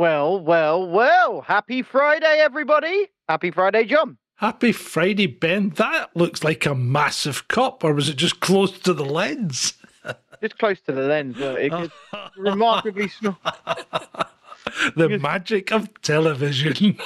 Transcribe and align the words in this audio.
Well, 0.00 0.38
well, 0.40 0.86
well. 0.86 1.40
Happy 1.40 1.80
Friday, 1.82 2.36
everybody. 2.40 3.08
Happy 3.30 3.50
Friday, 3.50 3.84
John. 3.86 4.18
Happy 4.34 4.70
Friday, 4.70 5.26
Ben. 5.26 5.70
That 5.70 6.14
looks 6.14 6.44
like 6.44 6.66
a 6.66 6.74
massive 6.74 7.48
cup, 7.48 7.82
or 7.82 7.94
was 7.94 8.10
it 8.10 8.16
just 8.16 8.40
close 8.40 8.78
to 8.80 8.92
the 8.92 9.04
lens? 9.06 9.72
Just 10.42 10.58
close 10.58 10.78
to 10.82 10.92
the 10.92 11.00
lens. 11.00 11.36
it's 11.40 11.94
remarkably 12.36 13.08
small. 13.08 13.38
the 14.94 15.18
magic 15.18 15.72
of 15.72 15.88
television. 16.02 16.98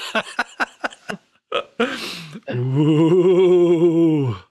Ooh. 2.50 4.36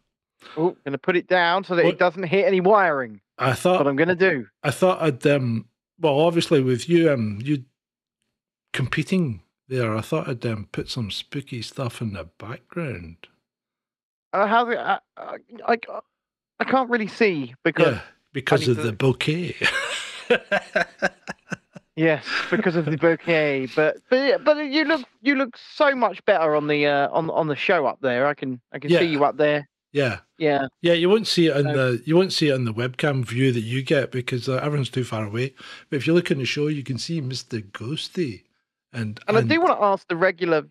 Oh, 0.58 0.76
going 0.84 0.94
to 0.94 0.98
put 0.98 1.16
it 1.16 1.28
down 1.28 1.64
so 1.64 1.76
that 1.76 1.86
What? 1.86 1.94
it 1.94 2.00
doesn't 2.00 2.24
hit 2.24 2.44
any 2.46 2.60
wiring. 2.60 3.22
I 3.38 3.54
thought 3.54 3.78
What 3.80 3.88
I'm 3.88 3.96
going 3.96 4.10
to 4.10 4.16
do. 4.16 4.48
I 4.64 4.72
thought 4.72 5.00
I'd 5.02 5.26
um 5.28 5.68
well 6.00 6.20
obviously 6.20 6.62
with 6.62 6.90
you 6.90 7.12
um 7.14 7.40
you 7.42 7.64
competing 8.74 9.42
there, 9.68 9.96
I 9.96 10.02
thought 10.02 10.28
I'd 10.28 10.46
um 10.46 10.68
put 10.72 10.90
some 10.90 11.12
spooky 11.12 11.62
stuff 11.62 12.02
in 12.02 12.14
the 12.14 12.26
background. 12.38 13.28
Uh, 14.34 14.46
how 14.48 14.66
the- 14.66 14.80
I, 14.80 15.00
I, 15.18 15.38
I, 15.68 15.78
I 16.60 16.64
can't 16.64 16.90
really 16.90 17.08
see 17.08 17.56
because 17.64 17.96
Yeah, 17.96 18.02
because 18.34 18.68
of 18.68 18.78
to- 18.78 18.84
the 18.84 18.92
bouquet. 18.94 19.56
yes, 21.96 22.26
because 22.52 22.76
of 22.76 22.86
the 22.86 22.98
bouquet. 22.98 23.68
But 23.76 23.98
but 24.10 24.44
but 24.44 24.58
you 24.58 24.86
look 24.86 25.02
you 25.22 25.36
look 25.36 25.58
so 25.58 25.96
much 25.96 26.24
better 26.26 26.56
on 26.56 26.68
the 26.68 26.86
uh, 26.86 27.10
on 27.12 27.30
on 27.30 27.48
the 27.48 27.56
show 27.56 27.86
up 27.86 28.00
there. 28.02 28.28
I 28.28 28.34
can 28.34 28.60
I 28.72 28.80
can 28.80 28.92
Yeah. 28.92 29.00
see 29.00 29.08
you 29.08 29.24
up 29.24 29.38
there. 29.38 29.68
yeah. 29.92 30.20
Yeah. 30.38 30.68
Yeah, 30.82 30.94
you 30.94 31.10
won't 31.10 31.28
see 31.28 31.48
it 31.48 31.64
No. 31.66 31.74
the 31.94 32.04
you 32.06 32.16
won't 32.16 32.32
see 32.34 32.50
it 32.50 32.56
in 32.56 32.66
the 32.66 32.74
webcam 32.74 33.26
view 33.26 33.52
that 33.52 33.62
you 33.62 33.82
get 33.84 34.12
because 34.12 34.48
uh, 34.48 34.56
everyone's 34.64 34.90
too 34.90 35.04
far 35.04 35.26
away. 35.26 35.54
But 35.90 35.98
if 35.98 36.08
you 36.08 36.14
look 36.14 36.32
in 36.32 36.38
the 36.38 36.46
show, 36.46 36.68
you 36.68 36.84
can 36.84 36.98
see 36.98 37.20
Mister 37.22 37.60
Ghosty, 37.60 38.44
and 38.94 39.20
And 39.28 39.38
I 39.38 39.42
do 39.42 39.60
want 39.62 39.78
to 39.78 39.84
ask 39.84 40.08
the 40.08 40.16
regular 40.16 40.64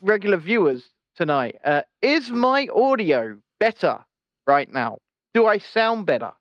regular 0.00 0.36
viewers 0.36 0.84
tonight: 1.16 1.56
uh, 1.64 1.82
Is 2.02 2.30
my 2.30 2.68
audio 2.74 3.36
better 3.60 3.98
right 4.46 4.70
now? 4.72 4.98
Do 5.32 5.46
I 5.46 5.58
sound 5.58 6.06
better? 6.06 6.32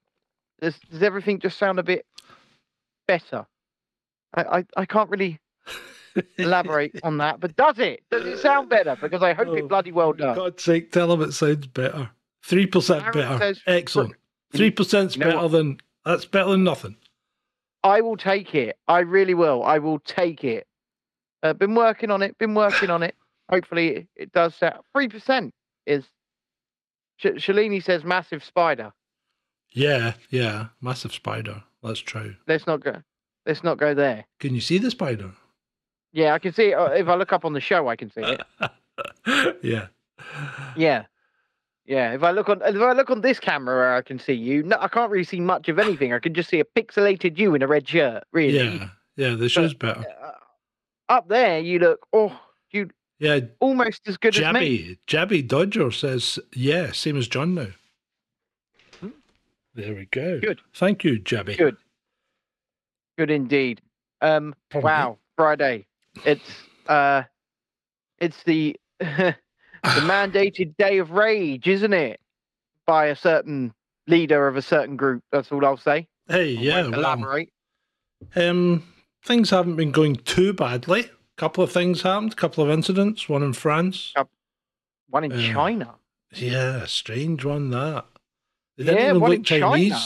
Does 0.62 0.78
Does 0.92 1.04
everything 1.04 1.40
just 1.40 1.58
sound 1.58 1.80
a 1.80 1.84
bit 1.84 2.06
better? 3.08 3.46
I 4.34 4.44
I, 4.60 4.66
I 4.78 4.86
can't 4.86 5.10
really 5.10 5.40
elaborate 6.38 7.00
on 7.04 7.18
that, 7.18 7.40
but 7.40 7.56
does 7.56 7.80
it? 7.80 8.04
Does 8.12 8.26
it 8.26 8.38
sound 8.40 8.70
better? 8.70 8.96
Because 9.02 9.24
I 9.24 9.34
hope 9.34 9.48
Oh, 9.50 9.56
it 9.56 9.68
bloody 9.68 9.92
well 9.92 10.14
does. 10.14 10.36
God's 10.36 10.64
sake, 10.64 10.92
tell 10.92 11.08
them 11.08 11.22
it 11.22 11.32
sounds 11.34 11.68
better. 11.68 12.10
Three 12.44 12.68
percent 12.68 13.12
better. 13.14 13.38
says- 13.40 13.62
Excellent. 13.66 14.14
Three 14.54 14.70
percent's 14.70 15.16
better 15.16 15.38
what? 15.38 15.52
than 15.52 15.78
that's 16.06 16.26
better 16.26 16.52
than 16.52 16.64
nothing. 16.64 16.98
I 17.84 18.02
will 18.02 18.18
take 18.18 18.54
it. 18.56 18.78
I 18.88 19.00
really 19.00 19.34
will. 19.34 19.64
I 19.64 19.80
will 19.80 20.00
take 20.00 20.44
it. 20.44 20.68
Uh, 21.44 21.54
been 21.54 21.76
working 21.76 22.10
on 22.10 22.22
it. 22.22 22.38
Been 22.38 22.56
working 22.56 22.90
on 22.90 23.04
it. 23.04 23.16
Hopefully, 23.50 24.08
it, 24.16 24.32
does 24.32 24.56
sound. 24.56 24.78
Three 24.94 25.10
percent 25.10 25.54
is. 25.86 26.06
Sh- 27.18 27.38
Shalini 27.38 27.84
says 27.84 28.04
massive 28.04 28.44
spider. 28.44 28.92
Yeah, 29.74 30.14
yeah, 30.30 30.68
massive 30.82 31.14
spider. 31.14 31.64
That's 31.84 32.00
true. 32.00 32.36
Let's 32.48 32.66
not 32.66 32.84
go. 32.84 33.02
Let's 33.46 33.64
not 33.64 33.78
go 33.78 33.94
there. 33.94 34.26
Can 34.40 34.56
you 34.56 34.62
see 34.62 34.78
the 34.78 34.90
spider? 34.90 35.32
Yeah, 36.14 36.34
I 36.34 36.40
can 36.40 36.54
see 36.54 36.70
it. 36.70 36.74
uh, 36.76 36.92
If 36.92 37.08
I 37.08 37.16
look 37.16 37.34
up 37.34 37.44
on 37.44 37.54
the 37.54 37.60
show, 37.60 37.88
I 37.90 37.96
can 37.98 38.10
see 38.12 38.22
it. 38.22 39.58
yeah. 39.64 39.88
Yeah, 40.78 41.06
yeah. 41.86 42.14
If 42.14 42.24
I 42.24 42.32
look 42.32 42.48
on, 42.50 42.62
if 42.64 42.82
I 42.82 42.94
look 42.94 43.10
on 43.10 43.22
this 43.22 43.40
camera, 43.40 43.98
I 43.98 44.02
can 44.02 44.18
see 44.20 44.34
you. 44.34 44.64
No, 44.64 44.78
I 44.80 44.88
can't 44.88 45.12
really 45.12 45.26
see 45.26 45.42
much 45.42 45.68
of 45.68 45.78
anything. 45.80 46.14
I 46.14 46.20
can 46.20 46.34
just 46.34 46.50
see 46.50 46.60
a 46.62 46.66
pixelated 46.66 47.38
you 47.38 47.54
in 47.56 47.62
a 47.62 47.68
red 47.68 47.88
shirt. 47.88 48.24
Really. 48.32 48.58
Yeah, 48.78 48.90
yeah, 49.18 49.36
the 49.36 49.50
show's 49.50 49.74
better. 49.74 50.06
Up 51.14 51.28
there, 51.28 51.60
you 51.60 51.78
look. 51.78 52.08
Oh, 52.12 52.36
you 52.72 52.90
Yeah, 53.20 53.42
almost 53.60 54.02
as 54.08 54.18
good 54.18 54.36
as 54.36 54.52
me. 54.56 54.98
Jabby, 55.06 55.44
Jabby 55.44 55.48
Dodger 55.48 55.92
says, 55.92 56.40
yeah, 56.56 56.92
same 56.92 57.18
as 57.18 57.28
John 57.28 57.54
now. 57.54 57.68
Hmm. 59.00 59.10
There 59.76 59.94
we 59.94 60.08
go. 60.08 60.40
Good. 60.40 60.62
Thank 60.74 61.04
you, 61.04 61.20
Jabby. 61.20 61.56
Good. 61.56 61.78
Good 63.20 63.30
indeed. 63.30 63.80
Um. 64.22 64.56
Me? 64.74 64.80
Wow. 64.82 65.20
Friday. 65.36 65.86
It's 66.26 66.50
uh. 66.88 67.22
It's 68.18 68.42
the 68.42 68.76
the 69.00 69.36
mandated 69.84 70.76
day 70.78 70.98
of 70.98 71.12
rage, 71.12 71.68
isn't 71.68 71.94
it? 71.94 72.20
By 72.88 73.06
a 73.06 73.16
certain 73.16 73.72
leader 74.08 74.48
of 74.48 74.58
a 74.58 74.64
certain 74.64 74.98
group. 74.98 75.24
That's 75.32 75.52
all 75.52 75.64
I'll 75.64 75.78
say. 75.78 76.08
Hey, 76.28 76.58
I 76.58 76.62
yeah, 76.62 76.82
well, 76.88 76.94
elaborate. 76.96 77.50
um, 78.36 78.82
things 79.24 79.50
haven't 79.50 79.76
been 79.76 79.92
going 79.92 80.18
too 80.18 80.54
badly. 80.54 81.02
A 81.02 81.10
couple 81.38 81.64
of 81.64 81.72
things 81.72 82.02
happened, 82.02 82.34
a 82.34 82.36
couple 82.36 82.64
of 82.64 82.70
incidents, 82.70 83.28
one 83.28 83.44
in 83.44 83.54
France. 83.54 84.14
One 85.10 85.24
in 85.24 85.32
uh, 85.32 85.54
China. 85.54 85.96
Yeah, 86.36 86.86
strange 86.86 87.46
one 87.46 87.70
that. 87.72 88.06
They 88.78 88.86
didn't 88.86 89.00
Yeah, 89.00 89.10
even 89.10 89.22
one 89.22 89.32
look 89.32 89.40
in 89.40 89.44
China. 89.44 90.00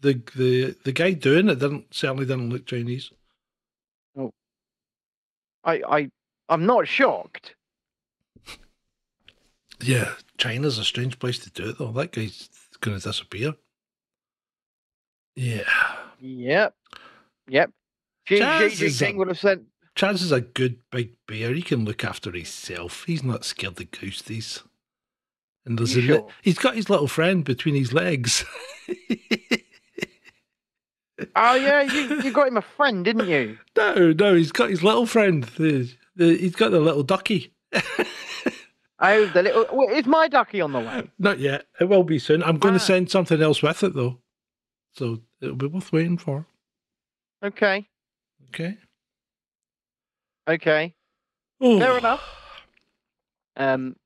The 0.00 0.22
the 0.36 0.76
the 0.84 0.92
guy 0.92 1.12
doing 1.12 1.48
it 1.48 1.58
didn't 1.58 1.92
certainly 1.92 2.24
didn't 2.24 2.50
look 2.50 2.66
Chinese. 2.66 3.10
No. 4.14 4.30
I 5.64 5.82
I 5.88 6.10
I'm 6.48 6.66
not 6.66 6.86
shocked. 6.86 7.56
Yeah, 9.80 10.14
China's 10.38 10.78
a 10.78 10.84
strange 10.84 11.18
place 11.18 11.38
to 11.40 11.50
do 11.50 11.70
it 11.70 11.78
though. 11.78 11.92
That 11.92 12.12
guy's 12.12 12.48
gonna 12.80 13.00
disappear. 13.00 13.54
Yeah. 15.34 15.62
Yep. 16.20 16.74
Yep. 17.48 17.70
Xi 18.28 18.38
Chaz 18.40 18.82
is 18.82 19.02
a- 19.02 19.12
would 19.14 19.28
have 19.28 19.38
sent. 19.38 19.62
Chaz 19.96 20.14
is 20.22 20.30
a 20.32 20.40
good 20.40 20.78
big 20.92 21.12
bear. 21.26 21.52
He 21.54 21.62
can 21.62 21.84
look 21.84 22.04
after 22.04 22.30
himself. 22.30 23.04
He's 23.06 23.24
not 23.24 23.44
scared 23.44 23.80
of 23.80 23.90
ghosties. 23.90 24.62
And 25.66 25.78
there's 25.78 25.96
You 25.96 26.02
a 26.02 26.06
sure? 26.06 26.28
he's 26.42 26.58
got 26.58 26.76
his 26.76 26.88
little 26.88 27.08
friend 27.08 27.44
between 27.44 27.74
his 27.74 27.92
legs. 27.92 28.44
Oh 31.34 31.56
yeah, 31.56 31.82
you, 31.82 32.20
you 32.22 32.30
got 32.32 32.46
him 32.46 32.56
a 32.56 32.62
friend, 32.62 33.04
didn't 33.04 33.28
you? 33.28 33.58
no, 33.76 34.12
no, 34.12 34.34
he's 34.34 34.52
got 34.52 34.70
his 34.70 34.84
little 34.84 35.04
friend. 35.04 35.42
The, 35.44 35.90
the, 36.14 36.36
he's 36.36 36.54
got 36.54 36.70
the 36.70 36.80
little 36.80 37.02
ducky. 37.02 37.52
Oh, 39.00 39.26
the 39.26 39.44
little. 39.44 39.64
Is 39.90 40.06
my 40.06 40.26
ducky 40.26 40.60
on 40.60 40.72
the 40.72 40.80
way? 40.80 41.08
Not 41.20 41.38
yet. 41.38 41.66
It 41.78 41.84
will 41.84 42.02
be 42.02 42.18
soon. 42.18 42.42
I'm 42.42 42.58
going 42.58 42.74
Ah. 42.74 42.78
to 42.78 42.84
send 42.84 43.08
something 43.12 43.40
else 43.40 43.62
with 43.62 43.84
it 43.84 43.94
though. 43.94 44.18
So 44.94 45.20
it'll 45.40 45.54
be 45.54 45.66
worth 45.66 45.92
waiting 45.92 46.18
for. 46.18 46.46
Okay. 47.40 47.88
Okay. 48.50 48.76
Okay. 50.48 50.94
Oh, 51.60 51.78
Fair 51.78 51.98
enough. 51.98 52.22
Um. 53.56 53.96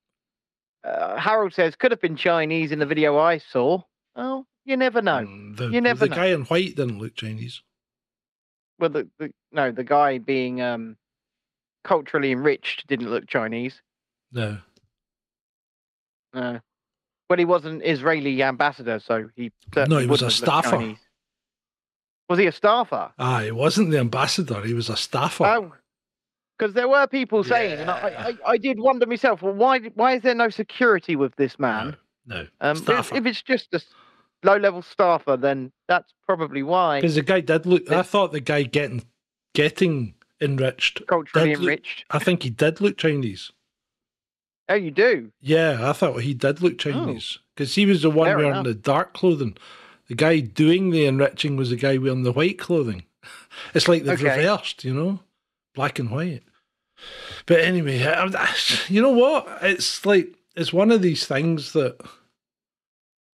Uh, 0.84 1.16
Harold 1.16 1.54
says 1.54 1.76
could 1.76 1.92
have 1.92 2.00
been 2.00 2.16
Chinese 2.16 2.72
in 2.72 2.80
the 2.80 2.86
video 2.86 3.16
I 3.16 3.38
saw. 3.38 3.82
Oh, 4.16 4.44
you 4.64 4.76
never 4.76 5.00
know. 5.00 5.18
Mm, 5.24 5.56
The, 5.56 5.68
You 5.68 5.80
never 5.80 6.00
the 6.00 6.08
know. 6.10 6.16
guy 6.16 6.26
in 6.26 6.42
white 6.42 6.74
didn't 6.74 6.98
look 6.98 7.14
Chinese. 7.14 7.62
Well, 8.80 8.90
the, 8.90 9.08
the 9.20 9.32
no, 9.52 9.70
the 9.70 9.84
guy 9.84 10.18
being 10.18 10.60
um 10.60 10.96
culturally 11.84 12.32
enriched 12.32 12.86
didn't 12.88 13.10
look 13.10 13.28
Chinese. 13.28 13.80
No. 14.32 14.58
No. 16.34 16.58
Well, 17.30 17.38
he 17.38 17.44
was 17.44 17.64
an 17.64 17.80
Israeli 17.84 18.42
ambassador, 18.42 18.98
so 18.98 19.28
he 19.36 19.52
No, 19.76 19.98
he 19.98 20.06
was 20.06 20.22
a 20.22 20.30
staffer. 20.30 20.70
Chinese. 20.70 20.98
Was 22.32 22.38
he 22.38 22.46
a 22.46 22.52
staffer? 22.52 23.12
Ah, 23.18 23.40
he 23.40 23.50
wasn't 23.50 23.90
the 23.90 23.98
ambassador. 23.98 24.62
He 24.62 24.72
was 24.72 24.88
a 24.88 24.96
staffer. 24.96 25.44
Oh, 25.44 25.72
because 26.58 26.72
there 26.72 26.88
were 26.88 27.06
people 27.06 27.44
saying, 27.44 27.78
and 27.80 27.90
I, 27.90 28.34
I, 28.46 28.52
I 28.52 28.56
did 28.56 28.80
wonder 28.80 29.04
myself. 29.04 29.42
Well, 29.42 29.52
why, 29.52 29.80
why 29.96 30.14
is 30.14 30.22
there 30.22 30.34
no 30.34 30.48
security 30.48 31.14
with 31.14 31.36
this 31.36 31.58
man? 31.58 31.94
no. 32.24 32.46
Um, 32.62 32.82
if, 32.88 33.12
if 33.12 33.26
it's 33.26 33.42
just 33.42 33.74
a 33.74 33.82
low-level 34.44 34.80
staffer, 34.80 35.36
then 35.36 35.72
that's 35.88 36.14
probably 36.26 36.62
why 36.62 37.00
Because 37.02 37.16
the 37.16 37.20
guy 37.22 37.40
did 37.40 37.66
look. 37.66 37.92
I 37.92 38.00
thought 38.00 38.32
the 38.32 38.40
guy 38.40 38.62
getting 38.62 39.04
getting 39.54 40.14
enriched. 40.40 41.06
culturally 41.06 41.50
look- 41.54 41.60
enriched. 41.64 42.06
I 42.10 42.18
think 42.18 42.44
he 42.44 42.48
did 42.50 42.80
look 42.80 42.96
Chinese. 42.96 43.52
Oh, 44.70 44.74
you 44.74 44.90
do? 44.90 45.32
Yeah, 45.42 45.90
I 45.90 45.92
thought 45.92 46.22
he 46.22 46.32
did 46.32 46.62
look 46.62 46.78
Chinese 46.78 47.40
because 47.54 47.74
he 47.74 47.84
was 47.84 48.00
the 48.00 48.10
one 48.10 48.28
Fair 48.28 48.36
wearing 48.38 48.52
enough. 48.52 48.64
the 48.64 48.74
dark 48.74 49.12
clothing. 49.12 49.54
The 50.12 50.16
guy 50.16 50.40
doing 50.40 50.90
the 50.90 51.06
enriching 51.06 51.56
was 51.56 51.70
the 51.70 51.76
guy 51.76 51.96
wearing 51.96 52.22
the 52.22 52.32
white 52.32 52.58
clothing. 52.58 53.04
It's 53.74 53.88
like 53.88 54.02
they've 54.04 54.20
Okay. 54.22 54.36
reversed, 54.40 54.84
you 54.84 54.92
know, 54.92 55.20
black 55.74 55.98
and 55.98 56.10
white. 56.10 56.42
But 57.46 57.60
anyway, 57.60 57.98
you 58.88 59.00
know 59.00 59.08
what? 59.10 59.46
It's 59.62 60.04
like 60.04 60.34
it's 60.54 60.70
one 60.72 60.90
of 60.90 61.00
these 61.00 61.24
things 61.26 61.72
that 61.72 61.96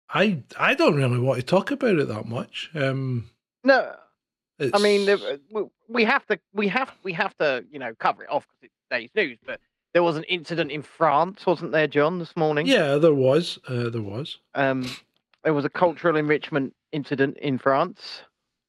I 0.10 0.40
I 0.58 0.74
don't 0.74 0.96
really 0.96 1.20
want 1.20 1.40
to 1.40 1.46
talk 1.46 1.70
about 1.70 2.00
it 2.00 2.08
that 2.08 2.26
much. 2.28 2.72
Um, 2.74 3.30
No, 3.64 3.96
I 4.74 4.80
mean, 4.80 5.06
we- 5.52 5.70
we 5.90 6.04
have 6.06 6.26
to, 6.28 6.40
we 6.54 6.68
have, 6.70 6.92
we 7.04 7.14
have 7.14 7.38
to, 7.38 7.64
you 7.72 7.78
know, 7.78 7.94
cover 8.00 8.24
it 8.24 8.32
off 8.32 8.48
because 8.48 8.64
it's 8.64 8.74
today's 8.90 9.12
news. 9.14 9.38
But 9.46 9.60
there 9.94 10.02
was 10.04 10.18
an 10.18 10.24
incident 10.24 10.72
in 10.72 10.82
France, 10.82 11.46
wasn't 11.46 11.72
there, 11.72 11.88
John, 11.88 12.18
this 12.18 12.36
morning? 12.36 12.66
yeah, 12.66 12.96
there 12.96 13.14
was, 13.14 13.60
uh, 13.68 13.90
there 13.90 14.02
was. 14.02 14.40
Um, 14.56 14.90
there 15.44 15.54
was 15.54 15.66
a 15.66 15.70
cultural 15.70 16.16
enrichment 16.16 16.74
incident 16.92 17.38
in 17.38 17.58
France. 17.58 18.22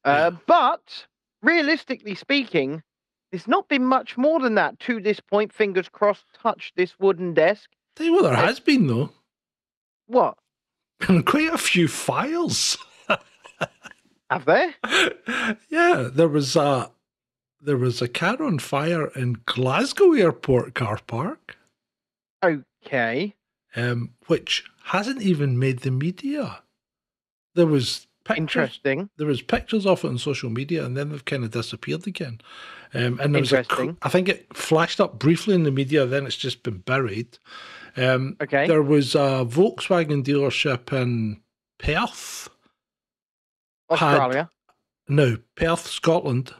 Uh, 0.03 0.31
But 0.47 1.05
realistically 1.41 2.15
speaking, 2.15 2.83
There's 3.31 3.47
not 3.47 3.67
been 3.67 3.85
much 3.85 4.17
more 4.17 4.39
than 4.39 4.55
that 4.55 4.79
to 4.81 5.01
this 5.01 5.19
point. 5.19 5.51
Fingers 5.51 5.89
crossed, 5.89 6.25
touch 6.41 6.71
this 6.75 6.97
wooden 6.99 7.33
desk. 7.33 7.69
Tell 7.95 8.05
you 8.05 8.13
what, 8.13 8.23
there 8.23 8.35
has 8.35 8.59
been 8.59 8.87
though. 8.87 9.11
What? 10.07 10.37
Quite 11.25 11.53
a 11.53 11.57
few 11.57 11.87
files. 11.87 12.77
Have 14.29 14.45
there? 14.45 14.73
yeah, 15.69 16.09
there 16.11 16.27
was 16.29 16.55
a 16.55 16.91
there 17.61 17.77
was 17.77 18.01
a 18.01 18.07
car 18.07 18.41
on 18.43 18.59
fire 18.59 19.07
in 19.15 19.37
Glasgow 19.45 20.13
Airport 20.13 20.75
car 20.75 20.99
park, 21.07 21.57
Okay. 22.43 23.35
um, 23.75 24.11
which 24.27 24.63
hasn't 24.85 25.21
even 25.21 25.57
made 25.59 25.79
the 25.79 25.91
media. 25.91 26.61
There 27.55 27.65
was 27.65 28.07
pictures. 28.23 28.39
Interesting. 28.41 29.09
There 29.17 29.27
was 29.27 29.41
pictures 29.41 29.85
of 29.85 30.03
it 30.03 30.07
on 30.07 30.17
social 30.17 30.49
media, 30.49 30.85
and 30.85 30.95
then 30.95 31.09
they've 31.09 31.25
kind 31.25 31.43
of 31.43 31.51
disappeared 31.51 32.05
again. 32.07 32.41
Um, 32.93 33.19
and 33.19 33.33
there 33.33 33.41
was 33.41 33.51
a. 33.51 33.95
I 34.01 34.09
think 34.09 34.29
it 34.29 34.55
flashed 34.55 34.99
up 35.01 35.19
briefly 35.19 35.55
in 35.55 35.63
the 35.63 35.71
media, 35.71 36.05
then 36.05 36.25
it's 36.25 36.35
just 36.35 36.63
been 36.63 36.79
buried. 36.79 37.37
Um, 37.97 38.35
Okay. 38.41 38.67
There 38.67 38.83
was 38.83 39.15
a 39.15 39.45
Volkswagen 39.49 40.23
dealership 40.23 40.91
in 40.93 41.41
Perth. 41.79 42.49
Australia. 43.89 44.49
No, 45.07 45.37
Perth, 45.55 45.87
Scotland. 45.87 46.53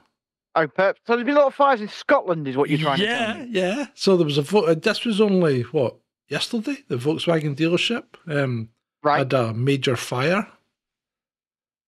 Oh, 0.56 0.68
Perth. 0.68 0.98
so 1.06 1.16
there's 1.16 1.26
been 1.26 1.36
a 1.36 1.40
lot 1.40 1.48
of 1.48 1.56
fires 1.56 1.82
in 1.82 1.90
Scotland, 1.90 2.48
is 2.48 2.56
what 2.56 2.70
you're 2.70 2.80
trying 2.80 3.02
yeah, 3.02 3.28
to 3.28 3.34
tell 3.34 3.46
me. 3.46 3.50
yeah. 3.52 3.86
So 3.96 4.16
there 4.16 4.26
was 4.26 4.38
a 4.38 4.58
uh, 4.58 4.76
this 4.76 5.04
was 5.04 5.20
only 5.20 5.64
what 5.64 5.96
yesterday. 6.30 6.78
The 6.88 6.96
Volkswagen 6.98 7.56
dealership 7.56 8.04
um, 8.28 8.70
Right? 9.04 9.18
had 9.20 9.34
a 9.34 9.54
major 9.54 9.96
fire. 9.96 10.48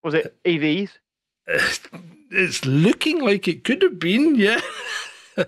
Was 0.08 0.14
it 0.14 0.38
EVs? 0.46 0.92
Uh, 1.52 1.60
it's 2.32 2.64
looking 2.66 3.20
like 3.20 3.46
it 3.50 3.66
could 3.66 3.82
have 3.82 4.00
been, 4.00 4.36
yeah. 4.36 4.62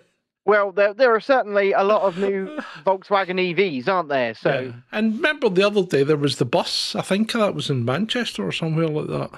Well, 0.45 0.71
there 0.71 0.93
there 0.95 1.13
are 1.13 1.19
certainly 1.19 1.73
a 1.73 1.83
lot 1.83 2.01
of 2.01 2.17
new 2.17 2.57
Volkswagen 2.83 3.39
EVs, 3.39 3.87
aren't 3.87 4.09
there? 4.09 4.33
So 4.33 4.59
Yeah. 4.59 4.71
And 4.91 5.15
remember 5.15 5.47
the 5.47 5.61
other 5.61 5.83
day 5.83 6.03
there 6.03 6.17
was 6.17 6.37
the 6.37 6.45
bus. 6.45 6.95
I 6.95 7.01
think 7.01 7.31
that 7.33 7.53
was 7.53 7.69
in 7.69 7.85
Manchester 7.85 8.43
or 8.47 8.51
somewhere 8.51 8.87
like 8.87 9.07
that. 9.07 9.31
Do 9.31 9.37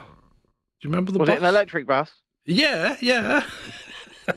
you 0.83 0.89
remember 0.89 1.12
the 1.12 1.19
was 1.19 1.27
bus? 1.27 1.35
it 1.35 1.41
an 1.41 1.50
electric 1.50 1.85
bus? 1.85 2.09
Yeah, 2.45 2.95
yeah, 3.01 3.44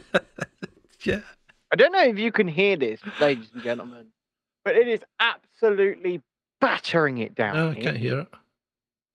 yeah. 1.04 1.20
I 1.70 1.76
don't 1.76 1.92
know 1.92 2.02
if 2.02 2.18
you 2.18 2.32
can 2.32 2.48
hear 2.48 2.76
this, 2.76 3.00
ladies 3.20 3.50
and 3.54 3.62
gentlemen, 3.62 4.06
but 4.64 4.74
it 4.74 4.88
is 4.88 5.00
absolutely 5.20 6.22
battering 6.60 7.18
it 7.18 7.36
down. 7.36 7.54
No, 7.54 7.70
I 7.70 7.74
can't 7.74 7.96
hear 7.96 8.20
it. 8.20 8.28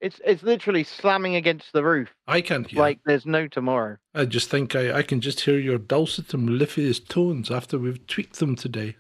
It's 0.01 0.22
it's 0.24 0.44
literally 0.44 0.84
slamming 0.84 1.36
against 1.36 1.74
the 1.74 1.84
roof 1.84 2.10
I 2.25 2.40
can't 2.42 2.66
hear. 2.68 2.80
like 2.80 3.00
there's 3.06 3.25
no 3.25 3.48
tomorrow. 3.48 3.98
I 4.16 4.25
just 4.25 4.50
think 4.50 4.75
I, 4.75 4.94
I 5.00 5.01
can 5.04 5.19
just 5.19 5.42
hear 5.42 5.60
your 5.60 5.78
dulcet 5.78 6.34
and 6.34 6.46
mellifluous 6.46 7.00
tones 7.00 7.51
after 7.51 7.78
we've 7.78 8.06
tweaked 8.07 8.40
them 8.40 8.56
today. 8.56 8.96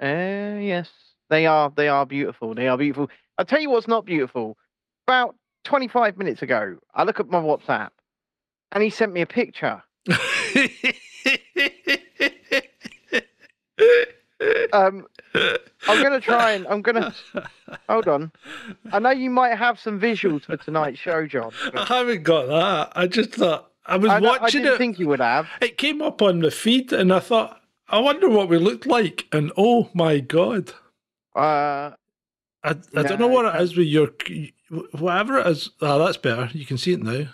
Uh, 0.00 0.58
yes, 0.60 0.88
they 1.28 1.46
are. 1.46 1.72
They 1.74 1.88
are 1.88 2.06
beautiful. 2.06 2.54
They 2.54 2.68
are 2.68 2.78
beautiful. 2.78 3.10
I'll 3.36 3.44
tell 3.44 3.60
you 3.60 3.70
what's 3.70 3.88
not 3.88 4.04
beautiful. 4.04 4.56
About 5.08 5.34
25 5.64 6.16
minutes 6.18 6.42
ago, 6.42 6.76
I 6.94 7.02
look 7.02 7.18
at 7.18 7.28
my 7.28 7.40
WhatsApp, 7.40 7.90
and 8.72 8.82
he 8.82 8.90
sent 8.90 9.12
me 9.12 9.22
a 9.22 9.26
picture. 9.26 9.82
Um, 14.72 15.06
I'm 15.34 16.02
gonna 16.02 16.20
try 16.20 16.52
and 16.52 16.66
I'm 16.68 16.82
gonna 16.82 17.14
hold 17.88 18.08
on. 18.08 18.32
I 18.92 18.98
know 18.98 19.10
you 19.10 19.30
might 19.30 19.56
have 19.56 19.78
some 19.78 20.00
visuals 20.00 20.42
for 20.44 20.56
tonight's 20.56 20.98
show, 20.98 21.26
John. 21.26 21.52
I 21.74 21.84
haven't 21.84 22.22
got 22.22 22.46
that. 22.46 22.92
I 22.96 23.06
just 23.06 23.32
thought 23.34 23.70
I 23.86 23.96
was 23.96 24.10
I, 24.10 24.20
know- 24.20 24.38
I 24.40 24.50
didn't 24.50 24.74
it. 24.74 24.78
think 24.78 24.98
you 24.98 25.08
would 25.08 25.20
have. 25.20 25.48
It 25.60 25.78
came 25.78 26.02
up 26.02 26.22
on 26.22 26.40
the 26.40 26.50
feed, 26.50 26.92
and 26.92 27.12
I 27.12 27.20
thought, 27.20 27.60
I 27.88 27.98
wonder 28.00 28.28
what 28.28 28.48
we 28.48 28.58
looked 28.58 28.86
like. 28.86 29.26
And 29.32 29.52
oh 29.56 29.90
my 29.94 30.20
god, 30.20 30.72
Uh, 31.34 31.92
I, 32.64 32.70
I 32.70 32.74
don't 33.02 33.18
know 33.20 33.28
No, 33.28 33.28
what 33.28 33.54
it 33.54 33.62
is 33.62 33.76
with 33.76 33.86
your 33.86 34.08
whatever 34.98 35.38
it 35.38 35.46
is. 35.46 35.70
Ah, 35.80 35.98
that's 35.98 36.16
better. 36.18 36.50
You 36.52 36.66
can 36.66 36.78
see 36.78 36.92
it 36.92 37.02
now. 37.02 37.26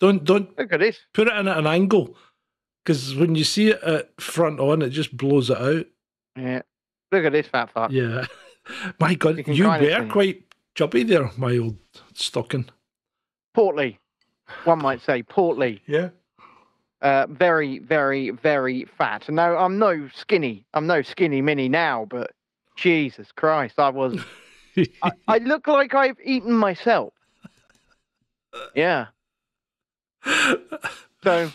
Don't 0.00 0.22
don't 0.24 0.56
look 0.58 0.72
at 0.72 0.80
this. 0.80 0.98
put 1.12 1.26
it 1.28 1.34
in 1.36 1.48
at 1.48 1.58
an 1.58 1.66
angle, 1.66 2.16
because 2.84 3.14
when 3.16 3.34
you 3.34 3.42
see 3.44 3.70
it 3.70 3.82
at 3.82 4.20
front 4.20 4.60
on, 4.60 4.82
it 4.82 4.90
just 4.90 5.16
blows 5.16 5.50
it 5.50 5.58
out. 5.58 5.86
Yeah, 6.36 6.62
look 7.12 7.24
at 7.24 7.32
this 7.32 7.46
fat 7.46 7.70
fuck. 7.70 7.90
Yeah. 7.90 8.24
My 9.00 9.14
God, 9.14 9.38
You 9.46 9.54
you 9.54 9.66
were 9.68 10.08
quite 10.10 10.42
chubby 10.74 11.02
there, 11.02 11.30
my 11.38 11.56
old 11.56 11.76
stocking. 12.14 12.68
Portly, 13.54 13.98
one 14.64 14.80
might 14.80 15.00
say 15.00 15.22
portly. 15.22 15.80
Yeah. 15.86 16.10
Uh, 17.00 17.26
very, 17.30 17.78
very, 17.78 18.30
very 18.30 18.84
fat. 18.98 19.28
No, 19.30 19.56
I'm 19.56 19.78
no 19.78 20.08
skinny. 20.14 20.66
I'm 20.74 20.86
no 20.86 21.00
skinny 21.02 21.40
mini 21.40 21.68
now, 21.68 22.06
but 22.10 22.32
Jesus 22.76 23.32
Christ, 23.32 23.78
I 23.78 23.88
was. 23.88 24.20
I, 25.02 25.10
I 25.26 25.38
look 25.38 25.66
like 25.66 25.94
I've 25.94 26.18
eaten 26.22 26.52
myself. 26.52 27.14
Yeah. 28.74 29.06
So 31.22 31.50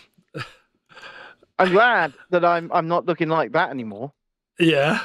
I'm 1.58 1.70
glad 1.72 2.12
that 2.30 2.44
I'm 2.44 2.70
I'm 2.72 2.88
not 2.88 3.06
looking 3.06 3.28
like 3.28 3.52
that 3.52 3.70
anymore. 3.70 4.12
yeah. 4.58 5.00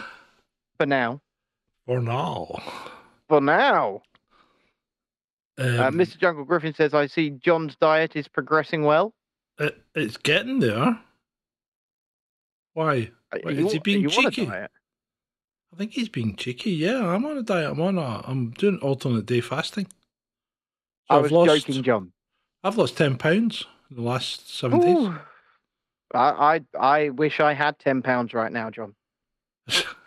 For 0.80 0.86
now. 0.86 1.22
For 1.86 2.00
now. 2.00 2.62
For 3.28 3.42
now. 3.42 4.02
Um, 5.58 5.66
Uh, 5.80 5.92
Mr. 5.92 6.18
Jungle 6.18 6.46
Griffin 6.46 6.74
says, 6.74 6.94
I 6.94 7.08
see 7.08 7.32
John's 7.32 7.76
diet 7.82 8.16
is 8.16 8.30
progressing 8.30 8.84
well. 8.84 9.14
it, 9.60 9.78
it's 9.94 10.16
getting 10.16 10.60
there. 10.60 10.98
Why? 12.76 13.12
Are 13.34 13.52
you- 13.52 13.66
is 13.68 13.74
he 13.74 13.80
being 13.80 14.02
you 14.04 14.10
on 14.18 14.28
a 14.28 14.32
cheeky? 14.32 14.50
I 14.50 14.70
think 15.78 15.92
he's 15.92 16.08
being 16.08 16.38
cheeky. 16.38 16.72
Yeah, 16.72 17.06
I'm 17.14 17.26
on 17.26 17.38
a 17.38 17.44
diet. 17.44 17.72
I'm 17.72 17.82
on 17.82 17.98
a. 17.98 18.22
I'm 18.26 18.52
doing 18.52 18.78
alternate 18.80 19.26
day 19.26 19.42
fasting. 19.42 19.86
So 19.86 19.92
I 21.10 21.18
I've 21.18 21.24
was 21.24 21.32
lost. 21.34 21.68
joking, 21.68 21.84
John. 21.84 22.14
I've 22.64 22.78
lost 22.78 22.96
ten 22.98 23.18
pounds 23.18 23.66
in 23.92 23.98
the 23.98 24.02
last 24.02 24.50
seven 24.50 24.80
days. 24.80 25.10
I, 26.14 26.62
I 26.74 26.78
I 26.80 27.10
wish 27.10 27.40
I 27.42 27.54
had 27.54 27.78
ten 27.78 28.02
pounds 28.02 28.34
right 28.34 28.52
now, 28.52 28.70
John. 28.72 28.96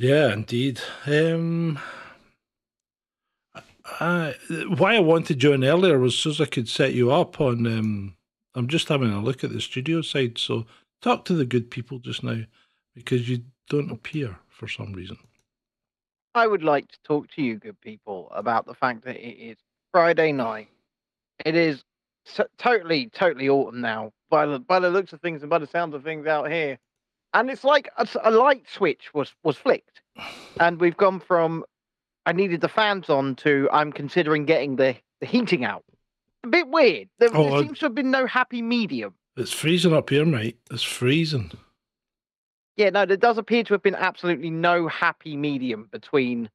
yeah, 0.00 0.32
indeed. 0.32 0.80
Um, 1.06 1.78
I, 4.00 4.34
why 4.78 4.96
I 4.96 5.00
wanted 5.00 5.42
you 5.42 5.52
in 5.52 5.62
earlier 5.62 5.98
was 5.98 6.18
so 6.18 6.32
I 6.42 6.46
could 6.46 6.70
set 6.70 6.94
you 6.94 7.12
up 7.12 7.38
on. 7.38 7.66
Um, 7.66 8.16
I'm 8.54 8.66
just 8.66 8.88
having 8.88 9.12
a 9.12 9.20
look 9.20 9.44
at 9.44 9.52
the 9.52 9.60
studio 9.60 10.00
side, 10.00 10.38
so 10.38 10.64
talk 11.02 11.26
to 11.26 11.34
the 11.34 11.44
good 11.44 11.70
people 11.70 11.98
just 11.98 12.24
now 12.24 12.40
because 12.94 13.28
you 13.28 13.42
don't 13.68 13.90
appear 13.90 14.38
for 14.48 14.68
some 14.68 14.94
reason. 14.94 15.18
I 16.34 16.46
would 16.46 16.62
like 16.62 16.88
to 16.88 16.98
talk 17.04 17.28
to 17.32 17.42
you, 17.42 17.56
good 17.56 17.80
people, 17.82 18.28
about 18.34 18.64
the 18.64 18.74
fact 18.74 19.04
that 19.04 19.16
it 19.16 19.36
is 19.36 19.58
Friday 19.92 20.32
night. 20.32 20.68
It 21.44 21.56
is 21.56 21.84
so, 22.24 22.46
totally, 22.56 23.10
totally 23.12 23.50
autumn 23.50 23.82
now. 23.82 24.12
By 24.30 24.46
the 24.46 24.60
by 24.60 24.80
the 24.80 24.88
looks 24.88 25.12
of 25.12 25.20
things 25.20 25.42
and 25.42 25.50
by 25.50 25.58
the 25.58 25.66
sounds 25.66 25.94
of 25.94 26.04
things 26.04 26.26
out 26.26 26.50
here, 26.50 26.78
and 27.34 27.50
it's 27.50 27.64
like 27.64 27.90
a 28.22 28.30
light 28.30 28.64
switch 28.68 29.12
was 29.14 29.32
was 29.44 29.56
flicked, 29.56 30.02
and 30.58 30.80
we've 30.80 30.96
gone 30.96 31.20
from 31.20 31.64
I 32.26 32.32
needed 32.32 32.60
the 32.60 32.68
fans 32.68 33.08
on 33.08 33.36
to 33.36 33.68
I'm 33.72 33.92
considering 33.92 34.44
getting 34.44 34.76
the 34.76 34.96
the 35.20 35.26
heating 35.26 35.64
out. 35.64 35.84
A 36.44 36.48
bit 36.48 36.68
weird. 36.68 37.08
There, 37.18 37.28
Oh, 37.34 37.50
there 37.50 37.62
seems 37.62 37.78
to 37.80 37.86
have 37.86 37.94
been 37.94 38.10
no 38.10 38.26
happy 38.26 38.62
medium. 38.62 39.14
It's 39.36 39.52
freezing 39.52 39.92
up 39.92 40.08
here, 40.10 40.24
mate. 40.24 40.58
It's 40.70 40.82
freezing. 40.82 41.52
Yeah, 42.76 42.90
no, 42.90 43.04
there 43.04 43.18
does 43.18 43.36
appear 43.36 43.62
to 43.64 43.74
have 43.74 43.82
been 43.82 43.94
absolutely 43.94 44.48
no 44.48 44.88
happy 44.88 45.36
medium 45.36 45.88
between 45.92 46.48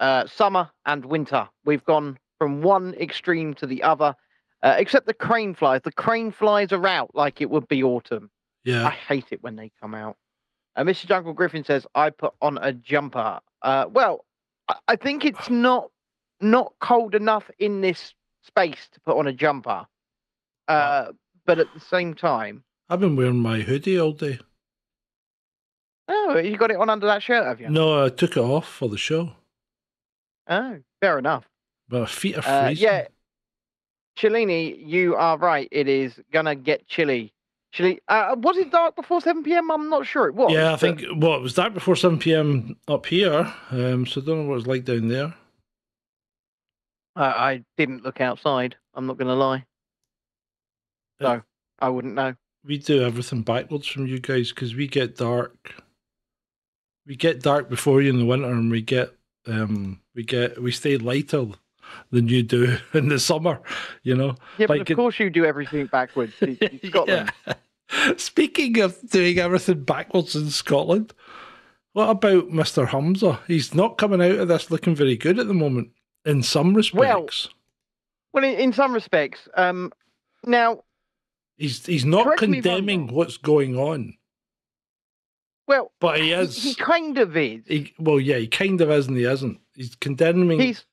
uh, 0.00 0.26
summer 0.26 0.68
and 0.84 1.04
winter. 1.04 1.48
We've 1.64 1.84
gone 1.84 2.18
from 2.38 2.62
one 2.62 2.94
extreme 2.94 3.54
to 3.54 3.66
the 3.66 3.82
other, 3.84 4.16
uh, 4.64 4.74
except 4.78 5.06
the 5.06 5.14
crane 5.14 5.54
flies. 5.54 5.82
The 5.84 5.92
crane 5.92 6.32
flies 6.32 6.72
are 6.72 6.86
out 6.86 7.14
like 7.14 7.40
it 7.40 7.50
would 7.50 7.68
be 7.68 7.84
autumn. 7.84 8.30
I 8.66 8.90
hate 8.90 9.26
it 9.30 9.42
when 9.42 9.56
they 9.56 9.70
come 9.80 9.94
out. 9.94 10.16
Uh, 10.76 10.82
Mr. 10.84 11.06
Jungle 11.06 11.32
Griffin 11.32 11.64
says, 11.64 11.86
I 11.94 12.10
put 12.10 12.34
on 12.40 12.58
a 12.60 12.72
jumper. 12.72 13.40
Uh, 13.62 13.86
well, 13.90 14.24
I, 14.68 14.76
I 14.88 14.96
think 14.96 15.24
it's 15.24 15.50
not 15.50 15.90
not 16.40 16.72
cold 16.80 17.14
enough 17.14 17.50
in 17.58 17.80
this 17.80 18.14
space 18.42 18.88
to 18.92 19.00
put 19.00 19.16
on 19.18 19.26
a 19.26 19.32
jumper. 19.32 19.86
Uh, 20.68 21.12
but 21.44 21.58
at 21.58 21.66
the 21.74 21.80
same 21.80 22.14
time, 22.14 22.62
I've 22.88 23.00
been 23.00 23.16
wearing 23.16 23.40
my 23.40 23.60
hoodie 23.60 23.98
all 23.98 24.12
day. 24.12 24.38
oh, 26.08 26.38
you 26.38 26.56
got 26.56 26.70
it 26.70 26.76
on 26.76 26.88
under 26.90 27.06
that 27.06 27.22
shirt, 27.22 27.44
have 27.44 27.60
you? 27.60 27.68
No, 27.68 28.04
I 28.04 28.08
took 28.08 28.36
it 28.36 28.40
off 28.40 28.66
for 28.68 28.88
the 28.88 28.96
show. 28.98 29.32
Oh, 30.48 30.78
fair 31.00 31.18
enough. 31.18 31.44
But 31.88 32.00
my 32.00 32.06
feet 32.06 32.36
are 32.36 32.42
Uh, 32.46 32.66
freezing. 32.66 32.84
yeah, 32.84 33.06
Cellini, 34.16 34.76
you 34.84 35.14
are 35.16 35.36
right. 35.38 35.68
It 35.70 35.88
is 35.88 36.18
gonna 36.32 36.54
get 36.54 36.86
chilly. 36.86 37.32
Chilly. 37.72 38.00
Uh, 38.08 38.34
was 38.38 38.56
it 38.56 38.72
dark 38.72 38.96
before 38.96 39.20
seven 39.20 39.42
p.m.? 39.42 39.70
I'm 39.70 39.88
not 39.88 40.06
sure 40.06 40.26
it 40.26 40.34
was. 40.34 40.52
Yeah, 40.52 40.72
I 40.72 40.76
think 40.76 41.04
well, 41.16 41.34
it 41.34 41.42
was 41.42 41.54
dark 41.54 41.72
before 41.72 41.94
seven 41.96 42.18
PM 42.18 42.76
up 42.88 43.06
here. 43.06 43.52
Um, 43.70 44.06
so 44.06 44.20
I 44.20 44.24
don't 44.24 44.42
know 44.42 44.48
what 44.48 44.58
it's 44.58 44.66
like 44.66 44.84
down 44.84 45.08
there. 45.08 45.34
Uh, 47.16 47.32
I 47.36 47.64
didn't 47.76 48.02
look 48.02 48.20
outside. 48.20 48.76
I'm 48.94 49.06
not 49.06 49.18
gonna 49.18 49.34
lie. 49.36 49.64
So 51.20 51.42
I 51.78 51.88
wouldn't 51.88 52.14
know. 52.14 52.34
we 52.64 52.78
do 52.78 53.02
everything 53.02 53.42
backwards 53.42 53.86
from 53.86 54.06
you 54.06 54.18
guys 54.18 54.50
because 54.50 54.74
we 54.74 54.88
get 54.88 55.16
dark. 55.16 55.74
We 57.06 57.14
get 57.14 57.42
dark 57.42 57.68
before 57.68 58.02
you 58.02 58.10
in 58.10 58.18
the 58.18 58.24
winter, 58.24 58.50
and 58.50 58.70
we 58.70 58.82
get 58.82 59.14
um 59.46 60.00
we 60.14 60.24
get 60.24 60.60
we 60.60 60.72
stay 60.72 60.96
lighter 60.96 61.46
than 62.10 62.28
you 62.28 62.42
do 62.42 62.76
in 62.94 63.08
the 63.08 63.18
summer. 63.18 63.60
You 64.02 64.14
know, 64.16 64.34
Yeah, 64.58 64.66
but 64.66 64.90
of 64.90 64.96
course 64.96 65.18
you 65.18 65.30
do 65.30 65.44
everything 65.44 65.86
backwards. 65.86 66.34
in 66.40 66.58
Scotland. 66.84 67.32
Yeah. 67.46 68.14
Speaking 68.18 68.78
of 68.80 68.96
doing 69.10 69.38
everything 69.38 69.82
backwards 69.82 70.36
in 70.36 70.48
Scotland, 70.50 71.12
what 71.92 72.08
about 72.08 72.48
Mister 72.50 72.86
Humza? 72.86 73.40
He's 73.48 73.74
not 73.74 73.98
coming 73.98 74.22
out 74.22 74.38
of 74.38 74.46
this 74.46 74.70
looking 74.70 74.94
very 74.94 75.16
good 75.16 75.40
at 75.40 75.48
the 75.48 75.54
moment. 75.54 75.90
In 76.24 76.42
some 76.44 76.72
respects, 76.74 77.48
Well, 78.32 78.44
in, 78.44 78.54
in 78.60 78.72
some 78.72 78.92
respects, 78.94 79.48
um, 79.56 79.92
now, 80.46 80.84
he's 81.56 81.84
he's 81.84 82.04
not 82.04 82.26
correct 82.26 82.42
me 82.42 82.58
if 82.58 82.66
I'm 82.66 82.72
condemning 82.76 83.08
what's 83.08 83.38
going 83.38 83.76
on, 83.76 84.14
well, 85.66 85.90
but 86.00 86.18
he 86.18 86.26
he, 86.26 86.32
is. 86.32 86.62
he 86.62 86.74
kind 86.74 87.18
of 87.18 87.36
is. 87.36 87.62
He, 87.66 87.92
well, 87.98 88.20
yeah, 88.20 88.36
he 88.36 88.46
kind 88.46 88.80
of 88.80 88.90
is 88.90 89.08
and 89.08 89.16
he 89.16 89.24
isn't. 89.24 89.58
He's 89.74 89.94
condemning 89.96 90.60
He's 90.60 90.84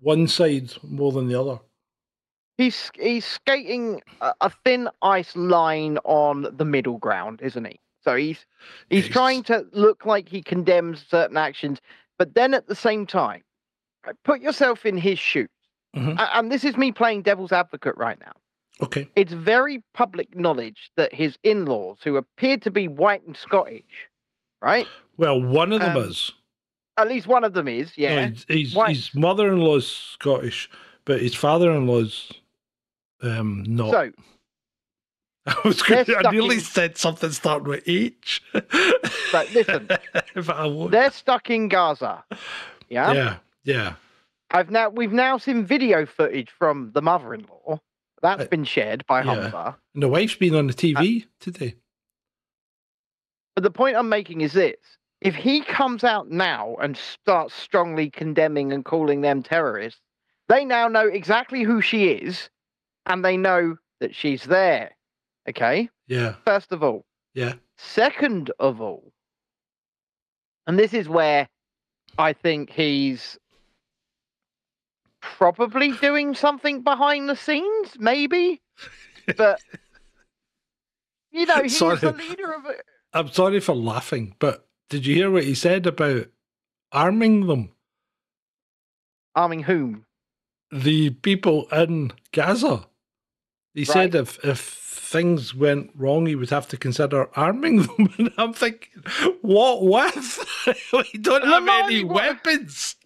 one 0.00 0.26
side 0.28 0.72
more 0.82 1.12
than 1.12 1.28
the 1.28 1.38
other. 1.40 1.58
he's 2.58 2.90
he's 2.94 3.24
skating 3.24 4.00
a, 4.20 4.32
a 4.40 4.50
thin 4.64 4.88
ice 5.02 5.34
line 5.36 5.98
on 6.04 6.46
the 6.56 6.64
middle 6.64 6.98
ground, 6.98 7.40
isn't 7.42 7.64
he? 7.66 7.80
So 8.02 8.16
he's 8.16 8.46
he's 8.90 9.04
Yes. 9.06 9.12
trying 9.12 9.42
to 9.44 9.66
look 9.72 10.06
like 10.06 10.28
he 10.28 10.42
condemns 10.42 11.04
certain 11.08 11.36
actions, 11.36 11.80
but 12.18 12.34
then 12.34 12.54
at 12.54 12.66
the 12.68 12.74
same 12.74 13.06
time, 13.06 13.42
put 14.24 14.40
yourself 14.40 14.86
in 14.86 14.96
his 14.96 15.18
shoes. 15.18 15.48
Mhm. 15.96 16.16
And 16.18 16.52
this 16.52 16.64
is 16.64 16.76
me 16.76 16.92
playing 16.92 17.22
devil's 17.22 17.52
advocate 17.52 17.96
right 17.96 18.18
now. 18.20 18.32
Okay. 18.82 19.08
It's 19.16 19.32
very 19.32 19.82
public 19.94 20.36
knowledge 20.36 20.90
that 20.96 21.14
his 21.14 21.38
in-laws, 21.42 21.98
who 22.04 22.16
appear 22.16 22.58
to 22.58 22.70
be 22.70 22.86
white 22.88 23.22
and 23.26 23.34
Scottish, 23.36 24.08
right? 24.60 24.86
Well, 25.16 25.40
one 25.40 25.72
of 25.72 25.80
them 25.80 25.96
Um, 25.96 26.02
is. 26.04 26.32
At 26.98 27.08
least 27.08 27.26
one 27.26 27.44
of 27.44 27.52
them 27.52 27.68
is, 27.68 27.88
No, 27.98 28.04
yeah. 28.04 28.28
he's, 28.28 28.44
he's, 28.48 28.74
White. 28.74 28.96
his 28.96 29.14
mother-in-law's 29.14 29.86
Scottish, 29.90 30.70
but 31.04 31.20
his 31.20 31.34
father-in-law's 31.34 32.32
um 33.22 33.64
not. 33.66 33.90
So 33.90 34.12
I 35.46 35.56
was 35.64 35.80
going 35.82 36.04
I 36.24 36.30
nearly 36.32 36.56
in- 36.56 36.60
said 36.60 36.98
something 36.98 37.30
starting 37.30 37.68
with 37.68 37.82
H. 37.86 38.42
But 39.32 39.52
listen, 39.52 39.86
but 40.34 40.50
I 40.50 40.66
won't. 40.66 40.92
they're 40.92 41.10
stuck 41.10 41.50
in 41.50 41.68
Gaza. 41.68 42.24
Yeah? 42.88 43.12
yeah, 43.12 43.36
yeah. 43.64 43.94
I've 44.52 44.70
now 44.70 44.88
we've 44.88 45.12
now 45.12 45.36
seen 45.36 45.64
video 45.66 46.06
footage 46.06 46.48
from 46.50 46.92
the 46.94 47.02
mother-in-law. 47.02 47.80
That's 48.22 48.44
Uh, 48.44 48.46
been 48.46 48.64
shared 48.64 49.04
by 49.06 49.22
yeah. 49.22 49.34
Humza. 49.50 49.76
And 49.94 50.02
the 50.02 50.08
wife's 50.08 50.36
been 50.36 50.54
on 50.54 50.68
the 50.68 50.72
TV 50.72 51.24
Uh, 51.24 51.26
today. 51.40 51.74
But 53.54 53.64
the 53.64 53.70
point 53.70 53.96
I'm 53.96 54.08
making 54.08 54.40
is 54.42 54.52
this: 54.52 54.76
if 55.20 55.34
he 55.34 55.62
comes 55.62 56.04
out 56.04 56.30
now 56.30 56.76
and 56.80 56.96
starts 56.96 57.54
strongly 57.54 58.10
condemning 58.10 58.72
and 58.72 58.84
calling 58.84 59.20
them 59.22 59.42
terrorists, 59.42 60.00
they 60.48 60.64
now 60.64 60.88
know 60.88 61.06
exactly 61.06 61.62
who 61.62 61.80
she 61.80 62.08
is, 62.08 62.48
and 63.06 63.24
they 63.24 63.36
know 63.36 63.76
that 64.00 64.14
she's 64.14 64.44
there. 64.44 64.94
Okay. 65.48 65.88
Yeah, 66.06 66.34
First 66.44 66.72
of 66.72 66.82
all, 66.82 67.04
yeah. 67.34 67.54
Second 67.78 68.50
of 68.58 68.80
all, 68.80 69.12
and 70.66 70.78
this 70.78 70.94
is 70.94 71.08
where 71.08 71.48
I 72.18 72.32
think 72.32 72.70
he's 72.70 73.38
probably 75.20 75.92
doing 75.92 76.34
something 76.34 76.82
behind 76.82 77.28
the 77.28 77.36
scenes, 77.36 77.90
maybe, 77.98 78.60
but 79.36 79.60
you 81.32 81.46
know, 81.46 81.62
he's 81.62 81.76
Sorry. 81.76 81.96
the 81.96 82.12
leader 82.12 82.52
of 82.52 82.66
it. 82.66 82.82
I'm 83.12 83.28
sorry 83.28 83.60
for 83.60 83.74
laughing, 83.74 84.34
but 84.38 84.65
did 84.88 85.06
you 85.06 85.14
hear 85.14 85.30
what 85.30 85.44
he 85.44 85.54
said 85.54 85.86
about 85.86 86.26
arming 86.92 87.46
them? 87.46 87.70
Arming 89.34 89.62
whom? 89.64 90.04
the 90.72 91.10
people 91.10 91.68
in 91.70 92.12
Gaza. 92.32 92.86
He 93.72 93.84
said 93.84 94.14
if 94.16 94.44
if 94.44 94.58
things 94.58 95.54
went 95.54 95.90
wrong, 95.94 96.26
he 96.26 96.34
would 96.34 96.50
have 96.50 96.66
to 96.68 96.76
consider 96.76 97.28
arming 97.38 97.82
them. 97.82 98.12
And 98.18 98.32
I'm 98.36 98.52
thinking, 98.52 99.04
what 99.42 99.82
with? 99.84 100.38
we 100.92 101.18
don't 101.20 101.44
No, 101.44 101.64
have 101.64 101.86
any 101.86 102.02
what- 102.04 102.14
weapons. 102.16 102.96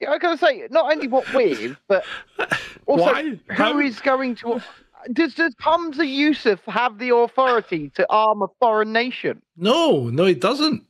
Yeah, 0.00 0.12
I 0.12 0.18
gotta 0.18 0.38
say, 0.38 0.66
not 0.70 0.90
only 0.92 1.08
what 1.08 1.30
with, 1.34 1.76
but 1.88 2.04
also 2.86 3.04
Why? 3.04 3.38
How- 3.50 3.72
who 3.72 3.80
is 3.80 4.00
going 4.00 4.36
to? 4.36 4.62
Does 5.12 5.34
does 5.34 5.54
Humza 5.56 6.06
Yousaf 6.06 6.60
have 6.66 6.98
the 6.98 7.14
authority 7.14 7.90
to 7.94 8.06
arm 8.10 8.42
a 8.42 8.48
foreign 8.58 8.92
nation? 8.92 9.42
No, 9.56 10.08
no, 10.08 10.24
he 10.24 10.34
doesn't. 10.34 10.84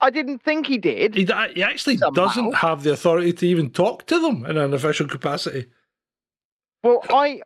I 0.00 0.10
didn't 0.10 0.38
think 0.42 0.66
he 0.66 0.78
did. 0.78 1.14
He, 1.14 1.26
he 1.54 1.62
actually 1.62 1.98
Somehow. 1.98 2.26
doesn't 2.26 2.54
have 2.54 2.82
the 2.82 2.92
authority 2.92 3.32
to 3.34 3.46
even 3.46 3.70
talk 3.70 4.06
to 4.06 4.18
them 4.18 4.46
in 4.46 4.56
an 4.56 4.72
official 4.72 5.06
capacity. 5.06 5.66
Well, 6.82 7.02
I, 7.10 7.42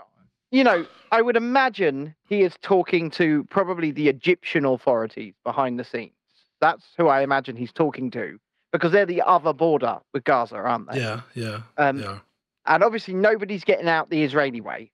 you 0.52 0.62
know, 0.62 0.86
I 1.10 1.20
would 1.20 1.36
imagine 1.36 2.14
he 2.28 2.42
is 2.42 2.54
talking 2.62 3.10
to 3.12 3.44
probably 3.50 3.90
the 3.90 4.08
Egyptian 4.08 4.64
authorities 4.64 5.34
behind 5.42 5.80
the 5.80 5.84
scenes. 5.84 6.12
That's 6.60 6.84
who 6.96 7.08
I 7.08 7.22
imagine 7.22 7.56
he's 7.56 7.72
talking 7.72 8.10
to 8.12 8.38
because 8.72 8.92
they're 8.92 9.04
the 9.06 9.22
other 9.22 9.52
border 9.52 9.98
with 10.12 10.22
Gaza, 10.24 10.56
aren't 10.56 10.90
they? 10.92 11.00
Yeah, 11.00 11.22
yeah, 11.34 11.62
Um, 11.76 11.98
yeah. 12.00 12.18
And 12.66 12.82
obviously, 12.82 13.14
nobody's 13.14 13.64
getting 13.64 13.88
out 13.88 14.08
the 14.10 14.22
Israeli 14.22 14.60
way. 14.60 14.90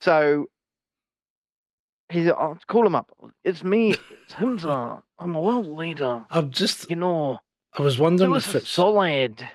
So 0.00 0.46
he's, 2.08 2.28
I'll 2.28 2.58
call 2.66 2.86
him 2.86 2.94
up. 2.94 3.10
It's 3.44 3.62
me. 3.64 3.92
It's 4.24 4.34
Humza. 4.34 5.02
I'm 5.18 5.34
a 5.34 5.40
world 5.40 5.66
leader. 5.66 6.24
I'm 6.30 6.50
just. 6.50 6.90
You 6.90 6.96
know, 6.96 7.38
I 7.76 7.82
was 7.82 7.98
wondering 7.98 8.34
us 8.34 8.48
if 8.48 8.54
it's. 8.56 8.68
solid. 8.70 9.46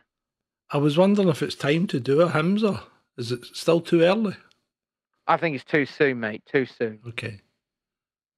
I 0.72 0.77
was 0.77 0.98
wondering 0.98 1.29
if 1.29 1.41
it's 1.41 1.55
time 1.55 1.88
to 1.88 2.00
do 2.00 2.22
a 2.22 2.29
Humza. 2.29 2.81
Is 3.17 3.31
it 3.31 3.46
still 3.53 3.81
too 3.81 4.01
early? 4.01 4.36
I 5.27 5.38
think 5.38 5.55
it's 5.55 5.65
too 5.65 5.86
soon, 5.86 6.19
mate. 6.19 6.43
Too 6.51 6.65
soon. 6.65 7.00
Okay. 7.08 7.41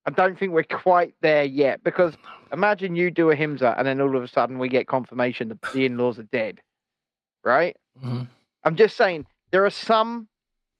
I 0.04 0.10
don't 0.10 0.36
think 0.38 0.52
we're 0.52 0.64
quite 0.64 1.14
there 1.22 1.44
yet 1.44 1.84
because 1.84 2.14
imagine 2.52 2.96
you 2.96 3.10
do 3.10 3.30
a 3.30 3.36
Humza 3.36 3.74
and 3.78 3.86
then 3.86 4.00
all 4.00 4.16
of 4.16 4.22
a 4.22 4.28
sudden 4.28 4.58
we 4.58 4.68
get 4.68 4.88
confirmation 4.88 5.48
that 5.48 5.62
the 5.72 5.84
in-laws 5.86 6.18
are 6.18 6.24
dead, 6.24 6.60
right? 7.44 7.76
Mhm. 8.02 8.26
I'm 8.64 8.74
just 8.76 8.96
saying 8.96 9.26
there 9.52 9.64
are 9.64 9.70
some. 9.70 10.26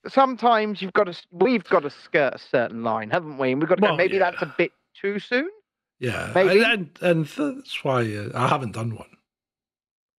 Sometimes 0.09 0.83
you've 0.83 0.93
got 0.93 1.05
to. 1.05 1.15
We've 1.31 1.65
got 1.65 1.81
to 1.81 1.91
skirt 1.91 2.35
a 2.35 2.39
certain 2.39 2.83
line, 2.83 3.11
haven't 3.11 3.39
we? 3.39 3.53
And 3.53 3.61
we've 3.61 3.69
got 3.69 3.77
to 3.77 3.83
Well, 3.83 3.93
go. 3.93 3.97
Maybe 3.97 4.15
yeah. 4.15 4.31
that's 4.31 4.43
a 4.43 4.55
bit 4.59 4.73
too 5.01 5.19
soon. 5.19 5.49
Yeah, 6.01 6.33
Maybe. 6.35 6.63
and 6.65 6.91
and 7.01 7.27
that's 7.27 7.85
why 7.85 8.01
uh, 8.17 8.31
I 8.35 8.49
haven't 8.49 8.73
done 8.73 8.97
one. 8.97 9.07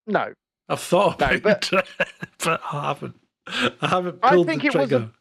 No, 0.08 0.34
I've 0.70 0.80
thought 0.80 1.20
No, 1.20 1.32
about 1.32 1.74
it, 1.74 1.86
but 2.44 2.62
I 2.72 2.88
haven't. 2.88 3.16
I 3.48 3.88
haven't 3.88 4.20
I 4.24 4.32
pulled 4.36 4.48
think 4.48 4.62
the 4.62 4.68
it 4.70 4.75
was 4.75 4.84
a- 4.86 4.88
trigger. 4.88 5.12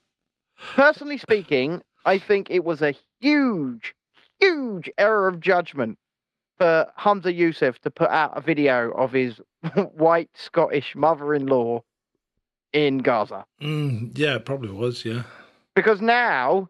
personally 0.76 1.18
speaking, 1.18 1.82
I 2.04 2.18
think 2.18 2.48
it 2.50 2.62
was 2.64 2.80
a 2.82 2.94
huge, 3.20 3.94
huge 4.38 4.88
error 4.98 5.26
of 5.26 5.40
judgment 5.40 5.98
for 6.58 6.86
Humza 6.98 7.36
Yousaf 7.36 7.78
to 7.80 7.90
put 7.90 8.10
out 8.10 8.36
a 8.38 8.40
video 8.40 8.92
of 8.92 9.10
his 9.12 9.40
white 9.94 10.30
Scottish 10.34 10.94
mother-in-law 10.94 11.82
in 12.72 12.98
Gaza. 12.98 13.44
Mm, 13.60 14.16
yeah, 14.16 14.36
it 14.36 14.44
probably 14.44 14.70
was. 14.70 15.04
Yeah, 15.04 15.22
because 15.74 16.00
now 16.00 16.68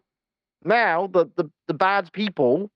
now 0.63 1.07
the, 1.07 1.29
the 1.35 1.49
the 1.67 1.73
bad 1.73 2.11
people 2.13 2.69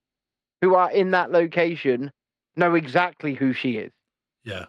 who 0.62 0.76
are 0.76 0.92
in 0.92 1.12
that 1.12 1.32
location 1.32 2.12
know 2.56 2.74
exactly 2.76 3.34
who 3.34 3.54
she 3.54 3.78
is 3.78 3.92
yeah. 4.44 4.66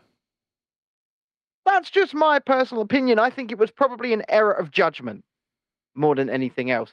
that's 1.64 1.90
just 1.90 2.14
my 2.14 2.38
personal 2.38 2.82
opinion 2.82 3.18
i 3.18 3.30
think 3.30 3.50
it 3.50 3.58
was 3.58 3.70
probably 3.70 4.12
an 4.12 4.22
error 4.28 4.52
of 4.52 4.70
judgment 4.70 5.24
more 5.94 6.14
than 6.14 6.28
anything 6.28 6.70
else 6.70 6.92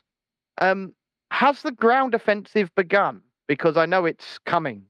um 0.61 0.93
has 1.31 1.61
the 1.61 1.71
ground 1.71 2.13
offensive 2.13 2.73
begun 2.75 3.21
because 3.47 3.77
i 3.77 3.85
know 3.85 4.05
it's 4.05 4.39
coming 4.45 4.83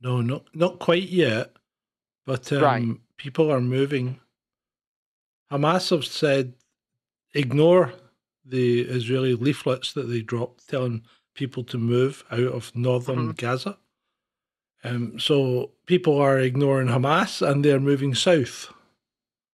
No, 0.00 0.20
not 0.20 0.44
not 0.54 0.78
quite 0.78 1.08
yet. 1.08 1.52
But 2.26 2.52
um, 2.52 2.62
Right. 2.62 2.88
people 3.16 3.50
are 3.50 3.60
moving. 3.60 4.20
Hamas 5.52 5.90
have 5.90 6.04
said 6.04 6.54
ignore 7.34 7.92
the 8.44 8.80
Israeli 8.80 9.34
leaflets 9.34 9.92
that 9.92 10.04
they 10.08 10.22
dropped 10.22 10.66
telling 10.68 11.02
people 11.34 11.62
to 11.64 11.78
move 11.78 12.24
out 12.30 12.40
of 12.40 12.74
northern 12.74 13.32
Mhm. 13.32 13.36
Gaza. 13.36 13.78
Um, 14.84 15.18
so 15.20 15.70
people 15.86 16.18
are 16.18 16.40
ignoring 16.40 16.88
Hamas 16.88 17.46
and 17.46 17.64
they're 17.64 17.78
moving 17.80 18.14
south. 18.14 18.72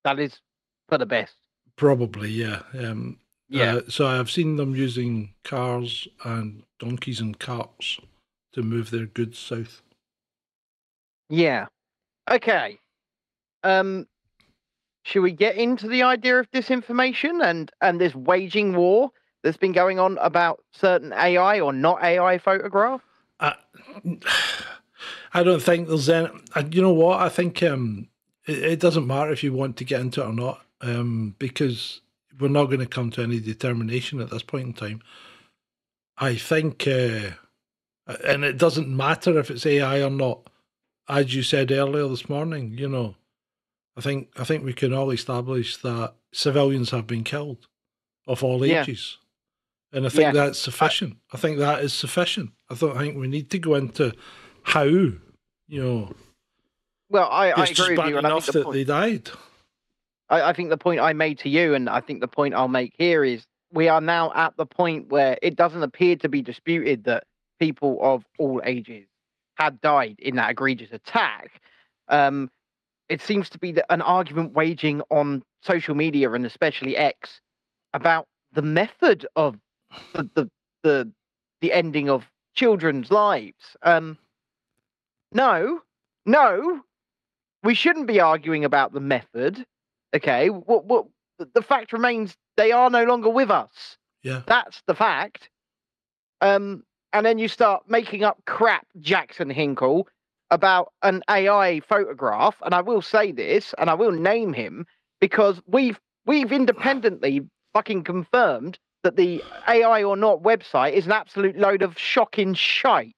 that 0.04 0.18
is 0.18 0.40
for 0.88 0.96
the 0.96 1.04
best 1.06 1.34
Probably, 1.76 2.30
yeah. 2.30 2.62
Um, 2.74 3.18
uh, 3.54 3.82
so 3.88 4.06
I've 4.06 4.30
seen 4.30 4.56
them 4.56 4.74
using 4.74 5.34
cars 5.44 6.08
and 6.24 6.62
donkeys 6.78 7.20
and 7.20 7.38
carts 7.38 7.98
to 8.52 8.62
move 8.62 8.90
their 8.90 9.06
goods 9.06 9.38
south. 9.38 9.82
yeah 11.28 11.66
okay 12.30 12.78
um 13.64 14.06
should 15.08 15.22
we 15.22 15.32
get 15.32 15.56
into 15.56 15.88
the 15.88 16.02
idea 16.02 16.38
of 16.38 16.50
disinformation 16.50 17.42
and 17.42 17.72
and 17.80 18.00
this 18.00 18.14
waging 18.14 18.76
war 18.76 19.10
that's 19.42 19.56
been 19.56 19.72
going 19.72 19.98
on 19.98 20.18
about 20.18 20.62
certain 20.72 21.12
AI 21.12 21.60
or 21.60 21.72
not 21.72 22.02
AI 22.02 22.36
photograph? 22.38 23.00
I, 23.40 23.54
I 25.32 25.42
don't 25.42 25.62
think 25.62 25.88
there's 25.88 26.08
any. 26.10 26.28
You 26.70 26.82
know 26.82 26.92
what? 26.92 27.20
I 27.20 27.30
think 27.30 27.62
um, 27.62 28.08
it, 28.46 28.58
it, 28.58 28.80
doesn't 28.80 29.06
matter 29.06 29.30
if 29.30 29.42
you 29.42 29.52
want 29.52 29.78
to 29.78 29.84
get 29.84 30.00
into 30.00 30.20
it 30.22 30.26
or 30.26 30.32
not, 30.32 30.60
um, 30.82 31.34
because 31.38 32.02
we're 32.38 32.48
not 32.48 32.66
going 32.66 32.80
to 32.80 32.86
come 32.86 33.10
to 33.12 33.22
any 33.22 33.40
determination 33.40 34.20
at 34.20 34.30
this 34.30 34.42
point 34.42 34.66
in 34.66 34.72
time. 34.74 35.00
I 36.18 36.34
think, 36.34 36.86
uh, 36.86 37.30
and 38.26 38.44
it 38.44 38.58
doesn't 38.58 38.88
matter 38.88 39.38
if 39.38 39.50
it's 39.50 39.64
AI 39.64 40.02
or 40.02 40.10
not. 40.10 40.50
As 41.08 41.34
you 41.34 41.42
said 41.42 41.72
earlier 41.72 42.06
this 42.08 42.28
morning, 42.28 42.76
you 42.76 42.88
know, 42.88 43.14
I 43.98 44.00
think 44.00 44.28
I 44.36 44.44
think 44.44 44.64
we 44.64 44.72
can 44.72 44.94
all 44.94 45.10
establish 45.10 45.76
that 45.78 46.14
civilians 46.32 46.90
have 46.90 47.06
been 47.08 47.24
killed 47.24 47.66
of 48.28 48.44
all 48.44 48.64
ages. 48.64 49.18
Yeah. 49.92 49.98
And 49.98 50.06
I 50.06 50.08
think 50.10 50.22
yeah. 50.22 50.32
that's 50.32 50.58
sufficient. 50.58 51.16
I, 51.32 51.36
I, 51.36 51.40
think 51.40 51.58
that 51.58 51.82
is 51.82 51.92
sufficient. 51.92 52.50
I 52.70 52.74
don't 52.74 52.96
think 52.96 53.16
we 53.16 53.26
need 53.26 53.50
to 53.50 53.58
go 53.58 53.74
into 53.74 54.12
how, 54.62 54.84
you 54.84 55.18
know. 55.68 56.12
Well, 57.08 57.28
I, 57.28 57.50
I 57.50 57.64
agree 57.64 57.96
with 57.96 58.06
you. 58.06 58.18
And 58.18 58.26
enough 58.26 58.36
I 58.36 58.40
think 58.40 58.44
the 58.44 58.52
that 58.52 58.64
point, 58.64 58.74
they 58.74 58.84
died. 58.84 59.30
I, 60.28 60.42
I 60.42 60.52
think 60.52 60.68
the 60.68 60.76
point 60.76 61.00
I 61.00 61.12
made 61.14 61.38
to 61.40 61.48
you, 61.48 61.74
and 61.74 61.88
I 61.88 62.00
think 62.00 62.20
the 62.20 62.28
point 62.28 62.54
I'll 62.54 62.68
make 62.68 62.92
here 62.98 63.24
is 63.24 63.46
we 63.72 63.88
are 63.88 64.02
now 64.02 64.30
at 64.34 64.56
the 64.56 64.66
point 64.66 65.08
where 65.08 65.38
it 65.42 65.56
doesn't 65.56 65.82
appear 65.82 66.16
to 66.16 66.28
be 66.28 66.42
disputed 66.42 67.04
that 67.04 67.24
people 67.58 67.98
of 68.02 68.24
all 68.38 68.60
ages 68.64 69.06
had 69.54 69.80
died 69.80 70.16
in 70.18 70.36
that 70.36 70.50
egregious 70.50 70.90
attack. 70.92 71.62
Um, 72.08 72.50
it 73.08 73.22
seems 73.22 73.48
to 73.50 73.58
be 73.58 73.74
an 73.90 74.02
argument 74.02 74.52
waging 74.52 75.02
on 75.10 75.42
social 75.62 75.94
media 75.94 76.30
and 76.32 76.44
especially 76.46 76.96
X 76.96 77.40
about 77.94 78.26
the 78.52 78.62
method 78.62 79.26
of 79.36 79.56
the 80.12 80.28
the 80.34 80.50
the, 80.82 81.10
the 81.60 81.72
ending 81.72 82.08
of 82.08 82.30
children's 82.54 83.10
lives. 83.10 83.76
Um, 83.82 84.16
no, 85.32 85.80
no, 86.24 86.80
we 87.62 87.74
shouldn't 87.74 88.06
be 88.06 88.20
arguing 88.20 88.64
about 88.64 88.92
the 88.92 89.00
method. 89.00 89.64
Okay, 90.14 90.50
what 90.50 90.84
what 90.84 91.06
the 91.54 91.62
fact 91.62 91.92
remains 91.92 92.36
they 92.56 92.72
are 92.72 92.90
no 92.90 93.04
longer 93.04 93.28
with 93.28 93.50
us. 93.50 93.96
Yeah, 94.22 94.42
that's 94.46 94.82
the 94.86 94.94
fact. 94.94 95.50
Um, 96.40 96.84
and 97.12 97.24
then 97.24 97.38
you 97.38 97.48
start 97.48 97.88
making 97.88 98.22
up 98.22 98.38
crap, 98.46 98.86
Jackson 99.00 99.50
Hinkle, 99.50 100.06
about 100.50 100.92
an 101.02 101.22
AI 101.28 101.80
photograph, 101.80 102.56
and 102.64 102.74
I 102.74 102.80
will 102.80 103.02
say 103.02 103.32
this, 103.32 103.74
and 103.78 103.90
I 103.90 103.94
will 103.94 104.12
name 104.12 104.52
him 104.52 104.86
because 105.20 105.60
we've 105.66 106.00
we've 106.26 106.52
independently 106.52 107.42
fucking 107.72 108.04
confirmed 108.04 108.78
that 109.02 109.16
the 109.16 109.42
AI 109.68 110.02
or 110.02 110.16
not 110.16 110.42
website 110.42 110.92
is 110.92 111.06
an 111.06 111.12
absolute 111.12 111.56
load 111.56 111.82
of 111.82 111.98
shocking 111.98 112.54
shite. 112.54 113.14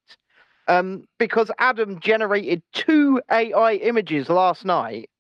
Um, 0.69 1.05
because 1.19 1.51
Adam 1.59 1.99
generated 1.99 2.63
two 2.73 3.21
AI 3.31 3.75
images 3.75 4.29
last 4.29 4.65
night, 4.65 5.11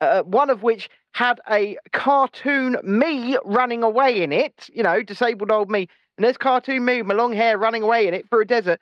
uh, 0.00 0.22
one 0.22 0.50
of 0.50 0.64
which 0.64 0.88
had 1.12 1.40
a 1.48 1.76
cartoon 1.92 2.76
me 2.82 3.36
running 3.44 3.82
away 3.84 4.22
in 4.22 4.32
it, 4.32 4.68
you 4.72 4.82
know, 4.82 5.02
disabled 5.02 5.52
old 5.52 5.70
me, 5.70 5.88
and 6.16 6.24
there's 6.24 6.36
cartoon 6.36 6.84
me, 6.84 7.02
my 7.02 7.14
long 7.14 7.32
hair 7.32 7.56
running 7.56 7.82
away 7.82 8.08
in 8.08 8.14
it 8.14 8.28
through 8.28 8.42
a 8.42 8.44
desert. 8.44 8.80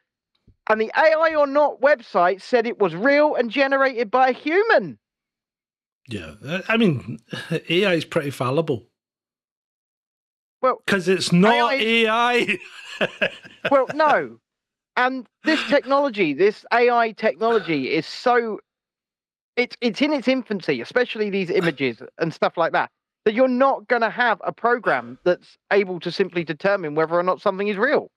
And 0.68 0.80
the 0.80 0.92
AI 0.96 1.34
or 1.34 1.46
not 1.46 1.80
website 1.80 2.42
said 2.42 2.66
it 2.66 2.78
was 2.78 2.94
real 2.94 3.34
and 3.34 3.50
generated 3.50 4.10
by 4.10 4.28
a 4.28 4.32
human. 4.32 4.98
Yeah, 6.08 6.34
uh, 6.44 6.62
I 6.68 6.76
mean, 6.76 7.18
AI 7.68 7.94
is 7.94 8.04
pretty 8.04 8.30
fallible. 8.30 8.86
Well, 10.60 10.82
because 10.84 11.08
it's 11.08 11.32
not 11.32 11.74
AI. 11.74 12.58
AI. 13.00 13.30
well, 13.70 13.86
no, 13.94 14.38
and 14.96 15.26
this 15.44 15.62
technology, 15.68 16.34
this 16.34 16.66
AI 16.72 17.12
technology, 17.12 17.92
is 17.92 18.06
so 18.06 18.58
it's 19.56 19.76
it's 19.80 20.02
in 20.02 20.12
its 20.12 20.26
infancy, 20.26 20.80
especially 20.80 21.30
these 21.30 21.50
images 21.50 22.02
and 22.18 22.34
stuff 22.34 22.56
like 22.56 22.72
that. 22.72 22.90
That 23.24 23.34
you're 23.34 23.46
not 23.46 23.86
going 23.88 24.02
to 24.02 24.10
have 24.10 24.40
a 24.44 24.52
program 24.52 25.18
that's 25.24 25.58
able 25.72 26.00
to 26.00 26.10
simply 26.10 26.44
determine 26.44 26.94
whether 26.94 27.14
or 27.14 27.22
not 27.22 27.40
something 27.40 27.68
is 27.68 27.76
real. 27.76 28.10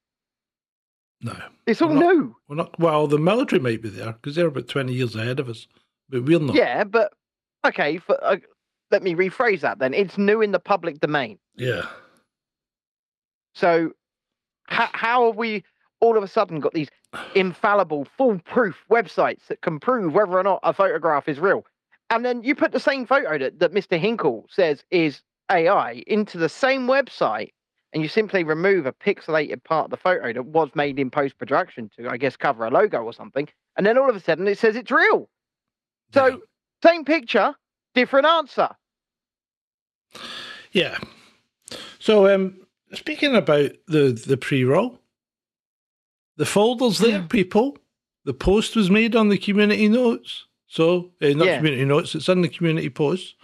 No, 1.24 1.36
it's 1.68 1.82
all 1.82 1.90
we're 1.90 1.96
not, 1.96 2.16
new. 2.16 2.36
We're 2.48 2.56
not. 2.56 2.80
Well, 2.80 3.08
the 3.08 3.18
military 3.18 3.62
might 3.62 3.82
be 3.82 3.90
there 3.90 4.14
because 4.14 4.36
they're 4.36 4.48
about 4.48 4.68
twenty 4.68 4.94
years 4.94 5.16
ahead 5.16 5.40
of 5.40 5.50
us, 5.50 5.68
but 6.10 6.24
we're 6.24 6.40
not. 6.40 6.56
Yeah, 6.56 6.84
but 6.84 7.14
okay. 7.66 7.98
For, 7.98 8.18
uh, 8.24 8.38
let 8.90 9.04
me 9.04 9.14
rephrase 9.14 9.62
that 9.62 9.80
then. 9.80 9.94
It's 9.94 10.18
new 10.18 10.42
in 10.42 10.52
the 10.52 10.60
public 10.60 11.00
domain. 11.00 11.38
Yeah. 11.56 11.84
So, 13.54 13.92
how 14.66 14.90
how 14.94 15.28
have 15.28 15.36
we 15.36 15.64
all 16.00 16.18
of 16.18 16.24
a 16.24 16.28
sudden 16.28 16.60
got 16.60 16.74
these 16.74 16.90
infallible, 17.36 18.08
foolproof 18.18 18.84
websites 18.90 19.46
that 19.48 19.62
can 19.62 19.80
prove 19.80 20.14
whether 20.14 20.38
or 20.38 20.44
not 20.44 20.60
a 20.64 20.74
photograph 20.74 21.28
is 21.28 21.40
real? 21.40 21.66
And 22.10 22.26
then 22.26 22.44
you 22.44 22.56
put 22.56 22.74
the 22.74 22.80
same 22.80 23.06
photo 23.06 23.38
that, 23.38 23.60
that 23.60 23.74
Mr. 23.74 23.98
Hinkle 23.98 24.46
says 24.50 24.84
is 24.92 25.22
AI 25.50 26.04
into 26.08 26.38
the 26.38 26.50
same 26.50 26.88
website, 26.88 27.52
and 27.94 28.04
you 28.04 28.10
simply 28.10 28.44
remove 28.44 28.86
a 28.86 28.94
pixelated 28.94 29.64
part 29.64 29.86
of 29.86 29.92
the 29.92 29.98
photo 29.98 30.32
that 30.34 30.46
was 30.46 30.70
made 30.76 31.00
in 31.00 31.10
post 31.10 31.38
production 31.38 31.90
to, 31.98 32.10
I 32.10 32.18
guess, 32.18 32.38
cover 32.38 32.66
a 32.66 32.70
logo 32.70 33.00
or 33.00 33.14
something. 33.14 33.48
And 33.78 33.86
then 33.86 33.98
all 33.98 34.10
of 34.10 34.16
a 34.16 34.20
sudden 34.20 34.48
it 34.48 34.58
says 34.58 34.76
it's 34.76 34.92
real. 34.92 35.30
So, 36.14 36.28
yeah. 36.28 36.36
same 36.84 37.06
picture, 37.06 37.56
different 37.94 38.26
answer. 38.26 38.70
Yeah. 40.72 40.98
So, 42.00 42.34
um, 42.34 42.66
speaking 42.94 43.36
about 43.36 43.72
the 43.88 44.12
the 44.12 44.38
pre 44.38 44.64
roll, 44.64 45.00
the 46.38 46.46
folder's 46.46 47.00
there, 47.00 47.20
yeah. 47.20 47.28
people. 47.28 47.78
The 48.24 48.34
post 48.34 48.76
was 48.76 48.90
made 48.90 49.16
on 49.16 49.30
the 49.30 49.38
community 49.38 49.88
notes. 49.90 50.46
So, 50.68 51.12
uh, 51.22 51.30
not 51.30 51.48
yeah. 51.48 51.58
community 51.58 51.86
notes, 51.86 52.16
it's 52.16 52.30
in 52.30 52.42
the 52.42 52.50
community 52.50 52.90
post. 52.90 53.36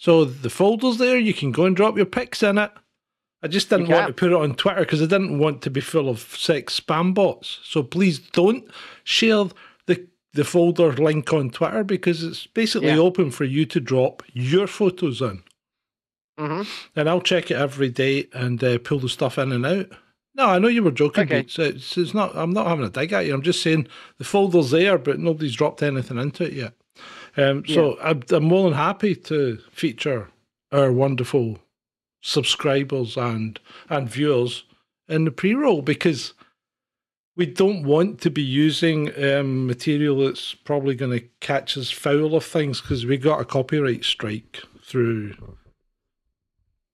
So 0.00 0.24
the 0.24 0.48
folder's 0.48 0.96
there. 0.96 1.18
You 1.18 1.34
can 1.34 1.52
go 1.52 1.66
and 1.66 1.76
drop 1.76 1.94
your 1.94 2.06
pics 2.06 2.42
in 2.42 2.56
it. 2.56 2.70
I 3.42 3.48
just 3.48 3.70
didn't 3.70 3.88
want 3.88 4.06
to 4.06 4.12
put 4.12 4.32
it 4.32 4.36
on 4.36 4.54
Twitter 4.54 4.80
because 4.80 5.02
I 5.02 5.06
didn't 5.06 5.38
want 5.38 5.62
to 5.62 5.70
be 5.70 5.80
full 5.80 6.08
of 6.08 6.20
sex 6.20 6.78
spam 6.78 7.14
bots. 7.14 7.58
So 7.62 7.82
please 7.82 8.18
don't 8.18 8.64
share 9.04 9.46
the 9.86 10.06
the 10.34 10.44
folder 10.44 10.92
link 10.92 11.32
on 11.32 11.50
Twitter 11.50 11.82
because 11.82 12.22
it's 12.22 12.46
basically 12.46 12.88
yeah. 12.88 12.98
open 12.98 13.30
for 13.30 13.44
you 13.44 13.64
to 13.66 13.80
drop 13.80 14.22
your 14.32 14.66
photos 14.66 15.22
in. 15.22 15.42
Mm-hmm. 16.38 16.62
And 16.96 17.08
I'll 17.08 17.20
check 17.20 17.50
it 17.50 17.56
every 17.56 17.88
day 17.88 18.28
and 18.32 18.62
uh, 18.62 18.78
pull 18.78 18.98
the 18.98 19.08
stuff 19.08 19.38
in 19.38 19.52
and 19.52 19.66
out. 19.66 19.90
No, 20.34 20.46
I 20.46 20.58
know 20.58 20.68
you 20.68 20.82
were 20.82 20.90
joking. 20.90 21.24
Okay. 21.24 21.40
It's, 21.40 21.58
it's, 21.58 21.98
it's, 21.98 22.14
not. 22.14 22.36
I'm 22.36 22.52
not 22.52 22.66
having 22.66 22.84
a 22.84 22.90
dig 22.90 23.12
at 23.12 23.26
you. 23.26 23.34
I'm 23.34 23.42
just 23.42 23.62
saying 23.62 23.88
the 24.18 24.24
folder's 24.24 24.70
there, 24.70 24.96
but 24.96 25.18
nobody's 25.18 25.56
dropped 25.56 25.82
anything 25.82 26.18
into 26.18 26.44
it 26.44 26.52
yet. 26.52 26.72
Um, 27.36 27.66
so 27.66 27.96
yeah. 27.96 28.04
I'm, 28.04 28.22
I'm 28.30 28.44
more 28.44 28.64
than 28.64 28.78
happy 28.78 29.14
to 29.14 29.58
feature 29.72 30.28
our 30.72 30.92
wonderful 30.92 31.58
subscribers 32.20 33.16
and 33.16 33.58
and 33.88 34.08
viewers 34.08 34.64
in 35.08 35.24
the 35.24 35.30
pre-roll 35.30 35.82
because 35.82 36.34
we 37.36 37.46
don't 37.46 37.84
want 37.84 38.20
to 38.20 38.30
be 38.30 38.42
using 38.42 39.10
um, 39.22 39.66
material 39.66 40.24
that's 40.24 40.54
probably 40.54 40.94
going 40.94 41.18
to 41.18 41.26
catch 41.40 41.78
us 41.78 41.90
foul 41.90 42.34
of 42.34 42.44
things 42.44 42.80
because 42.80 43.06
we 43.06 43.16
got 43.16 43.40
a 43.40 43.44
copyright 43.44 44.04
strike 44.04 44.62
through 44.82 45.34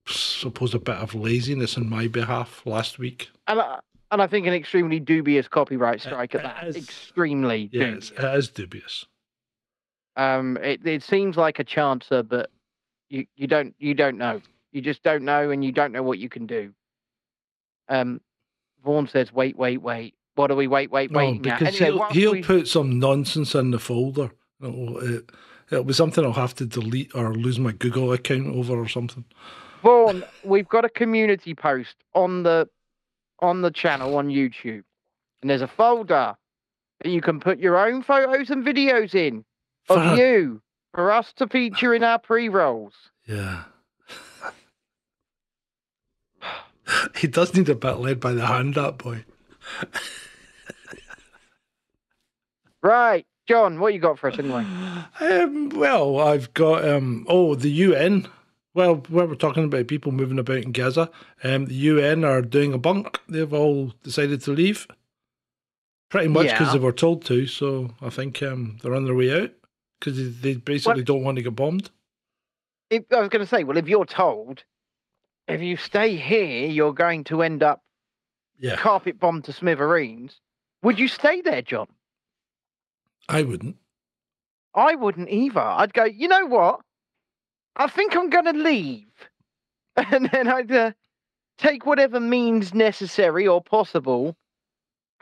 suppose 0.07 0.75
a 0.75 0.79
bit 0.79 0.97
of 0.97 1.15
laziness 1.15 1.77
on 1.77 1.89
my 1.89 2.07
behalf 2.07 2.63
last 2.65 2.99
week. 2.99 3.29
And 3.49 3.61
I, 3.61 3.81
and 4.11 4.23
I 4.23 4.27
think 4.27 4.47
an 4.47 4.55
extremely 4.55 5.01
dubious 5.01 5.49
copyright 5.49 6.01
strike 6.01 6.35
at 6.35 6.43
that. 6.43 6.69
Is, 6.69 6.77
extremely 6.77 7.69
yes, 7.73 8.11
dubious. 8.11 8.11
it 8.11 8.39
is 8.39 8.49
dubious. 8.51 9.07
Um, 10.17 10.57
it 10.59 10.87
it 10.87 11.03
seems 11.03 11.37
like 11.37 11.59
a 11.59 11.65
chancer, 11.65 12.27
but 12.27 12.51
you 13.09 13.27
you 13.37 13.47
don't 13.47 13.75
you 13.79 13.95
don't 13.95 14.17
know. 14.17 14.41
You 14.77 14.83
just 14.83 15.03
don't 15.03 15.23
know, 15.23 15.51
and 15.51 15.65
you 15.65 15.73
don't 15.73 15.91
know 15.91 16.03
what 16.03 16.19
you 16.19 16.29
can 16.29 16.47
do. 16.47 16.75
Um, 17.89 18.21
Vaughan 18.85 19.09
says, 19.09 19.33
"Wait, 19.33 19.57
wait, 19.57 19.81
wait. 19.81 20.15
What 20.35 20.51
are 20.51 20.55
we 20.55 20.67
wait, 20.67 20.91
wait, 20.91 21.11
no, 21.11 21.19
waiting 21.19 21.41
because 21.41 21.81
anyway, 21.81 22.09
he'll, 22.13 22.33
he'll 22.33 22.33
we... 22.33 22.43
put 22.43 22.69
some 22.69 22.99
nonsense 22.99 23.55
in 23.55 23.71
the 23.71 23.79
folder. 23.79 24.33
It'll, 24.63 24.99
it, 24.99 25.31
it'll 25.71 25.85
be 25.85 25.95
something 25.95 26.23
I'll 26.23 26.35
have 26.35 26.55
to 26.57 26.67
delete 26.67 27.15
or 27.15 27.33
lose 27.33 27.59
my 27.59 27.73
Google 27.73 28.13
account 28.13 28.55
over 28.55 28.75
or 28.75 28.87
something. 28.87 29.25
Vaughan, 29.83 30.23
we've 30.45 30.69
got 30.69 30.85
a 30.85 30.91
community 30.91 31.55
post 31.55 31.97
on 32.15 32.43
the 32.43 32.69
on 33.39 33.63
the 33.63 33.71
channel 33.71 34.19
on 34.19 34.29
YouTube, 34.29 34.83
and 35.41 35.49
there's 35.49 35.63
a 35.63 35.69
folder 35.69 36.37
that 37.03 37.11
you 37.11 37.23
can 37.23 37.41
put 37.41 37.59
your 37.59 37.79
own 37.79 38.03
photos 38.03 38.51
and 38.51 38.63
videos 38.63 39.15
in 39.15 39.43
of 39.89 40.03
for... 40.05 40.17
you 40.17 40.61
for 40.93 41.11
us 41.11 41.33
to 41.37 41.49
feature 41.49 41.95
in 41.95 42.05
our 42.05 42.19
pre-rolls. 42.19 42.93
Yeah. 43.27 43.65
he 47.17 47.27
does 47.27 47.55
need 47.55 47.69
a 47.69 47.75
bit 47.75 47.95
led 47.99 48.21
by 48.21 48.33
the 48.33 48.47
hand, 48.47 48.75
that 48.75 48.99
boy. 48.99 49.25
right, 52.83 53.27
John, 53.49 53.81
what 53.81 53.95
you 53.95 54.01
got 54.01 54.19
for 54.19 54.31
us 54.31 54.39
anyway? 54.39 54.65
Um, 55.21 55.71
well, 55.71 56.19
I've 56.21 56.53
got 56.55 56.87
um, 56.89 57.27
oh 57.29 57.55
the 57.55 57.71
UN 57.71 58.29
Well, 58.75 59.03
we're 59.09 59.35
talking 59.35 59.65
about 59.65 59.89
people 59.89 60.13
moving 60.13 60.39
about 60.39 60.59
in 60.59 60.73
Gaza, 60.73 61.11
um, 61.43 61.67
the 61.67 61.75
UN 61.75 62.25
are 62.25 62.43
doing 62.43 62.73
a 62.73 62.79
bunk. 62.79 63.19
They've 63.29 63.53
all 63.53 63.93
decided 64.03 64.43
to 64.43 64.53
leave, 64.53 64.87
pretty 66.11 66.29
much 66.29 66.49
because 66.51 66.69
Yeah. 66.69 66.73
they 66.75 66.79
were 66.85 66.93
told 66.93 67.25
to. 67.27 67.47
So 67.47 67.95
I 68.03 68.11
think 68.11 68.43
um, 68.43 68.79
they're 68.83 68.95
on 68.95 69.05
their 69.07 69.15
way 69.15 69.43
out 69.43 69.53
because 69.99 70.17
they, 70.19 70.53
they 70.53 70.59
basically 70.59 71.03
don't 71.05 71.25
want 71.25 71.37
to 71.37 71.43
get 71.43 71.57
bombed. 71.57 71.91
If, 72.91 73.05
I 73.11 73.21
was 73.21 73.31
going 73.31 73.41
to 73.41 73.47
say, 73.49 73.65
well, 73.65 73.79
if 73.79 73.89
you're 73.89 74.05
told, 74.05 74.63
if 75.49 75.61
you 75.61 75.77
stay 75.77 76.17
here, 76.17 76.67
you're 76.67 76.93
going 76.95 77.25
to 77.25 77.43
end 77.43 77.63
up 77.63 77.83
Yeah, 78.59 78.77
carpet 78.77 79.19
bombed 79.19 79.45
to 79.45 79.53
smithereens. 79.53 80.41
Would 80.83 80.99
you 80.99 81.09
stay 81.09 81.41
there, 81.41 81.63
John? 81.63 81.89
I 83.29 83.43
wouldn't. 83.43 83.77
I 84.75 84.95
wouldn't 84.95 85.31
either. 85.31 85.61
I'd 85.61 85.95
go, 85.95 86.05
you 86.05 86.29
know 86.29 86.47
what? 86.47 86.81
I 87.77 87.89
think 87.89 88.17
I'm 88.17 88.31
going 88.31 88.45
to 88.45 88.53
leave. 88.53 89.07
And 90.13 90.29
then 90.31 90.47
I'd 90.47 90.71
uh, 90.71 90.93
take 91.57 91.87
whatever 91.87 92.21
means 92.21 92.75
necessary 92.75 93.47
or 93.47 93.63
possible 93.63 94.37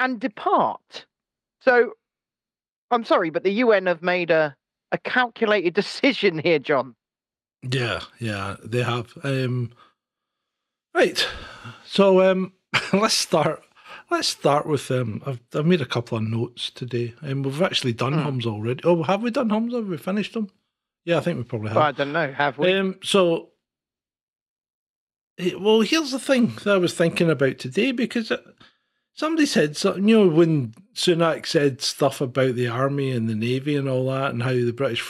and 0.01 0.19
depart. 0.19 1.07
So 1.61 1.93
I'm 2.91 3.05
sorry, 3.05 3.31
but 3.31 3.45
the 3.45 3.53
UN 3.53 3.87
have 3.87 4.03
made 4.03 4.33
a, 4.33 4.57
a 4.91 4.99
calculated 4.99 5.75
decision 5.83 6.39
here, 6.39 6.59
John. 6.59 6.97
Yeah, 7.63 8.01
yeah, 8.19 8.57
they 8.65 8.83
have. 8.83 9.13
Um, 9.23 9.71
right. 10.95 11.27
So 11.85 12.23
um, 12.31 12.53
let's 12.93 13.15
start. 13.15 13.63
Let's 14.11 14.29
start 14.29 14.67
with 14.67 14.91
um. 14.91 15.23
I've 15.27 15.41
I've 15.55 15.67
made 15.67 15.81
a 15.81 15.87
couple 15.87 16.19
of 16.19 16.25
notes 16.25 16.71
today, 16.71 17.15
and 17.21 17.45
we've 17.45 17.63
actually 17.63 17.93
done 17.93 18.13
Hmm. 18.15 18.21
hums 18.21 18.47
already. 18.47 18.83
Oh, 18.85 19.03
have 19.03 19.23
we 19.23 19.31
done 19.31 19.51
hums? 19.51 19.75
Have 19.75 19.87
we 19.87 19.97
finished 19.97 20.35
them? 20.35 20.51
Yeah, 21.05 21.19
I 21.19 21.21
think 21.21 21.37
we 21.39 21.45
probably 21.45 21.69
have. 21.69 21.77
Well, 21.77 21.85
I 21.87 21.93
don't 21.93 22.13
know. 22.13 22.33
Have 22.33 22.59
we? 22.59 22.73
Um, 22.73 22.99
so, 23.03 23.51
eh, 25.39 25.53
well, 25.59 25.81
here's 25.81 26.13
the 26.13 26.19
thing 26.19 26.55
that 26.65 26.75
I 26.75 26.79
was 26.79 26.95
thinking 26.95 27.31
about 27.31 27.59
today 27.59 27.93
because 27.93 28.31
uh, 28.31 28.39
somebody 29.15 29.47
said 29.47 29.77
something, 29.77 30.09
you 30.09 30.19
know, 30.25 30.29
when 30.35 30.75
Sunak 30.95 31.47
said 31.47 31.81
stuff 31.83 32.21
about 32.21 32.55
the 32.55 32.69
army 32.69 33.11
and 33.11 33.29
the 33.29 33.35
navy 33.35 33.77
and 33.77 33.89
all 33.89 34.07
that, 34.11 34.31
and 34.33 34.43
how 34.43 34.53
the 34.53 34.73
British 34.73 35.03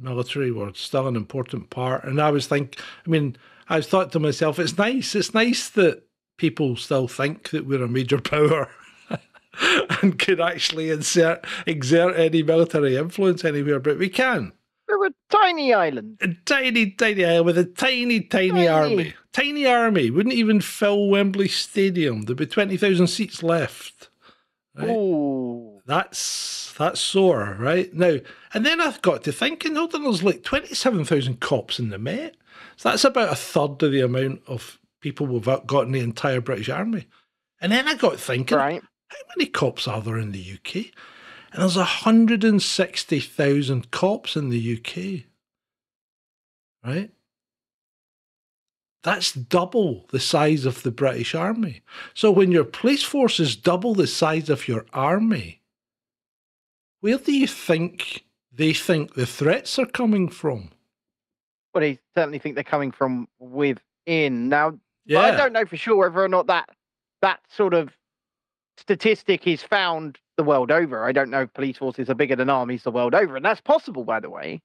military 0.00 0.50
were 0.50 0.72
still 0.74 1.06
an 1.06 1.16
important 1.16 1.70
part. 1.70 2.04
And 2.04 2.20
I 2.20 2.30
was 2.30 2.46
think, 2.48 2.80
I 3.06 3.10
mean, 3.10 3.36
I 3.68 3.80
thought 3.80 4.12
to 4.12 4.20
myself, 4.20 4.58
it's 4.58 4.78
nice, 4.78 5.14
it's 5.14 5.34
nice 5.34 5.68
that 5.70 6.02
people 6.38 6.76
still 6.76 7.08
think 7.08 7.50
that 7.50 7.66
we're 7.66 7.82
a 7.84 7.88
major 7.88 8.18
power. 8.20 8.68
and 10.02 10.18
could 10.18 10.40
actually 10.40 10.90
insert, 10.90 11.44
exert 11.66 12.16
any 12.16 12.42
military 12.42 12.96
influence 12.96 13.44
anywhere, 13.44 13.80
but 13.80 13.98
we 13.98 14.08
can 14.08 14.52
We're 14.88 15.06
a 15.06 15.10
tiny 15.30 15.74
island. 15.74 16.18
a 16.20 16.28
tiny, 16.46 16.90
tiny 16.92 17.24
island 17.24 17.46
with 17.46 17.58
a 17.58 17.64
tiny, 17.64 18.20
tiny, 18.20 18.50
Tiny. 18.50 18.68
army. 18.68 19.14
Tiny 19.32 19.66
army 19.66 20.10
wouldn't 20.10 20.34
even 20.34 20.60
fill 20.60 21.08
Wembley 21.08 21.48
Stadium. 21.48 22.22
There'd 22.22 22.38
be 22.38 22.46
twenty 22.46 22.76
thousand 22.76 23.08
seats 23.08 23.42
left. 23.42 24.10
Right? 24.76 24.88
Ooh. 24.90 25.80
That's 25.86 26.72
that's 26.78 27.00
sore, 27.00 27.56
right 27.58 27.92
now. 27.94 28.18
And 28.54 28.64
then 28.64 28.80
I've 28.80 29.02
got 29.02 29.24
to 29.24 29.32
thinking, 29.32 29.74
hold 29.74 29.94
on, 29.94 30.04
there's 30.04 30.22
like 30.22 30.42
twenty-seven 30.44 31.04
thousand 31.04 31.40
cops 31.40 31.78
in 31.80 31.90
the 31.90 31.98
Met. 31.98 32.36
So 32.78 32.88
that's 32.90 33.04
about 33.04 33.32
a 33.32 33.36
third 33.36 33.82
of 33.82 33.90
the 33.90 34.02
amount 34.02 34.42
of 34.46 34.78
people 35.00 35.26
we've 35.26 35.48
got 35.66 35.86
in 35.86 35.92
the 35.92 35.98
entire 35.98 36.40
British 36.40 36.68
Army. 36.68 37.08
And 37.60 37.72
then 37.72 37.88
I 37.88 37.94
got 37.94 38.20
thinking, 38.20 38.56
Right. 38.56 38.80
how 39.08 39.18
many 39.36 39.50
cops 39.50 39.88
are 39.88 40.00
there 40.00 40.16
in 40.16 40.30
the 40.30 40.52
UK? 40.54 40.92
And 41.52 41.62
there's 41.62 41.76
160,000 41.76 43.90
cops 43.90 44.36
in 44.36 44.50
the 44.50 44.76
UK. 44.76 45.24
Right? 46.84 47.10
That's 49.02 49.32
double 49.32 50.06
the 50.10 50.20
size 50.20 50.64
of 50.64 50.84
the 50.84 50.92
British 50.92 51.34
Army. 51.34 51.82
So 52.14 52.30
when 52.30 52.52
your 52.52 52.64
police 52.64 53.02
force 53.02 53.40
is 53.40 53.56
double 53.56 53.94
the 53.94 54.06
size 54.06 54.48
of 54.48 54.68
your 54.68 54.86
army, 54.92 55.62
where 57.00 57.18
do 57.18 57.32
you 57.32 57.48
think 57.48 58.24
they 58.52 58.72
think 58.72 59.14
the 59.14 59.26
threats 59.26 59.80
are 59.80 59.86
coming 59.86 60.28
from? 60.28 60.70
Well, 61.74 61.84
I 61.84 61.98
certainly 62.16 62.38
think 62.38 62.54
they're 62.54 62.64
coming 62.64 62.90
from 62.92 63.28
within. 63.38 64.48
Now, 64.48 64.78
Yeah. 65.04 65.20
I 65.20 65.30
don't 65.32 65.52
know 65.52 65.64
for 65.66 65.76
sure 65.76 65.96
whether 65.96 66.22
or 66.22 66.28
not 66.28 66.46
that 66.48 66.68
that 67.22 67.40
sort 67.48 67.74
of 67.74 67.90
statistic 68.76 69.46
is 69.46 69.62
found 69.62 70.18
the 70.36 70.44
world 70.44 70.70
over. 70.70 71.04
I 71.04 71.12
don't 71.12 71.30
know 71.30 71.42
if 71.42 71.52
police 71.52 71.76
forces 71.76 72.08
are 72.08 72.14
bigger 72.14 72.36
than 72.36 72.48
armies 72.48 72.84
the 72.84 72.90
world 72.92 73.14
over, 73.14 73.36
and 73.36 73.44
that's 73.44 73.60
possible, 73.60 74.04
by 74.04 74.20
the 74.20 74.30
way. 74.30 74.60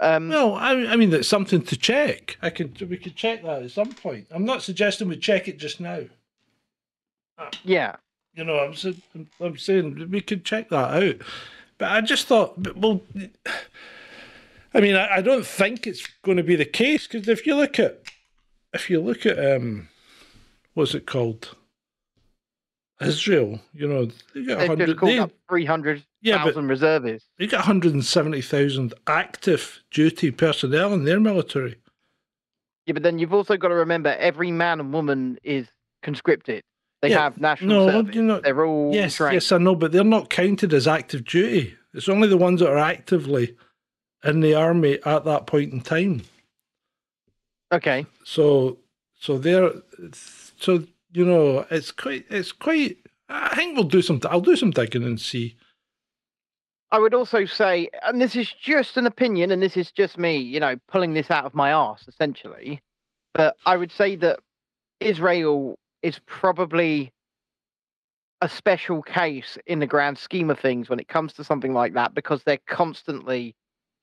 Um, 0.00 0.28
Well, 0.28 0.54
I, 0.56 0.72
I 0.86 0.96
mean, 0.96 1.10
that's 1.10 1.28
something 1.28 1.62
to 1.62 1.76
check. 1.76 2.36
I 2.42 2.50
could, 2.50 2.80
we 2.90 2.96
could 2.96 3.14
check 3.14 3.42
that 3.44 3.62
at 3.62 3.70
some 3.70 3.92
point. 3.92 4.26
I'm 4.32 4.44
not 4.44 4.62
suggesting 4.62 5.06
we 5.08 5.16
check 5.16 5.46
it 5.46 5.58
just 5.58 5.78
now. 5.80 6.00
yeah, 7.62 7.96
You 8.34 8.44
know, 8.44 8.58
I'm, 8.58 9.26
I'm 9.40 9.56
saying 9.56 10.08
we 10.10 10.20
could 10.20 10.44
check 10.44 10.68
that 10.70 11.02
out. 11.02 11.16
But 11.78 11.90
I 11.92 12.00
just 12.00 12.26
thought, 12.26 12.76
well, 12.76 13.02
I 14.74 14.80
mean, 14.80 14.94
I, 14.96 15.16
I 15.16 15.20
don't 15.20 15.46
think 15.46 15.86
it's 15.86 16.06
going 16.24 16.36
to 16.38 16.42
be 16.42 16.56
the 16.56 16.64
case 16.64 17.06
because 17.06 17.28
if 17.28 17.46
you 17.46 17.54
look 17.56 17.78
at, 17.78 18.02
if 18.72 18.88
you 18.88 19.00
look 19.00 19.26
at, 19.26 19.38
um, 19.56 19.88
what's 20.74 20.94
it 20.94 21.06
called? 21.06 21.56
Israel, 23.00 23.60
you 23.74 23.88
know, 23.88 24.06
they 24.34 24.44
got 24.44 24.58
they've 24.58 24.68
100, 24.68 24.86
just 24.86 25.00
they, 25.00 25.18
up 25.18 25.32
three 25.48 25.64
hundred 25.64 26.04
yeah, 26.20 26.44
reservists. 26.54 27.28
they 27.36 27.48
got 27.48 27.58
170,000 27.58 28.94
active 29.08 29.82
duty 29.90 30.30
personnel 30.30 30.94
in 30.94 31.04
their 31.04 31.18
military. 31.18 31.76
Yeah, 32.86 32.92
but 32.94 33.02
then 33.02 33.18
you've 33.18 33.32
also 33.34 33.56
got 33.56 33.68
to 33.68 33.74
remember 33.74 34.10
every 34.20 34.52
man 34.52 34.78
and 34.78 34.92
woman 34.92 35.38
is 35.42 35.66
conscripted. 36.02 36.62
They 37.00 37.10
Yeah, 37.10 37.22
have 37.22 37.40
national 37.40 37.86
No, 37.86 37.92
service. 37.92 38.14
know, 38.14 38.40
They're 38.40 38.64
all 38.64 38.94
yes, 38.94 39.16
trained. 39.16 39.34
yes, 39.34 39.50
I 39.50 39.58
know, 39.58 39.74
but 39.74 39.90
they're 39.90 40.04
not 40.04 40.30
counted 40.30 40.72
as 40.72 40.86
active 40.86 41.24
duty. 41.24 41.74
It's 41.94 42.08
only 42.08 42.28
the 42.28 42.36
ones 42.36 42.60
that 42.60 42.70
are 42.70 42.78
actively 42.78 43.56
in 44.24 44.40
the 44.40 44.54
army 44.54 44.98
at 45.04 45.24
that 45.24 45.46
point 45.46 45.72
in 45.72 45.80
time. 45.80 46.22
Okay. 47.72 48.06
So, 48.24 48.78
so 49.18 49.38
they're, 49.38 49.72
so 50.58 50.84
you 51.12 51.24
know, 51.24 51.66
it's 51.70 51.92
quite, 51.92 52.26
it's 52.30 52.52
quite. 52.52 52.98
I 53.28 53.54
think 53.54 53.76
we'll 53.76 53.84
do 53.84 54.02
some. 54.02 54.20
I'll 54.28 54.40
do 54.40 54.56
some 54.56 54.70
digging 54.70 55.04
and 55.04 55.20
see. 55.20 55.56
I 56.90 56.98
would 56.98 57.14
also 57.14 57.46
say, 57.46 57.88
and 58.02 58.20
this 58.20 58.36
is 58.36 58.52
just 58.52 58.98
an 58.98 59.06
opinion, 59.06 59.50
and 59.50 59.62
this 59.62 59.78
is 59.78 59.90
just 59.90 60.18
me, 60.18 60.36
you 60.36 60.60
know, 60.60 60.76
pulling 60.88 61.14
this 61.14 61.30
out 61.30 61.46
of 61.46 61.54
my 61.54 61.70
ass 61.70 62.04
essentially. 62.06 62.82
But 63.32 63.56
I 63.64 63.78
would 63.78 63.90
say 63.90 64.16
that 64.16 64.40
Israel 65.00 65.78
is 66.02 66.20
probably 66.26 67.10
a 68.42 68.48
special 68.48 69.02
case 69.02 69.56
in 69.66 69.78
the 69.78 69.86
grand 69.86 70.18
scheme 70.18 70.50
of 70.50 70.58
things 70.58 70.90
when 70.90 70.98
it 70.98 71.08
comes 71.08 71.32
to 71.34 71.44
something 71.44 71.72
like 71.72 71.94
that 71.94 72.12
because 72.14 72.42
they're 72.42 72.58
constantly 72.66 73.54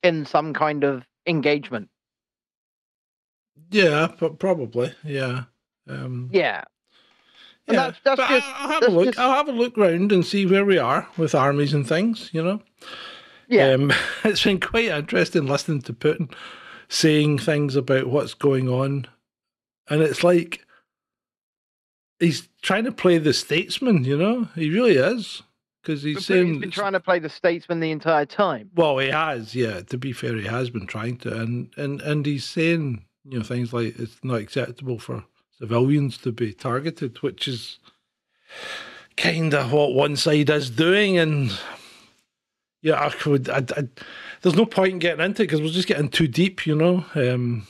in 0.02 0.24
some 0.26 0.52
kind 0.54 0.84
of 0.84 1.04
engagement. 1.26 1.88
Yeah, 3.70 4.08
but 4.18 4.38
probably, 4.38 4.94
yeah. 5.04 5.44
Um, 5.88 6.30
Yeah. 6.32 6.64
And 7.68 7.74
yeah, 7.76 7.86
that's, 7.86 8.00
that's 8.02 8.20
but 8.20 8.28
just, 8.28 8.46
I'll, 8.48 8.62
I'll 8.62 8.68
have 8.72 8.82
a 8.82 8.90
look. 8.90 9.04
just- 9.06 9.18
I'll 9.18 9.34
have 9.34 9.48
a 9.48 9.52
look 9.52 9.76
round 9.76 10.10
and 10.12 10.24
see 10.26 10.44
where 10.46 10.64
we 10.64 10.78
are 10.78 11.06
with 11.16 11.34
armies 11.34 11.72
and 11.74 11.86
things. 11.86 12.30
You 12.32 12.42
know. 12.42 12.62
yeah. 13.48 13.72
Um, 13.72 13.92
it's 14.24 14.42
been 14.42 14.58
quite 14.60 14.86
interesting 14.86 15.46
listening 15.46 15.82
to 15.82 15.92
Putin 15.92 16.32
saying 16.88 17.38
things 17.38 17.76
about 17.76 18.06
what's 18.08 18.34
going 18.34 18.68
on. 18.68 19.06
And 19.88 20.02
it's 20.02 20.24
like 20.24 20.66
he's 22.18 22.48
trying 22.62 22.84
to 22.84 22.92
play 22.92 23.18
the 23.18 23.32
statesman, 23.32 24.04
you 24.04 24.16
know? 24.16 24.48
He 24.56 24.70
really 24.70 24.96
is. 24.96 25.42
Because 25.82 26.02
he's. 26.02 26.18
Putin's 26.18 26.58
been 26.58 26.70
trying 26.70 26.92
to 26.92 27.00
play 27.00 27.18
the 27.18 27.28
statesman 27.28 27.80
the 27.80 27.90
entire 27.90 28.26
time. 28.26 28.70
well, 28.74 28.98
he 28.98 29.08
has, 29.08 29.54
yeah. 29.54 29.80
To 29.82 29.98
be 29.98 30.12
fair, 30.12 30.36
he 30.36 30.46
has 30.46 30.70
been 30.70 30.86
trying 30.86 31.16
to. 31.18 31.40
And, 31.40 31.70
and, 31.76 32.00
and 32.02 32.26
he's 32.26 32.44
saying, 32.44 33.04
you 33.24 33.38
know, 33.38 33.44
things 33.44 33.72
like 33.72 33.98
it's 33.98 34.22
not 34.22 34.40
acceptable 34.40 34.98
for 34.98 35.24
civilians 35.58 36.18
to 36.18 36.32
be 36.32 36.52
targeted, 36.52 37.22
which 37.22 37.48
is 37.48 37.78
kind 39.16 39.54
of 39.54 39.72
what 39.72 39.94
one 39.94 40.16
side 40.16 40.50
is 40.50 40.70
doing. 40.70 41.18
And 41.18 41.58
yeah, 42.82 43.04
I 43.04 43.10
could. 43.10 43.48
I, 43.48 43.64
I, 43.76 43.88
there's 44.42 44.56
no 44.56 44.66
point 44.66 44.94
in 44.94 44.98
getting 44.98 45.24
into 45.24 45.42
it 45.42 45.46
because 45.46 45.60
we're 45.60 45.68
just 45.68 45.88
getting 45.88 46.08
too 46.08 46.28
deep, 46.28 46.66
you 46.66 46.74
know. 46.74 47.04
Um, 47.14 47.66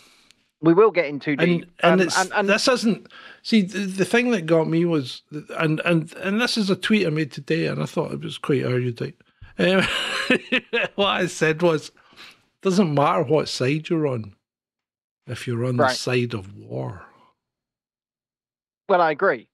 We 0.63 0.75
will 0.75 0.91
get 0.91 1.07
into 1.07 1.37
deep. 1.37 1.63
and 1.63 1.67
and, 1.83 2.01
um, 2.01 2.07
it's, 2.07 2.21
and, 2.21 2.33
and 2.35 2.49
this 2.49 2.69
isn't. 2.69 3.09
See, 3.43 3.63
the, 3.63 3.79
the 3.79 4.05
thing 4.05 4.31
that 4.33 4.45
got 4.45 4.69
me 4.69 4.85
was, 4.85 5.23
and 5.59 5.81
and 5.85 6.13
and 6.17 6.41
this 6.41 6.59
is 6.59 6.69
a 6.69 6.77
tweet 6.77 7.07
I 7.07 7.11
made 7.11 7.33
today, 7.33 7.67
and 7.67 7.83
I 7.83 7.87
thought 7.87 8.13
it 8.13 8.21
was 8.21 8.37
quite 8.37 8.63
erudite. 8.63 9.17
Um, 9.59 9.83
what 10.97 11.09
I 11.09 11.27
said 11.27 11.63
was, 11.63 11.91
doesn't 12.63 12.93
matter 12.93 13.23
what 13.23 13.49
side 13.49 13.89
you're 13.89 14.07
on, 14.07 14.35
if 15.27 15.47
you're 15.47 15.65
on 15.65 15.77
the 15.77 15.89
side 15.89 16.35
of 16.35 16.55
war. 16.55 17.03
Well, 18.89 19.01
I 19.01 19.13
agree. 19.13 19.49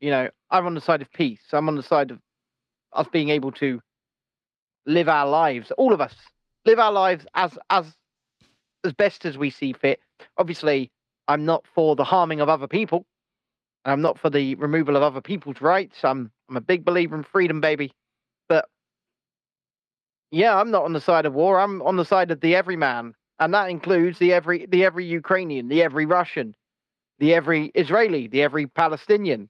You 0.00 0.10
know, 0.10 0.28
I'm 0.50 0.66
on 0.66 0.74
the 0.74 0.80
side 0.80 1.02
of 1.02 1.12
peace. 1.12 1.40
I'm 1.52 1.68
on 1.68 1.76
the 1.76 1.82
side 1.82 2.10
of 2.10 2.18
us 2.92 3.06
being 3.12 3.28
able 3.30 3.52
to 3.52 3.80
live 4.86 5.08
our 5.08 5.26
lives, 5.26 5.70
all 5.78 5.92
of 5.92 6.00
us, 6.00 6.14
live 6.66 6.78
our 6.78 6.92
lives 6.92 7.24
as 7.34 7.58
as 7.70 7.86
as 8.84 8.92
best 8.92 9.24
as 9.24 9.36
we 9.38 9.50
see 9.50 9.72
fit, 9.72 10.00
obviously, 10.36 10.90
I'm 11.28 11.44
not 11.44 11.64
for 11.74 11.96
the 11.96 12.04
harming 12.04 12.40
of 12.40 12.48
other 12.48 12.68
people. 12.68 13.04
And 13.84 13.92
I'm 13.92 14.02
not 14.02 14.18
for 14.18 14.28
the 14.30 14.54
removal 14.56 14.96
of 14.96 15.02
other 15.02 15.20
people's 15.22 15.60
rights. 15.60 16.04
I'm 16.04 16.30
I'm 16.48 16.56
a 16.56 16.60
big 16.60 16.84
believer 16.84 17.16
in 17.16 17.22
freedom, 17.22 17.60
baby. 17.60 17.92
But 18.48 18.66
yeah, 20.30 20.56
I'm 20.56 20.70
not 20.70 20.84
on 20.84 20.92
the 20.92 21.00
side 21.00 21.26
of 21.26 21.34
war. 21.34 21.58
I'm 21.60 21.82
on 21.82 21.96
the 21.96 22.04
side 22.04 22.30
of 22.30 22.40
the 22.40 22.54
everyman, 22.54 23.14
and 23.38 23.54
that 23.54 23.70
includes 23.70 24.18
the 24.18 24.32
every 24.32 24.66
the 24.66 24.84
every 24.84 25.04
Ukrainian, 25.06 25.68
the 25.68 25.82
every 25.82 26.06
Russian, 26.06 26.54
the 27.18 27.34
every 27.34 27.66
Israeli, 27.74 28.28
the 28.28 28.42
every 28.42 28.66
Palestinian. 28.66 29.48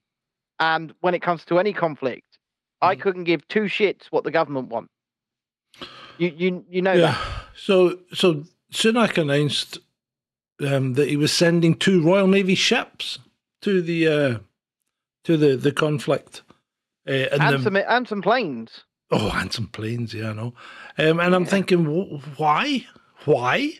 And 0.59 0.93
when 1.01 1.13
it 1.13 1.21
comes 1.21 1.43
to 1.45 1.59
any 1.59 1.73
conflict, 1.73 2.37
I 2.81 2.95
Mhm. 2.95 3.01
couldn't 3.01 3.23
give 3.25 3.47
two 3.47 3.63
shits 3.63 4.05
what 4.11 4.23
the 4.23 4.31
government 4.31 4.69
want. 4.69 4.89
You 6.17 6.29
you 6.29 6.65
you 6.69 6.81
know 6.81 6.97
Yeah. 6.97 7.11
that. 7.13 7.45
So 7.55 7.99
so 8.13 8.43
Sunak 8.71 9.17
announced 9.17 9.79
um, 10.65 10.93
that 10.93 11.09
he 11.09 11.17
was 11.17 11.31
sending 11.31 11.75
two 11.75 12.01
Royal 12.01 12.27
Navy 12.27 12.55
ships 12.55 13.19
to 13.61 13.81
the 13.81 14.07
uh, 14.07 14.37
to 15.23 15.37
the 15.37 15.55
the 15.55 15.71
conflict. 15.71 16.43
Uh, 17.07 17.11
and 17.31 17.41
And 17.41 17.63
some 17.63 17.75
and 17.75 18.07
some 18.07 18.21
planes. 18.21 18.83
Oh, 19.13 19.31
and 19.35 19.51
some 19.51 19.67
planes, 19.67 20.13
yeah, 20.13 20.29
I 20.29 20.33
know. 20.33 20.53
Um, 20.97 21.19
and 21.19 21.35
I'm 21.35 21.43
Yeah. 21.43 21.49
thinking, 21.49 21.83
why? 22.37 22.85
Why? 23.25 23.73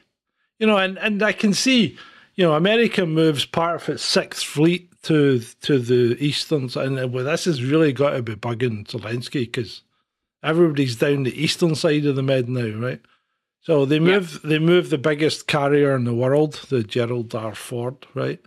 You 0.60 0.68
know, 0.68 0.78
and, 0.78 1.00
and 1.00 1.24
I 1.24 1.32
can 1.32 1.54
see, 1.54 1.98
you 2.36 2.44
know, 2.46 2.54
America 2.54 3.06
moves 3.06 3.46
part 3.46 3.82
of 3.82 3.90
its 3.90 4.04
Sixth 4.04 4.44
Fleet 4.46 4.90
to 5.04 5.40
to 5.62 5.80
the 5.80 6.18
eastern 6.24 6.68
side. 6.70 6.88
And 6.88 7.00
uh, 7.00 7.08
well, 7.08 7.24
this 7.26 7.46
has 7.46 7.64
really 7.64 7.94
got 7.94 8.12
to 8.12 8.22
be 8.22 8.36
bugging 8.36 8.86
Zelensky 8.88 9.46
because 9.46 9.84
everybody's 10.44 10.98
down 10.98 11.24
the 11.24 11.42
eastern 11.42 11.76
side 11.76 12.06
of 12.06 12.16
the 12.16 12.24
Med 12.24 12.50
now, 12.50 12.78
right? 12.78 13.02
So 13.62 13.86
they 13.86 14.00
move 14.00 14.42
they 14.44 14.60
move 14.60 14.90
the 14.90 14.98
biggest 14.98 15.48
carrier 15.48 15.96
in 15.96 16.04
the 16.04 16.14
world, 16.16 16.54
the 16.70 16.84
Gerald 16.84 17.34
R. 17.36 17.54
Ford, 17.56 18.08
right? 18.16 18.40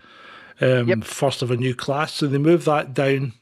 Um, 0.60 0.88
Yep. 0.88 1.04
First 1.04 1.42
of 1.42 1.50
a 1.50 1.56
new 1.56 1.74
class. 1.74 2.12
So 2.14 2.26
they 2.26 2.38
move 2.38 2.64
that 2.64 2.94
down 2.94 3.32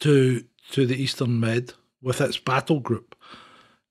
to 0.00 0.42
to 0.72 0.86
the 0.86 0.96
Eastern 1.00 1.40
Med 1.40 1.72
with 2.02 2.20
its 2.20 2.38
battle 2.38 2.80
group, 2.80 3.14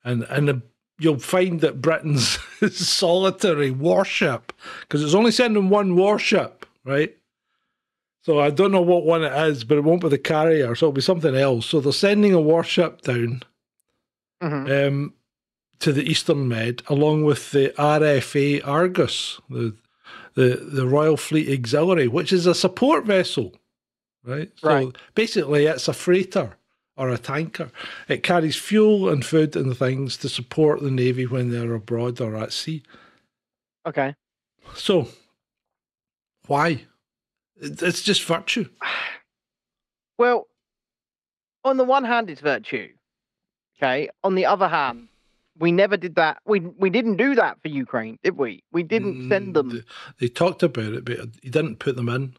and 0.04 0.24
and 0.24 0.48
the, 0.48 0.62
you'll 1.00 1.20
find 1.20 1.62
that 1.62 1.82
Britain's 1.82 2.40
solitary 2.76 3.72
warship 3.72 4.52
because 4.82 5.04
it's 5.04 5.14
only 5.14 5.32
sending 5.32 5.70
one 5.70 5.96
warship, 5.96 6.66
right? 6.84 7.16
So 8.22 8.40
I 8.40 8.50
don't 8.50 8.72
know 8.72 8.82
what 8.82 9.06
one 9.06 9.24
it 9.24 9.34
is, 9.48 9.64
but 9.64 9.78
it 9.78 9.84
won't 9.84 10.02
be 10.02 10.10
the 10.10 10.18
carrier, 10.18 10.74
so 10.76 10.88
it'll 10.88 10.94
be 10.94 11.02
something 11.02 11.36
else. 11.36 11.68
So 11.68 11.80
they're 11.80 11.94
sending 11.94 12.34
a 12.34 12.42
warship 12.42 13.02
down 13.02 13.44
Mhm. 14.42 14.88
um, 14.88 15.14
to 15.80 15.92
the 15.94 16.04
Eastern 16.04 16.48
Med, 16.48 16.82
along 16.88 17.24
with 17.24 17.52
the 17.52 17.70
RFA 17.78 18.62
Argus, 18.68 19.40
the 19.50 19.76
the 20.36 20.56
the 20.56 20.88
Royal 20.88 21.18
Fleet 21.18 21.50
Auxiliary, 21.50 22.08
which 22.08 22.32
is 22.32 22.46
a 22.46 22.54
support 22.56 23.06
vessel, 23.06 23.56
right? 24.24 24.52
So 24.58 24.68
Right. 24.68 24.96
basically, 25.16 25.66
it's 25.66 25.88
a 25.88 25.94
freighter 25.94 26.56
or 26.96 27.10
a 27.10 27.18
tanker. 27.18 27.72
It 28.08 28.24
carries 28.24 28.56
fuel 28.58 29.10
and 29.10 29.26
food 29.26 29.56
and 29.56 29.76
things 29.78 30.18
to 30.18 30.30
support 30.30 30.82
the 30.82 30.92
navy 30.92 31.26
when 31.26 31.50
they're 31.52 31.74
abroad 31.74 32.20
or 32.22 32.36
at 32.36 32.52
sea. 32.54 32.84
Okay. 33.86 34.16
So, 34.76 35.08
why? 36.48 36.86
It's 37.62 38.02
just 38.02 38.24
virtue. 38.24 38.70
Well, 40.18 40.48
on 41.64 41.78
the 41.78 41.86
one 41.86 42.04
hand, 42.04 42.30
it's 42.30 42.42
virtue. 42.42 42.90
Okay. 43.78 44.10
On 44.22 44.36
the 44.36 44.46
other 44.46 44.68
hand, 44.68 45.08
we 45.60 45.72
never 45.72 45.98
did 45.98 46.16
that. 46.16 46.38
We 46.46 46.60
we 46.62 46.90
didn't 46.90 47.18
do 47.18 47.36
that 47.36 47.62
for 47.62 47.68
Ukraine, 47.68 48.18
did 48.24 48.38
we? 48.38 48.64
We 48.72 48.84
didn't 48.84 49.30
send 49.30 49.50
Mm, 49.50 49.54
them, 49.54 49.70
They, 49.70 49.84
they 50.20 50.28
talked 50.30 50.64
about 50.64 50.94
it, 50.94 51.06
but 51.06 51.20
he 51.44 51.50
didn't 51.50 51.78
put 51.80 51.96
them 51.96 52.10
in. 52.10 52.36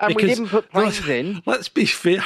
and 0.00 0.14
we 0.14 0.22
didn't 0.26 0.48
put 0.48 0.70
planes 0.70 1.08
in. 1.08 1.42
Let's 1.46 1.68
be 1.68 1.84
fair. 1.86 2.22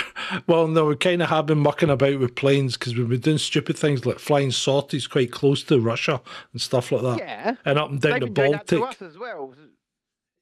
Well, 0.46 0.66
no, 0.68 0.84
we 0.86 0.96
kind 0.96 1.22
of 1.22 1.28
have 1.30 1.46
been 1.46 1.58
mucking 1.60 1.88
about 1.90 2.18
with 2.20 2.34
planes 2.34 2.76
because 2.76 2.94
we've 2.96 3.08
been 3.08 3.20
doing 3.20 3.38
stupid 3.38 3.78
things 3.78 4.04
like 4.04 4.18
flying 4.18 4.50
sorties 4.50 5.06
quite 5.06 5.30
close 5.32 5.62
to 5.64 5.80
Russia 5.80 6.20
and 6.52 6.60
stuff 6.60 6.92
like 6.92 7.02
that, 7.02 7.18
Yeah. 7.18 7.54
and 7.64 7.78
up 7.78 7.90
and 7.90 8.00
down 8.00 8.20
the 8.20 8.26
been 8.26 8.34
doing 8.34 8.52
that 8.52 8.66
to 8.68 8.78
Baltic. 8.80 9.02
us 9.02 9.08
as 9.08 9.16
well. 9.18 9.54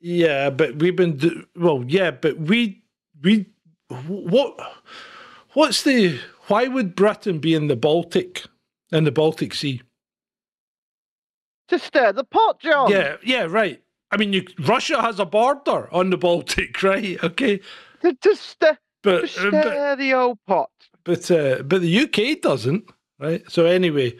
Yeah, 0.00 0.50
but 0.50 0.76
we've 0.76 0.96
been 0.96 1.16
do- 1.18 1.46
well, 1.54 1.84
yeah, 1.86 2.10
but 2.10 2.38
we 2.38 2.82
we 3.22 3.46
what 4.08 4.58
what's 5.52 5.82
the 5.82 6.18
why 6.48 6.66
would 6.68 6.96
Britain 6.96 7.38
be 7.38 7.54
in 7.54 7.66
the 7.68 7.76
Baltic 7.76 8.44
in 8.92 9.04
the 9.04 9.12
Baltic 9.12 9.54
Sea? 9.54 9.82
To 11.68 11.78
stir 11.78 12.12
the 12.12 12.24
pot, 12.24 12.60
John. 12.60 12.90
Yeah, 12.90 13.16
yeah, 13.24 13.46
right. 13.48 13.80
I 14.10 14.16
mean, 14.16 14.32
you, 14.32 14.44
Russia 14.60 15.00
has 15.00 15.20
a 15.20 15.24
border 15.24 15.92
on 15.94 16.10
the 16.10 16.16
Baltic, 16.18 16.82
right? 16.82 17.22
Okay, 17.22 17.60
To, 18.02 18.12
to 18.12 18.34
stir, 18.36 18.76
but 19.02 19.24
uh, 19.24 19.26
stir 19.28 19.50
but 19.50 19.96
the 19.98 20.14
old 20.14 20.38
pot. 20.46 20.70
but 21.04 21.30
uh, 21.30 21.62
but 21.62 21.80
the 21.80 22.00
UK 22.00 22.40
doesn't, 22.40 22.90
right? 23.20 23.42
So 23.48 23.66
anyway, 23.66 24.18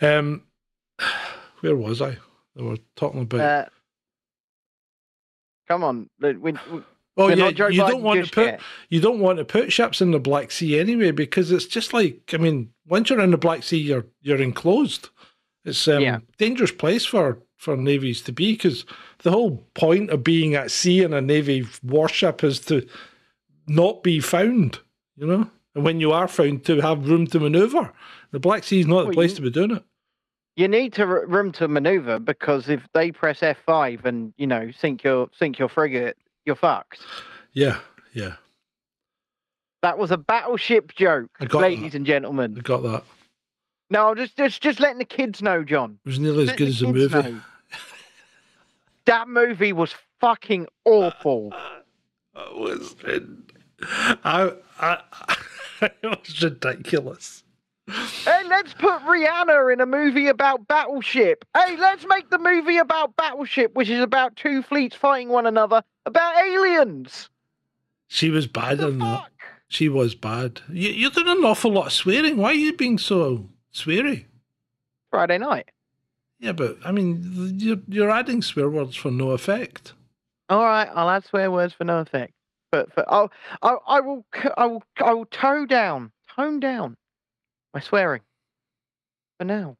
um, 0.00 0.42
where 1.60 1.76
was 1.76 2.00
I? 2.00 2.16
They 2.56 2.62
were 2.62 2.78
talking 2.96 3.22
about. 3.22 3.40
Uh, 3.40 3.66
come 5.68 5.84
on. 5.84 6.08
We, 6.20 6.32
we, 6.34 6.52
oh 7.16 7.26
we're 7.26 7.36
yeah, 7.36 7.68
you 7.68 7.78
don't 7.78 8.02
want 8.02 8.24
to 8.24 8.30
put 8.30 8.46
yet. 8.46 8.60
you 8.88 9.00
don't 9.00 9.20
want 9.20 9.38
to 9.38 9.44
put 9.44 9.72
ships 9.72 10.00
in 10.00 10.10
the 10.10 10.18
Black 10.18 10.50
Sea 10.50 10.78
anyway 10.80 11.10
because 11.10 11.50
it's 11.52 11.66
just 11.66 11.92
like 11.92 12.30
I 12.32 12.36
mean, 12.38 12.70
once 12.86 13.10
you're 13.10 13.20
in 13.20 13.30
the 13.30 13.38
Black 13.38 13.62
Sea, 13.62 13.78
you're 13.78 14.06
you're 14.22 14.40
enclosed. 14.42 15.08
It's 15.64 15.86
um, 15.88 16.02
Yeah. 16.02 16.18
dangerous 16.38 16.72
place 16.72 17.04
for 17.04 17.38
for 17.56 17.76
navies 17.76 18.20
to 18.22 18.32
be 18.32 18.52
because 18.52 18.84
the 19.22 19.30
whole 19.30 19.64
point 19.74 20.10
of 20.10 20.22
being 20.22 20.54
at 20.54 20.70
sea 20.70 21.02
in 21.02 21.14
a 21.14 21.20
navy 21.20 21.66
warship 21.82 22.44
is 22.44 22.60
to 22.60 22.86
not 23.66 24.02
be 24.02 24.20
found, 24.20 24.78
you 25.16 25.26
know. 25.26 25.50
And 25.74 25.84
when 25.84 25.98
you 26.00 26.12
are 26.12 26.28
found, 26.28 26.64
to 26.66 26.80
have 26.80 27.08
room 27.08 27.26
to 27.28 27.40
maneuver. 27.40 27.92
The 28.30 28.38
Black 28.38 28.62
Sea 28.64 28.80
is 28.80 28.86
not 28.86 29.06
the 29.06 29.12
place 29.12 29.30
you- 29.30 29.36
to 29.36 29.42
be 29.42 29.50
doing 29.50 29.70
it. 29.72 29.84
You 30.56 30.68
need 30.68 30.92
to 30.94 31.06
room 31.06 31.50
to 31.52 31.66
maneuver 31.66 32.20
because 32.20 32.68
if 32.68 32.86
they 32.94 33.10
press 33.10 33.40
F5 33.40 34.04
and 34.04 34.32
you 34.36 34.46
know 34.46 34.70
sink 34.70 35.02
your 35.02 35.28
sink 35.36 35.58
your 35.58 35.68
frigate, 35.68 36.16
you're 36.44 36.56
fucked. 36.56 37.00
Yeah, 37.52 37.78
yeah, 38.12 38.34
That 39.82 39.98
was 39.98 40.10
a 40.10 40.16
battleship 40.16 40.94
joke, 40.94 41.30
ladies 41.52 41.92
that. 41.92 41.98
and 41.98 42.06
gentlemen. 42.06 42.56
I 42.58 42.62
got 42.62 42.82
that. 42.82 43.04
No, 43.90 44.08
I'm 44.10 44.16
just 44.16 44.36
just 44.36 44.62
just 44.62 44.80
letting 44.80 44.98
the 44.98 45.04
kids 45.04 45.42
know, 45.42 45.62
John. 45.62 45.98
It 46.04 46.08
was 46.08 46.18
nearly 46.18 46.44
as 46.44 46.48
Let 46.48 46.56
good 46.58 46.66
the 46.66 46.70
as 46.70 46.78
the 46.80 46.92
movie. 46.92 47.40
That 49.06 49.28
movie 49.28 49.72
was 49.72 49.94
fucking 50.20 50.66
awful. 50.84 51.52
It 52.36 52.58
was. 52.58 52.96
I, 54.24 54.52
I, 54.80 55.36
it 55.82 55.94
was 56.02 56.42
ridiculous. 56.42 57.43
Hey, 57.86 58.42
let's 58.48 58.72
put 58.72 59.02
Rihanna 59.02 59.72
in 59.72 59.80
a 59.80 59.86
movie 59.86 60.28
about 60.28 60.66
Battleship. 60.66 61.44
Hey, 61.54 61.76
let's 61.76 62.06
make 62.08 62.30
the 62.30 62.38
movie 62.38 62.78
about 62.78 63.14
Battleship, 63.16 63.74
which 63.74 63.90
is 63.90 64.00
about 64.00 64.36
two 64.36 64.62
fleets 64.62 64.96
fighting 64.96 65.28
one 65.28 65.46
another, 65.46 65.82
about 66.06 66.36
aliens. 66.38 67.28
She 68.08 68.30
was 68.30 68.46
bad 68.46 68.80
in 68.80 68.98
that. 69.00 69.24
She 69.68 69.88
was 69.88 70.14
bad. 70.14 70.60
You, 70.70 70.90
you're 70.90 71.10
doing 71.10 71.38
an 71.38 71.44
awful 71.44 71.72
lot 71.72 71.86
of 71.86 71.92
swearing. 71.92 72.38
Why 72.38 72.50
are 72.50 72.54
you 72.54 72.74
being 72.74 72.96
so 72.96 73.50
sweary? 73.74 74.26
Friday 75.10 75.38
night. 75.38 75.70
Yeah, 76.40 76.52
but 76.52 76.78
I 76.84 76.92
mean, 76.92 77.54
you're 77.58 77.80
you're 77.88 78.10
adding 78.10 78.40
swear 78.42 78.70
words 78.70 78.96
for 78.96 79.10
no 79.10 79.30
effect. 79.30 79.92
All 80.48 80.64
right, 80.64 80.88
I'll 80.94 81.10
add 81.10 81.24
swear 81.24 81.50
words 81.50 81.74
for 81.74 81.84
no 81.84 81.98
effect. 81.98 82.32
But 82.70 82.92
for 82.92 83.04
I'll, 83.12 83.30
I, 83.62 83.76
I 83.86 84.00
will, 84.00 84.24
I 84.56 84.66
will, 84.66 84.82
I 84.98 85.12
will 85.12 85.26
tone 85.26 85.66
down, 85.66 86.12
tone 86.36 86.60
down 86.60 86.96
my 87.74 87.80
swearing 87.80 88.22
for 89.38 89.44
now 89.44 89.76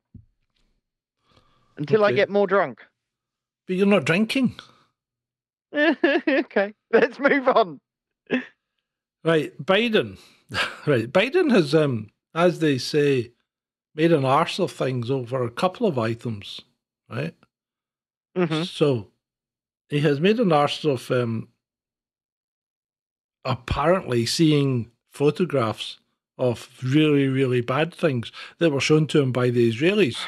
until 1.77 2.05
I 2.05 2.13
get 2.13 2.29
more 2.29 2.47
drunk. 2.47 2.83
But 3.67 3.77
you're 3.77 3.87
not 3.87 4.05
drinking, 4.05 4.57
okay, 5.75 6.75
let's 6.93 7.19
move 7.19 7.49
on. 7.49 7.81
right? 9.25 9.53
Biden, 9.65 10.19
right? 10.87 11.11
Biden 11.11 11.51
has, 11.51 11.75
um, 11.75 12.11
as 12.35 12.59
they 12.59 12.77
say, 12.79 13.33
made 13.95 14.13
an 14.13 14.25
arse 14.25 14.59
of 14.59 14.71
things 14.71 15.11
over 15.11 15.43
a 15.45 15.51
couple 15.51 15.87
of 15.87 15.99
items, 15.99 16.61
right? 17.09 17.35
Mhm. 18.37 18.67
So 18.67 19.09
he 19.89 20.01
has 20.01 20.21
made 20.21 20.41
an 20.41 20.53
arse 20.53 20.85
of 20.85 21.11
um, 21.11 21.49
apparently 23.45 24.27
seeing 24.27 24.91
photographs 25.13 25.99
of 26.39 26.69
really, 26.83 27.29
really 27.29 27.61
bad 27.61 27.95
things 27.95 28.33
that 28.59 28.71
were 28.71 28.81
shown 28.81 29.07
to 29.09 29.21
him 29.21 29.33
by 29.33 29.51
the 29.51 29.71
Israelis. 29.73 30.19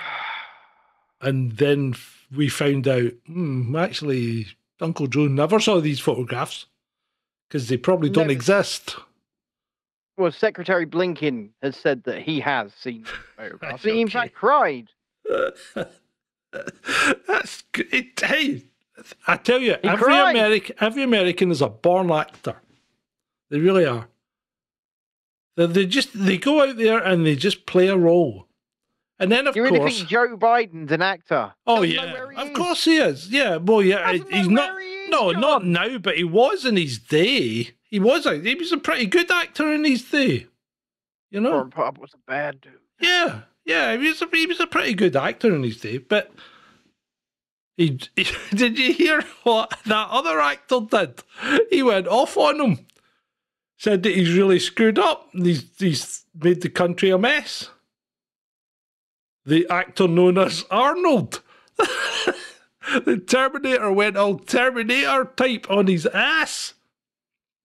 And 1.21 1.53
then 1.53 1.95
we 2.35 2.49
found 2.49 2.87
out, 2.87 3.13
hmm, 3.27 3.75
actually, 3.77 4.47
Uncle 4.81 5.07
Joe 5.07 5.27
never 5.27 5.59
saw 5.59 5.81
these 5.81 6.01
photographs 6.01 6.67
because 7.49 7.69
they 7.69 7.77
probably 7.77 8.11
don't 8.11 8.25
Never- 8.29 8.33
exist. 8.33 8.97
Well, 10.19 10.33
Secretary 10.33 10.87
Blinken 10.87 11.51
has 11.63 11.77
said 11.77 12.05
that 12.05 12.23
he 12.23 12.41
has 12.41 12.73
seen 12.75 13.03
the 13.03 13.09
photographs. 13.37 13.85
Right, 13.85 13.95
He, 13.95 14.01
in 14.01 14.07
okay. 14.09 14.13
fact, 14.19 14.35
cried. 14.35 14.89
That's 17.27 17.65
good. 17.73 18.07
Hey, 18.23 18.63
I 19.27 19.37
tell 19.37 19.61
you, 19.61 19.77
He 19.83 19.89
every 19.89 20.05
cried. 20.05 20.31
American, 20.31 20.77
every 20.81 21.03
American 21.03 21.51
is 21.51 21.61
a 21.61 21.69
born 21.69 22.11
actor. 22.11 22.57
They 23.51 23.59
really 23.61 23.85
are. 23.85 24.09
They, 25.57 25.67
they 25.67 25.87
just 25.87 26.11
they 26.15 26.39
go 26.39 26.63
out 26.69 26.77
there 26.77 26.99
and 26.99 27.25
they 27.27 27.35
just 27.37 27.67
play 27.67 27.89
a 27.89 27.97
role, 27.97 28.47
and 29.19 29.31
then 29.33 29.47
of 29.47 29.57
You 29.57 29.63
really 29.65 29.79
course, 29.79 29.97
think 29.99 30.09
Joe 30.11 30.37
Biden's 30.37 30.93
an 30.93 31.03
actor? 31.03 31.55
oh 31.67 31.77
Doesn't 31.85 31.91
yeah, 31.95 32.43
of 32.43 32.49
is. 32.51 32.57
course 32.57 32.85
he 32.85 32.97
is. 32.99 33.29
Yeah, 33.31 33.57
well, 33.57 33.83
yeah, 33.83 34.13
Doesn't 34.13 34.33
he's 34.33 34.49
not. 34.49 34.81
he 34.81 34.87
is, 34.87 35.11
no, 35.11 35.31
not 35.33 35.65
now, 35.65 35.99
but 35.99 36.17
he 36.17 36.25
was 36.25 36.65
in 36.67 36.77
his 36.77 36.99
day. 36.99 37.71
He 37.89 37.99
was. 38.01 38.27
a- 38.27 38.39
He 38.41 38.55
was 38.55 38.73
a 38.73 38.77
pretty 38.79 39.07
good 39.07 39.31
actor 39.31 39.73
in 39.73 39.85
his 39.85 40.03
day. 40.03 40.47
You 41.31 41.41
know. 41.41 41.51
Corn 41.53 41.71
Pop 41.71 41.99
was 41.99 42.13
a 42.15 42.19
bad 42.31 42.61
dude. 42.61 42.73
Yeah, 43.01 43.43
yeah, 43.65 43.97
he 43.97 44.09
was 44.09 44.21
a, 44.23 44.29
he 44.33 44.47
was 44.47 44.61
a 44.61 44.67
pretty 44.67 44.95
good 44.95 45.17
actor 45.17 45.55
in 45.55 45.63
his 45.63 45.81
day, 45.81 45.99
but 45.99 46.31
he, 47.77 47.99
he 48.17 48.27
did 48.57 48.79
you 48.79 48.93
hear 48.93 49.23
what 49.43 49.73
that 49.87 50.09
other 50.11 50.41
actor 50.41 50.81
did? 50.91 51.23
He 51.71 51.83
went 51.83 52.07
off 52.09 52.37
on 52.37 52.61
him, 52.61 52.87
said 53.79 54.03
that 54.03 54.15
he's 54.15 54.35
really 54.35 54.59
screwed 54.59 54.99
up. 54.99 55.29
He's 55.33 55.65
he's 55.79 56.25
made 56.35 56.63
the 56.63 56.71
country 56.71 57.11
a 57.11 57.19
mess. 57.19 57.71
The 59.45 59.67
actor 59.69 60.09
known 60.09 60.39
as 60.39 60.65
Arnold. 60.71 61.43
the 61.77 63.23
Terminator 63.27 63.93
went 63.93 64.17
all 64.17 64.39
Terminator 64.39 65.25
type 65.37 65.67
on 65.71 65.87
his 65.87 66.07
ass. 66.07 66.75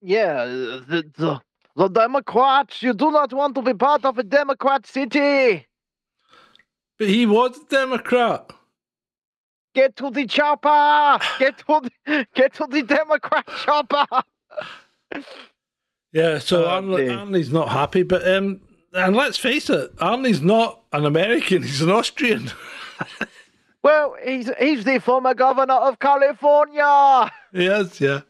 Yeah, 0.00 0.44
the, 0.44 1.04
the 1.16 1.40
the 1.74 1.88
Democrats. 1.88 2.82
You 2.82 2.92
do 2.92 3.10
not 3.10 3.32
want 3.32 3.54
to 3.54 3.62
be 3.62 3.74
part 3.74 4.04
of 4.04 4.18
a 4.18 4.22
Democrat 4.22 4.86
city. 4.86 5.66
But 6.98 7.08
he 7.08 7.26
was 7.26 7.58
a 7.58 7.64
Democrat. 7.68 8.50
Get 9.74 9.96
to 9.96 10.10
the 10.10 10.26
chopper. 10.26 11.18
Get 11.38 11.58
to 11.58 11.80
the, 12.04 12.26
get 12.34 12.54
to 12.54 12.66
the 12.68 12.82
Democrat 12.82 13.48
chopper. 13.64 14.06
Yeah, 16.12 16.38
so 16.38 16.64
Oh, 16.64 16.68
Arnold. 16.68 17.00
Arnie's 17.00 17.52
not 17.52 17.68
happy, 17.70 18.02
but 18.02 18.26
um, 18.28 18.60
and 18.92 19.16
let's 19.16 19.38
face 19.38 19.70
it, 19.70 19.94
Arnie's 19.96 20.42
not 20.42 20.82
an 20.92 21.06
American; 21.06 21.62
he's 21.64 21.82
an 21.82 21.90
Austrian. 21.90 22.50
Well, 23.84 24.14
he's 24.24 24.48
he's 24.60 24.84
the 24.84 25.00
former 25.00 25.34
governor 25.34 25.74
of 25.74 25.98
California. 25.98 27.28
yes, 27.52 28.00
yeah, 28.00 28.20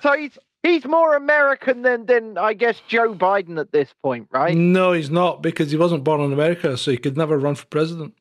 So 0.00 0.12
he's 0.16 0.38
he's 0.62 0.84
more 0.84 1.16
American 1.16 1.82
than 1.82 2.06
than 2.06 2.38
I 2.38 2.52
guess 2.52 2.80
Joe 2.86 3.16
Biden 3.16 3.58
at 3.58 3.72
this 3.72 3.92
point, 4.00 4.28
right? 4.30 4.54
no, 4.56 4.92
he's 4.92 5.10
not 5.10 5.42
because 5.42 5.72
he 5.72 5.76
wasn't 5.76 6.04
born 6.04 6.20
in 6.20 6.32
America, 6.32 6.76
so 6.76 6.92
he 6.92 6.98
could 6.98 7.16
never 7.16 7.36
run 7.36 7.56
for 7.56 7.66
president. 7.66 8.14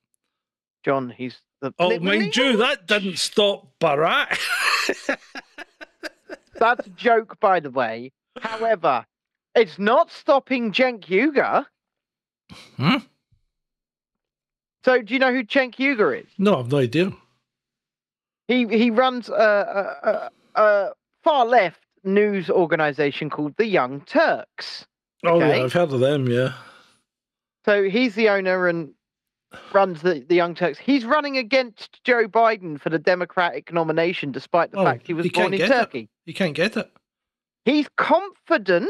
John, 0.83 1.11
he's 1.15 1.37
the 1.61 1.71
Oh, 1.77 1.99
mind 1.99 2.35
you, 2.35 2.57
that 2.57 2.87
didn't 2.87 3.19
stop 3.19 3.67
Barack. 3.79 4.39
That's 6.59 6.87
a 6.87 6.89
joke, 6.91 7.39
by 7.39 7.59
the 7.59 7.69
way. 7.69 8.11
However, 8.41 9.05
it's 9.55 9.77
not 9.79 10.11
stopping 10.11 10.71
Cenk 10.71 11.05
Uygur. 11.05 11.65
Hmm? 12.77 12.97
So, 14.85 15.01
do 15.01 15.13
you 15.13 15.19
know 15.19 15.31
who 15.33 15.43
Cenk 15.43 15.75
Uygur 15.75 16.19
is? 16.21 16.27
no, 16.37 16.59
I've 16.59 16.71
no 16.71 16.77
idea. 16.79 17.11
He 18.47 18.67
he 18.67 18.89
runs 18.89 19.29
a, 19.29 19.33
a, 19.33 20.09
a, 20.09 20.61
a 20.61 20.91
far 21.23 21.45
left 21.45 21.79
news 22.03 22.49
organization 22.49 23.29
called 23.29 23.53
the 23.57 23.65
Young 23.65 24.01
Turks. 24.01 24.85
Oh 25.25 25.37
Okay. 25.37 25.57
yeah, 25.59 25.63
I've 25.63 25.71
heard 25.73 25.93
of 25.93 26.01
them. 26.01 26.27
Yeah, 26.27 26.53
So 27.65 27.83
he's 27.83 28.15
the 28.15 28.27
owner 28.27 28.67
and 28.67 28.93
runs 29.71 30.01
the, 30.01 30.25
the 30.27 30.35
Young 30.35 30.53
Turks. 30.55 30.77
He's 30.77 31.05
running 31.05 31.37
against 31.37 32.03
Joe 32.03 32.27
Biden 32.27 32.77
for 32.81 32.89
the 32.89 32.99
Democratic 32.99 33.71
nomination, 33.71 34.33
despite 34.33 34.71
the 34.71 34.79
Oh, 34.79 34.83
fact 34.83 35.07
he 35.07 35.13
was 35.13 35.23
he 35.25 35.29
born 35.29 35.53
in 35.53 35.59
get 35.59 35.71
it. 35.71 35.73
Turkey. 35.73 36.09
you 36.25 36.33
can't 36.33 36.53
get 36.55 36.75
it. 36.75 36.91
He's 37.65 37.87
confident 37.95 38.89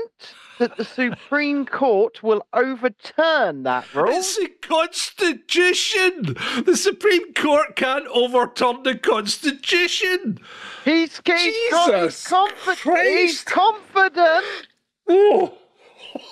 that 0.57 0.77
the 0.77 0.85
Supreme 0.85 1.65
Court 1.65 2.23
will 2.23 2.45
overturn 2.53 3.63
that 3.63 3.93
rule. 3.93 4.09
It's 4.09 4.35
the 4.37 4.49
Constitution. 4.61 6.35
The 6.65 6.75
Supreme 6.75 7.33
Court 7.33 7.75
can't 7.75 8.07
overturn 8.07 8.81
the 8.83 8.97
Constitution. 8.97 10.39
He's, 10.85 11.11
he's, 11.11 11.19
con- 11.19 11.37
he's, 11.37 11.69
Jesus 11.85 12.27
confi- 12.27 13.03
he's 13.03 13.43
confident. 13.43 14.45
Oh. 15.07 15.53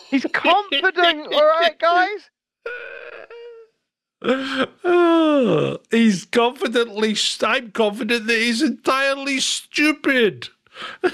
He's 0.09 0.25
confident. 0.33 1.33
all 1.33 1.45
right, 1.45 1.77
guys. 1.77 2.29
Oh, 4.23 5.77
he's 5.91 6.25
confidently. 6.25 7.15
I'm 7.41 7.71
confident 7.71 8.27
that 8.27 8.37
he's 8.37 8.61
entirely 8.61 9.39
stupid. 9.39 10.49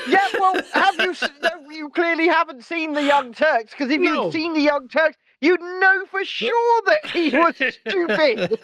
Yeah, 0.07 0.27
well, 0.39 0.61
have 0.73 0.95
you? 0.99 1.13
No, 1.41 1.69
you 1.71 1.89
clearly 1.89 2.27
haven't 2.27 2.63
seen 2.63 2.93
the 2.93 3.03
Young 3.03 3.33
Turks 3.33 3.71
because 3.71 3.89
if 3.91 3.99
No. 3.99 4.25
you'd 4.25 4.33
seen 4.33 4.53
the 4.53 4.61
Young 4.61 4.87
Turks, 4.87 5.17
you'd 5.41 5.59
know 5.61 6.05
for 6.11 6.23
sure 6.23 6.81
that 6.85 7.05
he 7.07 7.29
was 7.31 7.55
stupid. 7.55 8.59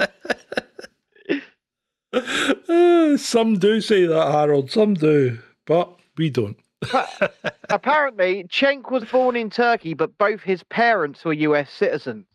Uh, 2.70 3.18
some 3.18 3.58
do 3.58 3.82
say 3.82 4.06
that, 4.06 4.32
Harold. 4.32 4.70
Some 4.72 4.94
do, 4.94 5.40
but 5.66 5.98
we 6.18 6.30
don't. 6.30 6.58
Apparently, 7.70 8.44
Cenk 8.52 8.92
was 8.92 9.06
born 9.06 9.36
in 9.36 9.50
Turkey, 9.50 9.94
but 9.94 10.18
both 10.18 10.42
his 10.42 10.64
parents 10.64 11.24
were 11.26 11.34
U.S. 11.34 11.72
citizens. 11.72 12.26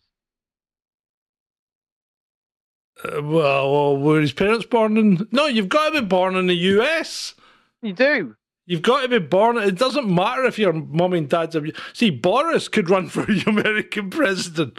Uh, 3.04 3.22
well, 3.22 3.70
well, 3.72 3.96
were 3.98 4.20
his 4.20 4.32
parents 4.32 4.66
born 4.66 4.96
in? 4.96 5.28
No, 5.30 5.46
you've 5.46 5.68
got 5.68 5.90
to 5.90 6.00
be 6.00 6.06
born 6.06 6.34
in 6.34 6.46
the 6.48 6.54
U.S. 6.56 7.34
You 7.82 7.92
do. 7.92 8.34
You've 8.68 8.82
got 8.82 9.00
to 9.00 9.08
be 9.08 9.18
born. 9.18 9.56
It 9.56 9.76
doesn't 9.78 10.06
matter 10.14 10.44
if 10.44 10.58
your 10.58 10.74
mum 10.74 11.14
and 11.14 11.26
dad's. 11.26 11.56
A, 11.56 11.62
see, 11.94 12.10
Boris 12.10 12.68
could 12.68 12.90
run 12.90 13.08
for 13.08 13.24
American 13.46 14.10
president. 14.10 14.78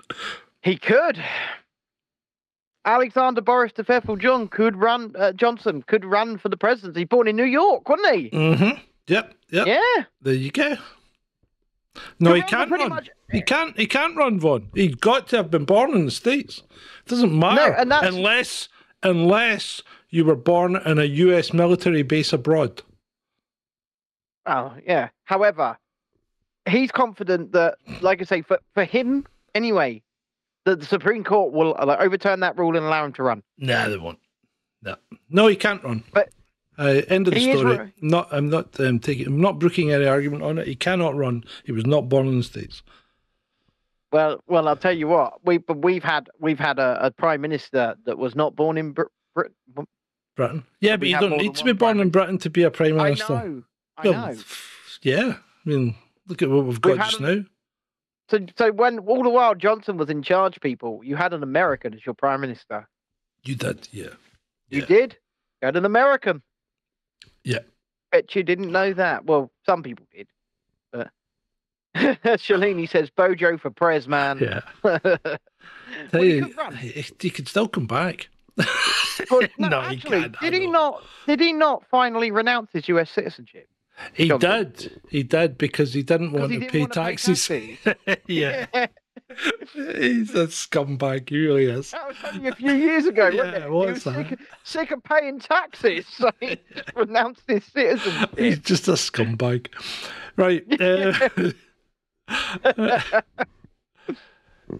He 0.62 0.78
could. 0.78 1.20
Alexander 2.86 3.42
Boris 3.42 3.74
de 3.74 3.84
Pfeffel 3.84 4.20
John 4.20 4.48
could 4.48 4.76
run. 4.78 5.14
Uh, 5.18 5.32
Johnson 5.34 5.82
could 5.88 6.06
run 6.06 6.38
for 6.38 6.50
the 6.50 6.58
presidency. 6.58 7.04
Born 7.04 7.28
in 7.28 7.36
New 7.36 7.44
York, 7.46 7.90
wasn't 7.90 8.16
he? 8.16 8.30
Mm-hmm. 8.30 8.80
Yep. 9.08 9.34
Yep. 9.50 9.68
Yeah. 9.68 10.04
There 10.22 10.34
you 10.36 10.52
go. 10.52 10.76
No, 12.20 12.34
he 12.36 12.42
can't 12.44 12.70
run. 12.72 12.90
much- 12.90 13.10
He 13.32 13.42
can't. 13.42 13.76
He 13.78 13.88
can't 13.88 14.16
run, 14.16 14.40
Vaughn. 14.40 14.70
He's 14.76 14.96
got 14.96 15.28
to 15.30 15.38
have 15.38 15.50
been 15.50 15.66
born 15.66 15.94
in 15.96 16.06
the 16.06 16.12
states. 16.12 16.60
It 17.06 17.10
Doesn't 17.10 17.38
matter 17.38 17.76
that's- 17.84 18.14
unless 18.14 18.70
unless 19.02 19.82
you 20.10 20.26
were 20.26 20.36
born 20.36 20.76
in 20.76 21.00
a 21.00 21.06
U.S. 21.06 21.54
military 21.54 22.04
base 22.04 22.32
abroad. 22.32 22.84
Oh, 24.50 24.74
yeah. 24.84 25.10
However, 25.26 25.78
he's 26.68 26.92
confident 26.92 27.52
that, 27.52 27.76
like 28.02 28.20
I 28.20 28.24
say, 28.26 28.42
for, 28.42 28.58
for 28.74 28.84
him 28.84 29.28
anyway, 29.54 30.02
that 30.66 30.80
the 30.80 30.86
Supreme 30.88 31.24
Court 31.24 31.54
will 31.54 31.76
uh, 31.78 31.96
overturn 32.00 32.40
that 32.40 32.58
rule 32.58 32.76
and 32.76 32.84
allow 32.84 33.06
him 33.06 33.14
to 33.14 33.24
run. 33.24 33.44
Nah, 33.60 33.88
they 33.88 33.98
won't. 33.98 34.18
No, 34.82 34.96
no, 35.30 35.46
he 35.48 35.56
can't 35.56 35.84
run. 35.84 36.04
But 36.14 36.30
uh, 36.80 37.02
end 37.10 37.28
of 37.28 37.36
the 37.36 37.40
he 37.40 37.52
is 37.52 37.60
story. 37.60 37.78
ru- 37.78 37.92
Not. 38.02 38.28
I'm 38.32 38.50
not 38.50 38.80
um, 38.80 39.00
taking. 39.00 39.28
I'm 39.28 39.42
not 39.42 39.60
brooking 39.60 39.92
any 39.92 40.06
argument 40.06 40.42
on 40.42 40.58
it. 40.58 40.66
He 40.68 40.76
cannot 40.76 41.16
run. 41.16 41.44
He 41.66 41.72
was 41.72 41.86
not 41.86 42.10
born 42.10 42.28
in 42.28 42.38
the 42.38 42.44
states. 42.44 42.82
Well, 44.12 44.42
well, 44.48 44.68
I'll 44.68 44.78
tell 44.78 44.98
you 44.98 45.08
what. 45.08 45.46
We 45.46 45.58
but 45.60 45.84
we've 45.84 46.04
had 46.04 46.30
we've 46.40 46.58
had 46.60 46.80
a, 46.80 47.08
a 47.08 47.12
prime 47.12 47.42
minister 47.42 47.96
that 48.06 48.18
was 48.18 48.36
not 48.36 48.56
born 48.56 48.78
in 48.78 48.94
Br- 48.94 49.04
Brit. 49.36 49.52
Britain. 50.36 50.64
Yeah, 50.80 50.96
but 50.96 51.02
We 51.02 51.10
you 51.10 51.20
don't 51.20 51.38
need 51.38 51.56
to 51.56 51.64
be 51.66 51.74
born 51.74 51.98
prime 51.98 52.02
in 52.02 52.10
Britain 52.10 52.38
to 52.40 52.50
be 52.50 52.64
a 52.64 52.72
prime 52.72 53.00
I 53.00 53.04
minister. 53.10 53.34
know. 53.34 53.64
I 54.00 54.08
Well, 54.10 54.34
know. 54.34 54.42
Yeah, 55.02 55.34
I 55.66 55.70
mean, 55.70 55.96
look 56.28 56.42
at 56.42 56.50
what 56.50 56.66
we've 56.66 56.68
We've 56.84 56.98
got 56.98 56.98
just 57.10 57.20
a- 57.20 57.24
now. 57.36 57.44
So, 58.30 58.40
so 58.58 58.72
when 58.72 59.00
all 59.00 59.24
the 59.24 59.30
while 59.30 59.56
Johnson 59.56 59.98
was 59.98 60.10
in 60.10 60.22
charge, 60.22 60.60
people, 60.62 61.02
you 61.04 61.16
had 61.16 61.34
an 61.34 61.42
American 61.42 61.94
as 61.96 62.06
your 62.06 62.14
prime 62.14 62.42
minister. 62.42 62.88
You 63.44 63.56
did, 63.56 63.88
yeah. 63.92 64.10
You 64.70 64.82
Yeah. 64.82 64.86
did. 64.86 65.18
You 65.62 65.66
had 65.66 65.76
an 65.76 65.86
American. 65.86 66.42
Yeah. 67.44 67.60
Bet 68.12 68.36
you 68.36 68.44
didn't 68.44 68.72
know 68.72 68.94
that. 68.94 69.26
Well, 69.26 69.52
some 69.66 69.82
people 69.82 70.06
did. 70.16 70.28
But 70.92 71.10
Shalini 71.96 72.88
says 72.90 73.10
Bojo 73.10 73.58
for 73.58 73.72
Prez, 73.72 74.08
man. 74.08 74.38
Yeah. 74.40 74.62
Well, 76.12 76.12
Tell 76.12 76.22
he 76.22 76.40
could 76.42 76.58
run. 76.58 76.76
he, 76.76 77.06
he 77.20 77.30
could 77.32 77.48
still 77.48 77.68
come 77.68 77.88
back. 77.88 78.30
But 78.56 78.68
no, 79.58 79.68
No, 79.70 79.82
he 79.82 79.96
actually, 79.98 80.22
can't. 80.22 80.40
Did 80.40 80.54
he 80.54 80.68
not? 80.68 81.04
Did 81.28 81.40
he 81.40 81.52
not 81.52 81.84
finally 81.90 82.30
renounce 82.32 82.70
his 82.72 82.88
U.S. 82.90 83.10
citizenship? 83.10 83.68
He 84.14 84.28
Johnson. 84.30 84.50
did. 84.76 85.02
He 85.10 85.24
did 85.24 85.58
because 85.58 85.94
he 85.94 86.04
didn't 86.04 86.32
want 86.32 86.52
he 86.52 86.60
to 86.60 86.66
pay 86.68 86.86
pay 86.86 86.86
taxes. 86.88 87.48
taxes. 87.48 88.18
yeah. 88.28 88.66
He's 89.74 90.34
a 90.34 90.48
scumbag. 90.48 91.30
He 91.30 91.38
really 91.46 91.66
is. 91.66 91.92
That 91.92 92.08
was 92.08 92.18
only 92.26 92.50
a 92.50 92.56
few 92.56 92.72
years 92.74 93.06
ago, 93.06 93.28
Yeah, 93.30 93.44
wasn't 93.44 93.56
it? 93.56 93.58
it 93.58 93.64
he 93.64 93.70
was, 93.70 94.06
was 94.06 94.16
sick, 94.16 94.32
of- 94.32 94.40
sick 94.64 94.92
of 94.92 95.04
paying 95.04 95.40
taxes, 95.40 96.06
so 96.12 96.32
he 96.40 96.58
renounced 96.96 97.44
his 97.48 97.64
citizenship. 97.66 98.38
He's 98.38 98.60
just 98.60 98.88
a 98.88 98.94
scumbag. 98.94 99.68
Right. 100.36 100.64
uh, 100.82 101.30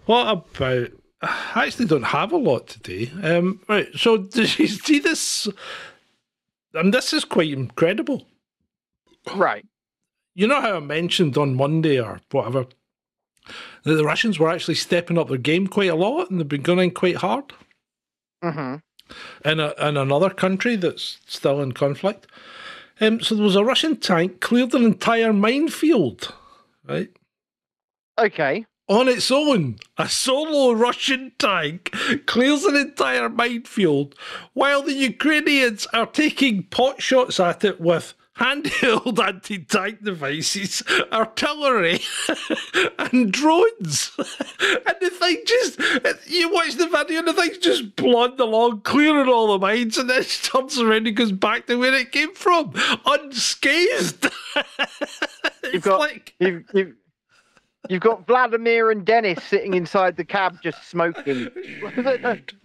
what 0.06 0.28
about. 0.30 0.88
I 1.22 1.66
actually 1.66 1.84
don't 1.86 2.02
have 2.04 2.32
a 2.32 2.36
lot 2.38 2.66
today. 2.68 3.12
Um, 3.22 3.60
right. 3.68 3.88
So, 3.94 4.16
did 4.16 4.58
you 4.58 4.66
see 4.68 4.98
this 5.00 5.46
and 6.72 6.94
this 6.94 7.12
is 7.12 7.24
quite 7.24 7.52
incredible. 7.52 8.26
Right. 9.34 9.66
You 10.34 10.46
know 10.46 10.60
how 10.60 10.76
I 10.76 10.80
mentioned 10.80 11.36
on 11.36 11.54
Monday 11.54 12.00
or 12.00 12.20
whatever 12.30 12.66
that 13.84 13.94
the 13.94 14.04
Russians 14.04 14.38
were 14.38 14.50
actually 14.50 14.74
stepping 14.74 15.18
up 15.18 15.28
their 15.28 15.38
game 15.38 15.66
quite 15.66 15.90
a 15.90 15.94
lot 15.94 16.30
and 16.30 16.38
they've 16.38 16.48
been 16.48 16.62
going 16.62 16.90
quite 16.92 17.16
hard 17.16 17.52
hmm 18.42 18.76
in, 19.44 19.60
a, 19.60 19.74
in 19.80 19.96
another 19.96 20.30
country 20.30 20.76
that's 20.76 21.18
still 21.26 21.60
in 21.60 21.72
conflict. 21.72 22.26
Um, 23.00 23.20
so 23.20 23.34
there 23.34 23.44
was 23.44 23.56
a 23.56 23.64
Russian 23.64 23.96
tank 23.96 24.40
cleared 24.40 24.74
an 24.74 24.84
entire 24.84 25.32
minefield, 25.32 26.34
right? 26.86 27.10
Okay. 28.18 28.66
On 28.88 29.08
its 29.08 29.30
own, 29.30 29.76
a 29.96 30.08
solo 30.08 30.72
Russian 30.72 31.32
tank 31.38 31.94
clears 32.26 32.64
an 32.64 32.76
entire 32.76 33.28
minefield 33.28 34.14
while 34.52 34.82
the 34.82 34.92
Ukrainians 34.92 35.86
are 35.92 36.06
taking 36.06 36.64
pot 36.64 37.00
shots 37.00 37.38
at 37.40 37.64
it 37.64 37.80
with 37.80 38.14
handheld 38.40 39.18
anti 39.26 39.58
tank 39.58 40.02
devices, 40.02 40.82
artillery, 41.12 42.00
and 42.98 43.30
drones. 43.32 44.12
and 44.18 44.96
the 45.00 45.10
thing 45.10 45.42
just, 45.46 45.78
you 46.28 46.50
watch 46.50 46.74
the 46.74 46.88
video 46.88 47.18
and 47.18 47.28
the 47.28 47.34
thing's 47.34 47.58
just 47.58 47.96
plodding 47.96 48.40
along, 48.40 48.80
clearing 48.80 49.28
all 49.28 49.52
the 49.52 49.58
mines, 49.58 49.98
and 49.98 50.08
then 50.08 50.22
it 50.22 50.40
turns 50.42 50.78
around 50.78 51.06
and 51.06 51.16
goes 51.16 51.32
back 51.32 51.66
to 51.66 51.76
where 51.76 51.94
it 51.94 52.12
came 52.12 52.34
from, 52.34 52.72
unscathed. 53.06 54.30
You've 55.72 55.82
got 55.82 56.00
like. 56.00 56.34
you've, 56.40 56.64
you've 56.72 56.94
you've 57.88 58.02
got 58.02 58.26
Vladimir 58.26 58.90
and 58.90 59.04
Dennis 59.04 59.42
sitting 59.44 59.74
inside 59.74 60.16
the 60.16 60.24
cab 60.24 60.58
just 60.62 60.88
smoking. 60.88 61.48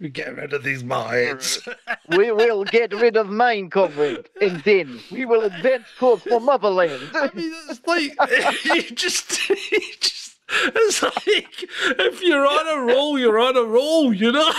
We 0.00 0.10
get 0.10 0.36
rid 0.36 0.52
of 0.52 0.62
these 0.62 0.84
mines. 0.84 1.60
we 2.16 2.30
will 2.30 2.64
get 2.64 2.92
rid 2.92 3.16
of 3.16 3.28
mine 3.28 3.70
coverage, 3.70 4.26
and 4.40 4.60
then 4.62 5.00
we 5.10 5.24
will 5.24 5.42
advance 5.42 5.84
towards 5.98 6.22
for 6.22 6.40
motherland. 6.40 7.10
I 7.14 7.30
mean, 7.34 7.52
it's 7.68 7.80
like 7.86 8.64
you 8.64 8.82
just, 8.94 9.48
you 9.48 9.80
just. 10.00 10.36
It's 10.48 11.02
like 11.02 11.68
if 11.98 12.22
you're 12.22 12.46
on 12.46 12.78
a 12.78 12.92
roll, 12.92 13.18
you're 13.18 13.40
on 13.40 13.56
a 13.56 13.64
roll, 13.64 14.12
you 14.12 14.30
know. 14.30 14.52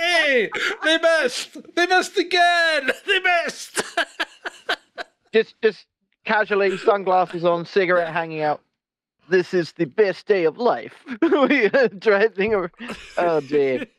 hey, 0.00 0.50
they 0.84 0.98
missed. 0.98 1.56
They 1.74 1.86
missed 1.86 2.18
again. 2.18 2.90
They 3.06 3.20
missed. 3.20 3.82
just 5.32 5.54
just 5.62 5.86
casually, 6.24 6.76
sunglasses 6.76 7.44
on, 7.44 7.64
cigarette 7.64 8.12
hanging 8.12 8.42
out. 8.42 8.60
This 9.32 9.54
is 9.54 9.72
the 9.72 9.86
best 9.86 10.26
day 10.26 10.44
of 10.44 10.58
life. 10.58 10.94
we 11.22 11.66
are 11.66 11.88
driving. 11.88 12.54
ar- 12.54 12.70
Oh 13.16 13.40
dear. 13.40 13.86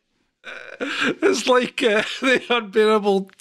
It's 0.79 1.47
like 1.47 1.81
uh, 1.81 2.03
the 2.21 2.43
unbearable 2.49 3.31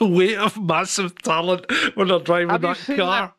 weight 0.00 0.36
of 0.36 0.60
massive 0.60 1.14
talent 1.22 1.64
when 1.96 2.08
they're 2.08 2.18
driving 2.18 2.50
Have 2.50 2.60
that 2.62 2.78
car. 2.96 3.34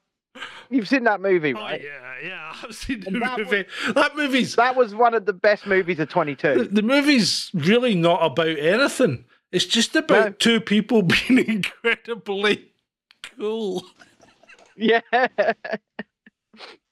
You've 0.72 0.88
seen 0.88 1.03
that 1.03 1.22
movie, 1.22 1.53
Oh 1.53 1.59
right? 1.59 1.82
yeah, 1.84 2.16
yeah. 2.24 2.53
I've 2.64 2.74
seen 2.76 3.01
the 3.01 3.12
that 3.20 3.38
movie. 3.38 3.66
That 3.93 4.16
movie's 4.16 4.55
That 4.55 4.76
was 4.76 4.95
one 4.95 5.14
of 5.14 5.26
the 5.26 5.34
best 5.34 5.68
movies 5.68 5.99
of 5.99 6.09
22. 6.09 6.70
the 6.72 6.82
movie's 6.82 7.51
really 7.53 7.93
not 7.93 8.24
about 8.26 8.57
anything. 8.57 9.26
It's 9.51 9.66
just 9.66 9.95
about 9.95 10.26
No. 10.26 10.32
two 10.32 10.59
people 10.59 11.03
being 11.03 11.39
incredibly 11.47 12.72
cool. 13.38 13.86
Yeah, 14.76 15.01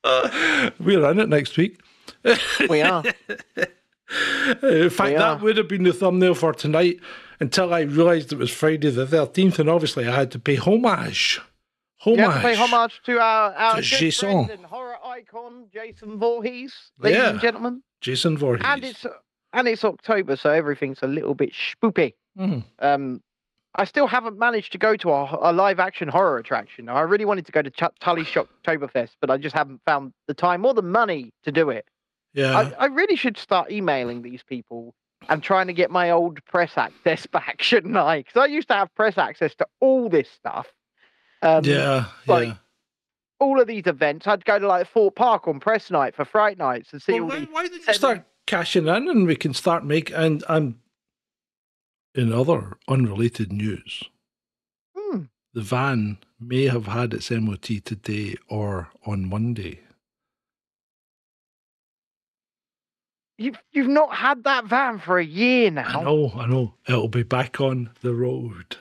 Uh, 0.04 0.70
we're 0.80 1.06
in 1.12 1.20
it 1.20 1.28
next 1.30 1.58
week. 1.58 1.80
we 2.70 2.82
are. 2.82 3.04
In 4.64 4.90
fact, 4.90 5.18
that 5.18 5.42
would 5.42 5.58
have 5.58 5.68
been 5.68 5.84
the 5.84 5.94
thumbnail 5.94 6.34
for 6.34 6.54
tonight 6.54 7.00
until 7.40 7.74
I 7.74 7.82
realised 7.82 8.34
it 8.34 8.38
was 8.40 8.50
Friday 8.52 8.90
the 8.90 9.06
13th, 9.06 9.60
and 9.60 9.70
obviously 9.70 10.08
I 10.08 10.16
had 10.16 10.32
to 10.32 10.40
pay 10.40 10.56
homage. 10.56 11.40
You 12.06 12.14
Homage. 12.14 12.26
have 12.26 12.36
to 12.36 12.48
pay 12.48 12.56
homage 12.56 13.02
to 13.06 13.20
our, 13.20 13.54
our 13.54 13.76
To 13.76 13.82
Jason. 13.82 14.50
and 14.50 14.66
horror 14.66 14.96
icon, 15.06 15.66
Jason 15.72 16.18
Voorhees, 16.18 16.74
ladies 16.98 17.20
and 17.22 17.40
gentlemen. 17.42 17.84
Jason 18.02 18.38
Voorhees. 18.38 18.64
And 18.66 18.84
it's 18.86 19.06
and 19.52 19.68
it's 19.68 19.84
October, 19.84 20.36
so 20.38 20.50
everything's 20.50 21.04
a 21.04 21.08
little 21.08 21.36
bit 21.36 21.52
spoopy. 21.54 22.14
Mhm. 22.40 22.64
Um, 22.80 23.22
I 23.76 23.86
still 23.86 24.08
haven't 24.08 24.38
managed 24.40 24.72
to 24.72 24.78
go 24.78 24.96
to 24.98 25.12
a, 25.12 25.38
a 25.42 25.54
live 25.54 25.80
action 25.80 26.08
horror 26.08 26.38
attraction. 26.38 26.90
I 26.90 27.02
really 27.02 27.26
wanted 27.26 27.46
to 27.46 27.52
go 27.52 27.62
to 27.62 27.70
Ch- 27.70 27.84
Tully 28.00 28.24
Shock 28.24 28.48
Oktoberfest, 28.66 29.12
but 29.22 29.30
I 29.30 29.38
just 29.38 29.56
haven't 29.56 29.82
found 29.86 30.14
the 30.28 30.34
time 30.34 30.66
or 30.66 30.74
the 30.74 30.82
money 30.82 31.32
to 31.44 31.52
do 31.52 31.70
it. 31.70 31.86
Yeah. 32.34 32.58
I, 32.58 32.74
I 32.80 32.86
really 32.88 33.16
should 33.16 33.38
start 33.38 33.72
emailing 33.72 34.22
these 34.24 34.42
people 34.44 34.96
and 35.28 35.44
trying 35.44 35.68
to 35.68 35.74
get 35.74 35.92
my 35.92 36.10
old 36.10 36.44
press 36.46 36.78
access 36.78 37.26
back, 37.32 37.62
shouldn't 37.62 37.96
I? 37.98 38.20
Because 38.20 38.38
I 38.42 38.46
used 38.48 38.70
to 38.70 38.74
have 38.74 38.94
press 38.96 39.18
access 39.18 39.54
to 39.56 39.68
all 39.80 40.10
this 40.10 40.30
stuff. 40.30 40.68
Um, 41.42 41.64
yeah. 41.64 42.06
like, 42.28 42.48
yeah. 42.50 42.54
All 43.40 43.62
of 43.62 43.68
these 43.68 43.86
events, 43.86 44.28
I'd 44.28 44.44
go 44.44 44.60
to 44.60 44.68
like 44.68 44.88
Thorpe 44.90 45.16
Park 45.16 45.48
on 45.48 45.60
press 45.62 45.90
night 45.92 46.14
for 46.16 46.26
Fright 46.26 46.58
Nights 46.58 46.92
and 46.92 47.02
see 47.02 47.14
Well, 47.22 47.24
all 47.24 47.30
why, 47.30 47.40
the. 47.40 47.46
why 47.52 47.68
don't 47.68 47.88
you 47.88 47.94
start 47.94 48.24
cashing 48.48 48.88
in 48.88 49.08
and 49.08 49.26
we 49.28 49.36
can 49.38 49.54
start 49.54 49.86
making. 49.86 50.16
And 50.16 50.44
um, 50.50 50.80
in 52.20 52.34
other 52.34 52.78
unrelated 52.88 53.52
news, 53.52 54.04
Hmm, 54.96 55.24
the 55.54 55.62
van 55.62 56.18
may 56.40 56.66
have 56.66 56.88
had 56.88 57.14
its 57.14 57.32
MOT 57.32 57.64
today 57.84 58.36
or 58.48 58.90
on 59.06 59.28
Monday. 59.30 59.80
you've 63.38 63.58
you've 63.72 63.88
not 63.88 64.14
had 64.14 64.44
that 64.44 64.66
van 64.66 65.00
for 65.00 65.18
a 65.18 65.26
year 65.26 65.72
now. 65.72 66.02
I 66.02 66.04
know, 66.04 66.32
I 66.36 66.46
know. 66.46 66.74
It'll 66.88 67.08
be 67.08 67.24
back 67.24 67.62
on 67.62 67.90
the 68.02 68.14
road. 68.14 68.76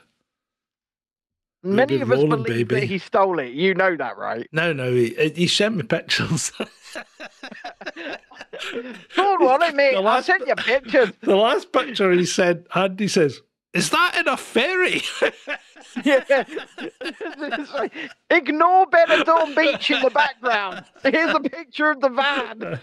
Many 1.75 2.01
of 2.01 2.11
us 2.11 2.19
rolling, 2.19 2.43
believe 2.43 2.69
baby. 2.69 2.81
that 2.81 2.87
he 2.87 2.99
stole 2.99 3.39
it. 3.39 3.53
You 3.53 3.75
know 3.75 3.97
that, 3.97 4.17
right? 4.17 4.47
No, 4.53 4.73
no, 4.73 4.93
he, 4.93 5.11
he 5.35 5.47
sent 5.47 5.77
me 5.77 5.83
pictures. 5.83 6.53
Go 9.17 9.49
on, 9.49 9.63
it, 9.63 9.75
mate. 9.75 9.93
The 9.95 9.99
I 9.99 10.01
last- 10.01 10.27
sent 10.27 10.47
you 10.47 10.55
pictures. 10.55 11.13
the 11.23 11.37
last 11.37 11.73
picture 11.73 12.11
he 12.13 12.25
said, 12.27 12.67
Andy 12.75 13.09
says, 13.09 13.41
Is 13.75 13.91
that 13.91 14.17
in 14.19 14.29
a 14.29 14.37
ferry? 14.37 15.03
Yeah. 16.05 16.45
Like, 17.75 17.93
Ignore 18.31 18.87
Benidorm 18.87 19.57
Beach 19.57 19.91
in 19.91 20.03
the 20.03 20.11
background. 20.11 20.85
Here's 21.03 21.35
a 21.35 21.41
picture 21.41 21.91
of 21.91 22.01
the 22.01 22.11
van. 22.11 22.81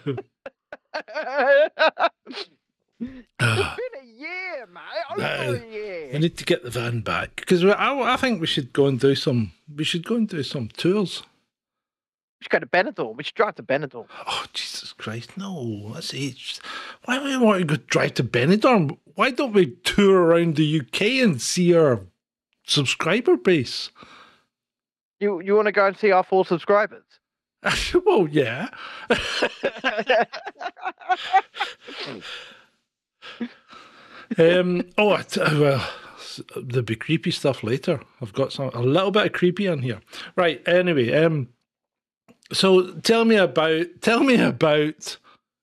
it's 3.17 3.27
Ah, 3.39 3.75
been 3.77 4.01
a 4.01 4.05
year, 4.19 4.67
man. 4.71 4.83
Over 5.11 5.55
is- 5.55 5.61
a 5.63 5.67
year. 5.71 6.09
we 6.13 6.19
need 6.19 6.37
to 6.37 6.45
get 6.45 6.63
the 6.63 6.69
van 6.71 7.01
back 7.01 7.35
because 7.37 7.63
I, 7.63 7.73
I 8.13 8.17
think 8.17 8.39
we 8.41 8.47
should 8.47 8.71
go 8.73 8.87
and 8.87 8.99
do 8.99 9.15
some. 9.15 9.51
We 9.73 9.83
should 9.83 10.05
go 10.05 10.15
and 10.15 10.27
do 10.27 10.43
some 10.43 10.67
tours. 10.69 11.23
We 12.39 12.43
should 12.43 12.51
go 12.51 12.59
to 12.59 12.65
Benidorm. 12.65 13.15
We 13.17 13.23
should 13.23 13.35
drive 13.35 13.55
to 13.55 13.63
Benidorm. 13.63 14.07
Oh 14.27 14.45
Jesus 14.53 14.93
Christ! 14.93 15.37
No, 15.37 15.91
that's 15.93 16.13
age. 16.13 16.59
Why 17.05 17.17
do 17.19 17.23
we 17.25 17.37
want 17.37 17.59
to 17.59 17.65
go 17.65 17.75
drive 17.87 18.13
to 18.15 18.23
Benidorm? 18.23 18.97
Why 19.15 19.31
don't 19.31 19.53
we 19.53 19.67
tour 19.83 20.21
around 20.21 20.55
the 20.55 20.79
UK 20.81 21.01
and 21.23 21.41
see 21.41 21.73
our 21.75 22.01
subscriber 22.67 23.37
base? 23.37 23.89
You 25.19 25.39
you 25.41 25.55
want 25.55 25.67
to 25.67 25.71
go 25.71 25.85
and 25.87 25.97
see 25.97 26.11
our 26.11 26.23
four 26.23 26.45
subscribers? 26.45 27.03
well, 28.05 28.27
yeah. 28.27 28.69
Um, 34.37 34.83
oh, 34.97 35.21
well, 35.37 35.87
there'll 36.55 36.83
be 36.83 36.95
creepy 36.95 37.31
stuff 37.31 37.63
later. 37.63 37.99
I've 38.21 38.33
got 38.33 38.51
some 38.51 38.69
a 38.73 38.81
little 38.81 39.11
bit 39.11 39.27
of 39.27 39.33
creepy 39.33 39.67
in 39.67 39.81
here. 39.81 40.01
Right. 40.35 40.67
Anyway, 40.67 41.13
um, 41.13 41.49
so 42.51 42.91
tell 43.01 43.25
me 43.25 43.35
about 43.35 43.87
tell 44.01 44.23
me 44.23 44.35
about 44.41 45.17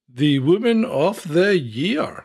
the 0.09 0.39
woman 0.41 0.85
of 0.85 1.27
the 1.29 1.59
year. 1.59 2.25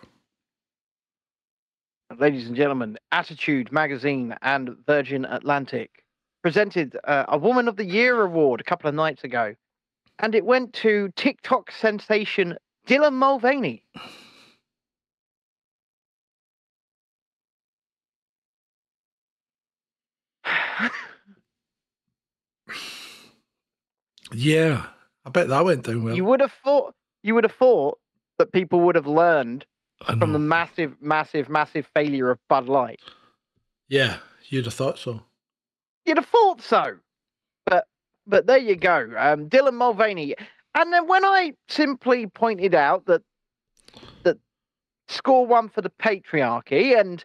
Ladies 2.17 2.47
and 2.47 2.55
gentlemen, 2.55 2.97
Attitude 3.11 3.71
Magazine 3.71 4.35
and 4.41 4.77
Virgin 4.85 5.25
Atlantic 5.25 6.03
presented 6.41 6.97
uh, 7.03 7.25
a 7.27 7.37
Woman 7.37 7.67
of 7.67 7.75
the 7.75 7.85
Year 7.85 8.21
award 8.21 8.61
a 8.61 8.63
couple 8.63 8.87
of 8.87 8.95
nights 8.95 9.23
ago, 9.23 9.53
and 10.19 10.33
it 10.33 10.45
went 10.45 10.73
to 10.73 11.11
TikTok 11.15 11.71
sensation 11.71 12.57
Dylan 12.87 13.13
Mulvaney. 13.13 13.83
Yeah, 24.33 24.85
I 25.25 25.29
bet 25.29 25.47
that 25.47 25.63
went 25.65 25.85
down 25.85 26.03
well. 26.03 26.15
you 26.15 26.25
would 26.25 26.41
have 26.41 26.51
thought 26.63 26.93
you 27.23 27.33
would 27.35 27.43
have 27.43 27.53
thought 27.55 27.97
that 28.37 28.51
people 28.51 28.81
would 28.81 28.95
have 28.95 29.07
learned 29.07 29.65
from 30.05 30.31
the 30.31 30.39
massive, 30.39 30.95
massive, 31.01 31.49
massive 31.49 31.87
failure 31.95 32.29
of 32.29 32.39
Bud 32.49 32.67
Light. 32.67 32.99
yeah, 33.87 34.17
you'd 34.49 34.65
have 34.65 34.73
thought 34.73 34.99
so. 34.99 35.21
You'd 36.05 36.17
have 36.17 36.27
thought 36.27 36.61
so, 36.61 36.97
but 37.65 37.85
but 38.25 38.45
there 38.47 38.57
you 38.57 38.75
go, 38.75 39.09
um, 39.17 39.49
Dylan 39.49 39.73
Mulvaney. 39.75 40.35
And 40.75 40.93
then 40.93 41.07
when 41.07 41.25
I 41.25 41.53
simply 41.69 42.27
pointed 42.27 42.75
out 42.75 43.05
that 43.07 43.23
that 44.23 44.37
score 45.07 45.47
one 45.47 45.69
for 45.69 45.81
the 45.81 45.89
patriarchy 45.89 46.99
and 46.99 47.23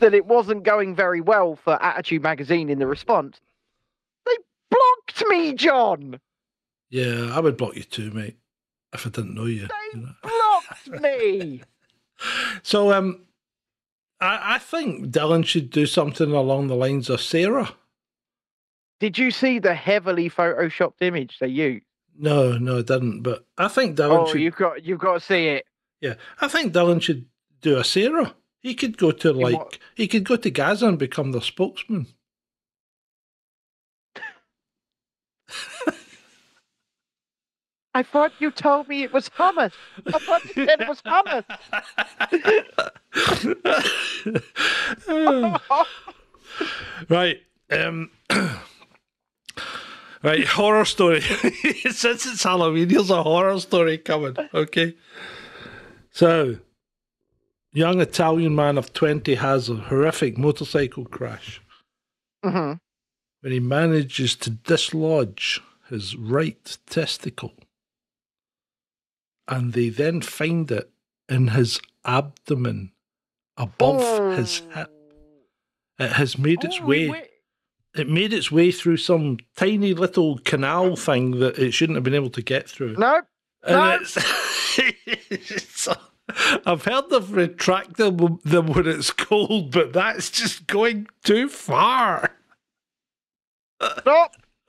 that 0.00 0.14
it 0.14 0.26
wasn't 0.26 0.62
going 0.62 0.94
very 0.94 1.20
well 1.20 1.56
for 1.56 1.82
Attitude 1.82 2.22
Magazine 2.22 2.68
in 2.68 2.78
the 2.78 2.86
response, 2.86 3.40
they 4.24 4.32
blocked 4.70 5.24
me, 5.28 5.54
John. 5.54 6.20
Yeah, 6.90 7.30
I 7.34 7.40
would 7.40 7.56
block 7.56 7.74
you 7.76 7.82
too, 7.82 8.10
mate, 8.12 8.36
if 8.92 9.06
I 9.06 9.10
didn't 9.10 9.34
know 9.34 9.46
you. 9.46 9.66
They 9.66 9.98
you 9.98 10.06
know. 10.06 10.12
blocked 10.22 11.02
me. 11.02 11.62
So, 12.62 12.94
um, 12.94 13.26
I, 14.22 14.54
I 14.54 14.58
think 14.58 15.08
Dylan 15.08 15.44
should 15.44 15.68
do 15.68 15.84
something 15.84 16.32
along 16.32 16.68
the 16.68 16.74
lines 16.74 17.10
of 17.10 17.20
Sarah. 17.20 17.68
Did 19.00 19.18
you 19.18 19.30
see 19.30 19.58
the 19.58 19.74
heavily 19.74 20.30
photoshopped 20.30 21.02
image 21.02 21.36
they 21.40 21.48
used? 21.48 21.84
No, 22.18 22.56
no, 22.56 22.78
I 22.78 22.82
didn't. 22.82 23.20
But 23.20 23.44
I 23.58 23.68
think 23.68 23.98
Dylan 23.98 24.20
Oh, 24.22 24.32
should. 24.32 24.40
you've 24.40 24.56
got 24.56 24.82
you've 24.82 24.98
got 24.98 25.14
to 25.14 25.20
see 25.20 25.48
it. 25.48 25.66
Yeah, 26.00 26.14
I 26.40 26.48
think 26.48 26.72
Dylan 26.72 27.02
should 27.02 27.26
do 27.60 27.76
a 27.76 27.84
Sarah. 27.84 28.34
He 28.66 28.74
could 28.74 28.98
go 28.98 29.12
to 29.12 29.32
like 29.32 29.78
he 29.94 30.08
could 30.08 30.24
go 30.24 30.34
to 30.34 30.50
Gaza 30.50 30.88
and 30.88 30.98
become 30.98 31.30
their 31.30 31.40
spokesman. 31.40 32.08
I 37.94 38.02
thought 38.02 38.32
you 38.40 38.50
told 38.50 38.88
me 38.88 39.04
it 39.04 39.12
was 39.12 39.28
hummus. 39.28 39.70
I 40.12 40.18
thought 40.18 40.44
you 40.46 40.66
said 40.66 40.80
it 40.80 40.88
was 40.88 41.00
hummus. 41.02 41.44
right. 47.08 47.40
Um, 47.70 48.10
right. 50.24 50.44
Horror 50.44 50.84
story. 50.86 51.20
Since 51.20 52.26
it's 52.26 52.42
Halloween, 52.42 52.90
here's 52.90 53.10
a 53.10 53.22
horror 53.22 53.60
story 53.60 53.98
coming. 53.98 54.36
Okay. 54.52 54.96
So, 56.10 56.56
young 57.76 58.00
Italian 58.00 58.54
man 58.54 58.78
of 58.78 58.92
20 58.92 59.34
has 59.36 59.68
a 59.68 59.74
horrific 59.76 60.38
motorcycle 60.38 61.04
crash 61.04 61.60
hmm 62.44 62.72
when 63.42 63.52
he 63.52 63.60
manages 63.60 64.34
to 64.34 64.50
dislodge 64.50 65.60
his 65.88 66.16
right 66.16 66.78
testicle. 66.86 67.52
And 69.46 69.72
they 69.72 69.88
then 69.90 70.20
find 70.20 70.68
it 70.72 70.90
in 71.28 71.48
his 71.48 71.78
abdomen 72.04 72.90
above 73.56 74.36
his 74.36 74.62
hip. 74.74 74.90
It 76.00 76.12
has 76.12 76.36
made 76.38 76.64
its 76.64 76.80
Oh, 76.80 76.86
way. 76.86 77.08
wait. 77.08 77.30
It 77.94 78.08
made 78.08 78.32
its 78.32 78.50
way 78.50 78.72
through 78.72 78.96
some 78.96 79.36
tiny 79.56 79.94
little 79.94 80.38
canal 80.38 80.96
thing 80.96 81.38
that 81.38 81.56
it 81.58 81.70
shouldn't 81.72 81.96
have 81.96 82.04
been 82.04 82.14
able 82.14 82.30
to 82.30 82.42
get 82.42 82.68
through. 82.68 82.96
No, 82.96 83.20
And 83.62 83.76
no. 83.76 83.98
it's, 84.00 84.16
it's- 84.78 85.88
I've 86.66 86.84
heard 86.84 87.12
of 87.12 87.32
retracting 87.32 88.16
them- 88.44 88.66
when 88.66 88.86
it's 88.88 89.10
cold, 89.10 89.70
but 89.70 89.92
that's 89.92 90.30
just 90.30 90.66
going 90.66 91.06
too 91.24 91.48
far. 91.48 92.30
stop, 94.00 94.34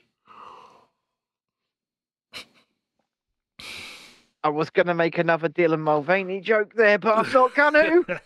I 4.44 4.48
was 4.48 4.70
going 4.70 4.86
to 4.88 4.94
make 4.94 5.18
another 5.18 5.48
Dylan 5.48 5.80
Mulvaney 5.80 6.40
joke 6.40 6.74
there, 6.74 6.98
but 6.98 7.16
I'm 7.16 7.32
not 7.32 7.54
going 7.54 7.74
to. 8.06 8.20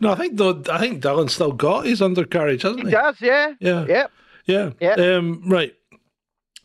No, 0.00 0.12
I 0.12 0.14
think 0.16 0.36
though, 0.38 0.62
I 0.70 0.78
think 0.78 1.02
Dylan's 1.02 1.34
still 1.34 1.52
got 1.52 1.84
his 1.84 2.00
undercarriage, 2.00 2.62
hasn't 2.62 2.80
he 2.80 2.86
he? 2.86 2.92
does, 2.92 3.16
yeah. 3.20 3.52
Yeah. 3.60 3.84
Yep. 3.86 4.10
Yeah. 4.46 4.70
Yeah. 4.80 4.92
Um, 4.94 5.42
right. 5.46 5.74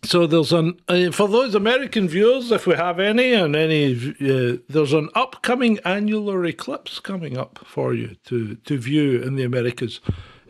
So 0.06 0.28
there's 0.28 0.54
an 0.54 0.80
uh, 0.88 1.12
for 1.12 1.28
those 1.28 1.56
American 1.56 2.08
viewers, 2.08 2.52
if 2.52 2.68
we 2.68 2.76
have 2.76 3.00
any, 3.00 3.34
and 3.34 3.56
any, 3.56 3.94
uh, 4.22 4.58
there's 4.70 4.94
an 4.94 5.10
upcoming 5.16 5.80
annular 5.84 6.46
eclipse 6.46 7.00
coming 7.00 7.38
up 7.38 7.60
for 7.66 7.94
you 7.94 8.16
to 8.26 8.56
to 8.56 8.78
view 8.78 9.22
in 9.22 9.36
the 9.36 9.44
Americas. 9.44 10.02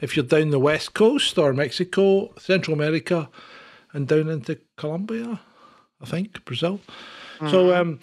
If 0.02 0.16
you're 0.16 0.26
down 0.26 0.50
the 0.50 0.60
west 0.60 0.94
coast 0.94 1.38
or 1.38 1.54
Mexico, 1.54 2.34
Central 2.38 2.76
America, 2.76 3.30
and 3.94 4.08
down 4.08 4.28
into 4.30 4.60
Colombia, 4.76 5.40
I 6.02 6.06
think 6.06 6.44
Brazil. 6.44 6.82
So 7.50 7.74
um, 7.74 8.00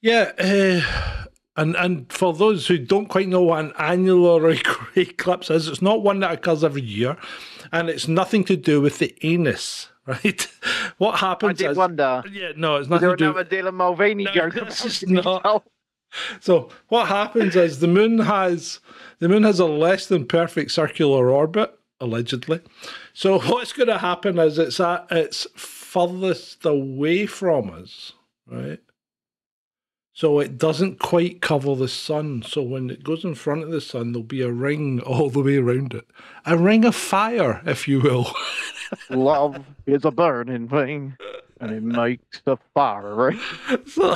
yeah, 0.00 0.32
uh, 0.38 1.26
and 1.56 1.76
and 1.76 2.10
for 2.10 2.32
those 2.32 2.66
who 2.66 2.78
don't 2.78 3.06
quite 3.08 3.28
know 3.28 3.42
what 3.42 3.64
an 3.64 3.72
annular 3.78 4.50
eclipse 4.96 5.50
is, 5.50 5.68
it's 5.68 5.82
not 5.82 6.02
one 6.02 6.20
that 6.20 6.32
occurs 6.32 6.64
every 6.64 6.82
year, 6.82 7.18
and 7.70 7.90
it's 7.90 8.08
nothing 8.08 8.44
to 8.44 8.56
do 8.56 8.80
with 8.80 8.98
the 8.98 9.14
anus, 9.22 9.89
right? 10.06 10.48
What 10.98 11.18
happens? 11.20 11.50
I 11.50 11.64
did 11.64 11.70
is, 11.72 11.76
wonder. 11.76 12.22
yeah, 12.30 12.52
no, 12.56 12.76
it's 12.76 12.88
nothing 12.88 13.10
to 13.10 13.16
do. 13.16 13.24
another 13.30 13.44
Dylan 13.44 13.74
Mulvaney 13.74 14.24
No, 14.24 14.32
joke? 14.32 14.54
this 14.54 14.80
about 14.80 14.86
is 14.86 14.98
to 15.00 15.06
be 15.06 15.12
not. 15.14 15.64
So 16.40 16.70
what 16.88 17.06
happens 17.08 17.54
is 17.54 17.78
the 17.78 17.86
moon 17.86 18.18
has 18.18 18.80
the 19.20 19.28
moon 19.28 19.44
has 19.44 19.60
a 19.60 19.66
less 19.66 20.06
than 20.06 20.26
perfect 20.26 20.72
circular 20.72 21.30
orbit, 21.30 21.72
allegedly. 22.00 22.60
So 23.12 23.38
what's 23.48 23.72
going 23.72 23.88
to 23.88 23.98
happen 23.98 24.38
is 24.38 24.58
it's 24.58 24.80
at 24.80 25.06
its 25.12 25.46
furthest 25.54 26.64
away 26.64 27.26
from 27.26 27.70
us, 27.70 28.12
right? 28.46 28.80
So 30.12 30.38
it 30.40 30.58
doesn't 30.58 30.98
quite 30.98 31.40
cover 31.40 31.74
the 31.76 31.88
sun. 31.88 32.42
So 32.42 32.60
when 32.62 32.90
it 32.90 33.04
goes 33.04 33.24
in 33.24 33.34
front 33.34 33.62
of 33.62 33.70
the 33.70 33.80
sun, 33.80 34.12
there'll 34.12 34.24
be 34.24 34.42
a 34.42 34.50
ring 34.50 35.00
all 35.06 35.30
the 35.30 35.40
way 35.42 35.56
around 35.56 35.94
it, 35.94 36.06
a 36.44 36.58
ring 36.58 36.84
of 36.84 36.96
fire, 36.96 37.62
if 37.64 37.86
you 37.86 38.00
will. 38.00 38.32
Love 39.10 39.64
is 39.86 40.04
a 40.04 40.10
burning 40.10 40.68
thing, 40.68 41.16
and 41.60 41.70
it 41.72 41.82
makes 41.82 42.42
a 42.46 42.56
fire. 42.74 43.14
Right? 43.14 43.38
so, 43.86 44.14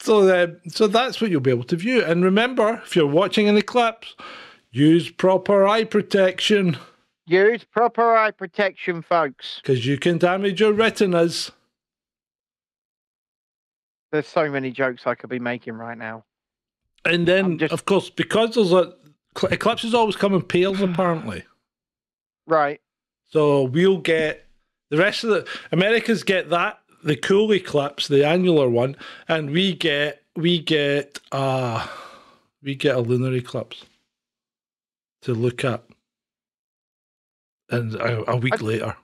so, 0.00 0.28
uh, 0.28 0.46
so 0.68 0.86
that's 0.86 1.20
what 1.20 1.30
you'll 1.30 1.40
be 1.40 1.50
able 1.50 1.64
to 1.64 1.76
view. 1.76 2.02
And 2.02 2.24
remember, 2.24 2.80
if 2.84 2.94
you're 2.96 3.06
watching 3.06 3.48
an 3.48 3.56
eclipse, 3.56 4.14
use 4.70 5.10
proper 5.10 5.66
eye 5.66 5.84
protection 5.84 6.76
Use 7.26 7.64
proper 7.64 8.14
eye 8.14 8.32
protection, 8.32 9.00
folks. 9.00 9.58
because 9.62 9.86
you 9.86 9.96
can 9.96 10.18
damage 10.18 10.60
your 10.60 10.74
retinas. 10.74 11.50
There's 14.12 14.28
so 14.28 14.50
many 14.50 14.70
jokes 14.70 15.06
I 15.06 15.14
could 15.14 15.30
be 15.30 15.38
making 15.38 15.74
right 15.74 15.96
now. 15.98 16.24
And 17.04 17.26
then, 17.26 17.58
just- 17.58 17.72
of 17.72 17.84
course, 17.86 18.10
because 18.10 18.54
there's 18.54 18.72
a 18.72 18.94
cl- 19.36 19.52
eclipses 19.52 19.94
always 19.94 20.16
come 20.16 20.34
in 20.34 20.42
pairs, 20.42 20.80
apparently. 20.80 21.44
Right. 22.46 22.80
So 23.34 23.64
we'll 23.64 23.98
get 23.98 24.46
the 24.90 24.96
rest 24.96 25.24
of 25.24 25.30
the 25.30 25.48
Americans 25.72 26.22
get 26.22 26.50
that 26.50 26.78
the 27.02 27.16
cool 27.16 27.52
eclipse, 27.52 28.06
the 28.06 28.24
annular 28.24 28.70
one, 28.70 28.94
and 29.26 29.50
we 29.50 29.74
get 29.74 30.22
we 30.36 30.60
get 30.60 31.18
uh 31.32 31.84
we 32.62 32.76
get 32.76 32.94
a 32.94 33.00
lunar 33.00 33.34
eclipse 33.34 33.86
to 35.22 35.34
look 35.34 35.64
at, 35.64 35.82
and 37.70 37.96
a, 37.96 38.30
a 38.30 38.36
week 38.36 38.62
I- 38.62 38.64
later. 38.64 38.96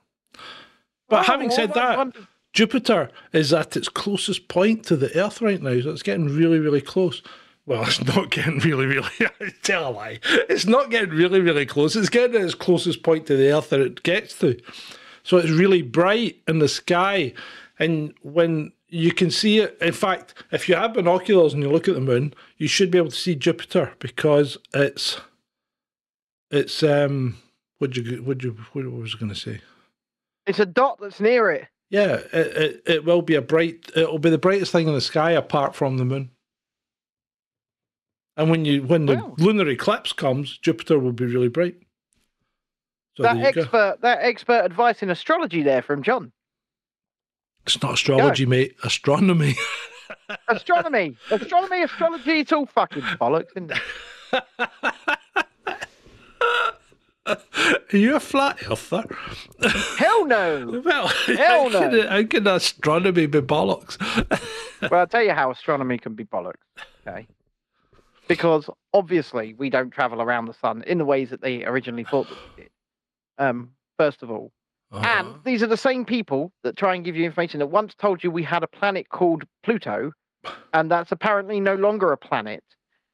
But 1.09 1.25
having 1.25 1.51
said 1.51 1.73
that, 1.73 2.15
Jupiter 2.53 3.09
is 3.33 3.51
at 3.51 3.75
its 3.75 3.89
closest 3.89 4.47
point 4.47 4.85
to 4.85 4.95
the 4.95 5.13
Earth 5.19 5.41
right 5.41 5.61
now, 5.61 5.77
so 5.81 5.89
it's 5.89 6.03
getting 6.03 6.29
really, 6.29 6.59
really 6.59 6.79
close. 6.79 7.21
Well, 7.71 7.83
it's 7.87 8.03
not 8.03 8.31
getting 8.31 8.59
really, 8.59 8.85
really. 8.85 9.09
Tell 9.63 9.87
a 9.87 9.91
lie. 9.91 10.19
It's 10.49 10.65
not 10.65 10.91
getting 10.91 11.11
really, 11.11 11.39
really 11.39 11.65
close. 11.65 11.95
It's 11.95 12.09
getting 12.09 12.35
at 12.35 12.41
its 12.41 12.53
closest 12.53 13.01
point 13.01 13.27
to 13.27 13.37
the 13.37 13.55
Earth 13.55 13.69
that 13.69 13.79
it 13.79 14.03
gets 14.03 14.37
to. 14.39 14.59
So 15.23 15.37
it's 15.37 15.49
really 15.49 15.81
bright 15.81 16.41
in 16.49 16.59
the 16.59 16.67
sky, 16.67 17.33
and 17.79 18.13
when 18.23 18.73
you 18.89 19.13
can 19.13 19.31
see 19.31 19.59
it, 19.59 19.77
in 19.79 19.93
fact, 19.93 20.33
if 20.51 20.67
you 20.67 20.75
have 20.75 20.95
binoculars 20.95 21.53
and 21.53 21.63
you 21.63 21.69
look 21.69 21.87
at 21.87 21.93
the 21.93 22.01
moon, 22.01 22.33
you 22.57 22.67
should 22.67 22.91
be 22.91 22.97
able 22.97 23.11
to 23.11 23.15
see 23.15 23.35
Jupiter 23.35 23.93
because 23.99 24.57
it's 24.73 25.21
it's 26.49 26.83
um. 26.83 27.37
What 27.77 27.95
you 27.95 28.21
what 28.21 28.43
you 28.43 28.57
what 28.73 28.85
was 28.91 29.15
I 29.15 29.19
going 29.19 29.33
to 29.33 29.39
say? 29.39 29.61
it's 30.45 30.59
a 30.59 30.65
dot 30.65 30.99
that's 30.99 31.19
near 31.19 31.49
it. 31.51 31.67
Yeah, 31.89 32.21
it, 32.33 32.33
it, 32.33 32.83
it 32.85 33.05
will 33.05 33.21
be 33.21 33.35
a 33.35 33.41
bright. 33.41 33.89
It'll 33.95 34.19
be 34.19 34.29
the 34.29 34.37
brightest 34.37 34.71
thing 34.71 34.87
in 34.87 34.93
the 34.93 35.01
sky 35.01 35.31
apart 35.31 35.73
from 35.73 35.97
the 35.97 36.05
moon. 36.05 36.31
And 38.37 38.49
when 38.49 38.65
you 38.65 38.83
when 38.83 39.05
the 39.05 39.15
Wow. 39.15 39.35
lunar 39.37 39.67
eclipse 39.69 40.13
comes, 40.13 40.57
Jupiter 40.57 40.97
will 40.99 41.11
be 41.11 41.25
really 41.25 41.49
bright. 41.49 41.75
So 43.15 43.23
that 43.23 43.35
you 43.37 43.51
go. 43.51 43.61
expert, 43.61 43.97
that 44.01 44.19
expert 44.21 44.63
advice 44.65 45.03
in 45.03 45.09
astrology 45.09 45.61
there 45.63 45.81
from 45.81 46.01
John. 46.01 46.31
It's 47.65 47.81
not 47.81 47.93
astrology, 47.93 48.45
mate. 48.45 48.75
Astronomy. 48.83 49.55
Astronomy, 50.47 51.15
astronomy, 51.29 51.83
astrology. 51.83 52.39
It's 52.39 52.51
all 52.51 52.65
fucking 52.65 53.01
bollocks, 53.01 53.47
isn't 53.55 53.71
it? 53.71 54.41
Are 57.25 57.37
you 57.97 58.15
a 58.15 58.19
flat 58.19 58.57
earther? 58.69 59.05
Hell 59.97 60.25
no. 60.25 60.81
well, 60.85 61.07
Hell 61.07 61.69
how, 61.69 61.79
can, 61.79 61.91
no. 61.91 62.07
how 62.09 62.23
can 62.23 62.47
astronomy 62.47 63.25
be 63.27 63.39
bollocks? 63.41 63.97
well, 64.89 65.01
I'll 65.01 65.07
tell 65.07 65.23
you 65.23 65.31
how 65.33 65.51
astronomy 65.51 65.97
can 65.97 66.13
be 66.13 66.23
bollocks. 66.25 66.55
Okay. 67.07 67.27
Because 68.35 68.69
obviously 68.93 69.53
we 69.53 69.69
don't 69.69 69.91
travel 69.91 70.21
around 70.21 70.45
the 70.45 70.53
sun 70.53 70.83
in 70.87 70.97
the 70.97 71.05
ways 71.05 71.29
that 71.29 71.41
they 71.41 71.65
originally 71.65 72.03
thought 72.03 72.27
that 72.29 72.37
we 72.57 72.63
did. 72.63 72.71
Um, 73.37 73.71
first 73.97 74.23
of 74.23 74.31
all, 74.31 74.51
Uh-huh. 74.91 75.05
And 75.07 75.27
these 75.45 75.63
are 75.63 75.67
the 75.67 75.77
same 75.77 76.03
people 76.05 76.51
that 76.63 76.75
try 76.75 76.95
and 76.95 77.05
give 77.05 77.15
you 77.15 77.23
information 77.25 77.59
that 77.59 77.67
once 77.67 77.95
told 77.95 78.23
you 78.23 78.29
we 78.29 78.43
had 78.43 78.61
a 78.63 78.67
planet 78.67 79.07
called 79.09 79.45
Pluto, 79.63 80.11
and 80.73 80.91
that's 80.91 81.11
apparently 81.13 81.59
no 81.61 81.75
longer 81.75 82.11
a 82.11 82.17
planet. 82.17 82.63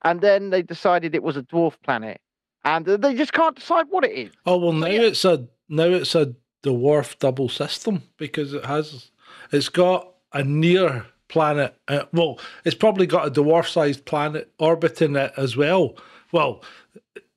And 0.03 0.21
then 0.21 0.49
they 0.49 0.63
decided 0.63 1.13
it 1.13 1.21
was 1.21 1.37
a 1.37 1.43
dwarf 1.43 1.75
planet, 1.83 2.19
and 2.63 2.85
they 2.85 3.13
just 3.13 3.33
can't 3.33 3.55
decide 3.55 3.85
what 3.89 4.03
it 4.03 4.11
is. 4.11 4.31
oh 4.45 4.57
well, 4.57 4.73
now 4.73 4.87
yeah. 4.87 5.01
it's 5.01 5.23
a 5.25 5.47
now 5.69 5.83
it's 5.99 6.15
a 6.15 6.33
dwarf 6.63 7.17
double 7.19 7.49
system 7.49 8.01
because 8.17 8.53
it 8.53 8.65
has 8.65 9.11
it's 9.51 9.69
got 9.69 10.13
a 10.33 10.43
near 10.43 11.05
planet. 11.29 11.75
Uh, 11.87 12.03
well, 12.13 12.39
it's 12.65 12.75
probably 12.75 13.05
got 13.05 13.27
a 13.27 13.31
dwarf-sized 13.31 14.05
planet 14.05 14.51
orbiting 14.59 15.15
it 15.15 15.33
as 15.37 15.55
well. 15.57 15.95
Well, 16.31 16.63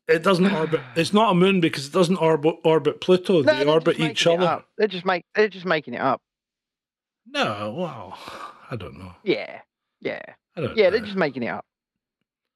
it 0.08 0.22
doesn't 0.22 0.46
orbit. 0.54 0.80
It's 0.96 1.12
not 1.12 1.32
a 1.32 1.34
moon 1.34 1.60
because 1.60 1.86
it 1.86 1.92
doesn't 1.92 2.16
orbit 2.16 2.56
orbit 2.64 3.00
Pluto. 3.00 3.42
No, 3.42 3.54
they 3.54 3.64
orbit 3.64 4.00
each 4.00 4.26
other. 4.26 4.64
They're 4.78 4.88
just 4.88 5.04
make 5.06 5.24
they're 5.34 5.48
just 5.48 5.66
making 5.66 5.94
it 5.94 6.00
up. 6.00 6.20
No, 7.26 7.74
well, 7.76 8.18
I 8.70 8.76
don't 8.76 8.98
know. 8.98 9.12
Yeah, 9.22 9.60
yeah, 10.00 10.22
I 10.56 10.60
don't. 10.60 10.76
yeah. 10.76 10.84
know. 10.84 10.90
They're 10.92 11.00
just 11.06 11.16
making 11.16 11.42
it 11.44 11.48
up. 11.48 11.64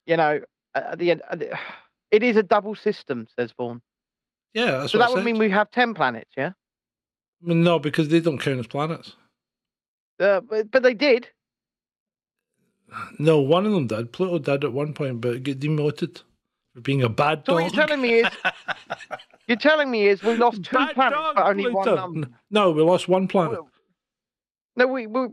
You 0.06 0.16
know, 0.16 0.40
at 0.74 0.98
the 0.98 1.12
end, 1.12 1.22
it 2.10 2.22
is 2.22 2.36
a 2.36 2.42
double 2.42 2.74
system, 2.74 3.26
says 3.38 3.52
Vaughan. 3.56 3.80
yeah, 4.52 4.78
that's 4.78 4.92
So 4.92 4.98
what 4.98 5.06
that 5.06 5.12
I 5.12 5.14
would 5.14 5.24
mean 5.24 5.38
we 5.38 5.50
have 5.50 5.70
ten 5.70 5.94
planets, 5.94 6.30
yeah. 6.36 6.52
No, 7.40 7.78
because 7.78 8.08
they 8.08 8.20
don't 8.20 8.38
count 8.38 8.58
as 8.58 8.66
planets. 8.66 9.14
Uh, 10.20 10.40
but, 10.40 10.70
but 10.70 10.82
they 10.82 10.94
did. 10.94 11.28
No, 13.18 13.40
one 13.40 13.66
of 13.66 13.72
them 13.72 13.86
did. 13.86 14.12
Pluto 14.12 14.38
did 14.38 14.64
at 14.64 14.72
one 14.72 14.92
point, 14.92 15.20
but 15.20 15.42
get 15.42 15.58
demoted 15.58 16.20
for 16.74 16.80
being 16.80 17.02
a 17.02 17.08
bad 17.08 17.42
So 17.46 17.54
dog. 17.54 17.62
what 17.62 17.74
you're 17.74 17.86
telling 17.86 18.02
me 18.02 18.14
is, 18.20 18.28
you're 19.48 19.56
telling 19.56 19.90
me 19.90 20.06
is 20.06 20.22
we 20.22 20.36
lost 20.36 20.62
two 20.62 20.76
Bad 20.76 20.94
planets, 20.94 21.16
dog, 21.16 21.36
but 21.36 21.46
only 21.46 21.70
one 21.70 21.84
Pluto. 21.84 22.12
N- 22.14 22.34
No, 22.50 22.70
we 22.70 22.82
lost 22.82 23.08
one 23.08 23.26
planet. 23.26 23.58
No, 24.76 24.86
we. 24.86 25.06
we 25.08 25.20
uh, 25.22 25.28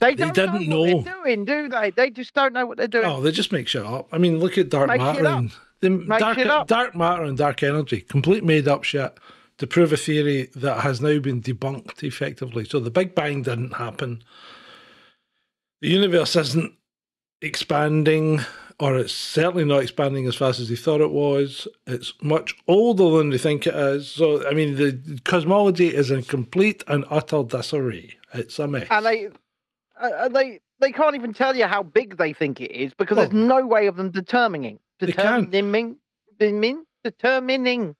they, 0.00 0.14
They 0.14 0.14
don't 0.14 0.34
didn't 0.34 0.68
know, 0.68 0.84
know. 0.84 0.96
what 0.96 1.04
they're 1.04 1.14
doing, 1.22 1.44
do 1.44 1.68
they? 1.68 1.90
They 1.90 2.10
just 2.10 2.32
don't 2.34 2.52
know 2.54 2.66
what 2.66 2.78
they're 2.78 2.86
doing. 2.88 3.04
Oh, 3.06 3.20
they 3.20 3.32
just 3.32 3.52
make 3.52 3.68
shit 3.68 3.84
up. 3.84 4.08
I 4.12 4.18
mean, 4.18 4.38
look 4.38 4.56
at 4.56 4.70
dark 4.70 4.88
Make 4.88 5.00
matter 5.00 5.26
and 5.26 5.52
the 5.80 6.16
dark, 6.18 6.66
dark 6.66 6.96
matter 6.96 7.24
and 7.24 7.36
dark 7.36 7.62
energy. 7.62 8.00
Complete 8.00 8.44
made 8.44 8.68
up 8.68 8.84
shit 8.84 9.18
to 9.58 9.66
prove 9.66 9.92
a 9.92 9.96
theory 9.96 10.48
that 10.56 10.80
has 10.80 11.00
now 11.00 11.18
been 11.18 11.42
debunked 11.42 12.02
effectively. 12.02 12.64
So 12.64 12.80
the 12.80 12.90
Big 12.90 13.14
Bang 13.14 13.42
didn't 13.42 13.74
happen. 13.74 14.22
The 15.80 15.88
universe 15.88 16.34
isn't 16.36 16.74
expanding, 17.42 18.40
or 18.80 18.96
it's 18.96 19.12
certainly 19.12 19.64
not 19.64 19.82
expanding 19.82 20.26
as 20.26 20.36
fast 20.36 20.60
as 20.60 20.68
they 20.68 20.76
thought 20.76 21.00
it 21.00 21.10
was. 21.10 21.68
It's 21.86 22.12
much 22.22 22.54
older 22.66 23.18
than 23.18 23.30
they 23.30 23.38
think 23.38 23.66
it 23.66 23.74
is. 23.74 24.08
So, 24.08 24.46
I 24.48 24.54
mean, 24.54 24.76
the 24.76 25.20
cosmology 25.24 25.88
is 25.94 26.10
in 26.10 26.22
complete 26.22 26.82
and 26.88 27.04
utter 27.10 27.42
disarray. 27.42 28.16
It's 28.34 28.58
a 28.58 28.68
mess. 28.68 28.86
and 28.90 29.06
they, 29.06 29.28
uh, 30.00 30.28
they, 30.28 30.60
they 30.80 30.92
can't 30.92 31.16
even 31.16 31.32
tell 31.32 31.56
you 31.56 31.66
how 31.66 31.82
big 31.82 32.16
they 32.16 32.32
think 32.32 32.60
it 32.60 32.70
is 32.70 32.92
because 32.94 33.16
Well, 33.16 33.28
there's 33.28 33.46
no 33.48 33.66
way 33.66 33.86
of 33.88 33.96
them 33.96 34.10
determining. 34.10 34.78
Determining. 35.00 35.96
Determining. 36.38 36.84
Determining. 37.02 37.96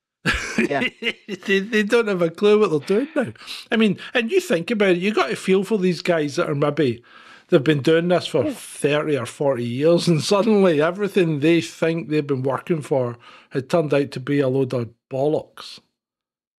Yeah. 0.58 0.88
they, 1.46 1.60
they 1.60 1.82
don't 1.82 2.08
have 2.08 2.22
a 2.22 2.30
clue 2.30 2.58
what 2.58 2.70
they're 2.70 3.04
doing 3.04 3.08
now. 3.14 3.32
I 3.70 3.76
mean, 3.76 3.98
and 4.14 4.30
you 4.30 4.40
think 4.40 4.70
about 4.70 4.90
it, 4.90 4.98
you 4.98 5.12
got 5.14 5.28
to 5.28 5.36
feel 5.36 5.64
for 5.64 5.78
these 5.78 6.02
guys 6.02 6.36
that 6.36 6.48
are 6.50 6.54
maybe 6.54 7.02
they've 7.48 7.62
been 7.62 7.82
doing 7.82 8.08
this 8.08 8.26
for 8.26 8.50
30 8.50 9.16
or 9.16 9.26
40 9.26 9.64
years, 9.64 10.08
and 10.08 10.22
suddenly 10.22 10.80
everything 10.82 11.40
they 11.40 11.60
think 11.60 12.08
they've 12.08 12.26
been 12.26 12.42
working 12.42 12.82
for 12.82 13.16
had 13.50 13.70
turned 13.70 13.94
out 13.94 14.10
to 14.12 14.20
be 14.20 14.40
a 14.40 14.48
load 14.48 14.74
of 14.74 14.90
bollocks. 15.10 15.80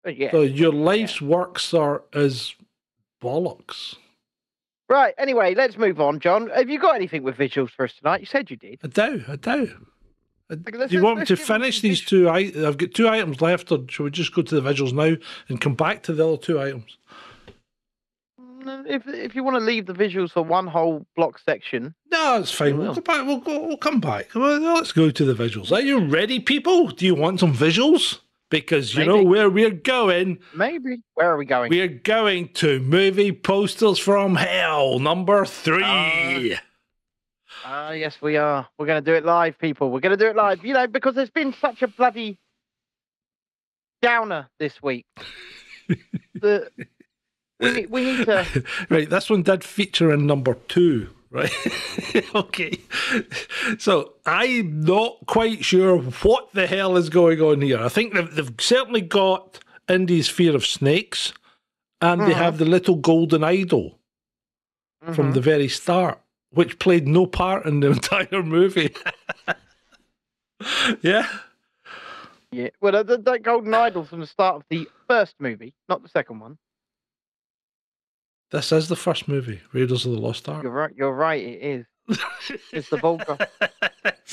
Uh, 0.05 0.11
Yeah. 0.11 0.31
So 0.31 0.41
your 0.41 0.73
life's 0.73 1.21
works 1.21 1.73
are 1.73 2.03
is 2.13 2.55
bollocks. 3.21 3.95
Right. 4.87 5.13
Anyway, 5.19 5.53
let's 5.53 5.77
move 5.77 6.01
on, 6.01 6.19
John. 6.19 6.49
Have 6.49 6.69
you 6.69 6.79
got 6.79 6.95
anything 6.95 7.21
with 7.21 7.37
visuals 7.37 7.69
for 7.69 7.85
us 7.85 7.93
tonight? 7.93 8.21
You 8.21 8.25
said 8.25 8.49
you 8.49 8.57
did. 8.57 8.79
I 8.83 8.87
do, 8.87 9.23
I 9.27 9.35
do. 9.35 9.85
Do 10.49 10.87
you 10.89 11.03
want 11.03 11.19
me 11.19 11.25
to 11.25 11.35
finish 11.35 11.81
these 11.81 12.01
two? 12.01 12.27
I, 12.27 12.51
I've 12.65 12.77
got 12.77 12.93
two 12.93 13.07
items 13.07 13.39
left, 13.41 13.71
or 13.71 13.79
should 13.87 14.03
we 14.03 14.09
just 14.11 14.33
go 14.33 14.41
to 14.41 14.59
the 14.59 14.67
visuals 14.67 14.93
now 14.93 15.15
and 15.47 15.61
come 15.61 15.75
back 15.75 16.01
to 16.03 16.13
the 16.13 16.27
other 16.27 16.37
two 16.37 16.59
items? 16.59 16.97
Mm, 18.41 18.85
If 18.87 19.07
if 19.07 19.35
you 19.35 19.43
want 19.43 19.57
to 19.57 19.63
leave 19.63 19.85
the 19.85 19.93
visuals 19.93 20.31
for 20.31 20.41
one 20.41 20.65
whole 20.67 21.05
block 21.15 21.37
section, 21.39 21.93
No, 22.11 22.39
it's 22.39 22.51
fine. 22.51 22.77
We 22.77 22.85
We'll 22.85 22.95
back. 22.95 23.27
We'll 23.27 23.37
go. 23.39 23.67
We'll 23.67 23.77
come 23.77 23.99
back. 23.99 24.33
Well, 24.33 24.59
let's 24.59 24.91
go 24.91 25.11
to 25.11 25.25
the 25.25 25.35
visuals. 25.35 25.71
Are 25.71 25.81
you 25.81 25.99
ready, 26.05 26.39
people? 26.39 26.87
Do 26.87 27.05
you 27.05 27.13
want 27.15 27.39
some 27.39 27.53
visuals? 27.53 28.19
Because 28.49 28.95
you 28.95 29.05
know 29.05 29.21
where 29.21 29.47
we're 29.47 29.69
going. 29.69 30.39
maybe. 30.55 30.97
Where 31.13 31.31
are 31.31 31.37
we 31.37 31.45
going? 31.45 31.69
We're 31.69 31.87
going 31.87 32.49
to 32.55 32.79
movie 32.79 33.31
posters 33.31 33.99
from 33.99 34.35
hell 34.37 34.97
number 34.97 35.45
three. 35.45 36.57
Ah, 37.65 37.91
yes, 37.91 38.21
we 38.21 38.37
are. 38.37 38.67
We're 38.77 38.85
going 38.85 39.03
to 39.03 39.11
do 39.11 39.15
it 39.15 39.25
live, 39.25 39.57
people. 39.59 39.91
We're 39.91 39.99
going 39.99 40.17
to 40.17 40.23
do 40.23 40.29
it 40.29 40.35
live. 40.35 40.63
You 40.63 40.73
know, 40.73 40.87
because 40.87 41.15
there's 41.15 41.29
been 41.29 41.53
such 41.53 41.81
a 41.81 41.87
bloody 41.87 42.37
downer 44.01 44.49
this 44.59 44.81
week. 44.81 45.05
the, 46.35 46.69
we, 47.59 47.71
need- 47.73 47.89
we 47.89 48.03
need 48.03 48.25
to. 48.25 48.63
right, 48.89 49.09
this 49.09 49.29
one 49.29 49.43
did 49.43 49.63
feature 49.63 50.13
in 50.13 50.25
number 50.25 50.53
two, 50.67 51.09
right? 51.31 51.51
okay. 52.35 52.79
So 53.77 54.13
I'm 54.25 54.81
not 54.81 55.17
quite 55.25 55.65
sure 55.65 55.97
what 55.97 56.53
the 56.53 56.67
hell 56.67 56.95
is 56.97 57.09
going 57.09 57.41
on 57.41 57.61
here. 57.61 57.79
I 57.79 57.89
think 57.89 58.13
they've, 58.13 58.33
they've 58.35 58.53
certainly 58.59 59.01
got 59.01 59.59
Indy's 59.89 60.29
fear 60.29 60.55
of 60.55 60.65
snakes, 60.65 61.33
and 62.01 62.21
they 62.21 62.31
Mhm. 62.33 62.35
have 62.35 62.57
the 62.57 62.65
little 62.65 62.95
golden 62.95 63.43
idol 63.43 63.99
from 65.13 65.31
Mhm. 65.31 65.33
the 65.33 65.41
very 65.41 65.67
start, 65.67 66.19
which 66.51 66.79
played 66.79 67.07
no 67.07 67.25
part 67.25 67.65
in 67.65 67.79
the 67.79 67.91
entire 67.91 68.43
movie. 68.43 68.93
yeah. 71.01 71.27
Yeah. 72.51 72.69
Well, 72.81 72.91
that, 72.93 73.07
that- 73.07 73.25
that 73.25 73.43
golden 73.43 73.73
idol 73.73 74.05
from 74.05 74.19
the 74.21 74.27
start 74.27 74.55
of 74.55 74.63
the 74.69 74.87
first 75.07 75.35
movie, 75.39 75.73
not 75.87 76.01
the 76.03 76.09
second 76.09 76.39
one. 76.39 76.57
This 78.51 78.71
is 78.71 78.87
the 78.87 78.95
first 78.95 79.27
movie, 79.27 79.61
Raiders 79.73 80.05
of 80.07 80.11
the 80.13 80.17
Lost 80.19 80.49
Ark. 80.49 80.63
You're 80.63 80.71
right. 80.71 80.91
You're 80.95 81.13
right. 81.13 81.43
It 81.43 81.61
is. 81.61 81.85
It's 82.73 82.89
the 82.89 82.97
bald 82.97 83.23
guy. 83.27 83.37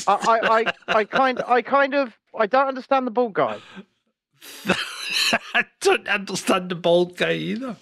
I, 0.06 0.08
I, 0.08 0.38
I, 0.60 0.64
I 1.00 1.04
kind, 1.04 1.42
I 1.46 1.60
kind 1.60 1.94
of, 1.94 2.16
I 2.38 2.46
don't 2.46 2.68
understand 2.68 3.06
the 3.06 3.10
bald 3.10 3.34
guy. 3.34 3.58
I 5.54 5.64
don't 5.80 6.06
understand 6.08 6.70
the 6.70 6.74
bald 6.74 7.16
guy 7.16 7.32
either. 7.34 7.76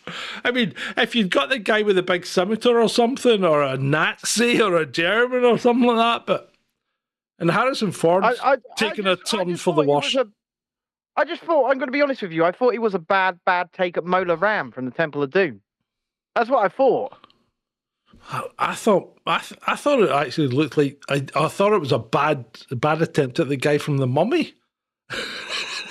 I 0.45 0.51
mean, 0.51 0.74
if 0.97 1.14
you've 1.14 1.30
got 1.30 1.49
the 1.49 1.59
guy 1.59 1.82
with 1.82 1.97
the 1.97 2.03
big 2.03 2.26
scimitar 2.26 2.80
or 2.80 2.89
something, 2.89 3.45
or 3.45 3.62
a 3.62 3.76
Nazi 3.76 4.61
or 4.61 4.76
a 4.76 4.87
German 4.87 5.45
or 5.45 5.59
something 5.59 5.87
like 5.87 5.97
that, 5.97 6.26
but 6.26 6.53
and 7.39 7.51
Harrison 7.51 7.91
Ford's 7.93 8.39
I, 8.41 8.51
I, 8.51 8.53
I 8.53 8.57
taking 8.76 9.07
a 9.07 9.16
just- 9.16 9.35
I 9.35 9.45
turn 9.45 9.57
for 9.57 9.74
the 9.74 9.82
wash. 9.82 10.12
he 10.12 10.18
was 10.18 10.26
worse. 10.26 10.32
a- 11.16 11.20
I 11.20 11.24
just 11.24 11.43
thought 11.43 11.70
I'm 11.70 11.78
going 11.78 11.89
to 11.89 11.93
be 11.93 12.03
honest 12.03 12.22
with 12.22 12.32
you. 12.32 12.45
I 12.45 12.51
thought 12.53 12.72
he 12.72 12.78
was 12.80 12.95
a 12.95 12.99
bad, 12.99 13.39
bad 13.47 13.72
take 13.72 13.97
at 13.97 14.05
Mola 14.05 14.35
Ram 14.37 14.72
from 14.72 14.85
the 14.85 14.91
Temple 14.91 15.22
of 15.22 15.30
Doom. 15.30 15.61
That's 16.35 16.51
what 16.51 16.64
I 16.64 16.68
thought. 16.68 17.16
I, 18.30 18.43
I 18.59 18.74
thought 18.74 19.16
I, 19.26 19.39
th- 19.39 19.61
I 19.66 19.76
thought 19.76 20.01
it 20.01 20.11
actually 20.11 20.49
looked 20.49 20.76
like 20.76 21.03
I, 21.09 21.24
I 21.37 21.49
thought 21.49 21.72
it 21.72 21.80
was 21.80 21.93
a 21.93 21.99
bad 21.99 22.45
bad 22.72 23.01
attempt 23.03 23.39
at 23.39 23.49
the 23.49 23.57
guy 23.57 23.78
from 23.78 23.99
the 23.99 24.07
Mummy. 24.07 24.55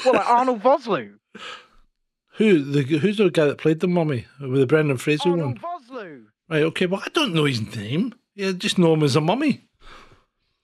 Well, 0.06 0.16
like 0.16 0.30
Arnold 0.30 0.62
Vosloo. 0.62 1.14
Who 2.38 2.64
the 2.64 2.82
who's 2.98 3.18
the 3.18 3.30
guy 3.30 3.46
that 3.46 3.60
played 3.60 3.80
the 3.80 3.88
Mummy 3.88 4.26
with 4.40 4.60
the 4.60 4.66
Brendan 4.66 4.98
Fraser 4.98 5.30
Arnold 5.30 5.62
one? 5.62 5.82
Vosloo. 5.82 6.26
Right. 6.50 6.64
Okay. 6.64 6.86
Well, 6.88 7.02
I 7.06 7.10
don't 7.10 7.34
know 7.34 7.46
his 7.46 7.62
name. 7.76 8.14
Yeah, 8.36 8.52
just 8.52 8.80
know 8.80 8.94
him 8.94 9.04
as 9.04 9.16
a 9.16 9.22
Mummy. 9.22 9.66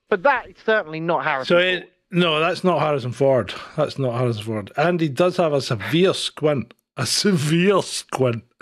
But 0.10 0.24
that 0.24 0.50
is 0.50 0.56
certainly 0.66 1.00
not 1.00 1.24
Harrison. 1.24 1.48
So 1.48 1.56
Ford. 1.56 1.66
it, 1.66 1.94
no, 2.12 2.40
that's 2.40 2.64
not 2.64 2.80
Harrison 2.80 3.12
Ford. 3.12 3.54
That's 3.78 4.00
not 4.00 4.18
Harrison 4.18 4.44
Ford. 4.44 4.72
And 4.76 5.00
he 5.00 5.10
does 5.10 5.38
have 5.38 5.54
a 5.54 5.62
severe 5.62 6.16
squint. 6.16 6.74
A 6.98 7.06
severe 7.06 7.84
squint. 7.84 8.44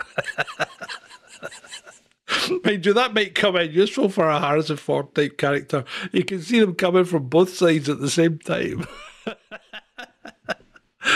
Mind 2.64 2.84
you, 2.84 2.92
that 2.92 3.14
might 3.14 3.34
come 3.34 3.56
in 3.56 3.72
useful 3.72 4.10
for 4.10 4.28
a 4.28 4.38
Harrison 4.38 4.76
Ford 4.76 5.14
type 5.14 5.38
character. 5.38 5.84
You 6.12 6.24
can 6.24 6.42
see 6.42 6.60
them 6.60 6.74
coming 6.74 7.04
from 7.04 7.28
both 7.28 7.54
sides 7.54 7.88
at 7.88 8.00
the 8.00 8.10
same 8.10 8.38
time. 8.38 8.86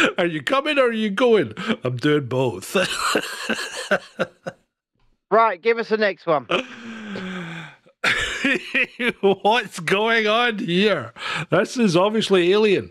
are 0.18 0.26
you 0.26 0.42
coming 0.42 0.78
or 0.78 0.86
are 0.86 0.92
you 0.92 1.10
going? 1.10 1.52
I'm 1.84 1.96
doing 1.96 2.26
both. 2.26 2.74
right, 5.30 5.60
give 5.60 5.78
us 5.78 5.88
the 5.88 5.96
next 5.96 6.26
one. 6.26 6.46
What's 9.20 9.80
going 9.80 10.26
on 10.26 10.58
here? 10.58 11.12
This 11.50 11.76
is 11.76 11.96
obviously 11.96 12.52
alien. 12.52 12.90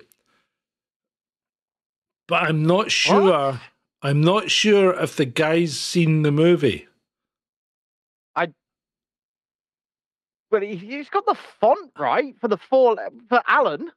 But 2.28 2.44
I'm 2.44 2.64
not 2.64 2.92
sure. 2.92 3.60
I'm 4.02 4.22
not 4.22 4.50
sure 4.50 4.94
if 4.94 5.16
the 5.16 5.26
guy's 5.26 5.80
seen 5.80 6.24
the 6.24 6.32
movie. 6.32 6.88
I. 8.36 8.54
Well, 10.50 10.62
he- 10.62 10.78
he's 10.78 11.10
got 11.10 11.26
the 11.26 11.36
font 11.60 11.92
right 12.00 12.36
for 12.40 12.48
the 12.48 12.58
four 12.58 12.96
for 13.30 13.42
Alan. 13.48 13.92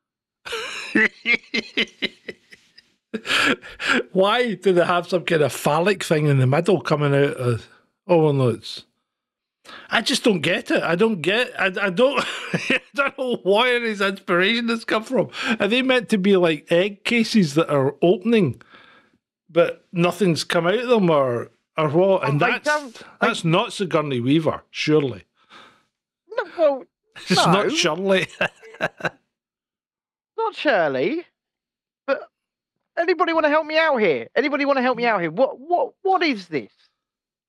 Why 4.13 4.55
do 4.55 4.73
they 4.73 4.85
have 4.85 5.09
some 5.09 5.25
kind 5.25 5.43
of 5.43 5.53
phallic 5.53 6.03
thing 6.05 6.27
in 6.27 6.39
the 6.39 6.47
middle 6.47 6.81
coming 6.81 7.15
out 7.15 7.37
of 7.37 7.69
overloads? 8.07 8.85
I 9.89 10.03
just 10.03 10.25
don't 10.25 10.41
get 10.41 10.71
it. 10.71 10.83
I 10.83 10.95
don't 10.95 11.23
get. 11.23 11.51
I, 11.59 11.67
I 11.81 11.91
don't. 11.91 12.23
I 12.53 12.81
don't 12.95 13.19
know 13.19 13.37
where 13.45 13.83
his 13.83 14.01
inspiration 14.01 14.69
has 14.69 14.85
come 14.85 15.05
from. 15.05 15.31
Are 15.59 15.69
they 15.69 15.81
meant 15.83 16.09
to 16.11 16.19
be 16.19 16.37
like 16.37 16.71
egg 16.71 17.05
cases 17.05 17.55
that 17.55 17.71
are 17.71 17.95
opening, 18.03 18.61
but 19.49 19.87
nothing's 19.93 20.45
come 20.45 20.67
out 20.67 20.75
of 20.79 20.89
them, 20.89 21.09
or 21.09 21.51
or 21.79 21.89
what? 21.89 22.29
And 22.29 22.43
oh 22.43 22.47
I 22.47 22.51
that's 22.51 22.65
don't- 22.69 23.03
I- 23.21 23.27
that's 23.29 23.45
not 23.45 23.73
Sigourney 23.73 24.21
Weaver, 24.21 24.63
surely. 24.71 25.25
No, 26.31 26.45
well, 26.59 26.85
It's 27.29 27.47
No. 27.47 27.53
not 27.53 27.73
Shirley. 27.73 28.27
not 30.37 30.55
Shirley, 30.55 31.25
anybody 32.99 33.33
want 33.33 33.45
to 33.45 33.51
help 33.51 33.67
me 33.67 33.79
out 33.79 33.97
here? 33.99 34.29
Anybody 34.37 34.65
want 34.65 34.79
to 34.79 34.83
help 34.83 34.97
me 34.97 35.07
out 35.07 35.21
here? 35.21 35.31
What 35.31 35.59
what 35.61 35.93
what 36.03 36.23
is 36.23 36.49
this? 36.49 36.73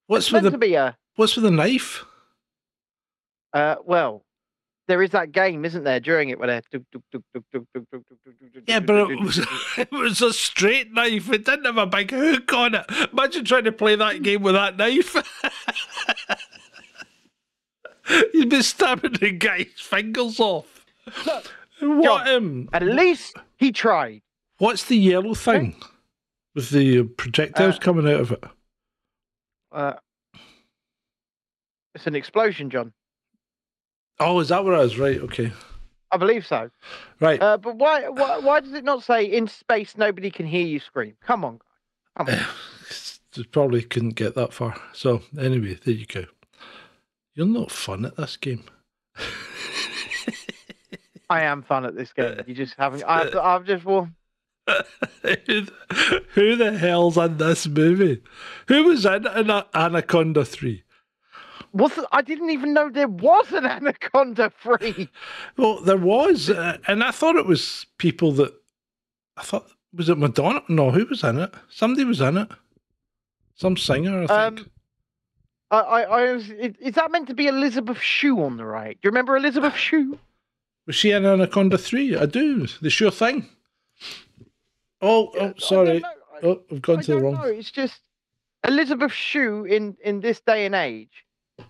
What's 0.08 0.28
it's 0.28 0.44
with 0.44 0.60
the 0.60 0.76
a, 0.76 0.98
What's 1.16 1.36
with 1.36 1.44
the 1.44 1.52
knife? 1.52 2.04
Uh, 3.54 3.76
well, 3.86 4.26
there 4.88 5.02
is 5.02 5.12
that 5.12 5.32
game, 5.32 5.66
isn't 5.66 5.84
there? 5.84 6.00
During 6.00 6.30
it, 6.30 6.40
where 6.40 6.62
yeah, 8.68 8.80
but 8.80 9.12
it 9.12 9.20
was 9.20 9.40
it 9.78 9.92
was 9.92 10.22
a 10.22 10.34
straight 10.34 10.94
knife. 10.94 11.32
It 11.32 11.46
didn't 11.46 11.66
have 11.66 11.78
a 11.78 11.88
big 11.88 12.12
hook 12.12 12.54
on 12.54 12.76
it. 12.76 12.86
Imagine 13.12 13.46
trying 13.46 13.64
to 13.64 13.72
play 13.72 13.96
that 13.96 14.22
game 14.22 14.44
with 14.44 14.56
that 14.56 14.78
knife. 14.78 15.16
You'd 18.34 18.50
be 18.50 18.62
stabbing 18.62 19.14
the 19.14 19.32
guy's 19.32 19.68
fingers 19.78 20.40
off. 20.40 20.86
Look, 21.26 21.52
what 21.82 22.26
John, 22.26 22.28
him? 22.28 22.70
At 22.72 22.84
least 22.84 23.36
he 23.58 23.72
tried. 23.72 24.22
What's 24.58 24.86
the 24.86 24.98
yellow 24.98 25.34
thing 25.34 25.76
with 26.54 26.70
the 26.70 27.04
projectiles 27.04 27.76
Uh, 27.76 27.80
coming 27.80 28.08
out 28.08 28.22
of 28.22 28.32
it? 28.32 28.44
Uh, 29.72 29.94
it's 31.94 32.08
an 32.08 32.16
explosion, 32.16 32.70
John. 32.70 32.94
Oh, 34.20 34.40
is 34.40 34.50
that 34.50 34.64
what 34.64 34.78
was 34.78 34.98
Right. 34.98 35.20
Okay. 35.20 35.52
I 36.12 36.18
believe 36.18 36.46
so. 36.46 36.70
Right. 37.20 37.42
Uh, 37.42 37.58
but 37.58 37.76
why, 37.76 38.08
why 38.08 38.38
why 38.38 38.60
does 38.62 38.74
it 38.74 38.86
not 38.86 39.04
say 39.04 39.26
in 39.26 39.48
space 39.48 39.98
nobody 39.98 40.32
can 40.32 40.46
hear 40.46 40.66
you 40.66 40.80
scream? 40.80 41.18
Come 41.22 41.44
on, 41.44 41.60
come 42.18 42.30
on. 42.30 43.46
Probably 43.52 43.82
couldn't 43.82 44.12
get 44.12 44.36
that 44.36 44.54
far. 44.54 44.76
So 44.94 45.24
anyway, 45.38 45.78
there 45.84 45.94
you 45.94 46.06
go. 46.06 46.26
You're 47.34 47.48
not 47.48 47.70
fun 47.70 48.06
at 48.06 48.16
this 48.16 48.38
game. 48.38 48.64
I 51.30 51.42
am 51.42 51.64
fun 51.64 51.86
at 51.86 51.96
this 51.96 52.14
game. 52.14 52.40
You 52.48 52.56
just 52.56 52.76
haven't. 52.78 53.04
I've, 53.08 53.36
I've 53.36 53.66
just 53.66 53.84
well, 53.84 54.10
who, 54.68 54.74
the, 55.24 56.24
who 56.34 56.56
the 56.56 56.78
hell's 56.78 57.18
in 57.18 57.38
this 57.38 57.68
movie? 57.68 58.22
Who 58.68 58.84
was 58.86 59.06
in 59.06 59.28
Ana- 59.28 59.68
Anaconda 59.74 60.46
3? 60.46 60.84
what's 61.76 61.96
the, 61.96 62.08
I 62.12 62.22
didn't 62.22 62.52
even 62.52 62.74
know 62.74 62.90
there 62.90 63.08
was 63.08 63.52
an 63.52 63.66
Anaconda 63.66 64.52
3. 64.62 65.10
Well, 65.58 65.82
there 65.82 65.98
was, 65.98 66.50
uh, 66.50 66.78
and 66.88 67.04
I 67.04 67.12
thought 67.12 67.36
it 67.36 67.46
was 67.46 67.86
people 67.98 68.32
that 68.34 68.54
I 69.38 69.44
thought 69.44 69.68
was 69.94 70.10
it 70.10 70.18
Madonna? 70.18 70.62
No, 70.68 70.92
who 70.92 71.06
was 71.06 71.24
in 71.24 71.40
it? 71.40 71.54
Somebody 71.70 72.04
was 72.04 72.22
in 72.22 72.38
it. 72.38 72.50
Some 73.56 73.78
singer, 73.78 74.24
I 74.24 74.28
think. 74.50 74.60
Um, 74.60 74.72
I, 75.72 75.80
I, 75.80 76.02
I 76.02 76.34
was, 76.34 76.50
is, 76.50 76.76
is 76.80 76.96
that 76.96 77.12
meant 77.12 77.28
to 77.28 77.34
be 77.34 77.48
Elizabeth 77.48 78.00
Shue 78.00 78.42
on 78.44 78.58
the 78.58 78.66
right? 78.66 78.96
Do 79.02 79.08
you 79.08 79.12
remember 79.12 79.38
Elizabeth 79.38 79.76
Shue? 79.78 80.18
was 80.86 80.96
she 80.96 81.12
in 81.12 81.26
Anaconda 81.26 81.78
3? 81.78 82.18
I 82.18 82.26
do. 82.26 82.68
The 82.82 82.90
sure 82.90 83.12
thing. 83.12 83.50
Oh, 85.02 85.32
oh 85.40 85.54
sorry. 85.58 86.04
Oh, 86.44 86.62
I've 86.72 86.82
gone 86.82 87.00
I 87.00 87.02
to 87.04 87.12
the 87.16 87.22
wrong. 87.22 87.34
know. 87.34 87.44
It's 87.44 87.72
just 87.72 88.00
Elizabeth 88.66 89.12
Shue 89.12 89.66
in 89.66 89.96
in 90.04 90.22
this 90.22 90.42
day 90.42 90.66
and 90.66 90.76
age. 90.76 91.26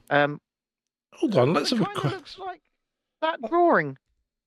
Um, 0.09 0.39
Hold 1.13 1.37
on, 1.37 1.53
let's 1.53 1.69
have 1.69 1.81
a 1.81 1.85
quick. 1.85 2.13
looks 2.13 2.37
like 2.37 2.61
that 3.21 3.39
drawing. 3.49 3.97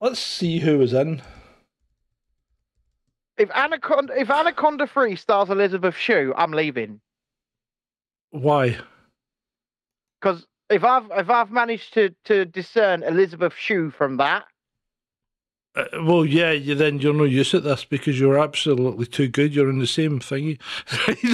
Let's 0.01 0.20
see 0.20 0.59
who 0.59 0.79
was 0.79 0.93
in. 0.93 1.22
If 3.37 3.51
Anaconda, 3.51 4.14
if 4.18 4.31
Anaconda 4.31 4.87
Free 4.87 5.16
stars 5.16 5.49
Elizabeth 5.49 5.97
Shue, 5.97 6.35
I'm 6.37 6.51
leaving 6.53 7.01
Why? 8.31 8.76
because 10.20 10.47
if 10.70 10.85
I've 10.85 11.11
if 11.16 11.31
I've 11.31 11.51
managed 11.51 11.95
to 11.95 12.11
to 12.24 12.45
discern 12.45 13.03
Elizabeth 13.03 13.55
Shue 13.57 13.91
from 13.91 14.16
that, 14.18 14.45
Uh, 15.74 15.84
well, 16.02 16.24
yeah, 16.24 16.50
you 16.50 16.74
then 16.74 16.98
you're 16.98 17.14
no 17.14 17.24
use 17.24 17.54
at 17.54 17.62
this 17.62 17.84
because 17.84 18.18
you're 18.18 18.38
absolutely 18.38 19.06
too 19.06 19.28
good. 19.28 19.54
You're 19.54 19.70
in 19.70 19.78
the 19.78 19.86
same 19.86 20.18
thingy. 20.18 20.58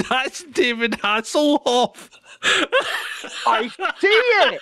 That's 0.09 0.43
David 0.43 0.91
Hasselhoff. 0.93 2.09
I 3.47 3.67
see 3.99 4.07
it. 4.07 4.61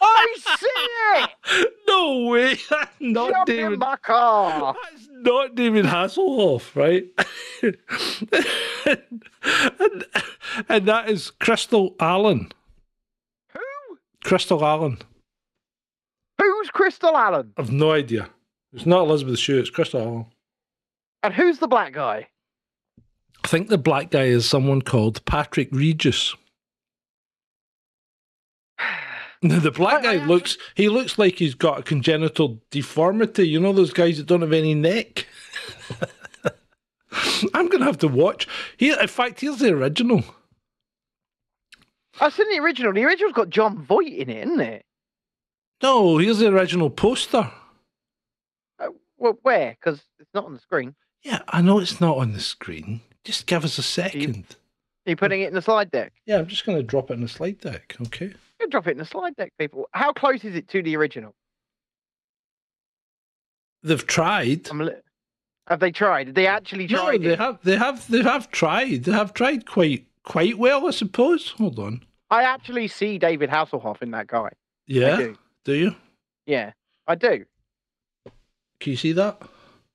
I 0.00 0.36
see 0.58 1.60
it. 1.60 1.72
no 1.86 2.26
way. 2.26 2.54
That's 2.70 2.90
not 2.98 3.30
Jump 3.30 3.48
in 3.50 3.56
David. 3.56 3.78
my 3.78 3.96
car. 3.96 4.74
That's 4.90 5.08
not 5.10 5.54
David 5.54 5.84
Hasselhoff, 5.84 6.74
right? 6.74 7.06
and, 9.78 10.04
and 10.68 10.86
that 10.88 11.08
is 11.08 11.30
Crystal 11.30 11.94
Allen. 12.00 12.50
Who? 13.52 13.60
Crystal 14.24 14.64
Allen. 14.64 14.98
Who's 16.40 16.70
Crystal 16.70 17.16
Allen? 17.16 17.52
I've 17.58 17.70
no 17.70 17.92
idea. 17.92 18.30
It's 18.72 18.86
not 18.86 19.00
Elizabeth 19.00 19.38
Shue. 19.38 19.58
It's 19.58 19.70
Crystal 19.70 20.00
Allen. 20.00 20.26
And 21.22 21.34
who's 21.34 21.58
the 21.58 21.68
black 21.68 21.92
guy? 21.92 22.28
I 23.44 23.48
think 23.48 23.68
the 23.68 23.78
black 23.78 24.10
guy 24.10 24.24
is 24.24 24.46
someone 24.46 24.82
called 24.82 25.24
Patrick 25.24 25.68
Regis. 25.72 26.34
The 29.42 29.70
black 29.70 30.02
guy 30.02 30.22
looks 30.26 30.58
he 30.74 30.90
looks 30.90 31.18
like 31.18 31.38
he's 31.38 31.54
got 31.54 31.78
a 31.78 31.82
congenital 31.82 32.60
deformity. 32.70 33.48
You 33.48 33.58
know 33.58 33.72
those 33.72 33.90
guys 33.94 34.18
that 34.18 34.26
don't 34.26 34.42
have 34.42 34.52
any 34.52 34.74
neck? 34.74 35.26
I'm 37.54 37.70
gonna 37.70 37.86
have 37.86 37.96
to 38.00 38.08
watch. 38.08 38.46
Here 38.76 38.98
in 39.00 39.08
fact, 39.08 39.40
here's 39.40 39.56
the 39.60 39.72
original. 39.72 40.22
I've 42.20 42.34
seen 42.34 42.50
the 42.50 42.58
original. 42.62 42.92
The 42.92 43.02
original's 43.04 43.32
got 43.32 43.48
Jon 43.48 43.82
Voight 43.82 44.12
in 44.12 44.28
it, 44.28 44.46
isn't 44.46 44.60
it? 44.60 44.84
No, 45.82 46.18
here's 46.18 46.40
the 46.40 46.48
original 46.48 46.90
poster. 46.90 47.50
Well, 49.20 49.38
where? 49.42 49.76
Because 49.78 50.00
it's 50.18 50.30
not 50.34 50.46
on 50.46 50.54
the 50.54 50.58
screen. 50.58 50.94
Yeah, 51.22 51.42
I 51.48 51.60
know 51.62 51.78
it's 51.78 52.00
not 52.00 52.16
on 52.16 52.32
the 52.32 52.40
screen. 52.40 53.02
Just 53.22 53.46
give 53.46 53.64
us 53.64 53.78
a 53.78 53.82
second. 53.82 54.56
Are 55.06 55.10
you 55.10 55.16
putting 55.16 55.42
it 55.42 55.48
in 55.48 55.54
the 55.54 55.62
slide 55.62 55.90
deck? 55.90 56.12
Yeah, 56.26 56.38
I'm 56.38 56.46
just 56.46 56.64
gonna 56.66 56.82
drop 56.82 57.10
it 57.10 57.14
in 57.14 57.20
the 57.20 57.28
slide 57.28 57.60
deck, 57.60 57.96
okay? 58.06 58.32
You 58.58 58.68
drop 58.68 58.86
it 58.88 58.92
in 58.92 58.98
the 58.98 59.04
slide 59.04 59.36
deck, 59.36 59.52
people. 59.58 59.88
How 59.92 60.12
close 60.12 60.42
is 60.44 60.54
it 60.56 60.66
to 60.68 60.82
the 60.82 60.96
original? 60.96 61.34
They've 63.82 64.06
tried. 64.06 64.70
Li- 64.72 64.92
have 65.66 65.80
they 65.80 65.90
tried? 65.92 66.34
They 66.34 66.46
actually 66.46 66.86
No, 66.86 67.04
try? 67.04 67.18
they 67.18 67.36
have 67.36 67.58
they 67.62 67.76
have 67.76 68.10
they 68.10 68.22
have 68.22 68.50
tried. 68.50 69.04
They 69.04 69.12
have 69.12 69.32
tried 69.34 69.66
quite 69.66 70.06
quite 70.24 70.58
well, 70.58 70.86
I 70.86 70.90
suppose. 70.90 71.50
Hold 71.52 71.78
on. 71.78 72.02
I 72.30 72.42
actually 72.44 72.88
see 72.88 73.18
David 73.18 73.50
Hasselhoff 73.50 74.02
in 74.02 74.10
that 74.12 74.26
guy. 74.26 74.50
Yeah. 74.86 75.16
do. 75.16 75.36
Do 75.64 75.74
you? 75.74 75.94
Yeah, 76.46 76.72
I 77.06 77.14
do. 77.14 77.44
Can 78.80 78.92
you 78.92 78.96
see 78.96 79.12
that? 79.12 79.40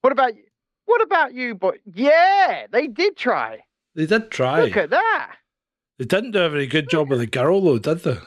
What 0.02 0.12
about 0.14 0.36
you? 0.36 0.44
what 0.86 1.02
about 1.02 1.34
you? 1.34 1.56
But 1.56 1.80
yeah, 1.94 2.68
they 2.72 2.88
did 2.88 3.18
try. 3.18 3.60
They 3.96 4.06
did 4.06 4.32
try. 4.32 4.62
Look 4.62 4.78
at 4.78 4.92
that. 4.92 5.36
They 5.98 6.06
didn't 6.06 6.32
do 6.32 6.44
a 6.44 6.50
very 6.50 6.68
good 6.68 6.90
job 6.90 7.10
with 7.10 7.20
the 7.20 7.28
girl 7.28 7.62
though, 7.62 7.80
did 7.80 8.00
they? 8.00 8.18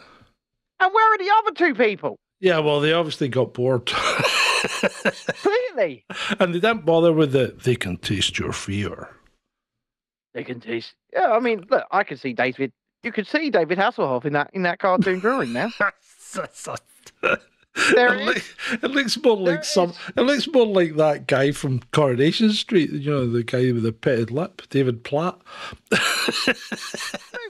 And 0.80 0.94
where 0.94 1.14
are 1.14 1.18
the 1.18 1.32
other 1.38 1.52
two 1.52 1.74
people? 1.74 2.16
Yeah, 2.40 2.58
well 2.58 2.80
they 2.80 2.92
obviously 2.92 3.28
got 3.28 3.54
bored. 3.54 3.86
Clearly, 4.66 6.04
and 6.40 6.54
they 6.54 6.60
didn't 6.60 6.84
bother 6.84 7.12
with 7.12 7.32
the 7.32 7.54
they 7.62 7.76
can 7.76 7.96
taste 7.96 8.38
your 8.38 8.52
fear. 8.52 9.08
they 10.34 10.44
can 10.44 10.60
taste. 10.60 10.94
Yeah, 11.12 11.32
I 11.32 11.40
mean, 11.40 11.66
look, 11.70 11.84
I 11.90 12.02
can 12.04 12.16
see 12.16 12.32
David. 12.32 12.72
You 13.04 13.12
could 13.12 13.28
see 13.28 13.50
David 13.50 13.78
Hasselhoff 13.78 14.24
in 14.24 14.32
that 14.32 14.50
in 14.52 14.62
that 14.62 14.78
cartoon 14.80 15.20
drawing 15.20 15.52
now. 15.52 15.70
There 17.94 18.14
it, 18.14 18.20
it 18.20 18.24
look- 18.26 18.44
it 18.82 18.90
looks 18.90 19.22
more 19.22 19.36
like 19.36 19.64
some. 19.64 19.90
is. 19.90 19.98
It 20.16 20.22
looks 20.22 20.48
more 20.48 20.66
like 20.66 20.96
that 20.96 21.26
guy 21.26 21.52
from 21.52 21.80
Coronation 21.92 22.50
Street. 22.52 22.90
You 22.90 23.10
know, 23.10 23.30
the 23.30 23.42
guy 23.44 23.70
with 23.72 23.82
the 23.84 23.92
pitted 23.92 24.30
lip, 24.30 24.62
David 24.70 25.04
Platt. 25.04 25.38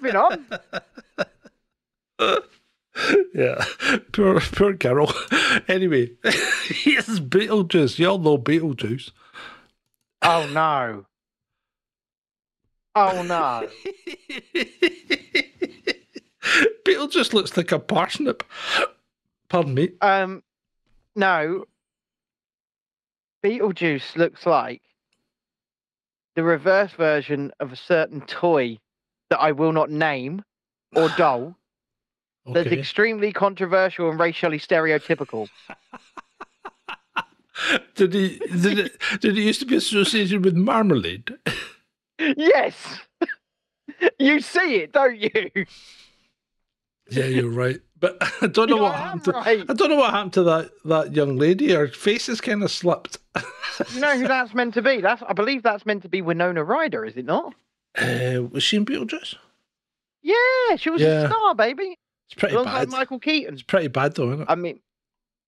Moving 0.03 0.17
on. 0.17 0.47
yeah, 3.35 3.65
poor 4.13 4.41
poor 4.41 4.75
Carol. 4.75 5.13
anyway, 5.69 6.11
here's 6.65 7.21
Beetlejuice. 7.21 7.99
Y'all 7.99 8.19
know 8.19 8.37
Beetlejuice. 8.39 9.11
Oh 10.23 10.49
no. 10.53 11.07
Oh 12.95 13.23
no. 13.23 13.69
Beetlejuice 16.85 17.33
looks 17.33 17.57
like 17.57 17.73
a 17.73 17.79
parsnip. 17.79 18.43
Pardon 19.49 19.75
me. 19.75 19.91
Um, 20.01 20.43
no. 21.17 21.65
Beetlejuice 23.45 24.17
looks 24.17 24.47
like 24.47 24.83
the 26.35 26.43
reverse 26.43 26.93
version 26.93 27.53
of 27.61 27.73
a 27.73 27.77
certain 27.77 28.21
toy 28.23 28.79
that 29.31 29.41
I 29.41 29.53
will 29.53 29.73
not 29.73 29.91
name 29.91 30.43
or 30.95 31.09
doll 31.17 31.57
that's 32.53 32.71
extremely 32.71 33.33
controversial 33.33 34.11
and 34.11 34.19
racially 34.19 34.59
stereotypical. 34.59 35.49
Did 37.95 38.15
he? 38.15 38.39
Did 38.39 38.79
it? 38.79 39.03
Did 39.21 39.37
it 39.37 39.43
used 39.43 39.61
to 39.61 39.67
be 39.67 39.77
associated 39.77 40.45
with 40.45 40.55
marmalade? 40.55 41.37
yes! 42.19 43.01
you 44.19 44.41
see 44.41 44.77
it, 44.77 44.93
don't 44.93 45.19
you? 45.19 45.51
Yeah, 47.11 47.25
you're 47.25 47.51
right. 47.51 47.81
But 48.01 48.17
I 48.43 48.47
don't 48.47 48.71
know 48.71 48.77
You 48.77 48.83
what 48.83 48.95
happened 48.95 49.25
to. 49.25 49.33
right. 49.33 49.65
I 49.69 49.73
don't 49.75 49.91
know 49.91 49.97
what 49.97 50.11
happened 50.13 50.33
to 50.35 50.43
that 50.45 50.71
that 50.85 51.15
young 51.15 51.37
lady. 51.37 51.73
Her 51.73 51.89
face 51.89 52.29
is 52.29 52.41
kind 52.41 52.63
of 52.63 52.71
slipped. 52.71 53.19
You 53.93 54.01
know 54.01 54.17
who 54.19 54.29
that's 54.29 54.55
meant 54.55 54.75
to 54.75 54.83
be? 54.83 55.01
That's 55.01 55.23
I 55.27 55.33
believe 55.33 55.63
that's 55.63 55.85
meant 55.87 56.03
to 56.03 56.09
be 56.09 56.23
Winona 56.23 56.63
Ryder, 56.65 57.05
is 57.05 57.17
it 57.17 57.25
not? 57.25 57.55
Uh, 57.97 58.43
was 58.51 58.63
she 58.63 58.77
in 58.77 58.85
Beetlejuice? 58.87 59.35
Yeah, 60.23 60.77
she 60.77 60.91
was 60.91 61.01
Yeah. 61.01 61.23
a 61.25 61.29
star, 61.29 61.55
baby. 61.55 61.99
It's 62.31 62.35
pretty 62.39 62.55
Alongside 62.55 62.91
bad. 62.91 62.91
Michael 62.91 63.19
Keaton. 63.19 63.55
It's 63.55 63.63
pretty 63.63 63.89
bad 63.89 64.15
though, 64.15 64.29
isn't 64.33 64.43
it? 64.43 64.47
I 64.51 64.55
mean, 64.55 64.81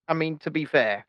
I 0.08 0.14
mean 0.14 0.38
to 0.38 0.50
be 0.50 0.64
fair, 0.64 1.06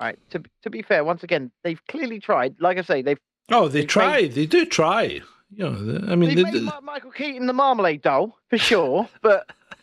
right? 0.00 0.18
To 0.30 0.42
to 0.62 0.70
be 0.70 0.82
fair, 0.82 1.04
once 1.04 1.22
again, 1.22 1.50
they've 1.64 1.84
clearly 1.88 2.20
tried. 2.20 2.56
Like 2.60 2.78
I 2.78 2.82
say, 2.82 3.02
they've 3.02 3.18
Oh, 3.50 3.66
they 3.68 3.80
They 3.80 3.86
try. 3.86 4.28
They 4.28 4.46
do 4.46 4.64
try. 4.66 5.20
You 5.50 5.64
know, 5.64 5.72
they- 5.74 6.12
I 6.12 6.16
mean, 6.16 6.34
they 6.34 6.42
they, 6.44 6.60
made 6.60 6.70
Michael 6.82 7.10
Keaton 7.10 7.46
the 7.46 7.54
Marmalade 7.54 8.02
doll 8.02 8.38
for 8.50 8.58
sure, 8.58 9.08
but 9.22 9.50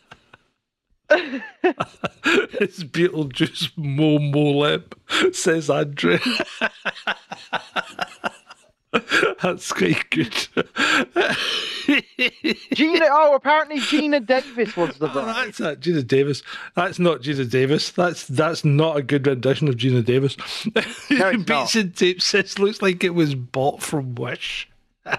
it's 1.10 2.82
Beetlejuice 2.82 3.70
Mo 3.76 4.18
Mo 4.18 4.58
Lip, 4.58 4.94
says 5.32 5.70
Andrew. 5.70 6.18
That's 9.42 9.72
quite 9.72 10.08
good. 10.10 10.30
Geena. 11.86 13.08
Oh, 13.10 13.34
apparently 13.34 13.78
Geena 13.78 14.24
Davis 14.24 14.74
was 14.76 14.96
the 14.98 15.08
Oh, 15.10 15.12
bride. 15.12 15.46
that's 15.46 15.58
that 15.58 15.80
Geena 15.80 16.06
Davis. 16.06 16.42
That's 16.74 16.98
not 16.98 17.20
Geena 17.20 17.48
Davis. 17.50 17.90
That's 17.90 18.26
that's 18.26 18.64
not 18.64 18.96
a 18.96 19.02
good 19.02 19.26
rendition 19.26 19.68
of 19.68 19.74
Geena 19.76 20.02
Davis. 20.04 20.36
No, 21.10 21.36
Beats 21.36 21.74
and 21.76 21.94
tape 21.94 22.22
says 22.22 22.58
looks 22.58 22.80
like 22.80 23.04
it 23.04 23.10
was 23.14 23.34
bought 23.34 23.82
from 23.82 24.14
Wish. 24.14 24.68
Do 25.06 25.12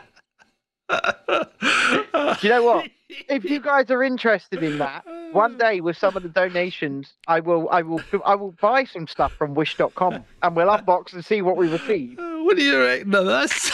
you 2.42 2.50
know 2.50 2.64
what? 2.64 2.90
If 3.10 3.46
you 3.46 3.60
guys 3.72 3.90
are 3.92 4.04
interested 4.04 4.64
in 4.64 4.78
that, 4.80 5.06
one 5.32 5.58
day 5.66 5.82
with 5.82 5.98
some 5.98 6.16
of 6.18 6.24
the 6.24 6.30
donations, 6.30 7.14
I 7.28 7.40
will, 7.40 7.70
I 7.70 7.82
will, 7.82 8.02
I 8.26 8.36
will 8.36 8.54
buy 8.62 8.84
some 8.86 9.08
stuff 9.08 9.34
from 9.34 9.54
Wish.com 9.54 10.24
and 10.42 10.56
we'll 10.56 10.68
unbox 10.68 11.14
and 11.14 11.24
see 11.24 11.42
what 11.42 11.58
we 11.58 11.68
receive. 11.70 12.20
Uh, 12.20 12.24
What 12.48 12.56
do 12.56 12.64
you 12.64 12.80
reckon 12.80 13.14
of 13.14 13.26
this? 13.26 13.72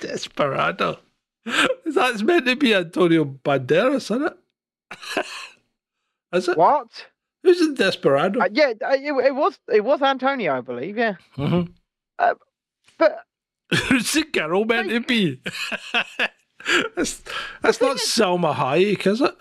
Desperado. 0.00 0.98
That's 1.84 2.22
meant 2.22 2.46
to 2.46 2.56
be 2.56 2.74
Antonio 2.74 3.24
Banderas, 3.24 4.10
isn't 4.10 4.22
it? 4.26 5.26
Is 6.32 6.48
it? 6.48 6.58
What? 6.58 7.06
Who's 7.44 7.60
in 7.60 7.74
Desperado? 7.74 8.40
Uh, 8.40 8.48
yeah, 8.52 8.72
uh, 8.84 8.90
it, 8.94 9.12
it 9.26 9.34
was, 9.36 9.56
it 9.72 9.84
was 9.84 10.02
Antonio, 10.02 10.56
I 10.56 10.60
believe. 10.60 10.98
Yeah, 10.98 11.14
Mhm. 11.36 11.68
but 12.98 13.18
Who's 13.88 14.12
the 14.12 14.24
girl 14.24 14.64
meant 14.64 14.88
to 14.90 15.00
be? 15.00 15.40
That's 16.96 17.22
that's 17.62 17.80
not 17.80 17.96
Salma 17.98 18.54
Hayek, 18.54 19.06
is 19.06 19.20
it? 19.20 19.34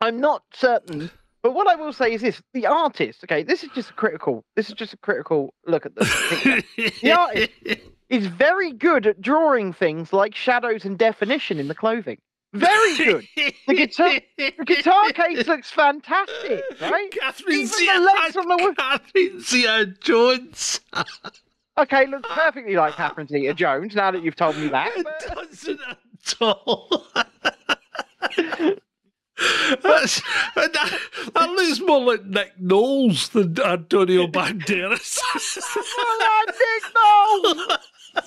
I'm 0.00 0.20
not 0.20 0.42
certain. 0.52 1.10
But 1.42 1.54
what 1.54 1.66
I 1.66 1.74
will 1.74 1.92
say 1.92 2.12
is 2.12 2.20
this: 2.22 2.40
the 2.52 2.66
artist. 2.66 3.24
Okay, 3.24 3.42
this 3.42 3.62
is 3.64 3.70
just 3.74 3.90
a 3.90 3.92
critical. 3.94 4.44
This 4.56 4.68
is 4.68 4.74
just 4.74 4.92
a 4.94 4.96
critical 4.98 5.52
look 5.66 5.86
at 5.86 5.94
the. 5.94 6.64
The 7.02 7.12
artist 7.12 7.50
is 8.08 8.26
very 8.26 8.72
good 8.72 9.06
at 9.06 9.20
drawing 9.20 9.72
things 9.72 10.12
like 10.12 10.34
shadows 10.34 10.84
and 10.84 10.98
definition 10.98 11.58
in 11.58 11.68
the 11.68 11.74
clothing. 11.74 12.18
Very 12.52 12.96
good. 12.96 13.26
The 13.66 13.74
guitar- 13.74 14.20
The 14.38 14.64
guitar 14.64 15.10
case 15.12 15.46
looks 15.48 15.70
fantastic, 15.72 16.62
right? 16.80 17.10
Catherine 17.10 17.66
Zeta, 17.66 17.98
legs 17.98 18.36
on 18.36 18.46
the 18.48 18.56
wo- 18.56 18.74
Catherine 18.74 19.40
Zeta 19.40 19.86
Jones. 20.00 20.80
Okay, 21.76 22.06
looks 22.06 22.28
perfectly 22.32 22.76
like 22.76 22.94
Catherine 22.94 23.26
Zeta-Jones. 23.26 23.96
Now 23.96 24.12
that 24.12 24.22
you've 24.22 24.36
told 24.36 24.56
me 24.56 24.68
that, 24.68 24.96
It 24.96 25.04
but- 25.04 25.34
doesn't 25.34 25.80
at 25.88 26.34
all. 26.40 27.04
That's, 29.82 30.22
that, 30.54 30.72
that 31.34 31.50
looks 31.50 31.80
more 31.80 32.00
like 32.00 32.24
Nick 32.24 32.52
Knowles 32.60 33.28
than 33.30 33.58
Antonio 33.60 34.26
Banderas. 34.28 35.18
Oh, 36.96 37.76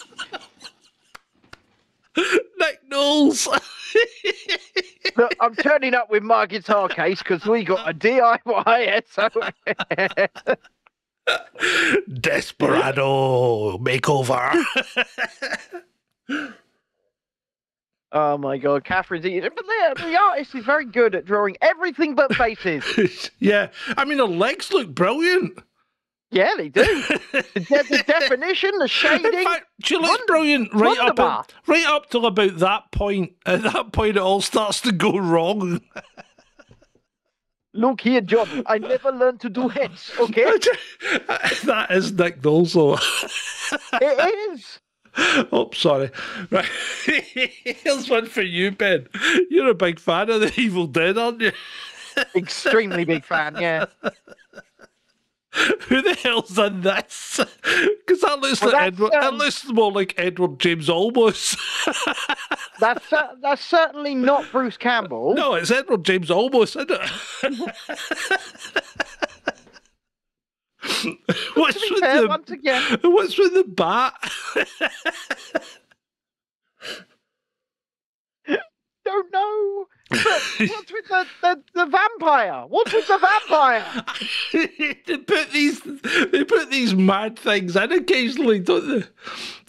Nick, 2.18 2.18
no! 2.18 2.24
Nick 2.60 2.80
Knowles. 2.89 3.48
Look, 5.16 5.34
I'm 5.39 5.56
turning 5.56 5.93
up 5.93 6.10
with 6.12 6.24
my 6.24 6.45
guitar 6.45 6.89
case 6.89 7.20
because 7.20 7.45
we 7.45 7.64
got 7.64 7.89
a 7.89 7.93
DIY. 7.93 9.04
So 9.10 9.30
Desperado 12.19 13.78
makeover. 13.80 14.63
Oh 18.13 18.38
my 18.38 18.57
god, 18.57 18.86
Catherine 18.86 19.21
Zeta. 19.21 19.51
But 19.53 19.65
the, 19.65 20.03
the 20.05 20.17
artist 20.17 20.55
is 20.55 20.63
very 20.63 20.86
good 20.86 21.13
at 21.13 21.25
drawing 21.25 21.57
everything 21.61 22.15
but 22.15 22.34
faces. 22.36 23.30
yeah, 23.39 23.67
I 23.97 24.05
mean, 24.05 24.19
her 24.19 24.23
legs 24.23 24.71
look 24.71 24.88
brilliant. 24.95 25.59
Yeah, 26.32 26.51
they 26.57 26.69
do. 26.69 26.82
The, 27.34 27.43
de- 27.53 27.84
the 27.84 28.03
definition, 28.07 28.71
the 28.78 28.84
In 28.84 28.88
shading. 28.88 29.43
fact, 29.43 29.65
she 29.84 29.95
looks 29.95 30.07
Wonder- 30.09 30.23
brilliant 30.25 30.73
right 30.73 30.97
up, 31.19 31.51
right 31.67 31.86
up 31.86 32.09
till 32.09 32.25
about 32.25 32.57
that 32.59 32.91
point. 32.93 33.34
At 33.45 33.63
that 33.63 33.91
point, 33.91 34.15
it 34.15 34.21
all 34.21 34.41
starts 34.41 34.80
to 34.82 34.91
go 34.93 35.17
wrong. 35.17 35.82
Look 37.74 38.01
here, 38.01 38.22
John. 38.22 38.63
I 38.65 38.78
never 38.78 39.11
learned 39.11 39.41
to 39.41 39.49
do 39.49 39.68
heads. 39.68 40.11
Okay, 40.20 40.43
that 41.65 41.88
is 41.91 42.11
Nick 42.13 42.41
though. 42.41 42.63
it 43.93 44.51
is. 44.51 44.80
oh, 45.51 45.70
sorry. 45.74 46.11
Right. 46.49 46.65
Here's 47.05 48.09
one 48.09 48.28
for 48.28 48.41
you, 48.41 48.72
Ben. 48.72 49.07
You're 49.49 49.70
a 49.70 49.76
big 49.76 49.99
fan 49.99 50.30
of 50.30 50.41
the 50.41 50.53
Evil 50.59 50.88
Dead, 50.88 51.18
aren't 51.18 51.41
you? 51.41 51.51
Extremely 52.36 53.05
big 53.05 53.26
fan. 53.26 53.57
Yeah. 53.59 53.86
Who 55.88 56.01
the 56.01 56.14
hell's 56.16 56.58
in 56.58 56.82
this? 56.82 57.39
Because 58.08 58.22
that 58.22 58.39
looks 58.39 58.62
Well, 58.62 58.72
like 58.72 58.88
Edward. 58.93 59.12
that 59.12 59.24
um, 59.24 59.36
looks 59.38 59.66
more 59.68 59.91
like 59.91 60.14
Edward 60.18 60.60
James 60.60 60.88
Olmos. 60.88 61.58
That's 62.80 63.05
cer- 63.10 63.36
that's 63.41 63.66
certainly 63.66 64.16
not 64.16 64.49
Bruce 64.51 64.78
Campbell. 64.78 65.34
no, 65.36 65.55
it's 65.55 65.72
Edward 65.72 66.05
James 66.05 66.30
Olmos? 66.30 66.76
What's 71.55 71.89
with 71.91 71.99
fair, 71.99 72.22
the 72.22 72.28
once 72.28 72.49
again, 72.51 72.99
What's 73.01 73.38
with 73.38 73.53
the 73.53 73.64
bat? 73.64 74.14
don't 79.05 79.32
know. 79.34 79.86
What's 80.10 80.60
with 80.60 81.08
the, 81.10 81.28
the, 81.41 81.64
the 81.74 81.86
vampire? 81.86 82.66
What's 82.68 82.93
with 82.93 83.08
the 83.08 83.18
vampire? 83.18 83.86
they 85.05 85.18
put 85.18 85.51
these 85.51 85.82
they 86.32 86.45
put 86.45 86.72
these 86.72 86.95
mad 86.95 87.38
things 87.38 87.76
in 87.76 87.91
occasionally, 87.91 88.60
don't 88.60 89.05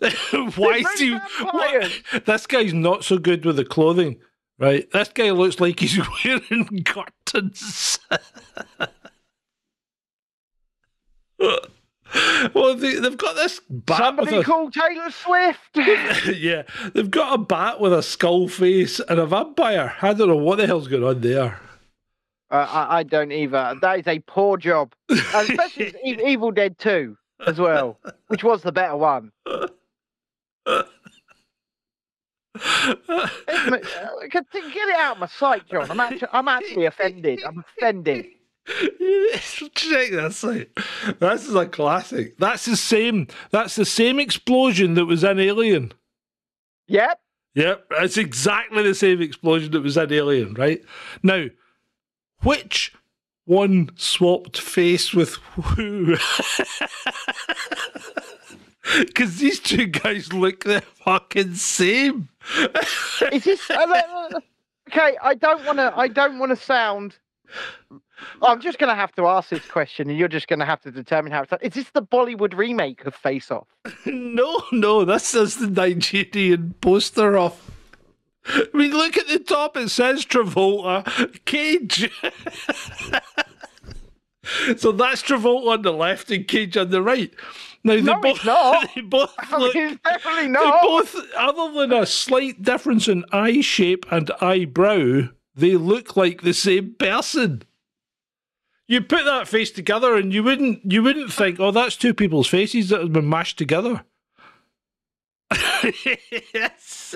they? 0.00 0.10
Why 0.56 0.84
do 0.96 1.06
you 1.06 1.18
what? 1.42 1.92
this 2.24 2.46
guy's 2.46 2.72
not 2.72 3.04
so 3.04 3.18
good 3.18 3.44
with 3.44 3.56
the 3.56 3.64
clothing, 3.64 4.20
right? 4.58 4.88
This 4.92 5.08
guy 5.08 5.30
looks 5.30 5.58
like 5.60 5.80
he's 5.80 5.98
wearing 6.24 6.84
curtains. 6.84 7.98
Well, 12.54 12.74
they, 12.74 12.94
they've 12.94 13.16
got 13.16 13.36
this 13.36 13.60
bat 13.68 13.98
Somebody 13.98 14.36
a, 14.36 14.44
call 14.44 14.70
Taylor 14.70 15.10
Swift. 15.10 15.76
yeah, 16.36 16.62
they've 16.94 17.10
got 17.10 17.34
a 17.34 17.38
bat 17.38 17.80
with 17.80 17.92
a 17.92 18.02
skull 18.02 18.48
face 18.48 19.00
and 19.00 19.18
a 19.18 19.26
vampire. 19.26 19.94
I 20.00 20.14
don't 20.14 20.28
know 20.28 20.36
what 20.36 20.56
the 20.56 20.66
hell's 20.66 20.88
going 20.88 21.04
on 21.04 21.20
there. 21.20 21.60
Uh, 22.50 22.66
I, 22.70 22.98
I 22.98 23.02
don't 23.02 23.30
either. 23.30 23.74
That 23.80 23.98
is 23.98 24.06
a 24.06 24.20
poor 24.20 24.56
job, 24.56 24.94
especially 25.08 25.94
Evil 26.04 26.50
Dead 26.50 26.78
2 26.78 27.16
as 27.46 27.58
well, 27.58 27.98
which 28.28 28.42
was 28.42 28.62
the 28.62 28.72
better 28.72 28.96
one. 28.96 29.32
Uh, 30.66 30.82
Get 34.30 34.50
get 34.50 34.64
it 34.64 34.96
out 34.96 35.12
of 35.12 35.20
my 35.20 35.26
sight, 35.26 35.62
John. 35.70 35.88
I'm 35.90 36.00
actually, 36.00 36.28
I'm 36.32 36.48
actually 36.48 36.86
offended. 36.86 37.40
I'm 37.44 37.64
offended. 37.76 38.26
Check 39.74 40.10
this 40.10 40.44
out. 40.44 40.66
This 41.20 41.48
is 41.48 41.54
a 41.54 41.66
classic. 41.66 42.36
That's 42.38 42.64
the 42.66 42.76
same. 42.76 43.28
That's 43.50 43.76
the 43.76 43.84
same 43.84 44.18
explosion 44.20 44.94
that 44.94 45.06
was 45.06 45.24
in 45.24 45.38
Alien. 45.38 45.92
Yep. 46.86 47.20
Yep, 47.54 47.86
that's 47.90 48.16
exactly 48.16 48.82
the 48.82 48.94
same 48.94 49.20
explosion 49.20 49.72
that 49.72 49.82
was 49.82 49.96
in 49.96 50.12
Alien. 50.12 50.54
Right 50.54 50.82
now, 51.22 51.46
which 52.42 52.94
one 53.46 53.90
swapped 53.96 54.60
face 54.60 55.12
with 55.12 55.34
who? 55.34 56.16
Because 58.96 59.38
these 59.38 59.60
two 59.60 59.86
guys 59.86 60.32
look 60.32 60.64
the 60.64 60.80
fucking 60.80 61.54
same. 61.54 62.28
Is 63.30 63.44
this 63.44 63.70
uh, 63.70 64.28
okay? 64.88 65.16
I 65.22 65.34
don't 65.34 65.64
want 65.66 65.78
to. 65.78 65.92
I 65.96 66.08
don't 66.08 66.38
want 66.38 66.50
to 66.50 66.56
sound. 66.56 67.18
I'm 68.42 68.60
just 68.60 68.78
going 68.78 68.90
to 68.90 68.96
have 68.96 69.12
to 69.14 69.26
ask 69.26 69.50
this 69.50 69.66
question, 69.66 70.10
and 70.10 70.18
you're 70.18 70.28
just 70.28 70.48
going 70.48 70.58
to 70.58 70.64
have 70.66 70.80
to 70.82 70.90
determine 70.90 71.32
how 71.32 71.42
it's. 71.42 71.52
Is 71.62 71.74
this 71.74 71.90
the 71.90 72.02
Bollywood 72.02 72.56
remake 72.56 73.04
of 73.04 73.14
Face 73.14 73.50
Off? 73.50 73.66
No, 74.06 74.62
no, 74.72 75.04
this 75.04 75.34
is 75.34 75.56
the 75.56 75.68
Nigerian 75.68 76.74
poster 76.80 77.36
of. 77.36 77.70
I 78.46 78.66
mean, 78.72 78.92
look 78.92 79.16
at 79.16 79.28
the 79.28 79.38
top. 79.38 79.76
It 79.76 79.90
says 79.90 80.24
Travolta 80.24 81.44
Cage. 81.44 82.10
so 84.76 84.92
that's 84.92 85.22
Travolta 85.22 85.72
on 85.74 85.82
the 85.82 85.92
left 85.92 86.30
and 86.30 86.46
Cage 86.46 86.76
on 86.76 86.90
the 86.90 87.02
right. 87.02 87.32
Now 87.84 87.94
they 87.94 88.02
No, 88.02 88.20
both, 88.20 88.44
not. 88.44 88.88
they 88.94 89.00
both 89.02 89.34
look. 89.52 89.74
it's 89.74 90.00
definitely 90.02 90.48
They 90.48 90.70
both, 90.82 91.16
other 91.36 91.72
than 91.80 91.92
a 91.92 92.06
slight 92.06 92.62
difference 92.62 93.08
in 93.08 93.24
eye 93.32 93.60
shape 93.60 94.06
and 94.10 94.30
eyebrow, 94.40 95.28
they 95.58 95.76
look 95.76 96.16
like 96.16 96.42
the 96.42 96.54
same 96.54 96.94
person. 96.94 97.62
You 98.86 99.02
put 99.02 99.24
that 99.24 99.46
face 99.48 99.70
together, 99.70 100.16
and 100.16 100.32
you 100.32 100.42
wouldn't 100.42 100.90
you 100.90 101.02
wouldn't 101.02 101.32
think, 101.32 101.60
oh, 101.60 101.70
that's 101.70 101.96
two 101.96 102.14
people's 102.14 102.46
faces 102.48 102.88
that 102.88 103.00
have 103.00 103.12
been 103.12 103.28
mashed 103.28 103.58
together. 103.58 104.04
yes, 106.54 107.14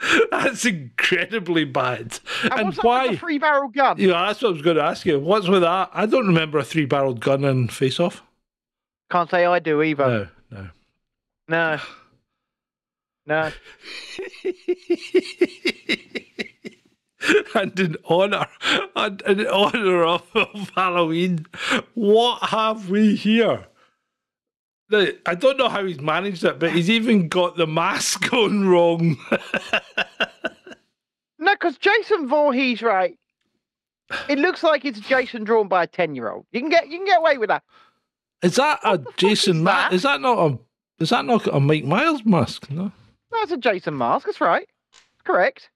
that's 0.30 0.64
incredibly 0.64 1.64
bad. 1.64 2.18
and 2.44 2.52
And, 2.52 2.74
why? 2.76 3.16
three 3.16 3.38
barrel 3.38 3.68
gun? 3.68 3.96
Yeah, 3.98 4.26
that's 4.26 4.42
what 4.42 4.50
I 4.50 4.52
was 4.52 4.62
going 4.62 4.76
to 4.76 4.82
ask 4.82 5.04
you. 5.06 5.18
What's 5.18 5.48
with 5.48 5.62
that? 5.62 5.90
I 5.92 6.06
don't 6.06 6.26
remember 6.26 6.58
a 6.58 6.64
three-barreled 6.64 7.20
gun 7.20 7.44
in 7.44 7.68
Face 7.68 7.98
Off. 8.00 8.22
Can't 9.10 9.30
say 9.30 9.44
I 9.44 9.58
do 9.58 9.82
either. 9.82 10.30
No, 10.50 10.58
no. 10.58 10.70
No. 11.48 11.80
No. 13.26 13.50
and 17.54 17.78
in 17.78 17.96
honor 18.06 18.46
and 18.96 19.20
in 19.22 19.46
honor 19.46 20.04
of, 20.04 20.22
of 20.34 20.70
Halloween, 20.74 21.46
what 21.94 22.42
have 22.50 22.88
we 22.90 23.14
here? 23.16 23.66
Now, 24.90 25.06
I 25.26 25.34
don't 25.36 25.56
know 25.56 25.68
how 25.68 25.84
he's 25.84 26.00
managed 26.00 26.42
it, 26.44 26.58
but 26.58 26.72
he's 26.72 26.90
even 26.90 27.28
got 27.28 27.56
the 27.56 27.66
mask 27.66 28.32
on 28.32 28.68
wrong. 28.68 29.16
No, 31.42 31.54
because 31.54 31.78
Jason 31.78 32.28
Voorhees, 32.28 32.82
right? 32.82 33.18
It 34.28 34.38
looks 34.38 34.62
like 34.62 34.84
it's 34.84 35.00
Jason 35.00 35.42
drawn 35.44 35.68
by 35.68 35.84
a 35.84 35.86
ten-year-old. 35.86 36.44
You 36.52 36.60
can 36.60 36.68
get 36.68 36.88
you 36.88 36.98
can 36.98 37.06
get 37.06 37.18
away 37.18 37.38
with 37.38 37.48
that. 37.48 37.62
Is 38.42 38.56
that 38.56 38.78
a 38.84 38.98
the 38.98 39.04
fuck 39.04 39.16
Jason? 39.16 39.56
is 39.56 39.62
Ma- 39.62 39.70
that? 39.70 39.92
is 39.94 40.02
that 40.02 40.20
not 40.20 40.38
a? 40.38 40.58
Is 40.98 41.08
that 41.08 41.24
not 41.24 41.46
a 41.46 41.58
Mike 41.58 41.84
Myers 41.84 42.26
mask? 42.26 42.70
No. 42.70 42.92
That's 43.32 43.52
a 43.52 43.56
Jason 43.56 43.96
mask. 43.96 44.26
That's 44.26 44.40
right. 44.42 44.68
Correct. 45.24 45.70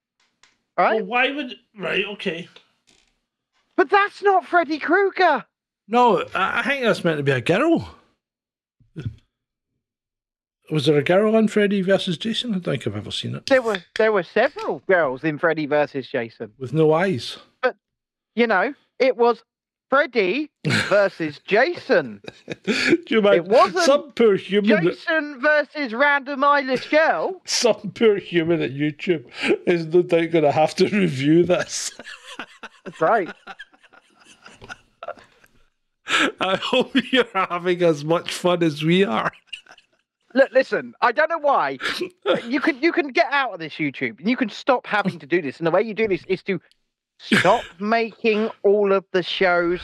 Right. 0.77 1.05
why 1.05 1.31
would? 1.31 1.55
Right. 1.79 2.05
Okay. 2.05 2.49
But 3.77 3.91
that's 3.91 4.23
not 4.23 4.47
Freddy 4.47 4.79
Krueger. 4.79 5.45
No, 5.89 6.25
I 6.35 6.61
I 6.61 6.63
think 6.63 6.85
that's 6.85 7.05
meant 7.05 7.19
to 7.19 7.23
be 7.23 7.33
a 7.33 7.41
girl. 7.41 7.97
Was 10.71 10.87
there 10.87 10.97
a 10.97 11.03
girl 11.05 11.37
in 11.37 11.49
Freddy 11.49 11.83
versus 11.83 12.17
Jason? 12.17 12.51
I 12.51 12.53
don't 12.55 12.65
think 12.65 12.87
I've 12.87 12.97
ever 12.97 13.11
seen 13.11 13.35
it. 13.35 13.47
There 13.47 13.61
were 13.61 13.85
there 13.97 14.13
were 14.13 14.23
several 14.23 14.81
girls 14.89 15.23
in 15.23 15.39
Freddy 15.39 15.67
versus 15.67 16.09
Jason. 16.09 16.53
With 16.59 16.73
no 16.73 16.93
eyes. 16.93 17.37
But 17.63 17.77
you 18.35 18.47
know, 18.47 18.73
it 18.99 19.17
was 19.17 19.43
Freddy 19.95 20.51
versus 20.89 21.41
Jason. 21.47 22.21
Do 22.65 22.75
you? 23.07 23.29
It 23.29 23.45
wasn't 23.45 23.85
some 23.85 24.11
poor 24.11 24.35
human. 24.35 24.83
Jason 24.83 25.41
versus 25.41 25.95
random 25.95 26.43
eyeless 26.43 26.85
girl. 26.89 27.41
Some 27.45 27.93
poor 27.95 28.17
human 28.17 28.61
at 28.61 28.73
YouTube 28.73 29.25
is 29.69 29.87
no 29.87 30.03
doubt 30.03 30.33
going 30.33 30.43
to 30.43 30.51
have 30.51 30.75
to 30.77 30.89
review 30.89 31.45
this. 31.45 31.93
That's 32.85 33.01
right. 33.01 33.33
I 36.41 36.57
hope 36.57 36.91
you're 37.13 37.29
having 37.33 37.81
as 37.85 38.05
much 38.05 38.33
fun 38.33 38.65
as 38.65 38.83
we 38.83 39.05
are. 39.05 39.31
Look, 40.35 40.51
listen. 40.51 40.95
I 41.03 41.13
don't 41.13 41.31
know 41.31 41.39
why. 41.39 41.79
You 42.49 42.59
can 42.61 42.83
you 42.83 42.91
can 42.91 43.13
get 43.13 43.29
out 43.31 43.53
of 43.53 43.61
this 43.61 43.75
YouTube 43.75 44.19
and 44.19 44.29
you 44.29 44.37
can 44.37 44.49
stop 44.49 44.89
having 44.89 45.21
to 45.21 45.27
do 45.27 45.41
this. 45.41 45.59
And 45.59 45.67
the 45.69 45.71
way 45.71 45.83
you 45.83 45.95
do 45.95 46.09
this 46.09 46.25
is 46.27 46.43
to 46.43 46.61
stop 47.19 47.63
making 47.81 48.51
all 48.63 48.93
of 48.93 49.05
the 49.13 49.23
shows 49.23 49.81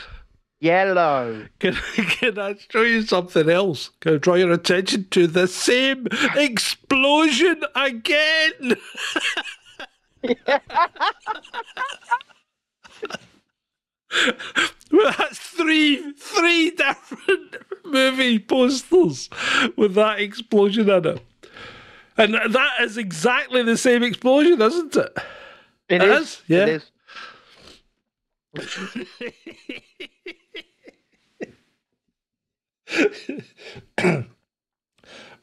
yellow. 0.59 1.47
Can, 1.59 1.73
can 1.95 2.37
I 2.39 2.55
show 2.69 2.83
you 2.83 3.01
something 3.03 3.49
else? 3.49 3.89
Can 3.99 4.15
I 4.15 4.17
draw 4.17 4.35
your 4.35 4.51
attention 4.51 5.07
to 5.11 5.27
the 5.27 5.47
same 5.47 6.07
explosion 6.35 7.63
again? 7.75 8.75
Well, 14.91 15.13
that's 15.17 15.39
three, 15.39 16.11
three 16.17 16.71
different 16.71 17.55
movie 17.85 18.39
posters 18.39 19.29
with 19.77 19.93
that 19.95 20.19
explosion 20.19 20.89
in 20.89 21.05
it. 21.07 21.21
And 22.17 22.33
that 22.33 22.73
is 22.81 22.97
exactly 22.97 23.63
the 23.63 23.77
same 23.77 24.03
explosion, 24.03 24.61
isn't 24.61 24.95
it? 24.97 25.17
It 25.87 26.01
It 26.03 26.09
is. 26.09 26.21
is, 26.21 26.41
yeah. 26.47 26.63
It 26.63 26.69
is. 26.69 26.91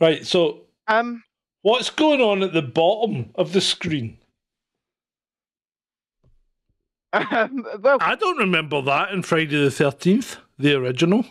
Right, 0.00 0.24
so 0.24 0.62
Um. 0.86 1.24
what's 1.62 1.90
going 1.90 2.20
on 2.20 2.42
at 2.42 2.52
the 2.52 2.62
bottom 2.62 3.30
of 3.34 3.52
the 3.52 3.60
screen? 3.60 4.18
um, 7.12 7.66
well, 7.80 7.98
I 8.00 8.14
don't 8.16 8.36
remember 8.38 8.82
that 8.82 9.12
in 9.12 9.22
Friday 9.22 9.56
the 9.64 9.70
13th, 9.70 10.36
the 10.58 10.74
original. 10.74 11.24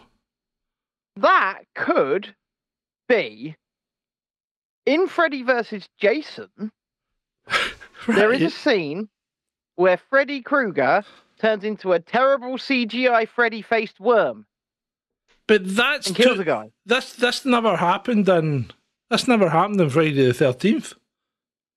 that 1.15 1.61
could 1.75 2.36
be 3.07 3.55
in 4.86 5.07
Freddy 5.07 5.43
versus 5.43 5.88
Jason. 5.99 6.71
There 8.07 8.32
is 8.32 8.41
a 8.41 8.49
scene 8.49 9.09
where 9.75 9.97
Freddy 9.97 10.41
Krueger 10.41 11.03
turns 11.39 11.63
into 11.63 11.93
a 11.93 11.99
terrible 11.99 12.57
CGI 12.57 13.27
Freddy 13.27 13.61
faced 13.61 13.99
worm 13.99 14.45
But 15.47 15.61
that's 15.75 16.07
and 16.07 16.15
kills 16.15 16.39
guy. 16.41 16.71
this 16.85 17.13
this 17.13 17.45
never 17.45 17.75
happened 17.77 18.27
in 18.29 18.71
this 19.09 19.27
never 19.27 19.49
happened 19.49 19.79
in 19.81 19.89
Friday 19.89 20.25
the 20.25 20.33
13th. 20.33 20.93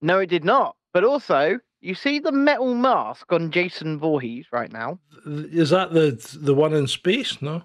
No, 0.03 0.19
it 0.19 0.27
did 0.27 0.45
not. 0.45 0.77
But 0.93 1.05
also, 1.05 1.61
you 1.81 1.95
see 1.95 2.19
the 2.19 2.33
metal 2.33 2.75
mask 2.75 3.33
on 3.33 3.51
Jason 3.53 3.99
Voorhees 3.99 4.47
right 4.51 4.73
now. 4.73 4.99
Is 5.27 5.71
that 5.71 5.93
the 5.93 6.19
the 6.41 6.55
one 6.55 6.75
in 6.75 6.87
space? 6.89 7.41
No. 7.41 7.63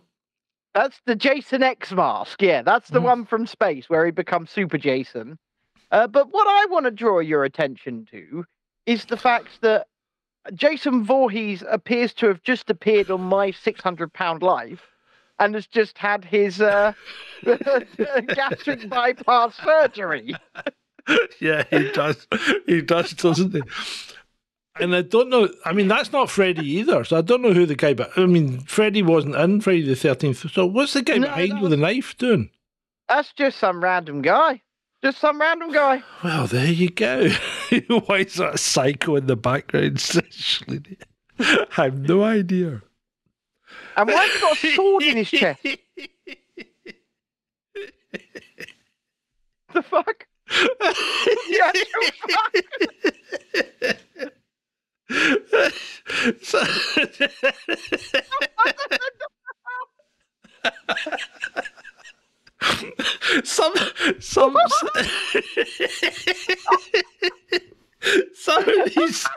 That's 0.75 0.99
the 1.05 1.15
Jason 1.15 1.63
X 1.63 1.93
mask. 1.93 2.41
Yeah, 2.41 2.61
that's 2.61 2.89
the 2.89 2.99
Mhm. 2.99 3.03
one 3.03 3.25
from 3.25 3.47
space 3.47 3.89
where 3.89 4.05
he 4.05 4.11
becomes 4.11 4.51
Super 4.51 4.77
Jason. 4.77 5.37
Uh, 5.91 6.05
but 6.07 6.27
what 6.31 6.45
I 6.47 6.65
want 6.65 6.83
to 6.85 6.91
draw 6.91 7.19
your 7.19 7.45
attention 7.45 8.05
to 8.11 8.43
is 8.85 9.05
the 9.05 9.15
fact 9.17 9.61
that 9.61 9.87
Jason 10.53 11.03
Voorhees 11.03 11.63
appears 11.69 12.13
to 12.15 12.27
have 12.27 12.41
just 12.43 12.69
appeared 12.69 13.09
on 13.09 13.21
my 13.21 13.51
600 13.51 14.13
pound 14.13 14.43
life 14.43 14.81
and 15.39 15.55
has 15.55 15.67
just 15.67 15.97
had 15.97 16.23
his 16.23 16.61
uh, 16.61 16.93
gastric 18.27 18.89
bypass 18.89 19.55
surgery. 19.57 20.35
yeah, 21.39 21.63
he 21.69 21.91
does. 21.91 22.27
He 22.65 22.81
does, 22.81 23.11
doesn't 23.13 23.53
he? 23.53 23.61
And 24.79 24.95
I 24.95 25.01
don't 25.03 25.29
know. 25.29 25.49
I 25.63 25.71
mean, 25.71 25.87
that's 25.87 26.11
not 26.11 26.29
Freddy 26.29 26.65
either. 26.67 27.03
So 27.05 27.17
I 27.17 27.21
don't 27.21 27.41
know 27.41 27.53
who 27.53 27.65
the 27.65 27.75
guy. 27.75 27.93
But 27.93 28.11
I 28.17 28.25
mean, 28.25 28.59
Freddy 28.61 29.01
wasn't 29.01 29.35
in 29.35 29.61
Friday 29.61 29.83
the 29.83 29.95
Thirteenth. 29.95 30.51
So 30.51 30.65
what's 30.65 30.93
the 30.93 31.01
guy 31.01 31.17
No, 31.17 31.27
behind 31.27 31.61
with 31.61 31.71
the 31.71 31.77
knife 31.77 32.17
doing? 32.17 32.49
That's 33.07 33.31
just 33.33 33.57
some 33.57 33.83
random 33.83 34.21
guy. 34.21 34.61
Just 35.05 35.19
some 35.19 35.39
random 35.39 35.71
guy. 35.71 36.01
Well, 36.23 36.47
there 36.47 36.65
you 36.65 36.89
go. 36.89 37.29
Why 38.07 38.21
is 38.21 38.33
that 38.37 38.59
psycho 38.59 39.15
in 39.17 39.27
the 39.27 39.35
background? 39.35 40.03
I 41.39 41.67
have 41.69 41.99
no 41.99 42.23
idea. 42.23 42.81
And 43.95 44.09
why 44.09 44.25
has 44.25 44.33
he 44.33 44.39
got 44.41 44.63
a 44.63 44.75
sword 44.75 45.03
in 45.03 45.17
his 45.17 45.29
chest? 45.29 45.63
The 49.75 49.83
fuck? 49.83 50.25
Actual 51.61 52.09
fuck? 52.29 52.55
So- 56.41 56.63
some 63.43 63.73
some 64.19 64.55
some 68.33 68.69
of 68.69 68.93
these 68.95 69.27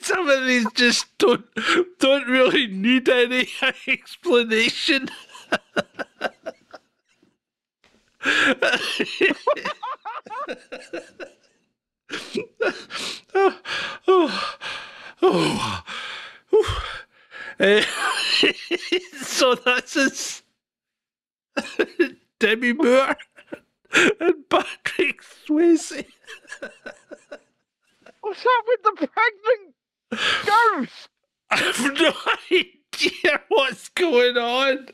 some 0.00 0.28
of 0.28 0.46
these 0.46 0.66
just 0.74 1.06
don't 1.18 1.44
don't 1.98 2.26
really 2.26 2.66
need 2.66 3.08
any 3.08 3.48
explanation. 3.88 5.08
oh, 13.34 13.60
oh, 14.08 15.82
oh. 16.52 16.84
Uh, 17.60 17.82
so 19.22 19.54
that's 19.54 19.94
his 19.94 20.43
Demi 22.38 22.72
Moore 22.72 23.16
and 24.20 24.48
Patrick 24.48 25.20
Swayze. 25.22 26.04
What's 28.20 28.46
up 28.46 28.64
with 28.66 28.82
the 28.82 29.08
pregnant 29.08 29.74
ghost? 30.46 31.08
I 31.50 31.56
have 31.56 31.94
no 31.94 32.12
idea 32.50 33.40
what's 33.48 33.88
going 33.90 34.36
on. 34.36 34.88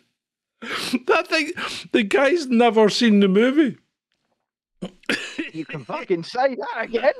I 0.62 1.22
think 1.22 1.56
the 1.92 2.02
guy's 2.02 2.48
never 2.48 2.88
seen 2.90 3.20
the 3.20 3.28
movie. 3.28 3.78
You 5.52 5.64
can 5.64 5.84
fucking 5.84 6.24
say 6.24 6.56
that 6.56 6.84
again. 6.84 7.14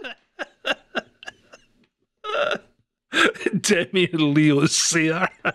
Demi 3.61 4.09
and 4.13 4.35
Leo 4.35 4.67
Sayer. 4.67 5.29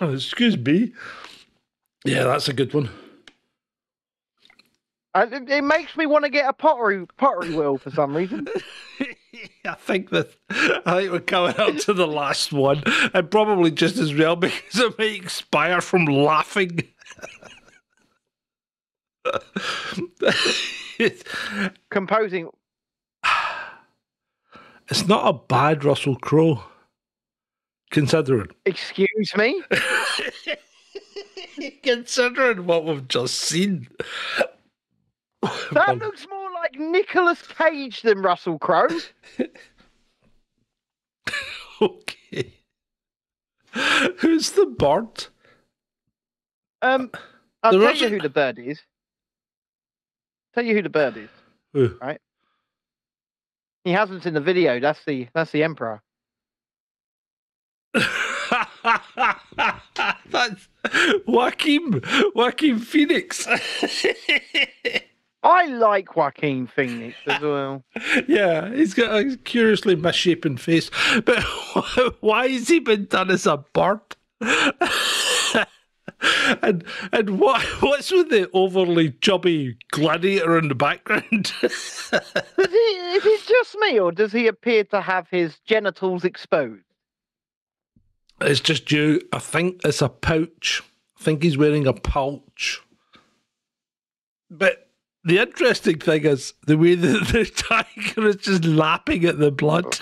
Oh, 0.00 0.12
excuse 0.12 0.56
me. 0.56 0.92
Yeah, 2.04 2.24
that's 2.24 2.48
a 2.48 2.52
good 2.52 2.72
one. 2.72 2.90
Uh, 5.14 5.26
it, 5.32 5.48
it 5.48 5.64
makes 5.64 5.96
me 5.96 6.06
want 6.06 6.24
to 6.24 6.30
get 6.30 6.48
a 6.48 6.52
pottery 6.52 7.06
pottery 7.16 7.54
wheel 7.54 7.78
for 7.78 7.90
some 7.90 8.16
reason. 8.16 8.46
I 9.64 9.74
think 9.74 10.10
that 10.10 10.30
I 10.86 11.00
think 11.00 11.12
we're 11.12 11.20
coming 11.20 11.56
up 11.58 11.76
to 11.78 11.92
the 11.92 12.06
last 12.06 12.52
one, 12.52 12.82
and 13.12 13.30
probably 13.30 13.70
just 13.70 13.96
as 13.98 14.14
well 14.14 14.36
because 14.36 14.78
it 14.78 14.98
may 14.98 15.14
expire 15.14 15.80
from 15.80 16.04
laughing. 16.04 16.82
Composing. 21.90 22.48
It's 24.90 25.06
not 25.06 25.28
a 25.28 25.32
bad 25.32 25.84
Russell 25.84 26.16
Crowe, 26.16 26.62
considering 27.90 28.48
Excuse 28.64 29.32
me. 29.36 29.62
considering 31.82 32.66
what 32.66 32.84
we've 32.84 33.08
just 33.08 33.34
seen. 33.34 33.88
That 35.72 35.98
looks 35.98 36.26
more 36.28 36.50
like 36.52 36.78
Nicolas 36.78 37.42
Cage 37.46 38.02
than 38.02 38.22
Russell 38.22 38.58
Crowe. 38.58 38.88
okay. 41.82 42.54
Who's 44.18 44.50
the 44.52 44.66
bird? 44.66 45.26
Um, 46.82 47.10
I'll 47.62 47.72
There 47.72 47.80
tell 47.80 47.90
wasn't- 47.90 48.10
you 48.10 48.16
who 48.16 48.22
the 48.22 48.28
bird 48.30 48.58
is. 48.58 48.80
Tell 50.54 50.64
you 50.64 50.74
who 50.74 50.82
the 50.82 50.90
bird 50.90 51.16
is. 51.16 51.30
Who? 51.72 51.96
He 53.88 53.94
hasn't 53.94 54.26
in 54.26 54.34
the 54.34 54.40
video. 54.42 54.78
That's 54.78 55.02
the 55.06 55.28
that's 55.32 55.50
the 55.50 55.62
emperor. 55.62 56.02
That's 60.30 60.68
Joaquin 61.26 62.02
Joaquin 62.34 62.80
Phoenix. 62.80 63.48
I 65.42 65.66
like 65.68 66.14
Joaquin 66.14 66.66
Phoenix 66.66 67.16
as 67.26 67.40
well. 67.40 67.82
yeah, 68.28 68.70
he's 68.74 68.92
got 68.92 69.18
a 69.18 69.38
curiously 69.38 69.96
misshapen 69.96 70.58
face. 70.58 70.90
But 71.24 71.42
why 72.20 72.48
has 72.48 72.68
he 72.68 72.80
been 72.80 73.06
done 73.06 73.30
as 73.30 73.46
a 73.46 73.56
bird? 73.72 74.00
And 76.62 76.84
and 77.12 77.38
what 77.38 77.62
what's 77.82 78.10
with 78.10 78.30
the 78.30 78.50
overly 78.52 79.12
chubby 79.20 79.76
gladiator 79.90 80.58
in 80.58 80.68
the 80.68 80.74
background? 80.74 81.52
Does 81.60 82.10
he, 82.56 82.62
is 82.64 83.26
it 83.26 83.46
just 83.46 83.76
me, 83.80 83.98
or 83.98 84.12
does 84.12 84.32
he 84.32 84.46
appear 84.46 84.84
to 84.84 85.00
have 85.00 85.28
his 85.30 85.58
genitals 85.66 86.24
exposed? 86.24 86.82
it's 88.40 88.60
just 88.60 88.90
you. 88.92 89.20
I 89.32 89.38
think 89.38 89.80
it's 89.84 90.02
a 90.02 90.08
pouch. 90.08 90.82
I 91.18 91.24
think 91.24 91.42
he's 91.42 91.58
wearing 91.58 91.86
a 91.86 91.92
pouch. 91.92 92.80
But 94.50 94.88
the 95.24 95.38
interesting 95.38 95.98
thing 95.98 96.24
is 96.24 96.54
the 96.66 96.78
way 96.78 96.94
that 96.96 97.28
the 97.28 97.44
tiger 97.44 98.28
is 98.28 98.36
just 98.36 98.64
lapping 98.64 99.24
at 99.24 99.38
the 99.38 99.50
blood. 99.50 99.98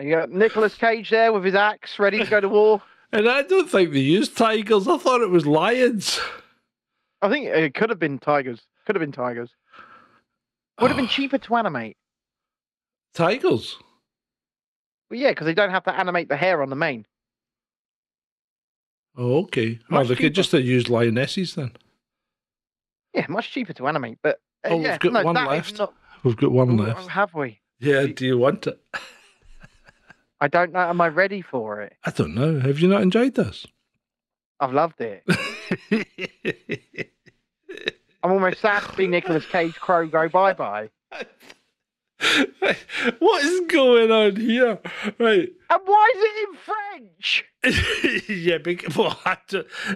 You 0.00 0.10
got 0.10 0.30
Nicolas 0.30 0.74
Cage 0.76 1.10
there 1.10 1.32
with 1.32 1.44
his 1.44 1.54
axe, 1.54 1.98
ready 1.98 2.18
to 2.18 2.30
go 2.30 2.40
to 2.40 2.48
war. 2.48 2.82
And 3.12 3.28
I 3.28 3.42
don't 3.42 3.68
think 3.68 3.92
they 3.92 3.98
used 4.00 4.36
tigers. 4.36 4.86
I 4.86 4.96
thought 4.98 5.20
it 5.20 5.30
was 5.30 5.46
lions. 5.46 6.20
I 7.22 7.28
think 7.28 7.46
it 7.46 7.74
could 7.74 7.90
have 7.90 7.98
been 7.98 8.18
tigers. 8.18 8.60
Could 8.86 8.94
have 8.96 9.00
been 9.00 9.12
tigers. 9.12 9.50
Would 10.80 10.88
have 10.88 10.96
been 10.96 11.08
cheaper 11.08 11.38
to 11.38 11.56
animate. 11.56 11.96
Tigers? 13.14 13.76
Well, 15.10 15.18
yeah, 15.18 15.30
because 15.30 15.44
they 15.46 15.54
don't 15.54 15.70
have 15.70 15.84
to 15.84 15.94
animate 15.94 16.28
the 16.28 16.36
hair 16.36 16.62
on 16.62 16.70
the 16.70 16.76
mane. 16.76 17.04
Oh, 19.16 19.40
okay. 19.42 19.78
Oh, 19.90 19.96
Much 19.96 20.08
they 20.08 20.14
could 20.14 20.34
just 20.34 20.52
have 20.52 20.64
used 20.64 20.88
lionesses 20.88 21.54
then. 21.56 21.72
Yeah, 23.12 23.26
much 23.28 23.50
cheaper 23.50 23.72
to 23.74 23.88
animate. 23.88 24.18
But 24.22 24.40
uh, 24.64 24.68
Oh, 24.70 24.76
we've 24.76 24.86
yeah, 24.86 24.98
got 24.98 25.12
no, 25.12 25.22
one 25.24 25.34
left. 25.34 25.78
not. 25.78 25.92
We've 26.22 26.36
got 26.36 26.52
one 26.52 26.76
left. 26.76 27.08
Have 27.08 27.34
we? 27.34 27.60
Yeah, 27.80 28.06
do 28.06 28.24
you 28.24 28.38
want 28.38 28.66
it? 28.68 28.80
I 30.40 30.48
don't 30.48 30.72
know. 30.72 30.80
Am 30.80 31.00
I 31.00 31.08
ready 31.08 31.42
for 31.42 31.82
it? 31.82 31.96
I 32.04 32.10
don't 32.10 32.34
know. 32.34 32.60
Have 32.60 32.78
you 32.78 32.88
not 32.88 33.02
enjoyed 33.02 33.34
this? 33.34 33.66
I've 34.58 34.72
loved 34.72 35.00
it. 35.00 35.22
I'm 38.22 38.32
almost 38.32 38.60
sad 38.60 38.82
to 38.82 38.94
see 38.96 39.06
Nicolas 39.06 39.46
Cage 39.46 39.76
Crow 39.76 40.06
go 40.06 40.28
bye 40.28 40.52
bye. 40.52 40.90
what 43.18 43.42
is 43.44 43.60
going 43.68 44.10
on 44.10 44.36
here? 44.36 44.78
Right. 45.18 45.48
And 45.70 45.80
why 45.84 46.12
is 46.14 46.22
it 46.22 46.48
in 46.48 46.54
French? 46.66 47.46
yeah, 48.28 48.58
big, 48.58 48.84
well, 48.94 49.18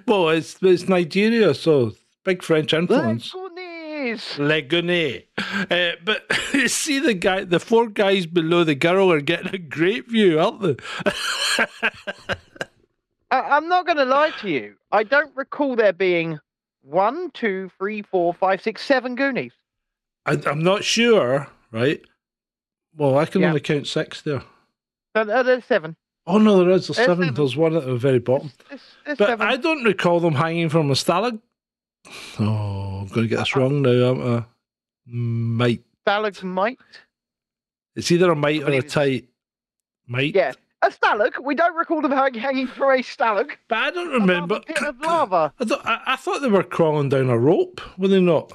well, 0.06 0.30
it's, 0.30 0.56
it's 0.62 0.88
Nigeria, 0.88 1.52
so 1.54 1.92
big 2.24 2.42
French 2.42 2.72
influence. 2.72 3.34
Lebanese. 4.12 4.36
Legone. 4.38 5.24
Uh, 5.70 5.96
but 6.04 6.32
see 6.70 6.98
the 6.98 7.14
guy, 7.14 7.44
the 7.44 7.58
four 7.60 7.88
guys 7.88 8.26
below 8.26 8.64
the 8.64 8.74
girl 8.74 9.10
are 9.10 9.20
getting 9.20 9.54
a 9.54 9.58
great 9.58 10.08
view, 10.10 10.38
aren't 10.40 10.60
they? 10.60 10.76
I, 13.30 13.40
I'm 13.40 13.68
not 13.68 13.86
going 13.86 13.98
to 13.98 14.04
lie 14.04 14.30
to 14.40 14.48
you. 14.48 14.76
I 14.92 15.02
don't 15.02 15.34
recall 15.36 15.76
there 15.76 15.92
being 15.92 16.38
one, 16.82 17.30
two, 17.32 17.70
three, 17.78 18.02
four, 18.02 18.34
five, 18.34 18.62
six, 18.62 18.84
seven 18.84 19.14
Goonies. 19.14 19.52
I, 20.26 20.38
I'm 20.46 20.62
not 20.62 20.84
sure, 20.84 21.48
right? 21.72 22.00
Well, 22.96 23.18
I 23.18 23.26
can 23.26 23.40
Yeah. 23.42 23.48
only 23.48 23.60
count 23.60 23.86
six 23.86 24.22
there. 24.22 24.42
No, 25.14 25.24
no, 25.24 25.42
there's 25.42 25.64
seven. 25.64 25.96
Oh 26.26 26.38
no, 26.38 26.58
there 26.60 26.70
is 26.70 26.88
a 26.88 26.92
There's 26.92 27.06
seven. 27.06 27.24
seven. 27.24 27.34
There's 27.34 27.56
one 27.56 27.76
at 27.76 27.84
the 27.84 27.96
very 27.96 28.18
bottom. 28.18 28.50
There's, 28.68 28.80
there's 29.04 29.18
But 29.18 29.28
seven. 29.28 29.46
I 29.46 29.56
don't 29.56 29.84
recall 29.84 30.20
them 30.20 30.34
hanging 30.34 30.68
from 30.68 30.90
a 30.90 30.94
stalag. 30.94 31.40
Oh, 32.38 32.83
I'm 33.04 33.14
going 33.14 33.28
to 33.28 33.28
get 33.28 33.38
this 33.38 33.54
uh, 33.54 33.58
uh, 33.58 33.62
wrong 33.62 33.82
now. 33.82 33.90
I'm 33.90 34.20
a 34.20 34.46
mite. 35.06 35.84
Stalagmite. 36.02 36.78
It's 37.96 38.10
either 38.10 38.30
a 38.32 38.36
mite 38.36 38.62
or 38.62 38.70
a 38.70 38.82
tight. 38.82 39.28
Mite. 40.06 40.34
Yeah. 40.34 40.52
A 40.82 40.88
stalag. 40.88 41.42
We 41.42 41.54
don't 41.54 41.74
recall 41.76 42.02
them 42.02 42.12
hanging 42.12 42.66
from 42.66 42.90
a 42.90 43.02
stalag. 43.02 43.52
But 43.68 43.78
I 43.78 43.90
don't 43.90 44.10
remember. 44.10 44.56
A 44.56 44.60
pit 44.60 44.82
of 44.82 45.00
lava. 45.00 45.52
I, 45.60 45.64
thought, 45.64 45.86
I, 45.86 46.00
I 46.08 46.16
thought 46.16 46.40
they 46.42 46.48
were 46.48 46.62
crawling 46.62 47.08
down 47.08 47.30
a 47.30 47.38
rope, 47.38 47.80
were 47.98 48.08
they 48.08 48.20
not? 48.20 48.52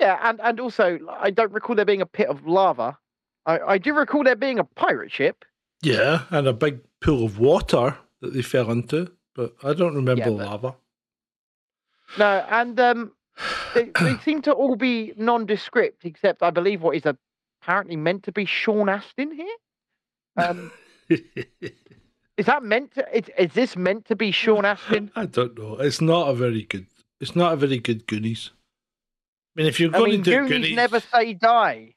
Yeah, 0.00 0.18
and, 0.22 0.40
and 0.40 0.60
also, 0.60 0.98
I 1.20 1.30
don't 1.30 1.52
recall 1.52 1.76
there 1.76 1.84
being 1.84 2.02
a 2.02 2.06
pit 2.06 2.28
of 2.28 2.46
lava. 2.46 2.98
I, 3.46 3.58
I 3.60 3.78
do 3.78 3.94
recall 3.94 4.24
there 4.24 4.36
being 4.36 4.58
a 4.58 4.64
pirate 4.64 5.10
ship. 5.12 5.44
Yeah, 5.82 6.22
and 6.30 6.46
a 6.46 6.52
big 6.52 6.80
pool 7.00 7.24
of 7.24 7.38
water 7.38 7.96
that 8.20 8.32
they 8.34 8.42
fell 8.42 8.70
into, 8.70 9.10
but 9.34 9.54
I 9.64 9.72
don't 9.74 9.94
remember 9.96 10.20
Yeah, 10.22 10.30
but- 10.30 10.46
lava. 10.50 10.74
No, 12.18 12.44
and 12.50 12.78
um, 12.78 13.12
they, 13.74 13.90
they 14.00 14.16
seem 14.24 14.42
to 14.42 14.52
all 14.52 14.76
be 14.76 15.12
nondescript, 15.16 16.04
except 16.04 16.42
I 16.42 16.50
believe 16.50 16.82
what 16.82 16.96
is 16.96 17.04
apparently 17.62 17.96
meant 17.96 18.24
to 18.24 18.32
be 18.32 18.44
Sean 18.44 18.88
Astin 18.88 19.32
here. 19.32 19.56
Um, 20.36 20.72
is 21.08 22.46
that 22.46 22.62
meant 22.62 22.94
to? 22.94 23.16
Is, 23.16 23.24
is 23.38 23.52
this 23.52 23.76
meant 23.76 24.06
to 24.06 24.16
be 24.16 24.30
Sean 24.30 24.64
Astin? 24.64 25.10
I 25.16 25.26
don't 25.26 25.58
know. 25.58 25.76
It's 25.76 26.00
not 26.00 26.28
a 26.28 26.34
very 26.34 26.62
good. 26.62 26.86
It's 27.20 27.36
not 27.36 27.52
a 27.52 27.56
very 27.56 27.78
good 27.78 28.06
Goonies. 28.06 28.50
I 29.56 29.60
mean, 29.60 29.68
if 29.68 29.78
you're 29.78 29.94
I 29.94 29.98
going 29.98 30.10
mean, 30.12 30.22
to 30.24 30.30
do 30.30 30.36
Goonies 30.36 30.50
Goonies, 30.50 30.76
never 30.76 31.00
say 31.00 31.34
die. 31.34 31.94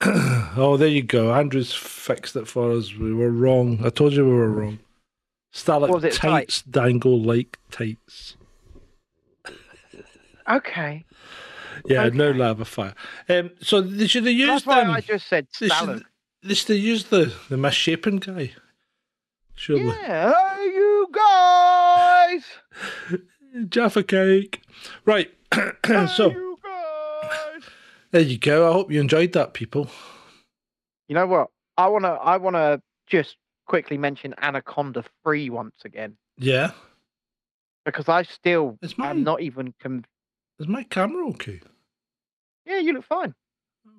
oh, 0.02 0.76
there 0.78 0.88
you 0.88 1.02
go. 1.02 1.32
Andrew's 1.32 1.74
fixed 1.74 2.34
it 2.36 2.48
for 2.48 2.72
us. 2.72 2.94
We 2.94 3.12
were 3.12 3.30
wrong. 3.30 3.80
I 3.84 3.90
told 3.90 4.14
you 4.14 4.24
we 4.24 4.34
were 4.34 4.50
wrong. 4.50 4.78
Stalactites 5.52 6.62
dangle 6.62 7.20
like 7.20 7.58
tights. 7.70 8.36
Okay, 10.50 11.04
Yeah, 11.86 12.08
no 12.12 12.30
lava 12.32 12.64
fire. 12.64 12.94
Um, 13.28 13.50
so 13.60 13.80
they 13.80 14.06
should 14.06 14.24
have 14.26 14.34
used 14.34 14.50
that's 14.50 14.66
why. 14.66 14.82
I 14.82 15.00
just 15.00 15.26
said 15.28 15.46
they 15.60 15.68
should- 15.68 16.04
they 16.42 16.54
still 16.54 16.76
use 16.76 17.04
the 17.04 17.32
the 17.48 17.56
misshapen 17.56 18.16
guy. 18.16 18.52
Surely. 19.54 19.84
Yeah, 19.84 20.32
hey, 20.56 20.64
you 20.64 21.08
guys. 21.12 22.44
Jaffa 23.68 24.02
cake. 24.02 24.62
Right. 25.04 25.30
Hey, 25.86 26.06
so 26.06 26.30
you 26.30 26.58
there 28.12 28.22
you 28.22 28.38
go. 28.38 28.68
I 28.68 28.72
hope 28.72 28.90
you 28.90 29.00
enjoyed 29.00 29.32
that, 29.32 29.54
people. 29.54 29.88
You 31.08 31.14
know 31.14 31.26
what? 31.26 31.48
I 31.76 31.86
wanna 31.88 32.14
I 32.14 32.36
wanna 32.38 32.80
just 33.06 33.36
quickly 33.66 33.98
mention 33.98 34.34
Anaconda 34.40 35.04
3 35.24 35.50
once 35.50 35.74
again 35.84 36.16
Yeah. 36.38 36.72
because 37.84 38.08
I 38.08 38.22
still 38.24 38.78
am 38.98 39.22
not 39.22 39.40
even. 39.42 39.74
Com- 39.80 40.04
is 40.60 40.68
my 40.68 40.82
camera 40.84 41.26
okay? 41.30 41.60
yeah, 42.66 42.78
you 42.78 42.92
look 42.92 43.04
fine. 43.04 43.34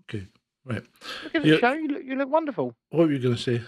Okay. 0.09 0.27
Right. 0.63 0.83
Look 1.23 1.35
at 1.35 1.41
the 1.41 1.47
You- 1.47 1.59
show. 1.59 1.73
You 1.73 1.87
look 1.87 2.03
you 2.05 2.15
look 2.15 2.29
wonderful. 2.29 2.75
What 2.91 3.07
were 3.07 3.13
you 3.13 3.19
gonna 3.19 3.37
say? 3.37 3.61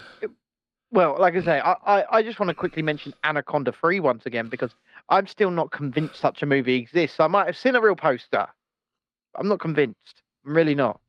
Well, 0.92 1.16
like 1.18 1.34
I 1.34 1.42
say, 1.42 1.58
I, 1.60 1.72
I, 1.84 2.04
I 2.18 2.22
just 2.22 2.38
want 2.38 2.50
to 2.50 2.54
quickly 2.54 2.80
mention 2.82 3.12
Anaconda 3.24 3.72
3 3.72 3.98
once 3.98 4.26
again 4.26 4.48
because 4.48 4.70
I'm 5.08 5.26
still 5.26 5.50
not 5.50 5.72
convinced 5.72 6.20
such 6.20 6.40
a 6.40 6.46
movie 6.46 6.76
exists. 6.76 7.18
I 7.18 7.26
might 7.26 7.46
have 7.46 7.56
seen 7.56 7.74
a 7.74 7.80
real 7.80 7.96
poster. 7.96 8.46
I'm 9.34 9.48
not 9.48 9.58
convinced. 9.58 10.22
I'm 10.46 10.54
really 10.56 10.76
not. 10.76 11.00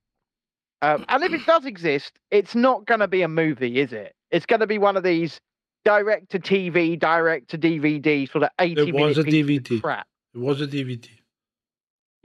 Um, 0.81 1.05
and 1.07 1.23
if 1.23 1.33
it 1.33 1.41
does 1.45 1.65
exist, 1.65 2.13
it's 2.31 2.55
not 2.55 2.85
going 2.87 3.01
to 3.01 3.07
be 3.07 3.21
a 3.21 3.27
movie, 3.27 3.79
is 3.79 3.93
it? 3.93 4.15
It's 4.31 4.47
going 4.47 4.61
to 4.61 4.65
be 4.67 4.79
one 4.79 4.97
of 4.97 5.03
these 5.03 5.39
direct 5.83 6.31
to 6.31 6.39
TV, 6.39 6.97
direct 6.97 7.51
to 7.51 7.57
DVD 7.59 8.27
sort 8.31 8.43
of 8.45 8.49
80 8.59 8.71
It 8.81 8.85
was 8.85 9.17
minute 9.17 9.17
a 9.19 9.23
pieces 9.23 9.57
of 9.59 9.63
DVD. 9.75 9.81
crap. 9.83 10.07
It 10.33 10.39
was 10.39 10.61
a 10.61 10.67
DVD. 10.67 11.09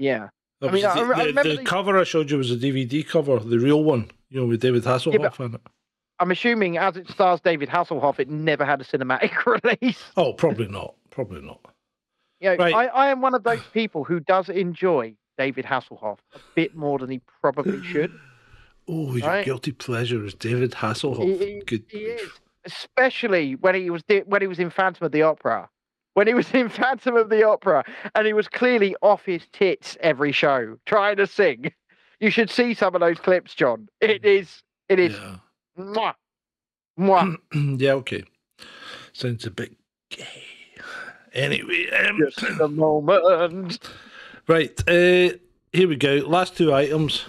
Yeah. 0.00 0.28
That 0.60 0.70
I 0.70 0.72
mean, 0.72 0.84
I 0.84 0.94
the, 0.94 1.14
I 1.14 1.24
the- 1.26 1.48
the 1.50 1.56
the- 1.56 1.62
cover 1.64 1.98
I 1.98 2.04
showed 2.04 2.30
you 2.30 2.38
was 2.38 2.50
a 2.50 2.56
DVD 2.56 3.06
cover, 3.06 3.38
the 3.38 3.58
real 3.58 3.84
one. 3.84 4.10
You 4.30 4.40
know, 4.40 4.46
with 4.46 4.60
David 4.60 4.82
Hasselhoff 4.84 5.40
on 5.40 5.54
it. 5.54 5.60
I'm 6.20 6.30
assuming 6.30 6.76
as 6.76 6.96
it 6.96 7.08
stars 7.08 7.40
David 7.40 7.68
Hasselhoff, 7.68 8.18
it 8.20 8.28
never 8.28 8.64
had 8.64 8.80
a 8.80 8.84
cinematic 8.84 9.32
release. 9.82 10.02
Oh, 10.16 10.32
probably 10.34 10.68
not. 10.68 10.94
Probably 11.10 11.40
not. 11.40 11.60
You 12.40 12.50
know, 12.50 12.56
Right. 12.56 12.74
I, 12.74 12.86
I 12.86 13.08
am 13.10 13.20
one 13.22 13.34
of 13.34 13.42
those 13.42 13.62
people 13.72 14.04
who 14.04 14.20
does 14.20 14.48
enjoy 14.48 15.14
David 15.38 15.64
Hasselhoff 15.64 16.18
a 16.34 16.38
bit 16.54 16.76
more 16.76 16.98
than 16.98 17.10
he 17.10 17.20
probably 17.40 17.82
should. 17.82 18.12
Oh, 18.86 19.16
your 19.16 19.26
Right. 19.26 19.44
guilty 19.44 19.72
pleasure 19.72 20.24
is 20.24 20.34
David 20.34 20.72
Hasselhoff. 20.72 21.24
He, 21.38 21.62
he 21.88 21.96
is, 21.98 22.30
especially 22.64 23.54
when 23.56 23.74
he 23.74 23.88
was 23.90 24.02
when 24.26 24.42
he 24.42 24.46
was 24.48 24.58
in 24.58 24.70
Phantom 24.70 25.06
of 25.06 25.12
the 25.12 25.22
Opera. 25.22 25.68
When 26.20 26.26
he 26.26 26.34
was 26.34 26.52
in 26.52 26.68
Phantom 26.68 27.16
of 27.16 27.30
the 27.30 27.44
Opera, 27.48 27.82
and 28.14 28.26
he 28.26 28.34
was 28.34 28.46
clearly 28.46 28.94
off 29.00 29.24
his 29.24 29.40
tits 29.54 29.96
every 30.02 30.32
show 30.32 30.76
trying 30.84 31.16
to 31.16 31.26
sing. 31.26 31.72
You 32.20 32.28
should 32.28 32.50
see 32.50 32.74
some 32.74 32.94
of 32.94 33.00
those 33.00 33.18
clips, 33.18 33.54
John. 33.54 33.88
It 34.02 34.22
is, 34.22 34.62
it 34.90 34.98
is, 34.98 35.14
Yeah. 35.14 35.36
mwah, 35.78 36.14
mwah. 36.98 37.38
yeah, 37.80 37.92
okay. 37.92 38.22
Sounds 39.14 39.46
a 39.46 39.50
bit 39.50 39.74
gay. 40.10 40.26
Anyway, 41.32 41.88
um, 41.88 42.18
just 42.18 42.42
a 42.60 42.68
moment. 42.68 43.78
right. 44.46 44.78
Uh, 44.86 45.38
here 45.72 45.88
we 45.88 45.96
go. 45.96 46.16
Last 46.16 46.54
two 46.54 46.74
items. 46.74 47.24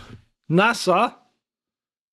NASA. 0.52 1.16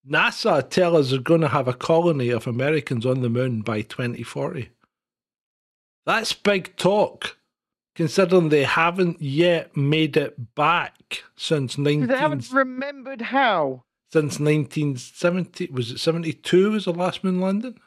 NASA 0.09 0.71
tell 0.71 0.97
us 0.97 1.11
they're 1.11 1.19
going 1.19 1.41
to 1.41 1.49
have 1.49 1.67
a 1.67 1.75
colony 1.75 2.29
of 2.31 2.47
Americans 2.47 3.05
on 3.05 3.23
the 3.23 3.29
moon 3.29 3.63
by 3.63 3.83
2040. 3.83 4.71
That's 6.09 6.33
big 6.33 6.75
talk, 6.77 7.37
considering 7.95 8.49
they 8.49 8.65
haven't 8.65 9.21
yet 9.21 9.77
made 9.77 10.17
it 10.17 10.55
back 10.55 11.23
since 11.37 11.77
19, 11.77 12.07
They 12.07 12.17
haven't 12.17 12.51
remembered 12.51 13.21
how. 13.21 13.83
since 14.11 14.41
1970. 14.41 15.67
Was 15.67 15.91
it 15.91 15.99
72 15.99 16.71
was 16.71 16.87
the 16.87 16.95
last 16.95 17.23
moon 17.23 17.43
landing? 17.43 17.79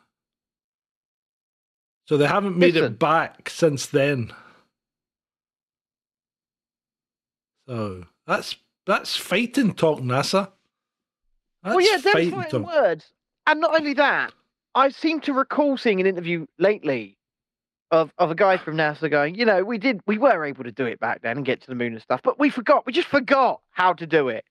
So 2.05 2.15
they 2.15 2.27
haven't 2.27 2.57
made 2.59 2.75
Listen. 2.75 2.93
it 2.93 2.99
back 2.99 3.49
since 3.49 3.87
then. 3.87 4.31
So 7.67 8.05
that's 8.27 8.55
that's 8.85 9.17
fighting 9.17 9.73
talk, 9.73 9.99
NASA. 9.99 10.51
That's 11.63 11.75
well, 11.75 11.81
yeah, 11.81 11.97
they're 11.97 12.13
fighting 12.13 12.65
fighting. 12.65 13.01
And 13.47 13.61
not 13.61 13.79
only 13.79 13.95
that, 13.95 14.31
I 14.75 14.89
seem 14.89 15.21
to 15.21 15.33
recall 15.33 15.75
seeing 15.75 15.99
an 15.99 16.05
interview 16.05 16.45
lately 16.59 17.17
of, 17.91 18.11
of 18.17 18.31
a 18.31 18.35
guy 18.35 18.57
from 18.57 18.75
NASA 18.75 19.09
going, 19.09 19.35
you 19.35 19.45
know, 19.45 19.63
we 19.63 19.77
did, 19.77 20.01
we 20.07 20.17
were 20.17 20.45
able 20.45 20.63
to 20.63 20.71
do 20.71 20.85
it 20.85 20.99
back 20.99 21.21
then 21.21 21.37
and 21.37 21.45
get 21.45 21.61
to 21.61 21.67
the 21.67 21.75
moon 21.75 21.93
and 21.93 22.01
stuff, 22.01 22.21
but 22.23 22.39
we 22.39 22.49
forgot. 22.49 22.85
We 22.85 22.93
just 22.93 23.09
forgot 23.09 23.59
how 23.71 23.93
to 23.93 24.07
do 24.07 24.29
it. 24.29 24.45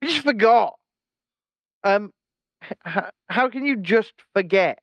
We 0.00 0.08
just 0.08 0.24
forgot. 0.24 0.74
Um, 1.84 2.12
h- 2.86 3.04
how 3.28 3.48
can 3.48 3.64
you 3.64 3.76
just 3.76 4.12
forget 4.34 4.78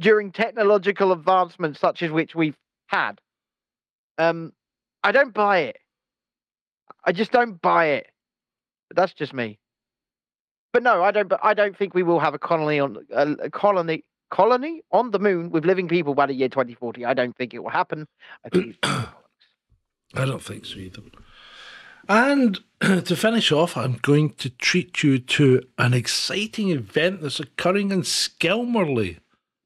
during 0.00 0.32
technological 0.32 1.12
advancements 1.12 1.78
such 1.80 2.02
as 2.02 2.10
which 2.10 2.34
we've 2.34 2.56
had? 2.86 3.20
Um, 4.18 4.52
I 5.02 5.12
don't 5.12 5.34
buy 5.34 5.58
it. 5.60 5.76
I 7.04 7.12
just 7.12 7.30
don't 7.30 7.60
buy 7.60 7.86
it. 7.86 8.06
But 8.88 8.96
that's 8.96 9.12
just 9.12 9.34
me. 9.34 9.58
But 10.72 10.82
no, 10.82 11.04
I 11.04 11.10
don't. 11.12 11.32
I 11.42 11.54
don't 11.54 11.76
think 11.76 11.94
we 11.94 12.02
will 12.02 12.18
have 12.18 12.34
a 12.34 12.38
colony 12.38 12.80
on 12.80 12.98
a, 13.14 13.32
a 13.44 13.50
colony 13.50 14.04
colony 14.30 14.82
on 14.90 15.10
the 15.10 15.18
moon 15.18 15.50
with 15.50 15.64
living 15.64 15.88
people 15.88 16.14
by 16.14 16.26
the 16.26 16.34
year 16.34 16.48
2040. 16.48 17.04
I 17.04 17.14
don't 17.14 17.36
think 17.36 17.54
it 17.54 17.62
will 17.62 17.70
happen. 17.70 18.06
I 18.44 18.48
think. 18.48 18.76
I 18.82 20.24
don't 20.24 20.42
think 20.42 20.64
so 20.64 20.78
either. 20.78 21.02
And 22.08 22.60
to 22.80 23.16
finish 23.16 23.50
off, 23.50 23.76
I'm 23.76 23.98
going 24.02 24.30
to 24.34 24.50
treat 24.50 25.02
you 25.02 25.18
to 25.18 25.62
an 25.78 25.94
exciting 25.94 26.70
event 26.70 27.22
that's 27.22 27.40
occurring 27.40 27.90
in 27.90 28.02
Skelmorlie, 28.02 29.18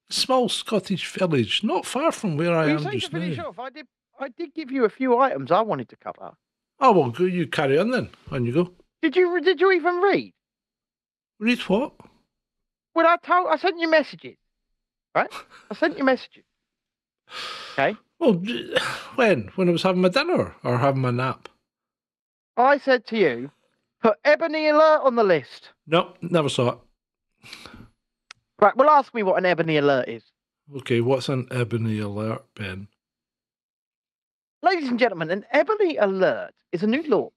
a 0.08 0.12
small 0.12 0.48
Scottish 0.48 1.10
village 1.12 1.62
not 1.62 1.84
far 1.84 2.12
from 2.12 2.36
where 2.36 2.56
I 2.56 2.70
am 2.70 2.82
say 2.82 2.98
to 3.00 3.08
finish 3.08 3.36
now. 3.38 3.48
off. 3.48 3.58
I 3.58 3.70
did. 3.70 3.86
I 4.20 4.28
did 4.28 4.54
give 4.54 4.70
you 4.70 4.84
a 4.84 4.88
few 4.88 5.16
items 5.18 5.52
I 5.52 5.60
wanted 5.60 5.88
to 5.90 5.96
cover. 5.96 6.32
Oh 6.80 6.92
well, 6.92 7.10
go 7.10 7.24
you 7.24 7.46
carry 7.46 7.78
on 7.78 7.90
then. 7.90 8.10
On 8.30 8.44
you 8.44 8.52
go. 8.52 8.72
Did 9.02 9.16
you? 9.16 9.40
Did 9.40 9.60
you 9.60 9.72
even 9.72 9.96
read? 10.00 10.32
Read 11.38 11.60
what? 11.62 11.92
Well, 12.94 13.06
I 13.06 13.16
told. 13.24 13.48
I 13.48 13.56
sent 13.58 13.78
you 13.78 13.88
messages. 13.88 14.36
Right? 15.14 15.30
I 15.70 15.74
sent 15.74 15.98
you 15.98 16.04
messages. 16.04 16.44
Okay. 17.72 17.96
Well, 18.18 18.34
when? 19.14 19.50
When 19.54 19.68
I 19.68 19.72
was 19.72 19.82
having 19.82 20.02
my 20.02 20.08
dinner 20.08 20.54
or 20.64 20.78
having 20.78 21.02
my 21.02 21.10
nap? 21.10 21.48
I 22.56 22.78
said 22.78 23.06
to 23.08 23.18
you, 23.18 23.50
put 24.02 24.18
Ebony 24.24 24.68
Alert 24.68 25.02
on 25.02 25.16
the 25.16 25.24
list. 25.24 25.70
No, 25.86 26.14
never 26.20 26.48
saw 26.48 26.70
it. 26.70 26.78
Right. 28.60 28.76
Well, 28.76 28.90
ask 28.90 29.14
me 29.14 29.22
what 29.22 29.38
an 29.38 29.46
Ebony 29.46 29.76
Alert 29.76 30.08
is. 30.08 30.22
Okay, 30.76 31.00
what's 31.00 31.30
an 31.30 31.48
ebony 31.50 31.98
alert, 31.98 32.44
Ben? 32.54 32.88
Ladies 34.62 34.88
and 34.90 34.98
gentlemen, 34.98 35.30
an 35.30 35.46
Ebony 35.52 35.96
Alert 35.96 36.52
is 36.72 36.82
a 36.82 36.86
new 36.86 37.02
law 37.04 37.30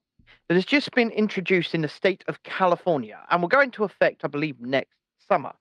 that 0.48 0.54
has 0.54 0.66
just 0.66 0.90
been 0.90 1.10
introduced 1.10 1.74
in 1.74 1.80
the 1.80 1.88
state 1.88 2.24
of 2.28 2.42
California 2.42 3.18
and 3.30 3.40
will 3.40 3.48
go 3.48 3.60
into 3.60 3.84
effect, 3.84 4.20
I 4.24 4.28
believe, 4.28 4.60
next 4.60 4.96
summer. 5.30 5.52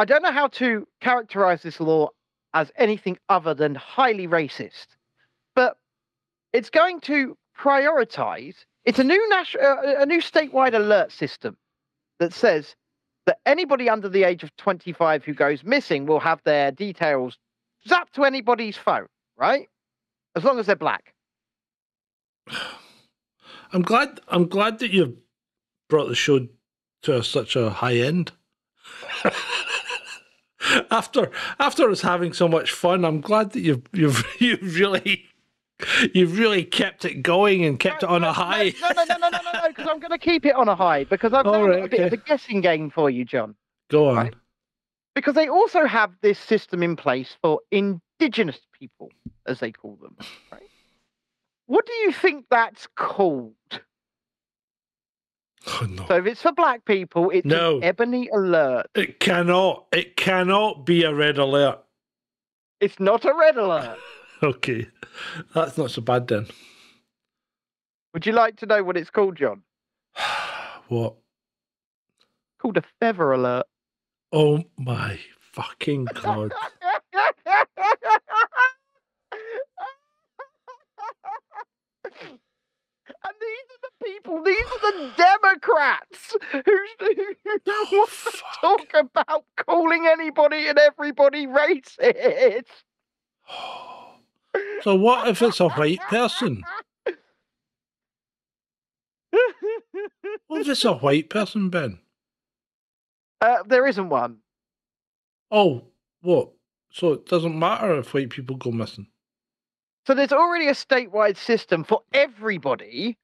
I 0.00 0.06
don't 0.06 0.22
know 0.22 0.32
how 0.32 0.46
to 0.46 0.88
characterize 1.02 1.62
this 1.62 1.78
law 1.78 2.08
as 2.54 2.72
anything 2.76 3.18
other 3.28 3.52
than 3.52 3.74
highly 3.74 4.26
racist, 4.26 4.86
but 5.54 5.76
it's 6.54 6.70
going 6.70 7.02
to 7.02 7.36
prioritize. 7.54 8.54
It's 8.86 8.98
a 8.98 9.04
new 9.04 9.28
national, 9.28 9.62
uh, 9.62 9.96
a 9.98 10.06
new 10.06 10.22
statewide 10.22 10.72
alert 10.72 11.12
system 11.12 11.58
that 12.18 12.32
says 12.32 12.74
that 13.26 13.40
anybody 13.44 13.90
under 13.90 14.08
the 14.08 14.24
age 14.24 14.42
of 14.42 14.56
25 14.56 15.22
who 15.22 15.34
goes 15.34 15.64
missing 15.64 16.06
will 16.06 16.20
have 16.20 16.40
their 16.44 16.70
details 16.70 17.36
zapped 17.86 18.12
to 18.14 18.24
anybody's 18.24 18.78
phone, 18.78 19.06
right? 19.36 19.68
As 20.34 20.44
long 20.44 20.58
as 20.58 20.64
they're 20.64 20.76
black. 20.76 21.12
I'm 23.74 23.82
glad. 23.82 24.18
I'm 24.28 24.48
glad 24.48 24.78
that 24.78 24.92
you've 24.92 25.18
brought 25.90 26.08
the 26.08 26.14
show 26.14 26.48
to 27.02 27.22
such 27.22 27.54
a 27.54 27.68
high 27.68 27.96
end. 27.96 28.32
after 30.90 31.30
after 31.58 31.90
us 31.90 32.00
having 32.02 32.32
so 32.32 32.48
much 32.48 32.72
fun, 32.72 33.04
I'm 33.04 33.20
glad 33.20 33.52
that 33.52 33.60
you've 33.60 33.82
you've 33.92 34.24
you've 34.40 34.76
really 34.76 35.26
you've 36.14 36.38
really 36.38 36.64
kept 36.64 37.04
it 37.04 37.22
going 37.22 37.64
and 37.64 37.78
kept 37.78 38.02
it 38.02 38.08
on 38.08 38.24
a 38.24 38.32
high. 38.32 38.74
No, 38.80 38.88
no, 38.94 39.04
no, 39.04 39.16
no, 39.16 39.28
no, 39.28 39.38
no, 39.44 39.60
no, 39.60 39.68
because 39.68 39.86
I'm 39.88 39.98
going 39.98 40.10
to 40.10 40.18
keep 40.18 40.44
it 40.46 40.54
on 40.54 40.68
a 40.68 40.74
high 40.74 41.04
because 41.04 41.32
I've 41.32 41.44
done 41.44 41.62
right, 41.62 41.84
a 41.84 41.88
bit 41.88 42.00
of 42.00 42.12
a 42.12 42.16
guessing 42.16 42.60
game 42.60 42.90
for 42.90 43.10
you, 43.10 43.24
John. 43.24 43.54
Go 43.90 44.10
on. 44.10 44.16
Right. 44.16 44.34
Because 45.14 45.34
they 45.34 45.48
also 45.48 45.86
have 45.86 46.12
this 46.22 46.38
system 46.38 46.82
in 46.82 46.96
place 46.96 47.36
for 47.42 47.60
indigenous 47.70 48.60
people, 48.78 49.10
as 49.46 49.58
they 49.60 49.72
call 49.72 49.98
them. 50.00 50.16
Right? 50.52 50.62
What 51.66 51.86
do 51.86 51.92
you 51.92 52.12
think 52.12 52.46
that's 52.50 52.86
called? 52.96 53.54
Oh, 55.66 55.86
no. 55.90 56.06
So 56.08 56.16
if 56.16 56.26
it's 56.26 56.42
for 56.42 56.52
black 56.52 56.84
people, 56.84 57.30
it's 57.30 57.44
No. 57.46 57.76
an 57.78 57.84
ebony 57.84 58.28
alert. 58.32 58.86
It 58.94 59.20
cannot. 59.20 59.86
It 59.92 60.16
cannot 60.16 60.86
be 60.86 61.04
a 61.04 61.12
red 61.14 61.36
alert. 61.38 61.80
It's 62.80 62.98
not 62.98 63.24
a 63.24 63.34
red 63.34 63.56
alert. 63.56 63.98
Okay, 64.42 64.86
that's 65.54 65.76
not 65.76 65.90
so 65.90 66.00
bad 66.00 66.26
then. 66.26 66.46
Would 68.14 68.24
you 68.24 68.32
like 68.32 68.56
to 68.56 68.64
know 68.64 68.82
what 68.82 68.96
it's 68.96 69.10
called, 69.10 69.36
John? 69.36 69.62
What? 70.88 71.16
called 72.58 72.78
a 72.78 72.82
feather 73.00 73.32
alert. 73.32 73.66
Oh 74.32 74.64
my 74.78 75.18
fucking 75.52 76.06
god! 76.06 76.52
And 83.24 83.34
these 83.40 83.69
people, 84.12 84.42
these 84.42 84.56
are 84.56 84.92
the 84.92 85.10
Democrats 85.16 86.36
who, 86.52 86.60
who, 87.00 87.14
Oh, 87.68 87.86
want 87.92 88.10
to 88.10 88.16
fuck. 88.16 88.60
talk 88.60 88.94
about 88.94 89.44
calling 89.56 90.06
anybody 90.06 90.66
and 90.68 90.78
everybody 90.78 91.46
racist. 91.46 92.64
So 94.82 94.94
what 94.96 95.28
if 95.28 95.42
it's 95.42 95.60
a 95.60 95.68
white 95.68 96.00
person? 96.08 96.62
What 100.48 100.62
if 100.62 100.68
it's 100.68 100.84
a 100.84 100.94
white 100.94 101.30
person, 101.30 101.70
Ben? 101.70 102.00
uh, 103.40 103.62
there 103.66 103.86
isn't 103.86 104.08
one. 104.08 104.38
Oh, 105.50 105.84
what? 106.22 106.50
So 106.92 107.12
it 107.12 107.26
doesn't 107.26 107.58
matter 107.58 107.98
if 107.98 108.12
white 108.14 108.30
people 108.30 108.56
go 108.56 108.70
missing. 108.70 109.06
So 110.06 110.14
there's 110.14 110.32
already 110.32 110.68
a 110.68 110.72
statewide 110.72 111.36
system 111.36 111.84
for 111.84 112.02
everybody 112.12 113.16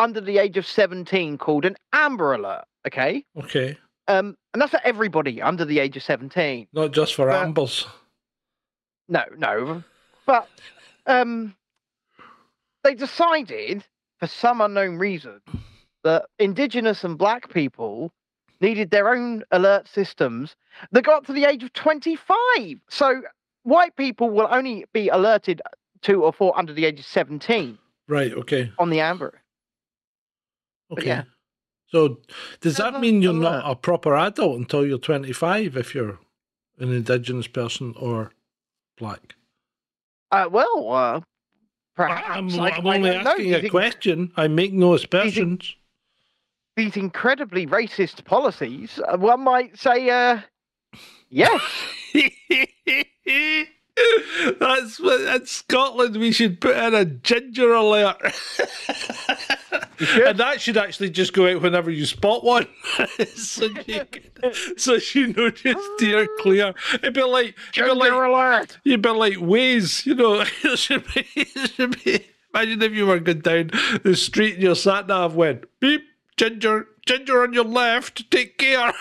under 0.00 0.20
the 0.20 0.38
age 0.38 0.56
of 0.56 0.66
17 0.66 1.36
called 1.38 1.64
an 1.64 1.76
Amber 1.92 2.32
Alert. 2.32 2.64
Okay. 2.86 3.24
Okay, 3.36 3.76
Um, 4.08 4.34
and 4.52 4.60
that's 4.62 4.70
for 4.70 4.80
everybody 4.82 5.40
under 5.42 5.64
the 5.66 5.78
age 5.78 5.96
of 5.96 6.02
17. 6.02 6.66
not 6.72 6.92
just 6.92 7.14
for 7.14 7.30
Uh, 7.30 7.42
ambers. 7.42 7.86
No, 9.08 9.22
no. 9.36 9.82
But 10.24 10.48
um, 11.06 11.54
they 12.82 12.94
decided, 12.94 13.84
for 14.18 14.26
some 14.26 14.60
unknown 14.62 14.96
reason, 14.96 15.40
that 16.04 16.24
Indigenous 16.38 17.04
and 17.04 17.18
Black 17.18 17.50
people 17.52 18.10
needed 18.62 18.90
their 18.90 19.08
own 19.14 19.42
alert 19.50 19.86
systems 19.88 20.56
that 20.92 21.02
got 21.02 21.16
up 21.18 21.26
to 21.26 21.32
the 21.34 21.44
age 21.44 21.62
of 21.62 21.72
25. 21.74 22.26
So 22.88 23.22
white 23.64 23.94
people 23.96 24.30
will 24.30 24.48
only 24.50 24.86
be 24.94 25.08
alerted 25.08 25.60
to 26.02 26.24
or 26.24 26.32
for 26.32 26.56
under 26.58 26.72
the 26.72 26.86
age 26.86 27.00
of 27.00 27.06
17 27.06 27.76
Right. 28.08 28.32
Okay. 28.32 28.72
on 28.78 28.88
the 28.88 29.00
Amber. 29.00 29.42
Okay. 30.92 31.06
yeah. 31.06 31.22
So 31.88 32.18
does 32.60 32.76
that 32.76 33.00
mean 33.00 33.20
you're 33.22 33.32
not 33.32 33.68
a 33.68 33.74
proper 33.74 34.14
adult 34.16 34.58
until 34.58 34.86
you're 34.86 34.98
25 34.98 35.76
if 35.76 35.94
you're 35.94 36.18
an 36.78 36.92
indigenous 36.92 37.48
person 37.48 37.94
or 37.98 38.30
black? 38.96 39.34
Uh, 40.30 40.48
well, 40.50 40.92
uh, 40.92 41.20
perhaps. 41.96 42.24
I'm, 42.30 42.60
I'm 42.60 42.86
only 42.86 43.10
asking 43.10 43.54
a 43.54 43.60
These- 43.62 43.70
question. 43.70 44.32
I 44.36 44.46
make 44.48 44.72
no 44.72 44.94
aspersions. 44.94 45.74
These 46.76 46.96
incredibly 46.96 47.66
racist 47.66 48.24
policies, 48.24 49.00
uh, 49.06 49.16
one 49.18 49.40
might 49.40 49.76
say, 49.76 50.08
uh, 50.08 50.40
yes. 51.28 51.60
That's 54.58 55.00
what 55.00 55.20
in 55.20 55.46
Scotland 55.46 56.16
we 56.16 56.32
should 56.32 56.60
put 56.60 56.76
in 56.76 56.94
a 56.94 57.04
ginger 57.04 57.72
alert. 57.72 58.16
and 60.00 60.38
that 60.38 60.60
should 60.60 60.76
actually 60.76 61.10
just 61.10 61.32
go 61.32 61.46
out 61.46 61.62
whenever 61.62 61.90
you 61.90 62.06
spot 62.06 62.44
one. 62.44 62.66
so 63.34 63.66
you 63.86 64.04
can, 64.04 64.52
so 64.76 64.98
you 65.14 65.32
know 65.32 65.50
just 65.50 65.80
steer 65.96 66.26
clear. 66.40 66.74
It'd 66.94 67.14
be 67.14 67.22
like 67.22 67.54
it'd 67.74 67.88
be 67.88 67.94
like 67.94 68.10
Ginger 68.10 68.24
alert. 68.24 68.78
you'd 68.84 69.02
be 69.02 69.10
like 69.10 69.34
Waze, 69.34 70.06
you 70.06 70.14
know. 70.14 70.44
It 70.62 70.78
should 70.78 71.04
be 71.14 71.26
it 71.34 71.70
should 71.70 72.02
be 72.04 72.26
imagine 72.54 72.82
if 72.82 72.92
you 72.92 73.06
were 73.06 73.18
going 73.18 73.40
down 73.40 73.70
the 74.02 74.16
street 74.16 74.54
and 74.54 74.62
your 74.62 74.74
sat 74.74 75.06
nav 75.06 75.34
went 75.34 75.64
beep 75.80 76.02
ginger 76.36 76.86
ginger 77.06 77.42
on 77.42 77.52
your 77.52 77.64
left, 77.64 78.30
take 78.30 78.56
care. 78.56 78.92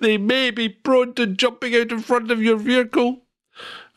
they 0.00 0.16
may 0.16 0.50
be 0.50 0.68
prone 0.68 1.14
to 1.14 1.26
jumping 1.26 1.74
out 1.74 1.92
in 1.92 2.00
front 2.00 2.30
of 2.30 2.42
your 2.42 2.56
vehicle. 2.56 3.25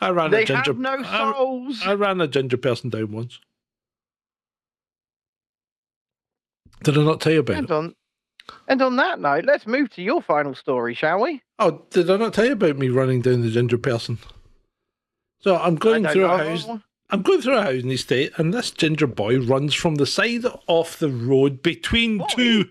I 0.02 0.10
ran 0.12 0.34
a 0.34 0.46
ginger 0.46 0.54
have 0.72 0.78
no 0.78 0.98
I- 1.04 1.34
souls. 1.34 1.82
I 1.86 1.94
ran 1.94 2.22
a 2.22 2.28
ginger 2.28 2.58
person 2.58 2.90
down 2.90 3.12
once. 3.12 3.40
Did 6.84 6.98
I 6.98 7.04
not 7.04 7.20
tell 7.22 7.34
you 7.34 7.40
about 7.42 7.58
And 7.58 7.70
it? 7.70 7.74
on, 7.74 7.96
and 8.68 8.82
on 8.82 8.96
that 8.96 9.20
note, 9.20 9.46
let's 9.46 9.68
move 9.68 9.90
to 9.92 10.02
your 10.02 10.22
final 10.22 10.56
story, 10.56 10.94
shall 10.94 11.22
we? 11.22 11.42
Oh, 11.60 11.84
did 11.90 12.10
I 12.10 12.16
not 12.18 12.34
tell 12.34 12.46
you 12.46 12.54
about 12.54 12.78
me 12.78 12.88
running 12.90 13.22
down 13.22 13.42
the 13.42 13.50
ginger 13.52 13.78
person? 13.78 14.18
So 15.42 15.58
I'm 15.58 15.76
going 15.76 16.06
through 16.08 16.26
a 16.26 16.38
house. 16.38 16.68
I'm 17.12 17.22
going 17.24 17.42
through 17.42 17.58
a 17.58 17.64
housing 17.64 17.92
estate, 17.92 18.32
and 18.38 18.54
this 18.54 18.72
ginger 18.72 19.08
boy 19.08 19.40
runs 19.40 19.74
from 19.74 19.96
the 19.96 20.06
side 20.06 20.46
of 20.68 20.98
the 21.00 21.10
road 21.10 21.62
between 21.64 22.20
Boy? 22.20 22.26
two 22.30 22.70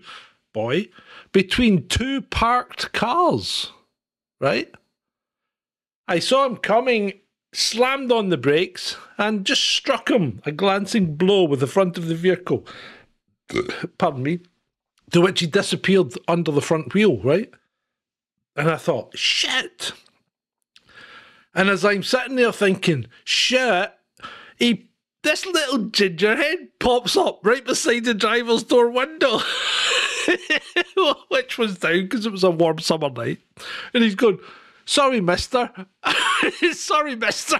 boy 0.53 0.87
between 1.31 1.87
two 1.87 2.21
parked 2.21 2.91
cars. 2.93 3.71
Right? 4.39 4.73
I 6.09 6.17
saw 6.17 6.47
him 6.47 6.57
coming, 6.57 7.13
slammed 7.53 8.11
on 8.11 8.29
the 8.29 8.37
brakes, 8.37 8.97
and 9.19 9.45
just 9.45 9.63
struck 9.63 10.09
him 10.09 10.41
a 10.43 10.51
glancing 10.51 11.15
blow 11.15 11.43
with 11.43 11.59
the 11.59 11.67
front 11.67 11.99
of 11.99 12.07
the 12.07 12.15
vehicle. 12.15 12.65
Pardon 13.99 14.23
me. 14.23 14.39
To 15.11 15.21
which 15.21 15.39
he 15.39 15.45
disappeared 15.45 16.13
under 16.27 16.51
the 16.51 16.61
front 16.61 16.95
wheel, 16.95 17.19
right? 17.21 17.51
And 18.55 18.71
I 18.71 18.77
thought, 18.77 19.15
shit. 19.15 19.91
And 21.53 21.69
as 21.69 21.85
I'm 21.85 22.01
sitting 22.01 22.37
there 22.37 22.51
thinking, 22.51 23.05
shit, 23.23 23.93
he 24.57 24.89
this 25.21 25.45
little 25.45 25.79
gingerhead 25.79 26.69
pops 26.79 27.17
up 27.17 27.41
right 27.43 27.65
beside 27.65 28.05
the 28.05 28.13
driver's 28.13 28.63
door 28.63 28.89
window. 28.89 29.39
Which 31.29 31.57
was 31.57 31.77
down 31.77 32.03
because 32.03 32.25
it 32.25 32.31
was 32.31 32.43
a 32.43 32.51
warm 32.51 32.79
summer 32.79 33.09
night. 33.09 33.39
And 33.93 34.03
he's 34.03 34.15
going, 34.15 34.39
Sorry, 34.89 35.21
mister. 35.21 35.69
Sorry, 36.73 37.15
mister. 37.15 37.59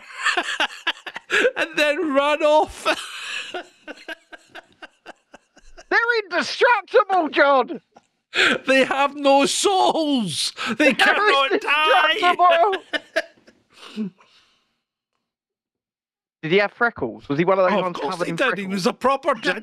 and 1.57 1.69
then 1.77 2.11
ran 2.15 2.41
off. 2.41 2.87
They're 5.89 6.19
indestructible, 6.23 7.29
John. 7.29 7.81
they 8.65 8.83
have 8.83 9.15
no 9.15 9.45
souls. 9.45 10.53
They 10.69 10.85
They're 10.93 10.95
cannot 10.95 11.61
die. 11.61 12.73
Did 16.41 16.51
he 16.51 16.57
have 16.57 16.73
freckles? 16.73 17.29
Was 17.29 17.37
he 17.37 17.45
one 17.45 17.59
of 17.59 17.69
those 17.69 17.77
Oh, 17.77 17.81
ones 17.83 17.97
covered 17.99 18.25
he 18.25 18.29
in 18.31 18.35
did. 18.37 18.43
freckles? 18.45 18.59
He 18.67 18.73
was 18.73 18.87
a 18.87 18.93
proper 18.93 19.35
ginger. 19.35 19.61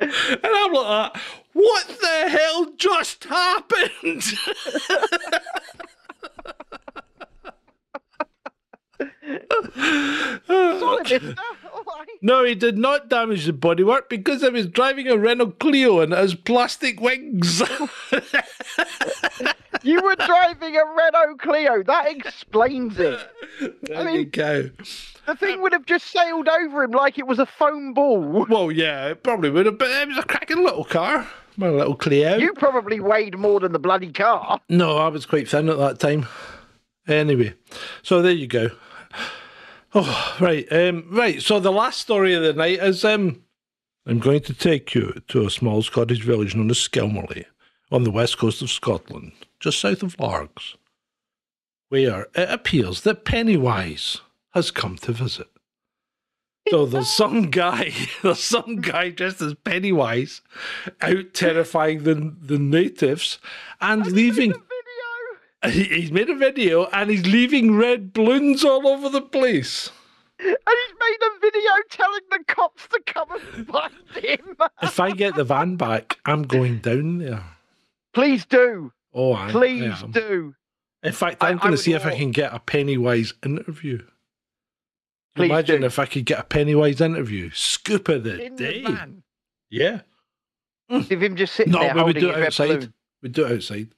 and 0.00 0.44
I'm 0.44 0.72
like, 0.72 1.16
what 1.54 1.88
the 2.00 2.28
hell 2.28 2.70
just 2.76 3.24
happened? 3.24 4.22
Solid, 10.46 11.10
mister. 11.10 11.34
All 11.74 11.82
right. 11.98 12.08
no, 12.22 12.44
he 12.44 12.54
did 12.54 12.78
not 12.78 13.08
damage 13.08 13.46
the 13.46 13.52
bodywork 13.52 14.08
because 14.08 14.44
I 14.44 14.48
was 14.48 14.66
driving 14.66 15.08
a 15.08 15.16
Renault 15.16 15.52
Clio 15.58 16.00
and 16.00 16.12
it 16.12 16.16
has 16.16 16.34
plastic 16.34 17.00
wings. 17.00 17.62
You 19.82 20.02
were 20.02 20.14
driving 20.16 20.76
a 20.76 20.82
Renault 20.96 21.36
Clio. 21.36 21.82
That 21.82 22.10
explains 22.10 22.98
it. 22.98 23.20
there 23.82 24.04
mean- 24.04 24.14
you 24.14 24.24
go. 24.24 24.70
The 25.26 25.34
thing 25.36 25.60
would 25.60 25.72
have 25.74 25.84
just 25.84 26.06
sailed 26.06 26.48
over 26.48 26.84
him 26.84 26.92
like 26.92 27.18
it 27.18 27.26
was 27.26 27.38
a 27.38 27.44
foam 27.44 27.92
ball. 27.92 28.46
Well, 28.48 28.72
yeah, 28.72 29.08
it 29.08 29.22
probably 29.22 29.50
would 29.50 29.66
have, 29.66 29.76
but 29.76 29.90
it 29.90 30.08
was 30.08 30.16
a 30.16 30.22
cracking 30.22 30.64
little 30.64 30.84
car. 30.84 31.26
My 31.56 31.68
little 31.68 31.94
Clio. 31.94 32.36
You 32.36 32.52
probably 32.54 33.00
weighed 33.00 33.38
more 33.38 33.60
than 33.60 33.72
the 33.72 33.78
bloody 33.78 34.12
car. 34.12 34.60
No, 34.68 34.96
I 34.98 35.08
was 35.08 35.26
quite 35.26 35.48
thin 35.48 35.68
at 35.68 35.78
that 35.78 36.00
time. 36.00 36.26
Anyway, 37.06 37.54
so 38.02 38.22
there 38.22 38.32
you 38.32 38.46
go. 38.46 38.70
Oh, 39.94 40.36
right, 40.40 40.66
um, 40.72 41.06
right. 41.10 41.40
So 41.40 41.60
the 41.60 41.70
last 41.70 42.00
story 42.00 42.34
of 42.34 42.42
the 42.42 42.52
night 42.52 42.80
is 42.80 43.04
um, 43.04 43.42
I'm 44.06 44.18
going 44.18 44.40
to 44.40 44.54
take 44.54 44.94
you 44.94 45.22
to 45.28 45.46
a 45.46 45.50
small 45.50 45.82
Scottish 45.82 46.22
village 46.22 46.56
known 46.56 46.70
as 46.70 46.78
Skelmorlie 46.78 47.44
on 47.92 48.02
the 48.02 48.10
west 48.10 48.38
coast 48.38 48.60
of 48.60 48.70
Scotland, 48.70 49.32
just 49.60 49.78
south 49.78 50.02
of 50.02 50.18
Largs, 50.18 50.76
where 51.90 52.26
it 52.34 52.50
appears 52.50 53.02
that 53.02 53.24
Pennywise 53.24 54.20
has 54.52 54.72
come 54.72 54.96
to 54.96 55.12
visit. 55.12 55.46
So 56.70 56.86
there's 56.86 57.10
some 57.10 57.50
guy, 57.50 57.92
there's 58.22 58.40
some 58.42 58.76
guy 58.80 59.10
dressed 59.10 59.42
as 59.42 59.54
Pennywise, 59.54 60.40
out 61.00 61.34
terrifying 61.34 62.04
the 62.04 62.34
the 62.40 62.58
natives 62.58 63.38
and 63.80 64.06
leaving. 64.06 64.52
He- 65.66 65.84
He's 65.84 66.12
made 66.12 66.28
a 66.28 66.34
video 66.34 66.84
and 66.92 67.08
he's 67.10 67.26
leaving 67.26 67.74
red 67.76 68.12
balloons 68.12 68.64
all 68.64 68.86
over 68.86 69.08
the 69.08 69.22
place. 69.22 69.90
And 70.38 70.48
he's 70.48 70.96
made 71.00 71.18
a 71.22 71.40
video 71.40 71.70
telling 71.88 72.20
the 72.30 72.44
cops 72.46 72.86
to 72.88 73.00
come 73.06 73.28
and 73.32 73.66
find 73.66 73.92
him. 74.22 74.56
If 74.82 75.00
I 75.00 75.12
get 75.12 75.36
the 75.36 75.44
van 75.44 75.76
back, 75.76 76.18
I'm 76.26 76.42
going 76.42 76.78
down 76.80 77.16
there. 77.18 77.44
Please 78.12 78.44
do. 78.44 78.92
Oh, 79.14 79.32
I, 79.32 79.46
I 79.46 79.50
Please 79.52 80.02
am. 80.02 80.10
do. 80.10 80.54
In 81.02 81.12
fact, 81.12 81.42
I- 81.42 81.48
I'm 81.48 81.56
going 81.58 81.70
to 81.72 81.78
see 81.78 81.92
if 81.94 82.04
I 82.04 82.14
can 82.14 82.30
get 82.30 82.52
a 82.52 82.58
Pennywise 82.58 83.32
interview. 83.42 84.02
Please 85.34 85.50
Imagine 85.50 85.80
do. 85.80 85.86
if 85.86 85.98
I 85.98 86.06
could 86.06 86.24
get 86.26 86.38
a 86.38 86.44
Pennywise 86.44 87.00
interview. 87.00 87.50
Scoop 87.52 88.08
of 88.08 88.22
the 88.24 88.40
In 88.44 88.56
day. 88.56 88.82
the 88.82 88.92
van. 88.92 89.22
Yeah. 89.70 90.00
Of 90.88 91.10
him 91.10 91.34
just 91.36 91.54
sitting 91.54 91.72
No, 91.72 91.80
there 91.80 91.94
we 91.96 92.02
would 92.04 92.16
do 92.18 92.30
it 92.30 92.42
outside. 92.44 92.68
balloon. 92.68 92.94
We 93.22 93.28
do 93.30 93.44
it 93.46 93.52
outside. 93.52 93.88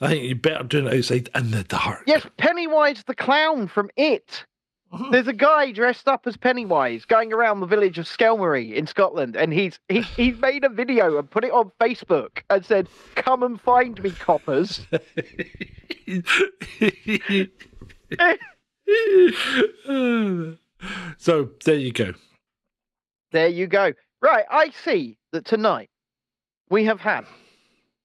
I 0.00 0.08
think 0.08 0.24
you 0.24 0.34
better 0.36 0.62
doing 0.64 0.86
it 0.86 0.94
outside 0.94 1.28
in 1.34 1.50
the 1.50 1.64
dark. 1.64 2.04
Yes, 2.06 2.24
Pennywise 2.36 3.02
the 3.04 3.14
clown 3.14 3.66
from 3.68 3.90
It. 3.96 4.44
Mhm. 4.92 5.12
There's 5.12 5.28
a 5.28 5.32
guy 5.32 5.70
dressed 5.72 6.08
up 6.08 6.26
as 6.26 6.36
Pennywise 6.36 7.04
going 7.04 7.32
around 7.32 7.60
the 7.60 7.66
village 7.66 7.98
of 7.98 8.06
Skelmorlie 8.06 8.74
in 8.74 8.86
Scotland, 8.86 9.36
and 9.36 9.52
he's 9.52 9.78
he, 9.88 10.02
he's 10.02 10.36
made 10.38 10.64
a 10.64 10.68
video 10.68 11.16
and 11.18 11.30
put 11.30 11.44
it 11.44 11.52
on 11.52 11.70
Facebook 11.80 12.42
and 12.50 12.64
said, 12.64 12.88
"Come 13.14 13.42
and 13.44 13.60
find 13.60 14.02
me, 14.02 14.10
coppers." 14.10 14.80
so 21.18 21.50
there 21.64 21.74
you 21.76 21.92
go. 21.92 22.12
There 23.32 23.48
you 23.48 23.66
go. 23.66 23.92
Right, 24.22 24.44
I 24.50 24.70
see 24.70 25.16
that 25.32 25.44
tonight 25.44 25.88
we 26.68 26.84
have 26.84 27.00
had 27.00 27.24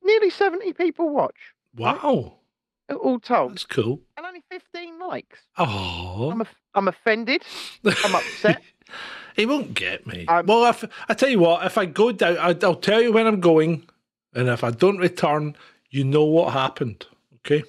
nearly 0.03 0.29
70 0.29 0.73
people 0.73 1.09
watch, 1.09 1.35
Wow, 1.75 2.35
all 3.01 3.19
told, 3.19 3.51
that's 3.53 3.65
cool. 3.65 3.99
and 4.17 4.25
only 4.25 4.41
15 4.51 4.99
likes. 4.99 5.39
Oh, 5.57 6.29
I'm, 6.31 6.43
I'm 6.73 6.87
offended. 6.87 7.43
I'm 7.83 8.15
upset. 8.15 8.61
he 9.35 9.45
won't 9.45 9.73
get 9.73 10.05
me. 10.07 10.25
I'm- 10.27 10.45
well, 10.45 10.65
if 10.69 10.85
I 11.09 11.13
tell 11.15 11.29
you 11.29 11.39
what, 11.39 11.65
if 11.65 11.77
I 11.77 11.85
go 11.85 12.11
down, 12.11 12.37
I, 12.37 12.55
I'll 12.65 12.75
tell 12.75 13.01
you 13.01 13.11
when 13.11 13.27
I'm 13.27 13.39
going, 13.41 13.87
and 14.33 14.47
if 14.47 14.63
I 14.63 14.71
don't 14.71 14.97
return, 14.97 15.55
you 15.89 16.03
know 16.03 16.23
what 16.23 16.53
happened. 16.53 17.05
Okay. 17.45 17.63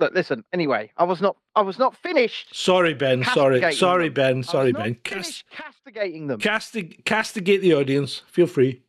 Look, 0.00 0.12
listen. 0.14 0.44
Anyway, 0.52 0.90
I 0.96 1.04
was 1.04 1.20
not. 1.20 1.36
I 1.54 1.62
was 1.62 1.78
not 1.78 1.96
finished. 1.96 2.54
Sorry, 2.54 2.94
Ben. 2.94 3.22
Sorry, 3.24 3.72
sorry, 3.72 4.08
them. 4.08 4.14
Ben. 4.14 4.42
Sorry, 4.42 4.72
Ben. 4.72 4.96
Cast, 5.04 5.44
castigating 5.50 6.26
them. 6.26 6.40
castig, 6.40 7.04
castigate 7.04 7.60
the 7.62 7.74
audience. 7.74 8.22
Feel 8.30 8.46
free. 8.46 8.82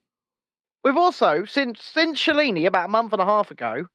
We've 0.84 0.98
also 0.98 1.46
since 1.46 1.82
since 1.84 2.20
Shalini 2.22 2.66
about 2.66 2.86
a 2.86 2.90
month 2.90 3.14
and 3.14 3.22
a 3.22 3.26
half 3.26 3.52
ago. 3.52 3.86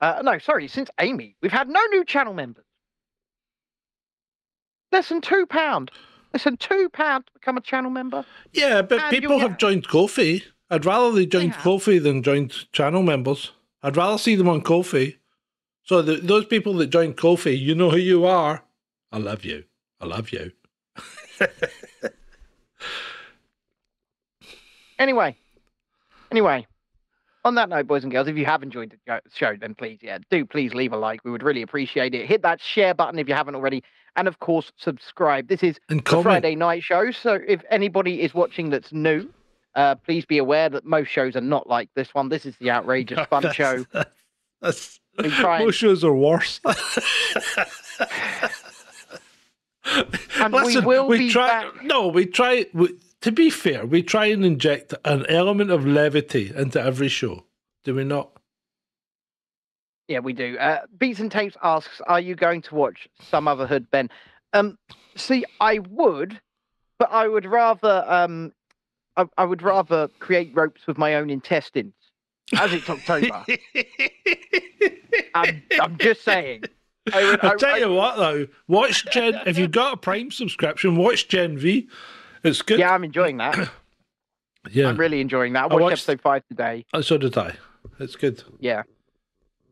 Uh, 0.00 0.22
no, 0.24 0.38
sorry, 0.38 0.66
since 0.68 0.88
Amy, 0.98 1.36
we've 1.42 1.52
had 1.52 1.68
no 1.68 1.80
new 1.90 2.04
channel 2.04 2.32
members. 2.32 2.64
Less 4.92 5.08
than 5.08 5.20
two 5.20 5.46
pound. 5.46 5.90
Less 6.32 6.44
than 6.44 6.56
two 6.56 6.88
pound 6.92 7.26
to 7.26 7.32
become 7.34 7.56
a 7.56 7.60
channel 7.60 7.90
member. 7.90 8.24
Yeah, 8.52 8.82
but 8.82 9.00
And 9.00 9.10
people 9.10 9.38
have 9.38 9.52
get- 9.52 9.58
joined 9.58 9.88
Ko-fi. 9.88 10.42
I'd 10.70 10.84
rather 10.86 11.12
they 11.12 11.26
joined. 11.26 11.54
Ko-fi 11.54 11.98
than 11.98 12.22
joined 12.22 12.70
channel 12.72 13.02
members. 13.02 13.52
I'd 13.82 13.96
rather 13.96 14.18
see 14.18 14.34
them 14.36 14.48
on 14.48 14.62
Ko-fi. 14.62 15.16
So 15.90 16.02
the, 16.02 16.18
those 16.18 16.44
people 16.44 16.74
that 16.74 16.86
join 16.90 17.14
Ko-fi, 17.14 17.50
you 17.50 17.74
know 17.74 17.90
who 17.90 17.96
you 17.96 18.24
are. 18.24 18.62
I 19.10 19.18
love 19.18 19.44
you. 19.44 19.64
I 20.00 20.06
love 20.06 20.30
you. 20.30 20.52
Anyway, 25.00 25.34
anyway. 26.30 26.66
On 27.46 27.54
that 27.54 27.70
note, 27.70 27.86
boys 27.86 28.02
and 28.04 28.12
girls, 28.12 28.28
if 28.28 28.36
you 28.36 28.44
have 28.44 28.62
enjoyed 28.62 28.94
the 29.06 29.20
show, 29.32 29.56
then 29.58 29.74
please, 29.74 29.98
yeah, 30.02 30.18
do 30.30 30.44
please 30.44 30.74
leave 30.74 30.92
a 30.92 30.96
like. 30.96 31.24
We 31.24 31.30
would 31.30 31.42
really 31.42 31.62
appreciate 31.62 32.14
it. 32.14 32.26
Hit 32.26 32.42
that 32.42 32.60
share 32.60 32.92
button 32.92 33.18
if 33.18 33.26
you 33.26 33.34
haven't 33.34 33.54
already, 33.54 33.82
and 34.14 34.28
of 34.28 34.38
course, 34.40 34.70
subscribe. 34.76 35.48
This 35.48 35.62
is 35.62 35.80
And 35.88 36.04
the. 36.04 36.22
Friday 36.22 36.54
night 36.54 36.82
show. 36.82 37.10
So 37.12 37.38
if 37.48 37.62
anybody 37.70 38.20
is 38.20 38.34
watching 38.34 38.68
that's 38.68 38.92
new, 38.92 39.26
uh, 39.74 39.94
please 39.94 40.26
be 40.26 40.36
aware 40.36 40.68
that 40.68 40.84
most 40.84 41.08
shows 41.08 41.34
are 41.34 41.40
not 41.40 41.66
like 41.66 41.88
this 41.96 42.14
one. 42.14 42.28
This 42.28 42.44
is 42.44 42.56
the 42.58 42.70
outrageous 42.76 43.26
fun 43.28 43.42
That's- 43.42 43.56
show. 43.56 43.86
That's, 44.60 44.99
We 44.99 44.99
try 45.18 45.56
and- 45.56 45.66
most 45.66 45.76
shows 45.76 46.04
are 46.04 46.14
worse. 46.14 46.60
And 50.38 50.52
we 50.52 50.78
will 50.80 51.08
be 51.08 51.30
try. 51.30 51.48
back. 51.48 51.82
No, 51.82 52.08
we 52.08 52.26
try. 52.26 52.66
We, 52.72 52.94
to 53.22 53.32
be 53.32 53.50
fair, 53.50 53.86
we 53.86 54.02
try 54.02 54.26
and 54.26 54.44
inject 54.44 54.94
an 55.04 55.26
element 55.28 55.70
of 55.70 55.86
levity 55.86 56.52
into 56.54 56.80
every 56.80 57.08
show. 57.08 57.44
Do 57.84 57.94
we 57.94 58.04
not? 58.04 58.30
Yeah, 60.08 60.20
we 60.20 60.32
do. 60.32 60.58
Uh, 60.58 60.80
Beats 60.98 61.20
and 61.20 61.30
Tapes 61.30 61.56
asks, 61.62 62.00
"Are 62.06 62.20
you 62.20 62.34
going 62.34 62.62
to 62.62 62.74
watch 62.74 63.08
some 63.30 63.48
other 63.48 63.66
hood, 63.66 63.90
Ben?" 63.90 64.10
Um, 64.52 64.78
see, 65.16 65.44
I 65.60 65.78
would, 65.78 66.40
but 66.98 67.10
I 67.10 67.26
would 67.28 67.46
rather 67.46 68.04
um, 68.06 68.52
I, 69.16 69.24
I 69.38 69.44
would 69.44 69.62
rather 69.62 70.08
create 70.18 70.50
ropes 70.54 70.86
with 70.86 70.98
my 70.98 71.14
own 71.14 71.30
intestines. 71.30 71.94
As 72.56 72.72
it's 72.72 72.88
October, 72.90 73.44
I'm, 75.34 75.62
I'm 75.80 75.98
just 75.98 76.22
saying. 76.22 76.64
I 77.12 77.36
I'll 77.42 77.52
I, 77.52 77.54
tell 77.56 77.74
I- 77.74 77.78
you 77.78 77.92
what, 77.92 78.16
though. 78.16 78.46
Watch 78.68 79.06
Gen. 79.12 79.40
if 79.46 79.56
you've 79.58 79.70
got 79.70 79.94
a 79.94 79.96
Prime 79.96 80.30
subscription, 80.30 80.96
watch 80.96 81.28
Gen 81.28 81.56
V. 81.58 81.88
It's 82.42 82.62
good. 82.62 82.78
yeah, 82.78 82.90
I'm 82.92 83.04
enjoying 83.04 83.36
that. 83.38 83.70
yeah. 84.70 84.88
I'm 84.88 84.96
really 84.96 85.20
enjoying 85.20 85.52
that. 85.54 85.60
I 85.60 85.64
I 85.64 85.66
watched, 85.68 85.82
watched- 85.82 85.92
episode 86.08 86.20
five 86.22 86.42
today. 86.48 86.84
Uh, 86.92 87.02
so 87.02 87.18
did 87.18 87.36
I. 87.38 87.54
It's 87.98 88.16
good. 88.16 88.42
Yeah, 88.58 88.82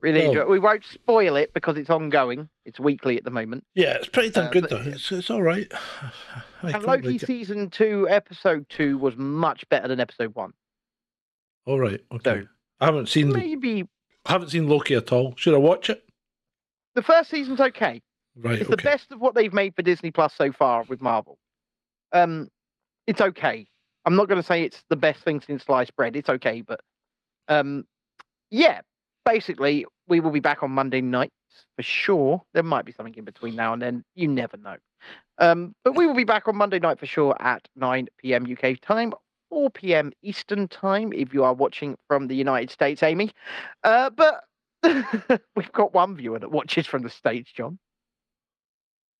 really 0.01 0.25
Oh. 0.25 0.29
enjoy. 0.29 0.45
We 0.47 0.59
won't 0.61 0.85
spoil 0.85 1.37
it 1.37 1.53
because 1.55 1.77
it's 1.77 1.91
ongoing. 1.91 2.49
It's 2.65 2.79
weekly 2.79 3.17
at 3.17 3.25
the 3.25 3.31
moment. 3.31 3.65
Yeah, 3.75 3.95
it's 3.95 4.09
pretty 4.09 4.31
damn 4.31 4.47
Uh, 4.47 4.51
good 4.51 4.67
though. 4.71 4.83
It's, 4.85 5.11
it's 5.13 5.31
all 5.31 5.43
right. 5.43 5.71
I 6.63 6.71
And 6.73 6.85
Loki 6.85 7.13
like 7.13 7.21
season 7.23 7.71
two, 7.71 8.07
episode 8.09 8.67
two, 8.69 8.99
was 8.99 9.17
much 9.17 9.69
better 9.69 9.89
than 9.89 9.99
episode 10.01 10.35
one. 10.35 10.53
All 11.67 11.79
right. 11.81 12.01
Okay. 12.13 12.43
So- 12.43 12.47
I 12.81 12.87
haven't 12.87 13.09
seen. 13.09 13.33
Maybe 13.33 13.85
I 14.27 14.33
haven't 14.33 14.51
seen 14.51 14.69
Loki 14.69 14.95
at 14.95 15.13
all. 15.13 15.35
Should 15.37 15.55
I 15.55 15.59
watch 15.59 15.91
it? 15.91 16.05
the 16.99 17.03
first 17.03 17.31
season's 17.31 17.61
okay. 17.61 18.03
Right. 18.37 18.55
It's 18.59 18.63
okay. 18.63 18.71
the 18.71 18.83
best 18.83 19.13
of 19.13 19.21
what 19.21 19.37
they've 19.37 19.53
made 19.53 19.77
for 19.77 19.83
Disney 19.83 20.11
Plus 20.11 20.35
so 20.35 20.51
far 20.51 20.83
with 20.89 21.01
Marvel. 21.01 21.39
Um, 22.13 22.49
it's 23.07 23.21
okay. 23.21 23.67
I'm 24.05 24.17
not 24.17 24.27
going 24.27 24.41
to 24.41 24.47
say 24.47 24.65
it's 24.65 24.83
the 24.91 24.97
best 24.97 25.23
thing 25.23 25.41
since 25.41 25.65
sliced 25.65 25.95
bread. 25.95 26.17
It's 26.17 26.29
okay, 26.29 26.63
but 26.63 26.81
um, 27.47 27.85
yeah. 28.51 28.81
Basically, 29.25 29.87
we 30.09 30.19
will 30.19 30.31
be 30.31 30.41
back 30.41 30.63
on 30.63 30.73
Monday 30.73 31.01
nights 31.01 31.35
for 31.77 31.83
sure. 31.83 32.43
There 32.53 32.63
might 32.65 32.85
be 32.85 32.93
something 32.93 33.15
in 33.15 33.25
between 33.25 33.55
now 33.55 33.75
and 33.75 33.83
then. 33.83 34.03
You 34.15 34.27
never 34.27 34.57
know. 34.57 34.77
Um, 35.39 35.75
but 35.85 35.95
we 35.95 36.07
will 36.07 36.15
be 36.15 36.25
back 36.25 36.49
on 36.49 36.57
Monday 36.57 36.81
night 36.81 36.99
for 36.99 37.07
sure 37.07 37.37
at 37.39 37.69
9 37.77 38.09
p.m. 38.19 38.45
UK 38.51 38.81
time, 38.81 39.13
4 39.51 39.71
p.m. 39.71 40.13
Eastern 40.23 40.69
time 40.69 41.13
if 41.13 41.33
you 41.33 41.45
are 41.45 41.55
watching 41.55 41.97
from 42.07 42.29
the 42.29 42.35
United 42.35 42.71
States, 42.71 43.03
Amy. 43.03 43.31
Uh, 43.85 44.11
but 44.11 44.45
we've 45.57 45.73
got 45.73 45.95
one 45.95 46.17
viewer 46.17 46.39
that 46.39 46.51
watches 46.51 46.87
from 46.87 47.03
the 47.03 47.11
States, 47.11 47.51
John. 47.53 47.79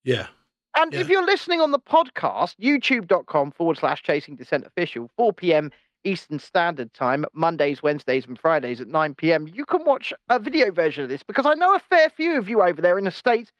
Yeah. 0.05 0.29
And 0.77 0.95
if 0.95 1.09
you're 1.09 1.27
listening 1.27 1.61
on 1.61 1.73
the 1.73 1.79
podcast, 1.79 2.55
youtube.com 2.63 3.51
forward 3.53 3.79
slash 3.79 4.03
chasing 4.03 4.37
dissent 4.37 4.65
official, 4.65 5.11
4 5.17 5.33
p.m. 5.33 5.73
Eastern 6.05 6.39
Standard 6.39 6.95
Time, 6.95 7.25
Mondays, 7.33 7.83
Wednesdays, 7.83 8.27
and 8.27 8.39
Fridays 8.39 8.81
at 8.81 8.87
9 8.87 9.15
p.m., 9.17 9.49
you 9.49 9.65
can 9.65 9.85
watch 9.85 10.13
a 10.29 10.39
video 10.39 10.71
version 10.71 11.03
of 11.03 11.11
this 11.11 11.23
because 11.23 11.47
I 11.47 11.55
know 11.55 11.75
a 11.75 11.81
fair 11.81 12.11
few 12.11 12.39
of 12.39 12.49
you 12.49 12.63
over 12.63 12.81
there 12.81 12.97
in 12.97 13.05
the 13.05 13.11
States, 13.11 13.51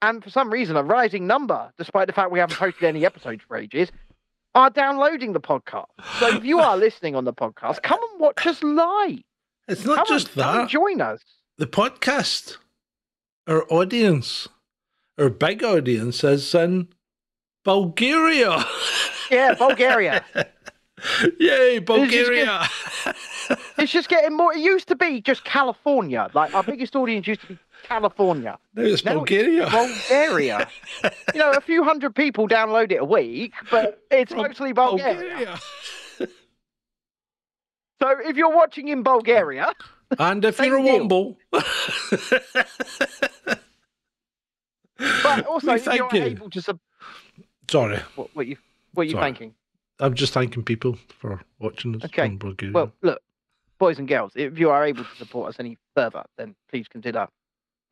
and 0.00 0.24
for 0.24 0.30
some 0.30 0.50
reason, 0.50 0.76
a 0.76 0.82
rising 0.82 1.26
number, 1.26 1.70
despite 1.76 2.06
the 2.06 2.12
fact 2.12 2.32
we 2.32 2.38
haven't 2.38 2.56
posted 2.56 2.84
any 2.84 3.04
episodes 3.04 3.42
for 3.46 3.56
ages, 3.56 3.92
are 4.54 4.70
downloading 4.70 5.32
the 5.32 5.40
podcast. 5.40 5.86
So 6.18 6.36
if 6.36 6.44
you 6.44 6.58
are 6.60 6.76
listening 6.86 7.14
on 7.16 7.24
the 7.24 7.32
podcast, 7.32 7.82
come 7.82 8.00
and 8.10 8.20
watch 8.20 8.46
us 8.46 8.62
live. 8.62 9.20
It's 9.68 9.84
not 9.84 9.96
Come 9.98 10.06
just 10.08 10.26
and, 10.28 10.36
come 10.36 10.54
and 10.56 10.64
that. 10.64 10.70
join 10.70 11.00
us. 11.00 11.20
the 11.58 11.66
podcast, 11.66 12.56
our 13.46 13.64
audience, 13.72 14.48
our 15.18 15.28
big 15.30 15.62
audience 15.62 16.24
is 16.24 16.54
in 16.54 16.88
Bulgaria. 17.64 18.64
Yeah, 19.30 19.54
Bulgaria. 19.54 20.24
Yay, 21.40 21.78
Bulgaria. 21.80 22.54
It's 23.78 23.90
just 23.92 24.08
getting 24.08 24.36
more. 24.36 24.52
It 24.54 24.60
used 24.60 24.86
to 24.88 24.96
be 24.96 25.20
just 25.20 25.42
California. 25.44 26.28
Like 26.34 26.54
our 26.54 26.62
biggest 26.62 26.94
audience 26.94 27.26
used 27.26 27.40
to 27.42 27.46
be 27.48 27.58
California. 27.82 28.56
now 28.74 28.82
it's 28.82 29.04
Now 29.04 29.10
it's 29.12 29.18
Bulgaria. 29.18 29.66
Bulgaria. 29.68 30.68
you 31.34 31.40
know, 31.40 31.50
a 31.50 31.60
few 31.60 31.82
hundred 31.82 32.14
people 32.14 32.46
download 32.48 32.92
it 32.92 33.00
a 33.00 33.04
week, 33.04 33.52
but 33.70 34.00
it's 34.10 34.32
From 34.32 34.42
mostly 34.42 34.72
Bulgaria. 34.72 35.58
So 38.00 38.08
if 38.30 38.36
you're 38.36 38.54
watching 38.62 38.88
in 38.88 39.02
Bulgaria, 39.04 39.66
And 40.18 40.44
if 40.44 40.58
you're 40.58 40.78
a 40.78 40.82
womble. 40.82 41.36
but 45.22 45.46
also 45.46 45.74
We 45.74 45.96
you're 45.96 46.08
you. 46.12 46.22
able 46.24 46.50
to 46.50 46.60
sub- 46.60 46.80
Sorry, 47.70 47.98
what, 48.16 48.28
what 48.34 48.46
you 48.46 48.56
what 48.94 49.02
are 49.02 49.04
you 49.04 49.12
Sorry. 49.12 49.24
thinking? 49.26 49.54
I'm 50.02 50.14
just 50.14 50.32
thanking 50.32 50.64
people 50.64 50.98
for 51.20 51.40
watching 51.60 51.96
us 51.96 52.04
Okay. 52.04 52.36
Well, 52.72 52.92
look, 53.02 53.22
boys 53.78 53.98
and 53.98 54.08
girls, 54.08 54.32
if 54.34 54.58
you 54.58 54.68
are 54.70 54.84
able 54.84 55.04
to 55.04 55.16
support 55.16 55.48
us 55.50 55.56
any 55.60 55.78
further, 55.94 56.24
then 56.36 56.54
please 56.68 56.88
consider 56.88 57.28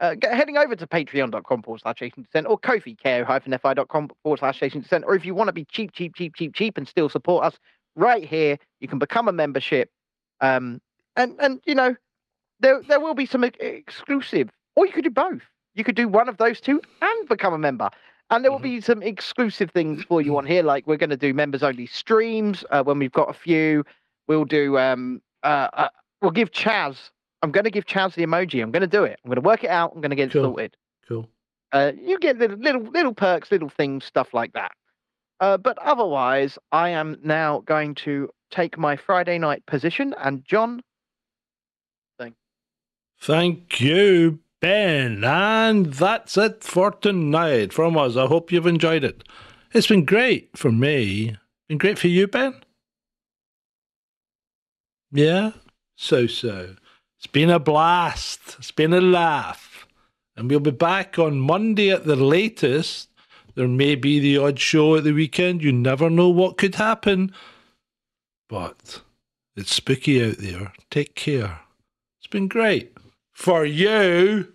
uh, 0.00 0.14
heading 0.22 0.56
over 0.56 0.74
to 0.74 0.86
patreon.com 0.86 1.62
forward 1.62 1.80
slash 1.82 1.96
chasing 1.96 2.24
dissent 2.24 2.46
or 2.48 2.58
kofi 2.58 2.96
ko-fi.com 3.00 4.10
forward 4.22 4.38
slash 4.38 4.58
chasing 4.58 4.80
dissent. 4.80 5.04
Or 5.06 5.14
if 5.14 5.24
you 5.24 5.34
want 5.34 5.48
to 5.48 5.52
be 5.52 5.64
cheap, 5.66 5.92
cheap, 5.92 6.16
cheap, 6.16 6.34
cheap, 6.34 6.54
cheap 6.54 6.76
and 6.78 6.88
still 6.88 7.08
support 7.08 7.44
us 7.44 7.58
right 7.96 8.24
here, 8.24 8.58
you 8.80 8.88
can 8.88 8.98
become 8.98 9.28
a 9.28 9.32
membership. 9.32 9.90
Um, 10.40 10.80
and, 11.16 11.36
and 11.38 11.60
you 11.66 11.74
know, 11.74 11.94
there, 12.60 12.82
there 12.82 13.00
will 13.00 13.14
be 13.14 13.26
some 13.26 13.44
exclusive, 13.44 14.48
or 14.74 14.86
you 14.86 14.92
could 14.92 15.04
do 15.04 15.10
both. 15.10 15.42
You 15.74 15.84
could 15.84 15.96
do 15.96 16.08
one 16.08 16.28
of 16.28 16.38
those 16.38 16.60
two 16.60 16.80
and 17.00 17.28
become 17.28 17.52
a 17.52 17.58
member. 17.58 17.90
And 18.30 18.44
there 18.44 18.52
will 18.52 18.60
Mhm. 18.60 18.62
be 18.62 18.80
some 18.80 19.02
exclusive 19.02 19.70
things 19.72 20.04
for 20.04 20.22
you 20.22 20.38
on 20.38 20.46
here, 20.46 20.62
like 20.62 20.86
we're 20.86 20.96
going 20.96 21.10
to 21.10 21.16
do 21.16 21.34
members 21.34 21.62
only 21.62 21.86
streams 21.86 22.64
uh, 22.70 22.82
when 22.82 22.98
we've 22.98 23.12
got 23.12 23.28
a 23.28 23.32
few 23.34 23.84
we'll 24.28 24.44
do. 24.44 24.78
Um, 24.78 25.20
uh, 25.42 25.68
uh, 25.72 25.88
we'll 26.22 26.30
give 26.30 26.52
Chaz. 26.52 27.10
I'm 27.42 27.50
going 27.50 27.64
to 27.64 27.70
give 27.70 27.84
Chaz 27.84 28.14
the 28.14 28.24
emoji. 28.24 28.62
I'm 28.62 28.70
going 28.70 28.82
to 28.82 28.86
do 28.86 29.02
it. 29.02 29.18
I'm 29.24 29.28
going 29.28 29.42
to 29.42 29.46
work 29.46 29.64
it 29.64 29.70
out. 29.70 29.92
I'm 29.92 30.00
going 30.00 30.10
to 30.10 30.16
get 30.16 30.28
it 30.28 30.32
Cool. 30.32 30.44
sorted. 30.44 30.76
Cool. 31.08 31.28
Uh, 31.72 31.92
you 32.00 32.16
get 32.18 32.38
little 32.38 32.56
little 32.56 32.82
little 32.82 33.14
perks, 33.14 33.50
little 33.50 33.68
things, 33.68 34.04
stuff 34.04 34.32
like 34.32 34.52
that. 34.52 34.72
Uh, 35.40 35.56
but 35.56 35.78
otherwise, 35.78 36.58
I 36.70 36.90
am 36.90 37.18
now 37.24 37.60
going 37.60 37.94
to 37.96 38.30
take 38.50 38.78
my 38.78 38.94
Friday 38.96 39.38
night 39.38 39.66
position. 39.66 40.14
And 40.18 40.44
John, 40.44 40.82
Thank 43.22 43.82
you, 43.82 44.38
Ben. 44.60 45.24
And 45.24 45.86
that's 45.86 46.36
it 46.36 46.62
for 46.62 46.90
tonight 46.90 47.72
from 47.72 47.96
us. 47.96 48.16
I 48.16 48.26
hope 48.26 48.52
you've 48.52 48.66
enjoyed 48.66 49.04
it. 49.04 49.24
It's 49.72 49.86
been 49.86 50.04
great 50.04 50.56
for 50.56 50.70
me. 50.70 51.36
Been 51.68 51.78
great 51.78 51.98
for 51.98 52.08
you, 52.08 52.26
Ben? 52.26 52.54
Yeah? 55.12 55.52
So 55.96 56.26
so. 56.26 56.76
It's 57.18 57.26
been 57.26 57.50
a 57.50 57.58
blast. 57.58 58.56
It's 58.58 58.70
been 58.70 58.92
a 58.92 59.00
laugh. 59.00 59.86
And 60.36 60.48
we'll 60.48 60.60
be 60.60 60.70
back 60.70 61.18
on 61.18 61.40
Monday 61.40 61.90
at 61.90 62.04
the 62.04 62.16
latest. 62.16 63.08
There 63.54 63.68
may 63.68 63.94
be 63.94 64.18
the 64.20 64.38
odd 64.38 64.58
show 64.58 64.96
at 64.96 65.04
the 65.04 65.12
weekend. 65.12 65.62
You 65.62 65.72
never 65.72 66.08
know 66.08 66.28
what 66.28 66.56
could 66.56 66.76
happen. 66.76 67.32
But 68.48 69.02
it's 69.54 69.74
spooky 69.74 70.24
out 70.24 70.38
there. 70.38 70.72
Take 70.90 71.14
care. 71.14 71.60
It's 72.18 72.26
been 72.28 72.48
great. 72.48 72.96
For 73.40 73.64
you. 73.64 74.52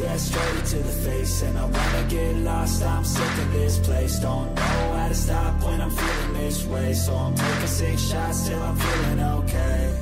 Yeah, 0.00 0.16
straight 0.16 0.64
to 0.66 0.76
the 0.76 0.92
face 1.08 1.42
And 1.42 1.58
I 1.58 1.64
wanna 1.64 2.06
get 2.08 2.36
lost, 2.36 2.82
I'm 2.82 3.04
sick 3.04 3.38
of 3.44 3.52
this 3.52 3.78
place. 3.78 4.18
Don't 4.18 4.54
know 4.54 4.92
how 4.96 5.08
to 5.08 5.14
stop 5.14 5.62
when 5.62 5.80
I'm 5.80 5.90
feeling 5.90 6.34
this 6.34 6.64
way. 6.66 6.94
So 6.94 7.14
I'm 7.14 7.34
taking 7.34 7.66
six 7.66 8.02
shots 8.02 8.48
till 8.48 8.62
I'm 8.62 8.76
feeling 8.76 9.20
okay. 9.20 9.94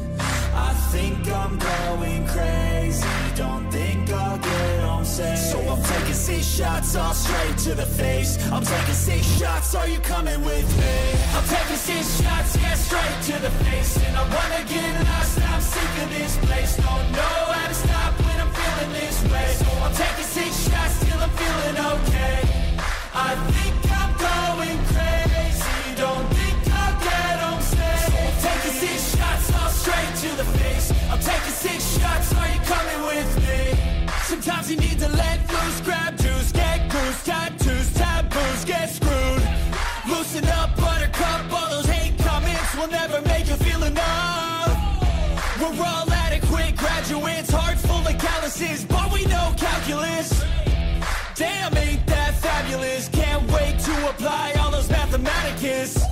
I 0.55 0.73
think 0.91 1.29
I'm 1.29 1.59
going 1.59 2.27
crazy. 2.27 3.07
Don't 3.37 3.71
think 3.71 4.11
I'll 4.11 4.39
get 4.39 4.81
home 4.81 5.05
safe. 5.05 5.39
So 5.39 5.59
I'm 5.61 5.83
taking 5.83 6.15
six 6.15 6.47
shots 6.47 6.97
all 6.97 7.15
straight 7.15 7.59
to 7.59 7.75
the 7.75 7.87
face. 7.87 8.39
I'm 8.51 8.65
taking 8.65 8.95
six 8.95 9.27
shots, 9.39 9.75
are 9.75 9.89
you 9.89 9.99
coming 10.01 10.43
with 10.45 10.69
me? 10.79 10.97
I'm 11.35 11.45
taking 11.45 11.77
six 11.77 12.23
shots, 12.23 12.57
yeah, 12.57 12.75
straight 12.75 13.19
to 13.29 13.43
the 13.43 13.51
face. 13.65 13.99
And 14.05 14.17
I 14.17 14.23
wanna 14.23 14.63
get 14.69 14.93
lost, 15.07 15.41
I'm 15.43 15.61
sick 15.61 15.93
of 16.03 16.09
this 16.11 16.37
place. 16.47 16.77
Don't 16.77 17.13
know 17.13 17.39
how 17.53 17.69
to 17.69 17.75
stop 17.75 18.26
feeling 18.77 18.93
this 18.93 19.23
way. 19.31 19.47
So 19.55 19.67
I'm 19.83 19.93
taking 19.95 20.25
six 20.25 20.69
shots 20.69 21.05
till 21.05 21.19
I'm 21.19 21.31
feeling 21.31 21.79
okay. 21.93 22.39
I 23.15 23.35
think 23.53 23.75
I'm 24.01 24.13
going 24.29 24.79
crazy. 24.93 25.95
Don't 25.97 26.29
think 26.37 26.57
I'll 26.73 26.97
get 27.01 27.39
home 27.41 27.63
safe 27.63 28.07
So 28.07 28.17
I'm 28.29 28.37
taking 28.49 28.77
six 28.85 29.17
shots 29.17 29.53
all 29.55 29.71
straight 29.71 30.13
to 30.23 30.37
the 30.37 30.45
face. 30.59 30.93
I'm 31.11 31.21
taking 31.21 31.57
six 31.65 31.99
shots, 31.99 32.35
are 32.35 32.49
you 32.49 32.61
coming 32.61 33.01
with 33.11 33.31
me? 33.47 34.09
Sometimes 34.25 34.71
you 34.71 34.77
need 34.77 34.99
to 34.99 35.09
let 35.09 35.39
loose, 35.51 35.81
grab 35.81 36.17
juice, 36.19 36.53
get 36.53 36.91
goose, 36.91 37.25
tattoos, 37.25 37.93
taboos, 37.95 38.65
get 38.65 38.91
screwed. 38.91 39.43
Loosen 40.09 40.45
up, 40.61 40.77
buttercup, 40.77 41.53
all 41.53 41.71
those 41.71 41.87
hate 41.87 42.19
comments 42.19 42.75
will 42.77 42.89
never 42.89 43.21
make 43.23 43.49
you 43.49 43.57
feel 43.57 43.83
enough. 43.85 44.73
We're 45.61 45.85
all 45.85 46.11
adequate 46.11 46.77
graduates, 46.77 47.53
calluses, 48.57 48.85
but 48.85 49.13
we 49.13 49.25
know 49.27 49.53
calculus. 49.57 50.45
Damn, 51.35 51.77
ain't 51.77 52.07
that 52.07 52.35
fabulous. 52.35 53.09
Can't 53.09 53.43
wait 53.51 53.79
to 53.81 54.11
apply 54.11 54.55
all 54.59 54.71
those 54.71 54.89
mathematicus 54.89 56.06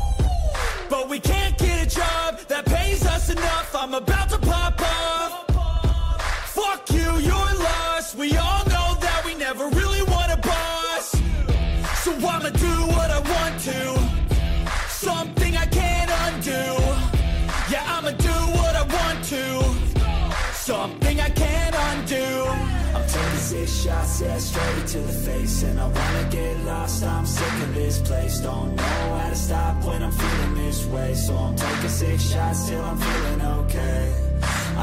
to 24.94 25.00
the 25.00 25.12
face 25.28 25.64
And 25.64 25.80
I 25.80 25.88
wanna 25.88 26.28
get 26.30 26.56
lost, 26.64 27.02
I'm 27.02 27.26
sick 27.26 27.54
of 27.66 27.74
this 27.74 27.98
place. 27.98 28.38
Don't 28.38 28.76
know 28.76 29.06
how 29.18 29.28
to 29.28 29.34
stop 29.34 29.74
when 29.84 30.00
I'm 30.04 30.12
feeling 30.12 30.54
this 30.54 30.86
way. 30.86 31.14
So 31.14 31.34
I'm 31.34 31.56
taking 31.56 31.88
six 31.88 32.22
shots 32.30 32.68
till 32.68 32.84
I'm 32.84 32.98
feeling 32.98 33.42
okay. 33.58 34.12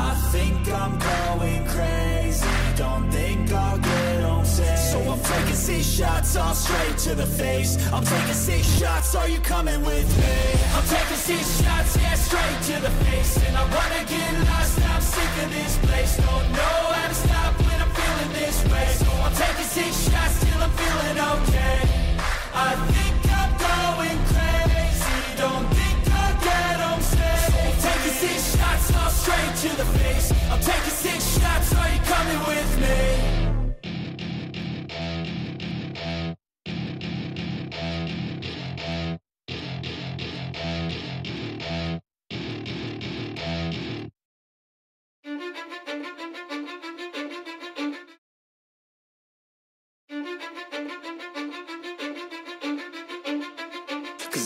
I 0.10 0.14
think 0.34 0.58
I'm 0.82 0.96
going 1.12 1.64
crazy. 1.76 2.46
Don't 2.76 3.10
think 3.10 3.54
I'll 3.54 3.78
get 3.78 4.24
home 4.24 4.44
safe. 4.44 4.80
So 4.92 5.00
I'm 5.12 5.22
taking 5.34 5.60
six 5.70 5.86
shots 5.86 6.36
all 6.36 6.56
straight 6.56 6.98
to 7.06 7.16
the 7.16 7.30
face. 7.42 7.72
I'm 7.94 8.04
taking 8.04 8.40
six 8.50 8.64
shots, 8.80 9.16
are 9.16 9.30
you 9.30 9.40
coming 9.40 9.82
with 9.92 10.10
me? 10.24 10.38
I'm 10.76 10.86
taking 10.96 11.22
six 11.30 11.44
shots, 11.64 11.96
yeah, 11.96 12.16
straight 12.16 12.60
to 12.70 12.76
the 12.86 12.94
face. 13.06 13.38
And 13.48 13.56
I 13.56 13.64
wanna 13.76 14.04
get 14.14 14.32
lost, 14.50 14.76
I'm 14.92 15.02
sick 15.16 15.34
of 15.44 15.50
this 15.58 15.74
place. 15.86 16.18
Don't 16.18 16.48
know 16.58 16.78
how 16.96 17.08
to 17.08 17.16
stop 17.16 17.71
when 18.70 18.88
I'm 19.26 19.34
taking 19.34 19.66
six 19.66 20.10
shots 20.10 20.40
till 20.44 20.62
I'm 20.62 20.72
feeling 20.72 21.18
okay. 21.36 21.80
I 22.54 22.76
think 22.94 23.16
I'm 23.40 23.52
going 23.58 24.20
crazy. 24.34 25.20
Don't 25.38 25.68
think 25.74 25.98
I'll 26.14 26.36
get 26.44 26.76
home 26.84 27.02
safe. 27.02 27.56
I'm 27.66 27.78
taking 27.88 28.16
six 28.24 28.56
shots 28.58 28.96
all 28.96 29.10
straight 29.10 29.56
to 29.64 29.78
the 29.78 29.86
face. 29.98 30.32
I'm 30.52 30.60
taking 30.60 30.96
six 31.06 31.40
shots, 31.40 31.74
are 31.76 31.90
you 31.90 32.02
coming 32.02 32.40
with 32.48 32.72
me? 32.82 33.21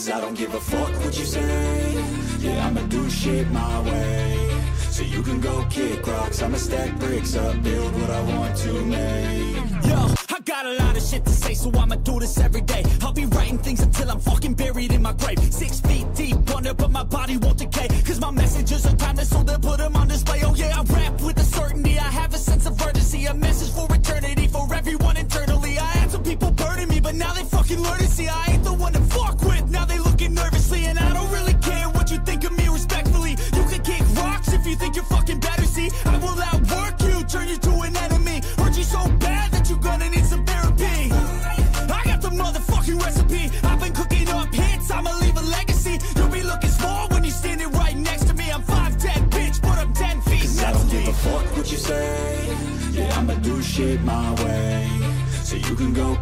Cause 0.06 0.14
I 0.14 0.20
don't 0.20 0.38
give 0.38 0.54
a 0.54 0.60
fuck 0.60 0.92
what 1.04 1.18
you 1.18 1.24
say. 1.24 2.04
Yeah, 2.38 2.64
I'ma 2.64 2.82
do 2.82 3.10
shit 3.10 3.50
my 3.50 3.80
way. 3.80 4.62
So 4.88 5.02
you 5.02 5.20
can 5.20 5.40
go 5.40 5.66
kick 5.68 6.06
rocks. 6.06 6.40
I'ma 6.42 6.58
stack 6.58 6.96
bricks 7.00 7.34
up, 7.34 7.60
build 7.60 7.92
what 7.92 8.10
I 8.10 8.20
want 8.22 8.56
to 8.58 8.72
make. 8.84 9.56
Yo, 9.84 10.14
I 10.30 10.38
got 10.44 10.64
a 10.64 10.74
lot 10.74 10.96
of 10.96 11.02
shit 11.02 11.24
to 11.24 11.32
say 11.32 11.54
So 11.54 11.72
I'ma 11.72 11.96
do 11.96 12.20
this 12.20 12.38
every 12.38 12.60
day. 12.60 12.84
I'll 13.02 13.12
be 13.12 13.26
writing 13.26 13.58
things 13.58 13.80
until 13.80 14.12
I'm 14.12 14.20
fucking 14.20 14.54
buried 14.54 14.92
in 14.92 15.02
my 15.02 15.12
grave. 15.12 15.40
Six 15.52 15.80
feet 15.80 16.06
deep 16.14 16.54
under, 16.54 16.72
but 16.72 16.92
my 16.92 17.02
body 17.02 17.36
won't 17.38 17.58
decay 17.58 17.88
Cause 18.06 18.20
my 18.20 18.30
messages 18.30 18.86
are 18.86 18.94
timeless 18.94 19.30
So 19.30 19.42
they'll 19.42 19.58
put 19.58 19.78
them 19.78 19.96
on 19.96 20.06
display. 20.06 20.40
Oh 20.44 20.54
yeah, 20.54 20.78
I 20.78 20.82
rap 20.82 21.20
with 21.20 21.36
a 21.40 21.44
certainty. 21.44 21.98
I 21.98 22.10
have 22.20 22.32
a 22.32 22.38
sense 22.38 22.64
of 22.64 22.80
urgency 22.80 23.26
A 23.26 23.34
message 23.34 23.72
for 23.72 23.92
eternity 23.92 24.46
For 24.46 24.72
everyone 24.72 25.16
internally. 25.16 25.80
I 25.80 25.90
had 25.98 26.12
some 26.12 26.22
people 26.22 26.52
burning 26.52 26.88
me 26.88 27.00
But 27.00 27.16
now 27.16 27.34
they 27.34 27.42
fucking 27.42 27.80
learn 27.80 27.98
to 27.98 28.06
see. 28.06 28.28
I 28.28 28.44
ain't 28.50 28.62
the 28.62 28.72
one 28.72 28.92
to 28.92 29.00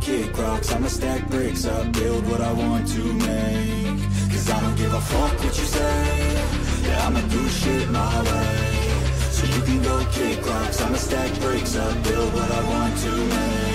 kick 0.05 0.37
rocks. 0.37 0.71
I'ma 0.71 0.89
stack 0.89 1.29
bricks 1.31 1.65
up, 1.65 1.91
build 1.93 2.29
what 2.29 2.41
I 2.41 2.53
want 2.53 2.87
to 2.89 3.03
make. 3.15 4.01
Cause 4.31 4.51
I 4.51 4.61
don't 4.61 4.77
give 4.77 4.93
a 4.93 5.01
fuck 5.01 5.33
what 5.43 5.59
you 5.59 5.67
say. 5.79 6.37
Yeah, 6.85 7.07
I'ma 7.07 7.21
do 7.23 7.49
shit 7.49 7.89
my 7.91 8.23
way. 8.23 8.75
So 9.37 9.47
you 9.47 9.63
can 9.63 9.83
go 9.83 10.05
kick 10.13 10.47
rocks. 10.47 10.81
I'ma 10.83 10.97
stack 10.97 11.33
bricks 11.41 11.77
up, 11.77 11.95
build 12.05 12.35
what 12.35 12.51
I 12.51 12.63
want 12.69 12.99
to 12.99 13.13
make. 13.35 13.74